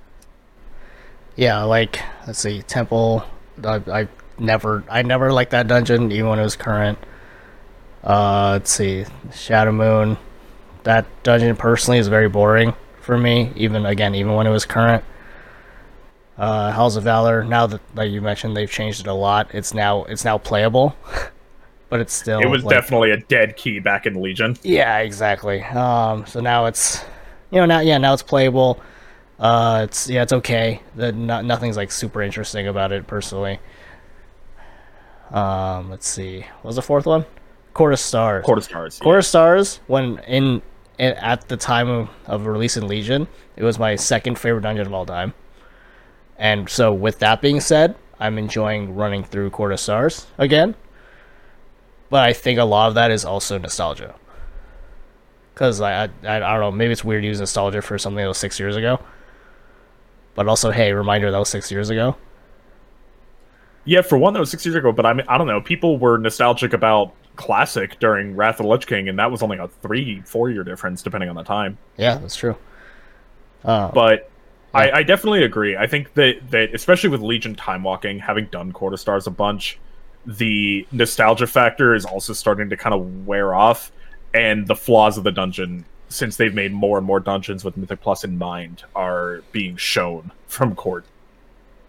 yeah. 1.37 1.62
Like 1.62 2.01
let's 2.27 2.39
see, 2.39 2.61
Temple. 2.62 3.25
I, 3.65 4.01
I 4.01 4.09
never 4.39 4.85
I 4.91 5.03
never 5.03 5.33
liked 5.33 5.53
that 5.53 5.67
dungeon 5.69 6.13
even 6.13 6.29
when 6.29 6.39
it 6.39 6.43
was 6.43 6.57
current. 6.57 6.99
Uh, 8.05 8.53
let's 8.53 8.71
see, 8.71 9.05
Shadowmoon. 9.29 10.19
That 10.83 11.07
dungeon 11.23 11.55
personally 11.57 11.99
is 11.99 12.09
very 12.09 12.29
boring 12.29 12.75
for 13.01 13.17
me. 13.17 13.53
Even 13.57 13.87
again, 13.87 14.15
even 14.15 14.35
when 14.35 14.47
it 14.47 14.51
was 14.51 14.65
current. 14.65 15.05
Uh, 16.37 16.73
Halls 16.73 16.97
of 16.97 17.05
Valor. 17.05 17.45
Now 17.45 17.67
that 17.67 17.81
like 17.95 18.11
you 18.11 18.21
mentioned, 18.21 18.57
they've 18.57 18.71
changed 18.71 19.01
it 19.01 19.07
a 19.07 19.13
lot. 19.13 19.55
It's 19.55 19.75
now 19.75 20.05
it's 20.05 20.25
now 20.25 20.39
playable, 20.39 20.97
but 21.89 22.01
it's 22.01 22.13
still 22.13 22.41
It 22.41 22.49
was 22.49 22.65
like, 22.65 22.75
definitely 22.75 23.11
a 23.13 23.19
dead 23.19 23.57
key 23.57 23.79
back 23.79 24.07
in 24.07 24.21
Legion. 24.21 24.57
Yeah, 24.63 24.99
exactly. 24.99 25.63
Um, 25.63 26.27
so 26.27 26.41
now 26.41 26.67
it's, 26.67 27.05
you 27.51 27.59
know, 27.59 27.67
now 27.67 27.81
yeah, 27.81 27.99
now 27.99 28.13
it's 28.13 28.23
playable. 28.23 28.81
Uh, 29.43 29.80
it's 29.82 30.09
yeah, 30.09 30.22
it's 30.22 30.32
okay. 30.32 30.80
The 30.95 31.11
not, 31.11 31.45
nothing's 31.45 31.76
like 31.76 31.90
super 31.90 32.22
interesting 32.22 32.68
about 32.68 32.93
it 32.93 33.09
personally. 33.09 33.59
Um, 35.32 35.90
let's 35.90 36.07
see, 36.07 36.43
what 36.61 36.66
was 36.66 36.76
the 36.76 36.82
fourth 36.82 37.07
one? 37.07 37.26
Court 37.74 37.93
of 37.93 37.99
Stars. 37.99 38.45
Court 38.45 38.59
of 38.59 38.64
Stars. 38.64 38.99
Court 39.01 39.18
of 39.18 39.26
Stars. 39.26 39.80
When 39.88 40.18
in, 40.28 40.62
in 40.99 41.14
at 41.14 41.49
the 41.49 41.57
time 41.57 41.88
of, 41.88 42.11
of 42.26 42.47
release 42.47 42.76
in 42.76 42.86
Legion, 42.86 43.26
it 43.57 43.64
was 43.64 43.80
my 43.80 43.97
second 43.97 44.38
favorite 44.38 44.62
dungeon 44.62 44.86
of 44.86 44.95
all 44.95 45.07
time. 45.07 45.34
And 46.38 46.68
so, 46.68 46.93
with 46.93 47.18
that 47.18 47.43
being 47.43 47.59
said, 47.59 47.97
I'm 48.20 48.38
enjoying 48.38 48.95
running 48.95 49.24
through 49.24 49.51
Court 49.51 49.72
of 49.72 49.80
Stars 49.80 50.28
again. 50.38 50.76
But 52.11 52.22
I 52.22 52.32
think 52.32 52.61
a 52.61 52.64
lot 52.64 52.86
of 52.86 52.95
that 52.95 53.11
is 53.11 53.24
also 53.24 53.59
nostalgia. 53.59 54.14
Because 55.53 55.80
I, 55.80 56.05
I, 56.05 56.09
I 56.22 56.38
don't 56.38 56.61
know, 56.61 56.70
maybe 56.70 56.93
it's 56.93 57.03
weird 57.03 57.22
to 57.22 57.26
use 57.26 57.40
nostalgia 57.40 57.82
for 57.82 57.99
something 57.99 58.22
that 58.22 58.28
was 58.28 58.38
six 58.38 58.61
years 58.61 58.76
ago. 58.76 59.01
But 60.35 60.49
also, 60.49 60.70
hey, 60.70 60.93
reminder 60.93 61.30
that 61.30 61.39
was 61.39 61.49
six 61.49 61.70
years 61.70 61.91
ago. 61.91 62.16
Yeah, 63.85 64.03
for 64.03 64.16
one, 64.16 64.33
that 64.35 64.41
was 64.41 64.51
six 64.51 64.64
years 64.64 64.76
ago. 64.76 64.93
But 64.93 65.07
I 65.07 65.12
mean, 65.12 65.26
I 65.28 65.39
don't 65.39 65.47
know. 65.47 65.61
People 65.61 65.99
were 65.99 66.18
nostalgic 66.18 66.72
about 66.72 67.12
Classic 67.37 67.99
during 67.99 68.37
Wrath 68.37 68.61
of 68.61 68.64
the 68.64 68.70
Lich 68.70 68.87
King, 68.87 69.09
and 69.09 69.18
that 69.18 69.30
was 69.30 69.43
only 69.43 69.59
a 69.59 69.68
three, 69.68 70.22
four 70.22 70.51
year 70.51 70.64
difference 70.64 71.03
depending 71.03 71.28
on 71.28 71.37
the 71.37 71.43
time. 71.43 71.78
Yeah, 71.97 72.18
that's 72.18 72.37
true. 72.37 72.57
Uh, 73.64 73.91
But 73.93 74.30
I, 74.74 74.91
I 74.91 75.03
definitely 75.03 75.45
agree. 75.45 75.76
I 75.76 75.87
think 75.87 76.14
that 76.14 76.51
that 76.51 76.74
especially 76.74 77.11
with 77.11 77.20
Legion 77.20 77.55
time 77.55 77.83
walking, 77.83 78.18
having 78.18 78.47
done 78.47 78.72
Court 78.72 78.95
of 78.95 79.01
Stars 79.01 79.26
a 79.26 79.30
bunch, 79.30 79.78
the 80.26 80.87
nostalgia 80.93 81.47
factor 81.47 81.95
is 81.95 82.05
also 82.05 82.33
starting 82.33 82.70
to 82.70 82.76
kind 82.76 82.95
of 82.95 83.26
wear 83.26 83.55
off, 83.55 83.93
and 84.33 84.66
the 84.66 84.76
flaws 84.76 85.18
of 85.18 85.24
the 85.24 85.33
dungeon, 85.33 85.85
since 86.13 86.37
they've 86.37 86.55
made 86.55 86.73
more 86.73 86.99
and 86.99 87.07
more 87.07 87.21
dungeons 87.21 87.65
with 87.65 87.77
Mythic 87.77 88.01
Plus 88.01 88.25
in 88.25 88.39
mind, 88.39 88.85
are 88.95 89.43
being 89.53 89.77
shown 89.77 90.31
from 90.47 90.75
Court. 90.75 91.05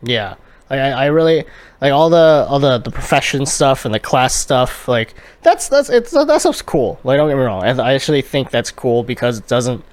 Yeah, 0.01 0.35
like 0.69 0.79
I, 0.79 0.91
I 0.91 1.05
really 1.07 1.45
like 1.81 1.91
all 1.91 2.09
the 2.09 2.45
all 2.49 2.59
the 2.59 2.77
the 2.77 2.91
profession 2.91 3.45
stuff 3.45 3.85
and 3.85 3.93
the 3.93 3.99
class 3.99 4.33
stuff. 4.33 4.87
Like 4.87 5.13
that's 5.41 5.69
that's 5.69 5.89
it's 5.89 6.11
that 6.11 6.41
stuff's 6.41 6.61
cool. 6.61 6.99
Like 7.03 7.17
don't 7.17 7.29
get 7.29 7.37
me 7.37 7.43
wrong, 7.43 7.63
I, 7.63 7.93
actually 7.93 8.21
think 8.21 8.49
that's 8.49 8.71
cool 8.71 9.03
because 9.03 9.39
it 9.39 9.47
doesn't 9.47 9.83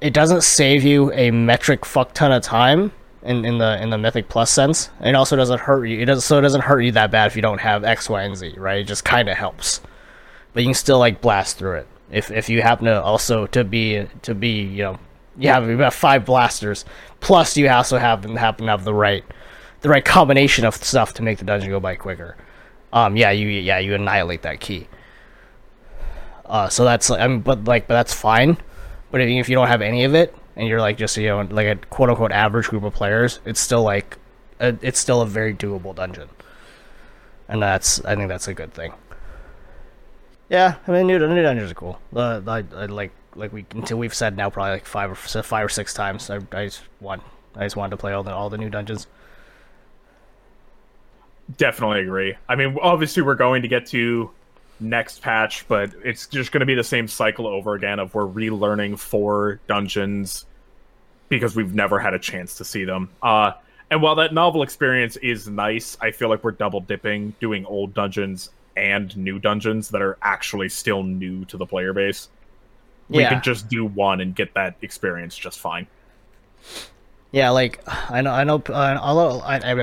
it 0.00 0.12
doesn't 0.12 0.42
save 0.42 0.84
you 0.84 1.12
a 1.12 1.30
metric 1.30 1.84
fuck 1.86 2.12
ton 2.12 2.32
of 2.32 2.42
time 2.42 2.92
in, 3.22 3.44
in 3.44 3.58
the 3.58 3.82
in 3.82 3.90
the 3.90 3.98
mythic 3.98 4.28
plus 4.28 4.50
sense. 4.50 4.90
It 5.00 5.14
also 5.14 5.36
doesn't 5.36 5.60
hurt 5.60 5.86
you. 5.86 6.00
It 6.00 6.04
does 6.04 6.24
so 6.24 6.38
it 6.38 6.42
doesn't 6.42 6.62
hurt 6.62 6.80
you 6.80 6.92
that 6.92 7.10
bad 7.10 7.28
if 7.28 7.36
you 7.36 7.42
don't 7.42 7.60
have 7.60 7.82
X, 7.84 8.10
Y, 8.10 8.22
and 8.22 8.36
Z. 8.36 8.54
Right? 8.56 8.80
It 8.80 8.84
just 8.84 9.04
kind 9.04 9.28
of 9.28 9.36
helps, 9.36 9.80
but 10.52 10.62
you 10.62 10.68
can 10.68 10.74
still 10.74 10.98
like 10.98 11.20
blast 11.20 11.56
through 11.56 11.78
it 11.78 11.88
if 12.14 12.30
if 12.30 12.48
you 12.48 12.62
happen 12.62 12.86
to 12.86 13.02
also 13.02 13.46
to 13.48 13.64
be 13.64 14.06
to 14.22 14.34
be 14.34 14.62
you 14.62 14.82
know 14.84 14.98
you 15.36 15.48
have 15.48 15.68
about 15.68 15.92
five 15.92 16.24
blasters 16.24 16.84
plus 17.20 17.56
you 17.56 17.68
also 17.68 17.98
happen 17.98 18.36
happen 18.36 18.66
to 18.66 18.70
have 18.70 18.84
the 18.84 18.94
right 18.94 19.24
the 19.84 19.90
right 19.90 20.04
combination 20.04 20.64
of 20.64 20.74
stuff 20.76 21.12
to 21.12 21.22
make 21.22 21.38
the 21.38 21.44
dungeon 21.44 21.68
go 21.68 21.78
by 21.78 21.94
quicker. 21.94 22.36
Um, 22.92 23.16
yeah, 23.16 23.30
you 23.32 23.48
yeah 23.48 23.78
you 23.78 23.94
annihilate 23.94 24.42
that 24.42 24.58
key. 24.58 24.88
Uh, 26.46 26.70
so 26.70 26.84
that's 26.84 27.10
I 27.10 27.28
mean, 27.28 27.40
but 27.40 27.64
like, 27.64 27.86
but 27.86 27.94
that's 27.94 28.14
fine. 28.14 28.56
But 29.10 29.20
if, 29.20 29.28
if 29.28 29.48
you 29.48 29.54
don't 29.54 29.68
have 29.68 29.82
any 29.82 30.04
of 30.04 30.14
it, 30.14 30.34
and 30.56 30.66
you're 30.66 30.80
like 30.80 30.96
just 30.96 31.16
you 31.18 31.26
know 31.28 31.42
like 31.50 31.66
a 31.66 31.76
quote 31.86 32.08
unquote 32.08 32.32
average 32.32 32.68
group 32.68 32.82
of 32.82 32.94
players, 32.94 33.40
it's 33.44 33.60
still 33.60 33.82
like, 33.82 34.16
a, 34.58 34.74
it's 34.80 34.98
still 34.98 35.20
a 35.20 35.26
very 35.26 35.52
doable 35.52 35.94
dungeon. 35.94 36.30
And 37.48 37.60
that's 37.60 38.02
I 38.06 38.16
think 38.16 38.28
that's 38.28 38.48
a 38.48 38.54
good 38.54 38.72
thing. 38.72 38.94
Yeah, 40.48 40.76
I 40.86 40.90
mean 40.90 41.06
new, 41.06 41.18
new 41.18 41.42
dungeons 41.42 41.70
are 41.70 41.74
cool. 41.74 41.98
Uh, 42.14 42.40
I, 42.46 42.64
I 42.76 42.86
like 42.86 43.12
like 43.34 43.52
we 43.52 43.64
until 43.74 43.98
we've 43.98 44.14
said 44.14 44.36
now 44.36 44.50
probably 44.50 44.72
like 44.72 44.86
five 44.86 45.10
or 45.10 45.14
five 45.14 45.64
or 45.64 45.68
six 45.68 45.94
times. 45.94 46.28
I, 46.30 46.36
I 46.52 46.66
just 46.66 46.82
want 47.00 47.22
I 47.56 47.64
just 47.64 47.76
wanted 47.76 47.90
to 47.90 47.96
play 47.96 48.12
all 48.12 48.22
the 48.22 48.32
all 48.32 48.50
the 48.50 48.58
new 48.58 48.70
dungeons. 48.70 49.06
Definitely 51.56 52.00
agree. 52.00 52.34
I 52.48 52.54
mean, 52.54 52.76
obviously, 52.80 53.22
we're 53.22 53.34
going 53.34 53.62
to 53.62 53.68
get 53.68 53.86
to 53.86 54.30
next 54.80 55.22
patch, 55.22 55.66
but 55.68 55.92
it's 56.02 56.26
just 56.26 56.52
going 56.52 56.60
to 56.60 56.66
be 56.66 56.74
the 56.74 56.84
same 56.84 57.06
cycle 57.06 57.46
over 57.46 57.74
again 57.74 57.98
of 57.98 58.14
we're 58.14 58.26
relearning 58.26 58.98
four 58.98 59.60
dungeons 59.66 60.46
because 61.28 61.54
we've 61.54 61.74
never 61.74 61.98
had 61.98 62.14
a 62.14 62.18
chance 62.18 62.56
to 62.56 62.64
see 62.64 62.84
them. 62.84 63.10
Uh, 63.22 63.52
and 63.90 64.00
while 64.00 64.14
that 64.16 64.32
novel 64.32 64.62
experience 64.62 65.16
is 65.16 65.46
nice, 65.48 65.96
I 66.00 66.10
feel 66.10 66.28
like 66.28 66.42
we're 66.42 66.52
double 66.52 66.80
dipping, 66.80 67.34
doing 67.40 67.66
old 67.66 67.92
dungeons 67.94 68.50
and 68.76 69.16
new 69.16 69.38
dungeons 69.38 69.88
that 69.90 70.02
are 70.02 70.18
actually 70.22 70.68
still 70.68 71.02
new 71.02 71.44
to 71.46 71.56
the 71.56 71.66
player 71.66 71.92
base. 71.92 72.28
We 73.08 73.22
Yeah. 73.22 73.30
can 73.30 73.42
just 73.42 73.68
do 73.68 73.84
one 73.84 74.20
and 74.20 74.34
get 74.34 74.54
that 74.54 74.76
experience 74.82 75.36
just 75.36 75.60
fine. 75.60 75.86
Yeah, 77.32 77.50
like 77.50 77.80
I 78.10 78.20
know, 78.20 78.30
I 78.32 78.44
know, 78.44 78.62
uh, 78.68 78.98
although 79.00 79.40
I, 79.40 79.56
I, 79.58 79.74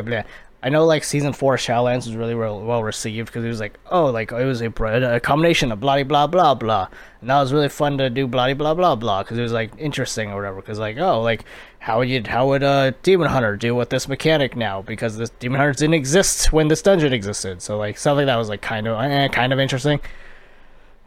I 0.63 0.69
know, 0.69 0.85
like 0.85 1.03
season 1.03 1.33
four 1.33 1.55
Shadowlands 1.57 2.05
was 2.05 2.15
really 2.15 2.35
well, 2.35 2.61
well 2.61 2.83
received 2.83 3.27
because 3.27 3.43
it 3.43 3.47
was 3.47 3.59
like, 3.59 3.79
oh, 3.89 4.05
like 4.05 4.31
it 4.31 4.45
was 4.45 4.61
a, 4.61 4.67
a 4.67 5.19
combination 5.19 5.71
of 5.71 5.79
blah 5.79 6.03
blah 6.03 6.27
blah 6.27 6.53
blah, 6.53 6.87
and 7.19 7.29
that 7.31 7.39
was 7.39 7.51
really 7.51 7.69
fun 7.69 7.97
to 7.97 8.11
do 8.11 8.27
blah 8.27 8.53
blah 8.53 8.75
blah 8.75 8.95
blah 8.95 9.23
because 9.23 9.39
it 9.39 9.41
was 9.41 9.53
like 9.53 9.71
interesting 9.79 10.29
or 10.29 10.35
whatever. 10.35 10.57
Because 10.57 10.77
like, 10.77 10.97
oh, 10.97 11.21
like 11.21 11.45
how 11.79 11.97
would 11.97 12.09
you, 12.09 12.21
how 12.27 12.47
would 12.47 12.61
a 12.61 12.93
demon 13.01 13.27
hunter 13.27 13.57
do 13.57 13.73
with 13.73 13.89
this 13.89 14.07
mechanic 14.07 14.55
now? 14.55 14.83
Because 14.83 15.17
this 15.17 15.31
demon 15.39 15.59
hunter 15.59 15.73
didn't 15.73 15.95
exist 15.95 16.53
when 16.53 16.67
this 16.67 16.83
dungeon 16.83 17.11
existed, 17.11 17.59
so 17.63 17.77
like 17.79 17.97
something 17.97 18.27
that 18.27 18.35
was 18.35 18.47
like 18.47 18.61
kind 18.61 18.87
of, 18.87 19.01
eh, 19.01 19.29
kind 19.29 19.51
of 19.51 19.59
interesting. 19.59 19.99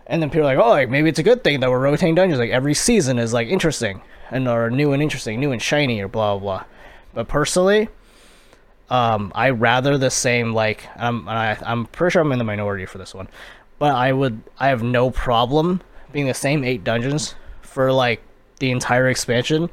And 0.08 0.20
then 0.20 0.30
people 0.30 0.48
are 0.48 0.56
like, 0.56 0.58
oh, 0.58 0.70
like 0.70 0.90
maybe 0.90 1.08
it's 1.08 1.20
a 1.20 1.22
good 1.22 1.44
thing 1.44 1.60
that 1.60 1.70
we're 1.70 1.78
rotating 1.78 2.16
dungeons. 2.16 2.40
Like 2.40 2.50
every 2.50 2.74
season 2.74 3.20
is 3.20 3.32
like 3.32 3.46
interesting 3.46 4.02
and 4.32 4.48
or 4.48 4.68
new 4.68 4.92
and 4.92 5.00
interesting, 5.00 5.38
new 5.38 5.52
and 5.52 5.62
shiny, 5.62 6.00
or 6.00 6.08
blah 6.08 6.36
blah. 6.36 6.40
blah. 6.40 6.64
But 7.14 7.28
personally, 7.28 7.88
um, 8.90 9.32
I 9.34 9.50
rather 9.50 9.98
the 9.98 10.10
same. 10.10 10.52
Like 10.52 10.86
I'm, 10.96 11.28
I, 11.28 11.56
I'm 11.64 11.86
pretty 11.86 12.12
sure 12.12 12.22
I'm 12.22 12.32
in 12.32 12.38
the 12.38 12.44
minority 12.44 12.86
for 12.86 12.98
this 12.98 13.14
one, 13.14 13.28
but 13.78 13.94
I 13.94 14.12
would, 14.12 14.42
I 14.58 14.68
have 14.68 14.82
no 14.82 15.10
problem 15.10 15.82
being 16.12 16.26
the 16.26 16.34
same 16.34 16.64
eight 16.64 16.84
dungeons 16.84 17.34
for 17.62 17.92
like 17.92 18.22
the 18.58 18.70
entire 18.70 19.08
expansion. 19.08 19.70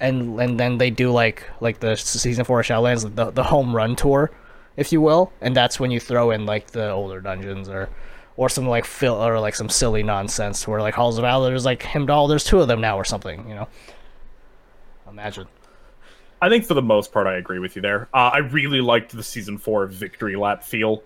And 0.00 0.40
and 0.40 0.58
then 0.58 0.78
they 0.78 0.90
do 0.90 1.10
like 1.10 1.44
like 1.60 1.80
the 1.80 1.94
season 1.94 2.44
four 2.44 2.62
Shadowlands, 2.62 3.14
the 3.14 3.30
the 3.30 3.42
home 3.42 3.76
run 3.76 3.96
tour, 3.96 4.30
if 4.76 4.92
you 4.92 5.00
will, 5.02 5.30
and 5.42 5.54
that's 5.54 5.78
when 5.78 5.90
you 5.90 6.00
throw 6.00 6.30
in 6.30 6.46
like 6.46 6.68
the 6.68 6.90
older 6.90 7.20
dungeons 7.20 7.68
or 7.68 7.90
or 8.38 8.48
some 8.48 8.66
like 8.66 8.86
fill 8.86 9.16
or 9.16 9.38
like 9.38 9.54
some 9.54 9.68
silly 9.68 10.02
nonsense 10.02 10.66
where 10.66 10.80
like 10.80 10.94
Halls 10.94 11.18
of 11.18 11.22
Valor 11.22 11.50
there's 11.50 11.66
like 11.66 11.82
Hymdall, 11.82 12.28
there's 12.30 12.44
two 12.44 12.60
of 12.60 12.68
them 12.68 12.80
now 12.80 12.96
or 12.96 13.04
something, 13.04 13.46
you 13.46 13.54
know. 13.54 13.68
Imagine. 15.06 15.46
I 16.42 16.48
think 16.48 16.64
for 16.64 16.74
the 16.74 16.82
most 16.82 17.12
part, 17.12 17.26
I 17.26 17.34
agree 17.34 17.58
with 17.58 17.76
you 17.76 17.82
there. 17.82 18.08
Uh, 18.14 18.30
I 18.32 18.38
really 18.38 18.80
liked 18.80 19.14
the 19.14 19.22
season 19.22 19.58
four 19.58 19.86
victory 19.86 20.36
lap 20.36 20.62
feel, 20.62 21.02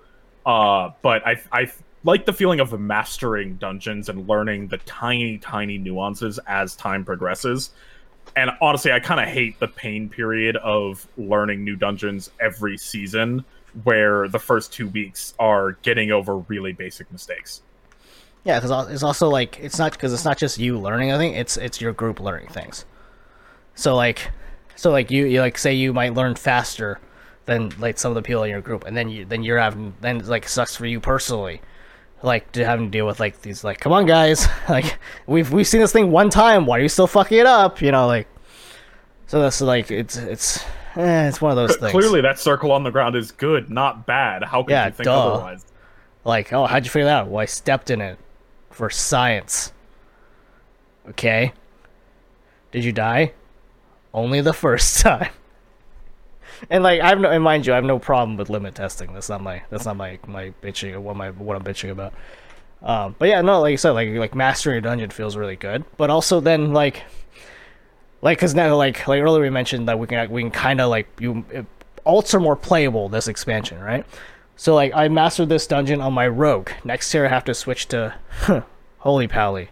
uh, 0.47 0.91
but 1.03 1.27
I 1.27 1.41
I 1.51 1.71
like 2.05 2.27
the 2.27 2.33
feeling 2.33 2.61
of 2.61 2.79
mastering 2.79 3.57
dungeons 3.57 4.09
and 4.09 4.29
learning 4.29 4.69
the 4.69 4.79
tiny 4.79 5.39
tiny 5.39 5.79
nuances 5.79 6.39
as 6.47 6.77
time 6.77 7.05
progresses. 7.05 7.71
And 8.37 8.51
honestly, 8.61 8.93
I 8.93 9.01
kind 9.01 9.21
of 9.21 9.29
hate 9.29 9.59
the 9.59 9.69
pain 9.69 10.09
period 10.09 10.57
of 10.57 11.07
learning 11.17 11.65
new 11.65 11.77
dungeons 11.77 12.31
every 12.41 12.77
season, 12.77 13.45
where 13.83 14.29
the 14.29 14.39
first 14.39 14.73
two 14.73 14.89
weeks 14.89 15.35
are 15.39 15.73
getting 15.83 16.11
over 16.11 16.39
really 16.39 16.73
basic 16.73 17.11
mistakes. 17.11 17.63
Yeah, 18.45 18.61
because 18.61 18.91
it's 18.91 19.03
also 19.03 19.29
like 19.29 19.59
it's 19.61 19.79
not 19.79 19.93
because 19.93 20.13
it's 20.13 20.25
not 20.25 20.37
just 20.37 20.59
you 20.59 20.79
learning. 20.79 21.11
I 21.11 21.19
think 21.19 21.37
it's 21.37 21.57
it's 21.57 21.81
your 21.81 21.93
group 21.93 22.21
learning 22.21 22.49
things. 22.49 22.85
So 23.75 23.97
like, 23.97 24.31
So 24.77 24.91
like 24.91 25.11
you, 25.11 25.27
you 25.27 25.41
like 25.41 25.59
say 25.59 25.75
you 25.75 25.93
might 25.93 26.15
learn 26.15 26.35
faster 26.35 27.01
than 27.47 27.73
like 27.79 27.99
some 27.99 28.11
of 28.11 28.15
the 28.17 28.23
people 28.23 28.43
in 28.43 28.51
your 28.51 28.61
group, 28.61 28.85
and 28.85 28.97
then 28.97 29.09
you 29.09 29.25
then 29.25 29.43
you're 29.43 29.59
having 29.59 29.95
then 30.01 30.19
it, 30.19 30.27
like 30.27 30.49
sucks 30.49 30.75
for 30.77 30.87
you 30.87 31.01
personally, 31.01 31.61
like 32.23 32.51
to 32.53 32.65
having 32.65 32.87
to 32.87 32.91
deal 32.91 33.07
with 33.07 33.21
like 33.21 33.43
these 33.43 33.65
like 33.65 33.81
come 33.81 33.93
on 33.93 34.07
guys, 34.07 34.47
like 34.69 34.99
we've 35.27 35.53
we've 35.53 35.67
seen 35.67 35.81
this 35.81 35.93
thing 35.93 36.11
one 36.11 36.31
time, 36.31 36.67
why 36.67 36.79
are 36.79 36.83
you 36.83 36.89
still 36.89 37.07
fucking 37.07 37.39
it 37.39 37.47
up? 37.47 37.81
You 37.83 37.93
know 37.93 38.07
like. 38.07 38.29
So 39.27 39.41
that's 39.41 39.61
like 39.61 39.91
it's 39.91 40.17
it's 40.17 40.63
eh, 40.97 41.29
it's 41.29 41.41
one 41.41 41.51
of 41.51 41.57
those 41.57 41.77
things. 41.77 41.93
Clearly, 41.93 42.21
that 42.21 42.39
circle 42.39 42.71
on 42.73 42.83
the 42.85 42.91
ground 42.91 43.17
is 43.17 43.33
good, 43.33 43.71
not 43.71 44.07
bad. 44.07 44.45
How 44.45 44.63
could 44.63 44.71
Yeah, 44.73 44.87
you 44.87 44.93
think 44.93 45.05
duh. 45.07 45.33
otherwise? 45.35 45.65
Like, 46.25 46.53
oh, 46.53 46.67
how'd 46.67 46.85
you 46.85 46.91
figure 46.91 47.07
that 47.07 47.23
out? 47.23 47.29
Well, 47.29 47.41
I 47.41 47.47
stepped 47.47 47.91
in 47.91 48.01
it 48.01 48.19
for 48.71 48.91
science. 48.91 49.73
Okay. 51.09 51.53
Did 52.71 52.85
you 52.85 52.93
die? 52.93 53.33
Only 54.15 54.41
the 54.41 54.55
first 54.55 55.01
time. 55.01 55.31
And 56.71 56.83
like 56.83 57.01
I've 57.03 57.19
no, 57.19 57.31
and 57.31 57.43
mind 57.45 57.67
you, 57.67 57.73
I 57.73 57.77
have 57.77 57.85
no 57.85 57.99
problem 57.99 58.37
with 58.37 58.49
limit 58.49 58.75
testing. 58.75 59.13
That's 59.13 59.29
not 59.29 59.43
my 59.43 59.63
that's 59.69 59.85
not 59.85 59.97
my 59.97 60.19
my 60.27 60.55
bitching 60.63 60.97
what 60.99 61.17
my 61.17 61.31
what 61.31 61.57
I'm 61.57 61.65
bitching 61.65 61.91
about. 61.91 62.15
Um, 62.83 63.17
but 63.19 63.29
yeah, 63.29 63.41
no, 63.43 63.61
like 63.61 63.73
you 63.73 63.77
said, 63.77 63.91
like 63.91 64.09
like 64.11 64.35
mastering 64.35 64.79
a 64.79 64.81
dungeon 64.81 65.11
feels 65.11 65.37
really 65.37 65.57
good. 65.57 65.85
But 65.97 66.09
also 66.09 66.41
then 66.41 66.73
like 66.73 67.03
like 68.23 68.39
because 68.39 68.55
now 68.55 68.75
like 68.77 69.07
like 69.07 69.21
earlier 69.23 69.43
we 69.43 69.51
mentioned 69.51 69.89
that 69.89 69.99
we 69.99 70.07
can 70.07 70.31
we 70.31 70.43
can 70.43 70.51
kind 70.51 70.81
of 70.81 70.89
like 70.89 71.09
you 71.19 71.45
alts 72.07 72.35
are 72.35 72.41
more 72.41 72.57
playable 72.57 73.09
this 73.09 73.29
expansion, 73.29 73.81
right? 73.81 74.07
So 74.57 74.75
like 74.75 74.93
I 74.95 75.09
mastered 75.09 75.49
this 75.49 75.67
dungeon 75.67 76.01
on 76.01 76.13
my 76.13 76.29
rogue. 76.29 76.71
Next 76.85 77.13
year 77.13 77.27
I 77.27 77.29
have 77.29 77.45
to 77.45 77.55
switch 77.55 77.89
to 77.89 78.15
holy 78.99 79.29
pally. 79.29 79.71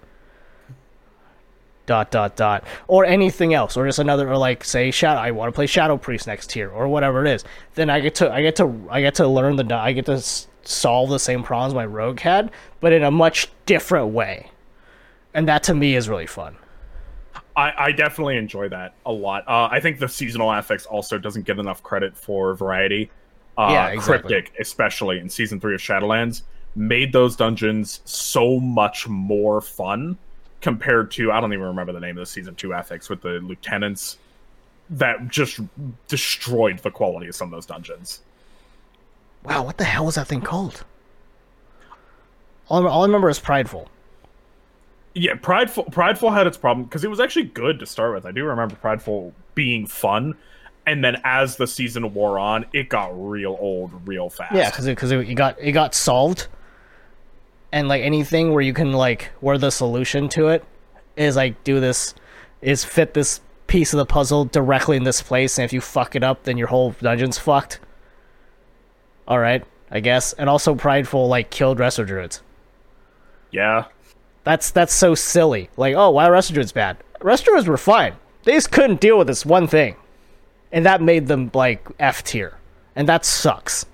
Dot 1.93 2.11
dot 2.11 2.37
dot 2.37 2.65
or 2.89 3.05
anything 3.05 3.53
else 3.53 3.77
or 3.77 3.85
just 3.85 3.99
another 3.99 4.27
or 4.27 4.39
like 4.39 4.65
say 4.65 4.91
shadow 4.91 5.21
I 5.21 5.31
want 5.31 5.49
to 5.49 5.55
play 5.55 5.67
shadow 5.67 5.99
priest 5.99 6.27
next 6.27 6.49
tier 6.49 6.71
or 6.71 6.89
whatever 6.89 7.23
it 7.23 7.31
is. 7.31 7.45
Then 7.75 7.91
I 7.91 8.01
get 8.01 8.15
to 8.15 8.33
I 8.33 8.41
get 8.41 8.57
to 8.57 8.89
I 8.91 9.03
get 9.03 9.15
to 9.17 9.29
learn 9.29 9.57
the 9.57 9.75
I 9.77 9.93
get 9.93 10.07
to 10.07 10.25
solve 10.63 11.11
the 11.11 11.19
same 11.19 11.43
problems 11.43 11.75
my 11.75 11.85
rogue 11.85 12.21
had, 12.21 12.51
but 12.81 12.95
in 12.95 13.03
a 13.03 13.11
much 13.11 13.51
different 13.67 14.15
way. 14.15 14.51
And 15.35 15.47
that 15.49 15.65
to 15.65 15.75
me 15.75 15.95
is 15.95 16.09
really 16.09 16.27
fun. 16.27 16.57
I, 17.55 17.75
I 17.77 17.93
definitely 17.93 18.39
enjoy 18.39 18.71
that 18.71 18.95
a 19.05 19.13
lot. 19.13 19.47
Uh, 19.47 19.69
I 19.71 19.79
think 19.79 19.99
the 19.99 20.09
seasonal 20.09 20.51
affix 20.51 20.87
also 20.87 21.19
doesn't 21.19 21.45
get 21.45 21.59
enough 21.59 21.83
credit 21.83 22.17
for 22.17 22.55
variety. 22.55 23.11
Uh, 23.59 23.69
Yeah, 23.71 23.89
exactly. 23.89 24.31
Cryptic, 24.31 24.59
especially 24.59 25.19
in 25.19 25.29
season 25.29 25.61
three 25.61 25.75
of 25.75 25.81
Shadowlands, 25.83 26.41
made 26.75 27.13
those 27.13 27.37
dungeons 27.37 28.01
so 28.07 28.59
much 28.59 29.07
more 29.09 29.61
fun 29.61 30.17
compared 30.63 31.11
to 31.11 31.31
I 31.31 31.41
don't 31.41 31.53
even 31.53 31.67
remember 31.67 31.93
the 31.93 32.01
name 32.01 32.17
of 32.17 32.23
the 32.23 32.27
season 32.27 32.55
two 32.55 32.73
affix 32.73 33.11
with 33.11 33.21
the 33.21 33.41
lieutenants 33.41 34.19
that 34.91 35.29
just 35.29 35.61
destroyed 36.09 36.79
the 36.79 36.91
quality 36.91 37.29
of 37.29 37.35
some 37.35 37.49
of 37.49 37.53
those 37.53 37.67
dungeons. 37.67 38.21
Wow, 39.45 39.65
what 39.65 39.77
the 39.77 39.85
hell 39.85 40.07
was 40.07 40.15
that 40.15 40.29
thing 40.29 40.41
called? 40.41 40.85
All 42.69 42.87
I, 42.87 42.91
all 42.91 43.03
I 43.03 43.07
remember 43.07 43.29
is 43.29 43.39
prideful. 43.39 43.89
Yeah, 45.15 45.35
Prideful 45.35 45.85
Prideful 45.85 46.31
had 46.31 46.47
its 46.47 46.57
problem 46.57 46.85
because 46.87 47.05
it 47.05 47.11
was 47.11 47.21
actually 47.21 47.45
good 47.45 47.79
to 47.81 47.87
start 47.87 48.15
with. 48.15 48.25
I 48.25 48.33
do 48.33 48.45
remember 48.45 48.77
Prideful 48.77 49.35
being 49.55 49.87
fun, 49.87 50.35
and 50.87 51.05
then 51.05 51.21
as 51.25 51.57
the 51.57 51.67
season 51.67 52.15
wore 52.15 52.39
on, 52.39 52.65
it 52.73 52.89
got 52.89 53.11
real 53.13 53.59
old 53.61 53.91
real 54.07 54.31
fast. 54.31 54.55
Yeah, 54.55 54.71
because 54.71 54.87
because 54.87 55.11
it, 55.11 55.29
it 55.29 55.35
got 55.35 55.61
it 55.61 55.73
got 55.73 55.95
solved, 55.95 56.47
and 57.73 57.89
like 57.89 58.03
anything 58.03 58.53
where 58.53 58.63
you 58.63 58.75
can 58.75 58.93
like 58.93 59.31
where 59.41 59.59
the 59.59 59.71
solution 59.71 60.29
to 60.31 60.49
it 60.49 60.65
is 61.17 61.37
like 61.37 61.65
do 61.65 61.81
this 61.81 62.15
is 62.61 62.85
fit 62.85 63.15
this 63.15 63.41
piece 63.67 63.93
of 63.93 63.99
the 63.99 64.07
puzzle 64.07 64.45
directly 64.45 64.97
in 64.97 65.05
this 65.05 65.23
place, 65.23 65.59
and 65.59 65.65
if 65.65 65.73
you 65.73 65.81
fuck 65.81 66.15
it 66.15 66.23
up, 66.23 66.45
then 66.45 66.59
your 66.59 66.69
whole 66.69 66.93
dungeon's 67.01 67.39
fucked. 67.39 67.81
All 69.27 69.39
right, 69.39 69.65
I 69.91 70.01
guess, 70.01 70.33
and 70.35 70.49
also 70.49 70.75
prideful 70.75 71.27
like 71.29 71.51
killed 71.51 71.79
resto 71.79 72.07
druids. 72.07 72.43
yeah. 73.51 73.87
That's 74.45 74.73
that's 74.73 74.93
so 74.93 75.15
silly. 75.15 75.71
Like, 75.77 75.95
oh, 75.95 76.11
why 76.11 76.27
are 76.27 76.33
resto 76.33 76.55
druids 76.55 76.73
bad? 76.73 76.97
Resto 77.21 77.45
druids 77.45 77.69
were 77.69 77.77
fine. 77.77 78.15
They 78.43 78.55
just 78.55 78.73
couldn't 78.73 79.01
deal 79.01 79.17
with 79.17 79.29
this 79.29 79.47
one 79.47 79.69
thing, 79.69 79.95
and 80.73 80.85
that 80.85 81.01
made 81.01 81.29
them 81.29 81.49
like 81.55 81.87
F 82.01 82.25
tier, 82.25 82.59
and 82.97 83.09
that 83.09 83.25
sucks. 83.25 83.87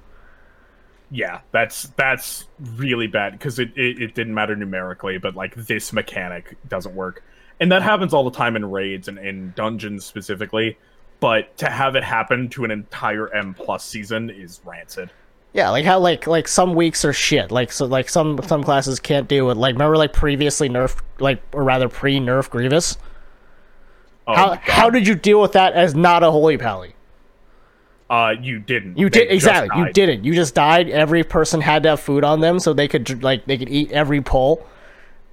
Yeah, 1.11 1.41
that's 1.53 1.85
that's 1.97 2.47
really 2.77 3.07
bad 3.07 3.33
because 3.33 3.59
it, 3.59 3.71
it, 3.77 4.01
it 4.03 4.15
didn't 4.15 4.35
matter 4.35 4.55
numerically, 4.55 5.17
but 5.19 5.35
like 5.35 5.55
this 5.55 5.93
mechanic 5.93 6.57
doesn't 6.69 6.95
work. 6.95 7.23
And 7.61 7.73
that 7.73 7.83
happens 7.83 8.13
all 8.13 8.25
the 8.25 8.37
time 8.37 8.57
in 8.57 8.71
raids 8.71 9.09
and 9.09 9.19
in 9.19 9.53
dungeons 9.57 10.05
specifically. 10.05 10.77
But 11.21 11.57
to 11.59 11.69
have 11.71 11.97
it 11.97 12.05
happen 12.05 12.49
to 12.51 12.65
an 12.65 12.71
entire 12.71 13.33
M 13.35 13.55
plus 13.55 13.85
season 13.85 14.31
is 14.31 14.61
rancid. 14.65 15.11
Yeah, 15.55 15.71
like 15.71 15.85
how 15.87 15.99
like 15.99 16.27
like 16.27 16.47
some 16.47 16.75
weeks 16.75 17.05
are 17.07 17.13
shit. 17.15 17.51
Like 17.51 17.73
so 17.73 17.87
like 17.87 18.09
some 18.11 18.39
some 18.47 18.63
classes 18.63 19.01
can't 19.01 19.27
do 19.27 19.49
it. 19.51 19.57
Like 19.57 19.73
remember 19.73 19.97
like 19.97 20.13
previously 20.13 20.69
nerf 20.69 21.01
like 21.19 21.43
or 21.53 21.65
rather 21.65 21.89
pre 21.89 22.21
nerf 22.21 22.51
Grievous. 22.51 22.99
Oh, 24.27 24.35
How 24.35 24.49
God. 24.49 24.59
how 24.59 24.91
did 24.91 25.07
you 25.09 25.15
deal 25.15 25.41
with 25.41 25.53
that 25.53 25.73
as 25.73 25.95
not 25.95 26.23
a 26.23 26.31
holy 26.31 26.59
pally? 26.59 26.95
Uh 28.11 28.35
you 28.41 28.59
didn't? 28.59 28.97
You 28.97 29.11
did 29.11 29.31
exactly. 29.31 29.79
You 29.79 29.93
didn't. 29.93 30.25
You 30.25 30.35
just 30.35 30.55
died. 30.55 30.89
Every 30.89 31.25
person 31.25 31.61
had 31.61 31.83
to 31.83 31.91
have 31.91 32.01
food 32.01 32.25
on 32.25 32.41
them 32.41 32.59
so 32.59 32.73
they 32.73 32.89
could 32.89 33.23
like 33.23 33.45
they 33.45 33.59
could 33.59 33.69
eat 33.69 33.93
every 33.93 34.23
pole, 34.23 34.67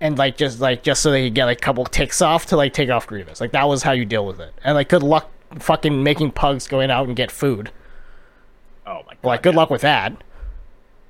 and 0.01 0.17
like 0.17 0.37
just 0.37 0.59
like 0.59 0.83
just 0.83 1.01
so 1.01 1.11
they 1.11 1.25
could 1.25 1.35
get 1.35 1.45
like 1.45 1.59
a 1.59 1.61
couple 1.61 1.85
ticks 1.85 2.21
off 2.21 2.47
to 2.47 2.57
like 2.57 2.73
take 2.73 2.89
off 2.89 3.07
Grievous. 3.07 3.39
Like 3.39 3.53
that 3.53 3.67
was 3.67 3.83
how 3.83 3.93
you 3.93 4.05
deal 4.05 4.25
with 4.25 4.39
it. 4.39 4.53
And 4.63 4.75
like 4.75 4.89
good 4.89 5.03
luck 5.03 5.31
fucking 5.59 6.03
making 6.03 6.31
pugs 6.31 6.67
going 6.67 6.91
out 6.91 7.07
and 7.07 7.15
get 7.15 7.31
food. 7.31 7.71
Oh 8.85 9.01
my 9.07 9.13
god. 9.13 9.23
Like 9.23 9.43
good 9.43 9.53
yeah. 9.53 9.59
luck 9.59 9.69
with 9.69 9.81
that. 9.81 10.21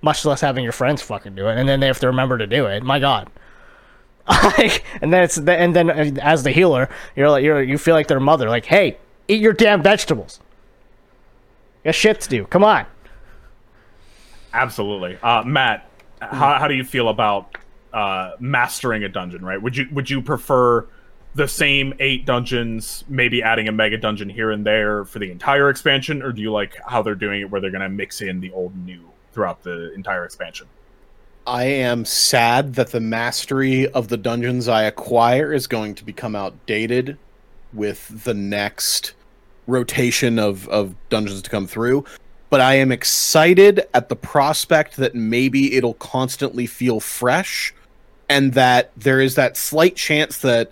Much 0.02 0.24
less 0.24 0.42
having 0.42 0.64
your 0.64 0.74
friends 0.74 1.02
fucking 1.02 1.34
do 1.34 1.48
it, 1.48 1.58
and 1.58 1.68
then 1.68 1.80
they 1.80 1.88
have 1.88 2.00
to 2.00 2.08
remember 2.08 2.38
to 2.38 2.46
do 2.46 2.66
it. 2.68 2.84
My 2.84 3.00
God. 3.00 3.30
Like, 4.58 4.84
and 5.02 5.14
then 5.14 5.22
it's 5.24 5.38
and 5.38 5.76
then 5.76 5.90
uh, 5.90 6.20
as 6.22 6.42
the 6.42 6.50
healer, 6.50 6.90
you're 7.16 7.30
like 7.30 7.44
you're 7.44 7.62
you 7.62 7.78
feel 7.78 7.94
like 7.94 8.08
their 8.08 8.20
mother. 8.20 8.50
Like, 8.50 8.66
hey, 8.66 8.98
eat 9.28 9.40
your 9.40 9.54
damn 9.54 9.84
vegetables. 9.84 10.40
You 11.86 11.90
got 11.90 11.96
shit 11.96 12.20
to 12.22 12.30
do. 12.30 12.46
Come 12.46 12.64
on. 12.64 12.88
Absolutely. 14.54 15.20
Uh, 15.22 15.44
Matt, 15.44 15.88
how, 16.20 16.58
how 16.58 16.68
do 16.68 16.74
you 16.74 16.84
feel 16.84 17.10
about 17.10 17.56
uh, 17.94 18.32
mastering 18.40 19.04
a 19.04 19.10
dungeon? 19.10 19.46
Right? 19.46 19.62
Would 19.62 19.78
you 19.78 19.88
would 19.92 20.10
you 20.10 20.24
prefer 20.24 20.88
the 21.36 21.48
same 21.48 21.94
eight 22.00 22.26
dungeons, 22.26 23.04
maybe 23.08 23.44
adding 23.44 23.68
a 23.68 23.72
mega 23.72 23.98
dungeon 23.98 24.30
here 24.30 24.50
and 24.50 24.66
there 24.66 25.06
for 25.06 25.20
the 25.20 25.30
entire 25.30 25.70
expansion, 25.70 26.24
or 26.24 26.32
do 26.32 26.42
you 26.42 26.52
like 26.52 26.76
how 26.88 27.04
they're 27.04 27.14
doing 27.14 27.42
it, 27.42 27.52
where 27.52 27.62
they're 27.62 27.70
going 27.70 27.82
to 27.82 27.90
mix 27.90 28.22
in 28.22 28.40
the 28.40 28.52
old 28.54 28.74
and 28.74 28.86
new 28.86 29.08
throughout 29.32 29.62
the 29.62 29.94
entire 29.94 30.26
expansion? 30.26 30.66
I 31.46 31.66
am 31.66 32.04
sad 32.04 32.74
that 32.76 32.88
the 32.88 33.00
mastery 33.00 33.88
of 33.90 34.08
the 34.08 34.18
dungeons 34.18 34.68
I 34.68 34.84
acquire 34.84 35.54
is 35.54 35.68
going 35.68 35.94
to 35.96 36.04
become 36.04 36.36
outdated 36.36 37.20
with 37.74 38.24
the 38.24 38.34
next 38.34 39.14
rotation 39.68 40.40
of, 40.40 40.68
of 40.70 40.96
dungeons 41.10 41.42
to 41.44 41.50
come 41.50 41.68
through. 41.68 42.06
But 42.50 42.62
I 42.62 42.76
am 42.76 42.92
excited 42.92 43.88
at 43.94 44.10
the 44.10 44.16
prospect 44.16 44.98
that 44.98 45.16
maybe 45.16 45.76
it'll 45.76 45.96
constantly 45.96 46.68
feel 46.68 47.00
fresh 47.00 47.74
and 48.30 48.54
that 48.54 48.92
there 48.98 49.20
is 49.20 49.36
that 49.36 49.58
slight 49.58 49.96
chance 49.96 50.40
that 50.40 50.72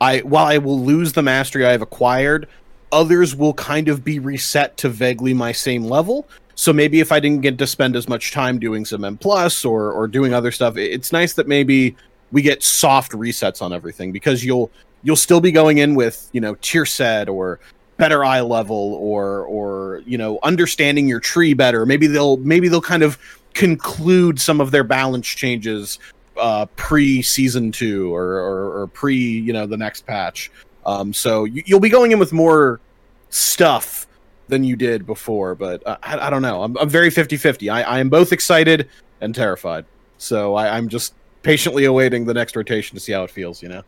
I 0.00 0.20
while 0.20 0.46
I 0.46 0.58
will 0.58 0.80
lose 0.80 1.12
the 1.12 1.22
mastery 1.22 1.66
I've 1.66 1.82
acquired, 1.82 2.48
others 2.92 3.36
will 3.36 3.54
kind 3.54 3.88
of 3.88 4.04
be 4.04 4.18
reset 4.18 4.76
to 4.78 4.88
vaguely 4.88 5.34
my 5.34 5.52
same 5.52 5.84
level. 5.84 6.26
So 6.54 6.72
maybe 6.72 7.00
if 7.00 7.12
I 7.12 7.20
didn't 7.20 7.42
get 7.42 7.58
to 7.58 7.66
spend 7.66 7.96
as 7.96 8.08
much 8.08 8.32
time 8.32 8.58
doing 8.58 8.84
some 8.84 9.04
M 9.04 9.16
plus 9.16 9.64
or 9.64 9.92
or 9.92 10.08
doing 10.08 10.34
other 10.34 10.50
stuff, 10.50 10.76
it's 10.76 11.12
nice 11.12 11.34
that 11.34 11.48
maybe 11.48 11.96
we 12.32 12.42
get 12.42 12.62
soft 12.62 13.12
resets 13.12 13.62
on 13.62 13.72
everything 13.72 14.12
because 14.12 14.44
you'll 14.44 14.70
you'll 15.02 15.16
still 15.16 15.40
be 15.40 15.52
going 15.52 15.78
in 15.78 15.94
with 15.94 16.28
you 16.32 16.40
know 16.40 16.56
tier 16.60 16.86
set 16.86 17.28
or 17.28 17.60
better 18.00 18.24
eye 18.24 18.40
level 18.40 18.94
or 18.94 19.44
or 19.44 20.02
you 20.06 20.18
know 20.18 20.40
understanding 20.42 21.06
your 21.06 21.20
tree 21.20 21.54
better. 21.54 21.86
Maybe 21.86 22.08
they'll 22.08 22.38
maybe 22.38 22.66
they'll 22.66 22.80
kind 22.80 23.04
of 23.04 23.18
conclude 23.54 24.40
some 24.40 24.60
of 24.60 24.72
their 24.72 24.82
balance 24.82 25.28
changes 25.28 25.98
uh, 26.36 26.66
pre 26.76 27.22
season 27.22 27.70
two 27.70 28.12
or, 28.12 28.24
or 28.24 28.80
or 28.80 28.86
pre 28.88 29.14
you 29.14 29.52
know 29.52 29.66
the 29.66 29.76
next 29.76 30.06
patch. 30.06 30.50
Um, 30.86 31.12
so 31.12 31.44
you, 31.44 31.62
you'll 31.66 31.78
be 31.78 31.90
going 31.90 32.10
in 32.10 32.18
with 32.18 32.32
more 32.32 32.80
stuff 33.28 34.06
than 34.48 34.64
you 34.64 34.76
did 34.76 35.06
before, 35.06 35.54
but 35.54 35.86
uh, 35.86 35.98
I, 36.02 36.26
I 36.26 36.30
don't 36.30 36.42
know. 36.42 36.62
I'm, 36.62 36.76
I'm 36.78 36.88
very 36.88 37.10
50 37.10 37.36
50. 37.36 37.70
I, 37.70 37.82
I 37.82 38.00
am 38.00 38.08
both 38.08 38.32
excited 38.32 38.88
and 39.20 39.34
terrified. 39.34 39.84
So 40.18 40.54
I, 40.54 40.76
I'm 40.76 40.88
just 40.88 41.14
patiently 41.42 41.84
awaiting 41.84 42.24
the 42.24 42.34
next 42.34 42.56
rotation 42.56 42.96
to 42.96 43.00
see 43.00 43.12
how 43.12 43.22
it 43.24 43.30
feels, 43.30 43.62
you 43.62 43.68
know? 43.68 43.82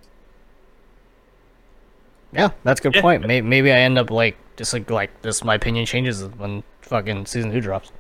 Yeah, 2.33 2.51
that's 2.65 2.81
a 2.81 2.83
good 2.83 2.95
Yeah. 2.95 3.03
point. 3.03 3.27
Maybe, 3.27 3.47
maybe 3.47 3.71
I 3.73 3.79
end 3.81 3.99
up 3.99 4.11
like 4.11 4.37
just 4.57 4.73
like 4.73 4.89
like 4.91 5.23
this. 5.23 5.45
My 5.45 5.55
opinion 5.55 5.85
changes 5.87 6.25
when 6.25 6.63
fucking 6.83 7.27
season 7.27 7.53
two 7.53 7.61
drops. 7.61 7.93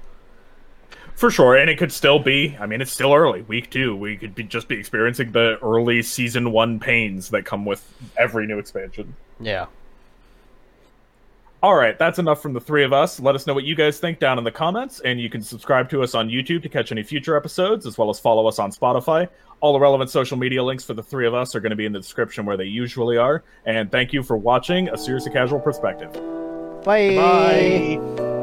For 1.15 1.31
sure, 1.31 1.57
and 1.57 1.69
it 1.69 1.77
could 1.79 1.93
still 1.93 2.19
be. 2.19 2.57
I 2.59 2.67
mean, 2.67 2.81
it's 2.81 2.91
still 2.91 3.13
early, 3.15 3.43
week 3.43 3.71
two. 3.71 3.95
We 3.95 4.17
could 4.17 4.35
be 4.35 4.43
just 4.45 4.67
be 4.69 4.77
experiencing 4.79 5.33
the 5.33 5.59
early 5.63 6.03
season 6.03 6.51
one 6.53 6.81
pains 6.81 7.29
that 7.31 7.45
come 7.45 7.65
with 7.67 7.85
every 8.17 8.47
new 8.47 8.59
expansion. 8.59 9.15
Yeah. 9.39 9.67
All 11.63 11.77
right, 11.77 11.97
that's 11.97 12.19
enough 12.19 12.43
from 12.43 12.55
the 12.55 12.61
three 12.61 12.83
of 12.83 12.93
us. 12.93 13.21
Let 13.21 13.37
us 13.37 13.47
know 13.47 13.55
what 13.55 13.63
you 13.63 13.77
guys 13.77 14.01
think 14.01 14.19
down 14.19 14.37
in 14.37 14.43
the 14.43 14.51
comments, 14.51 14.99
and 15.01 15.21
you 15.21 15.31
can 15.31 15.43
subscribe 15.43 15.89
to 15.91 16.03
us 16.03 16.13
on 16.15 16.29
YouTube 16.29 16.63
to 16.65 16.69
catch 16.69 16.91
any 16.91 17.05
future 17.05 17.37
episodes, 17.37 17.87
as 17.87 17.97
well 17.97 18.11
as 18.11 18.19
follow 18.19 18.49
us 18.49 18.59
on 18.59 18.73
Spotify. 18.73 19.29
All 19.63 19.73
the 19.73 19.81
relevant 19.81 20.11
social 20.11 20.37
media 20.37 20.63
links 20.63 20.85
for 20.85 20.93
the 20.93 21.05
three 21.05 21.27
of 21.27 21.35
us 21.35 21.55
are 21.55 21.61
going 21.61 21.71
to 21.71 21.77
be 21.77 21.87
in 21.87 21.93
the 21.93 22.01
description 22.01 22.45
where 22.45 22.57
they 22.57 22.65
usually 22.65 23.17
are. 23.17 23.45
And 23.65 23.91
thank 23.91 24.13
you 24.13 24.25
for 24.25 24.37
watching 24.37 24.89
A 24.89 24.99
Seriously 24.99 25.31
Casual 25.31 25.61
Perspective. 25.61 26.13
Bye. 26.85 27.15
Bye. 27.15 28.42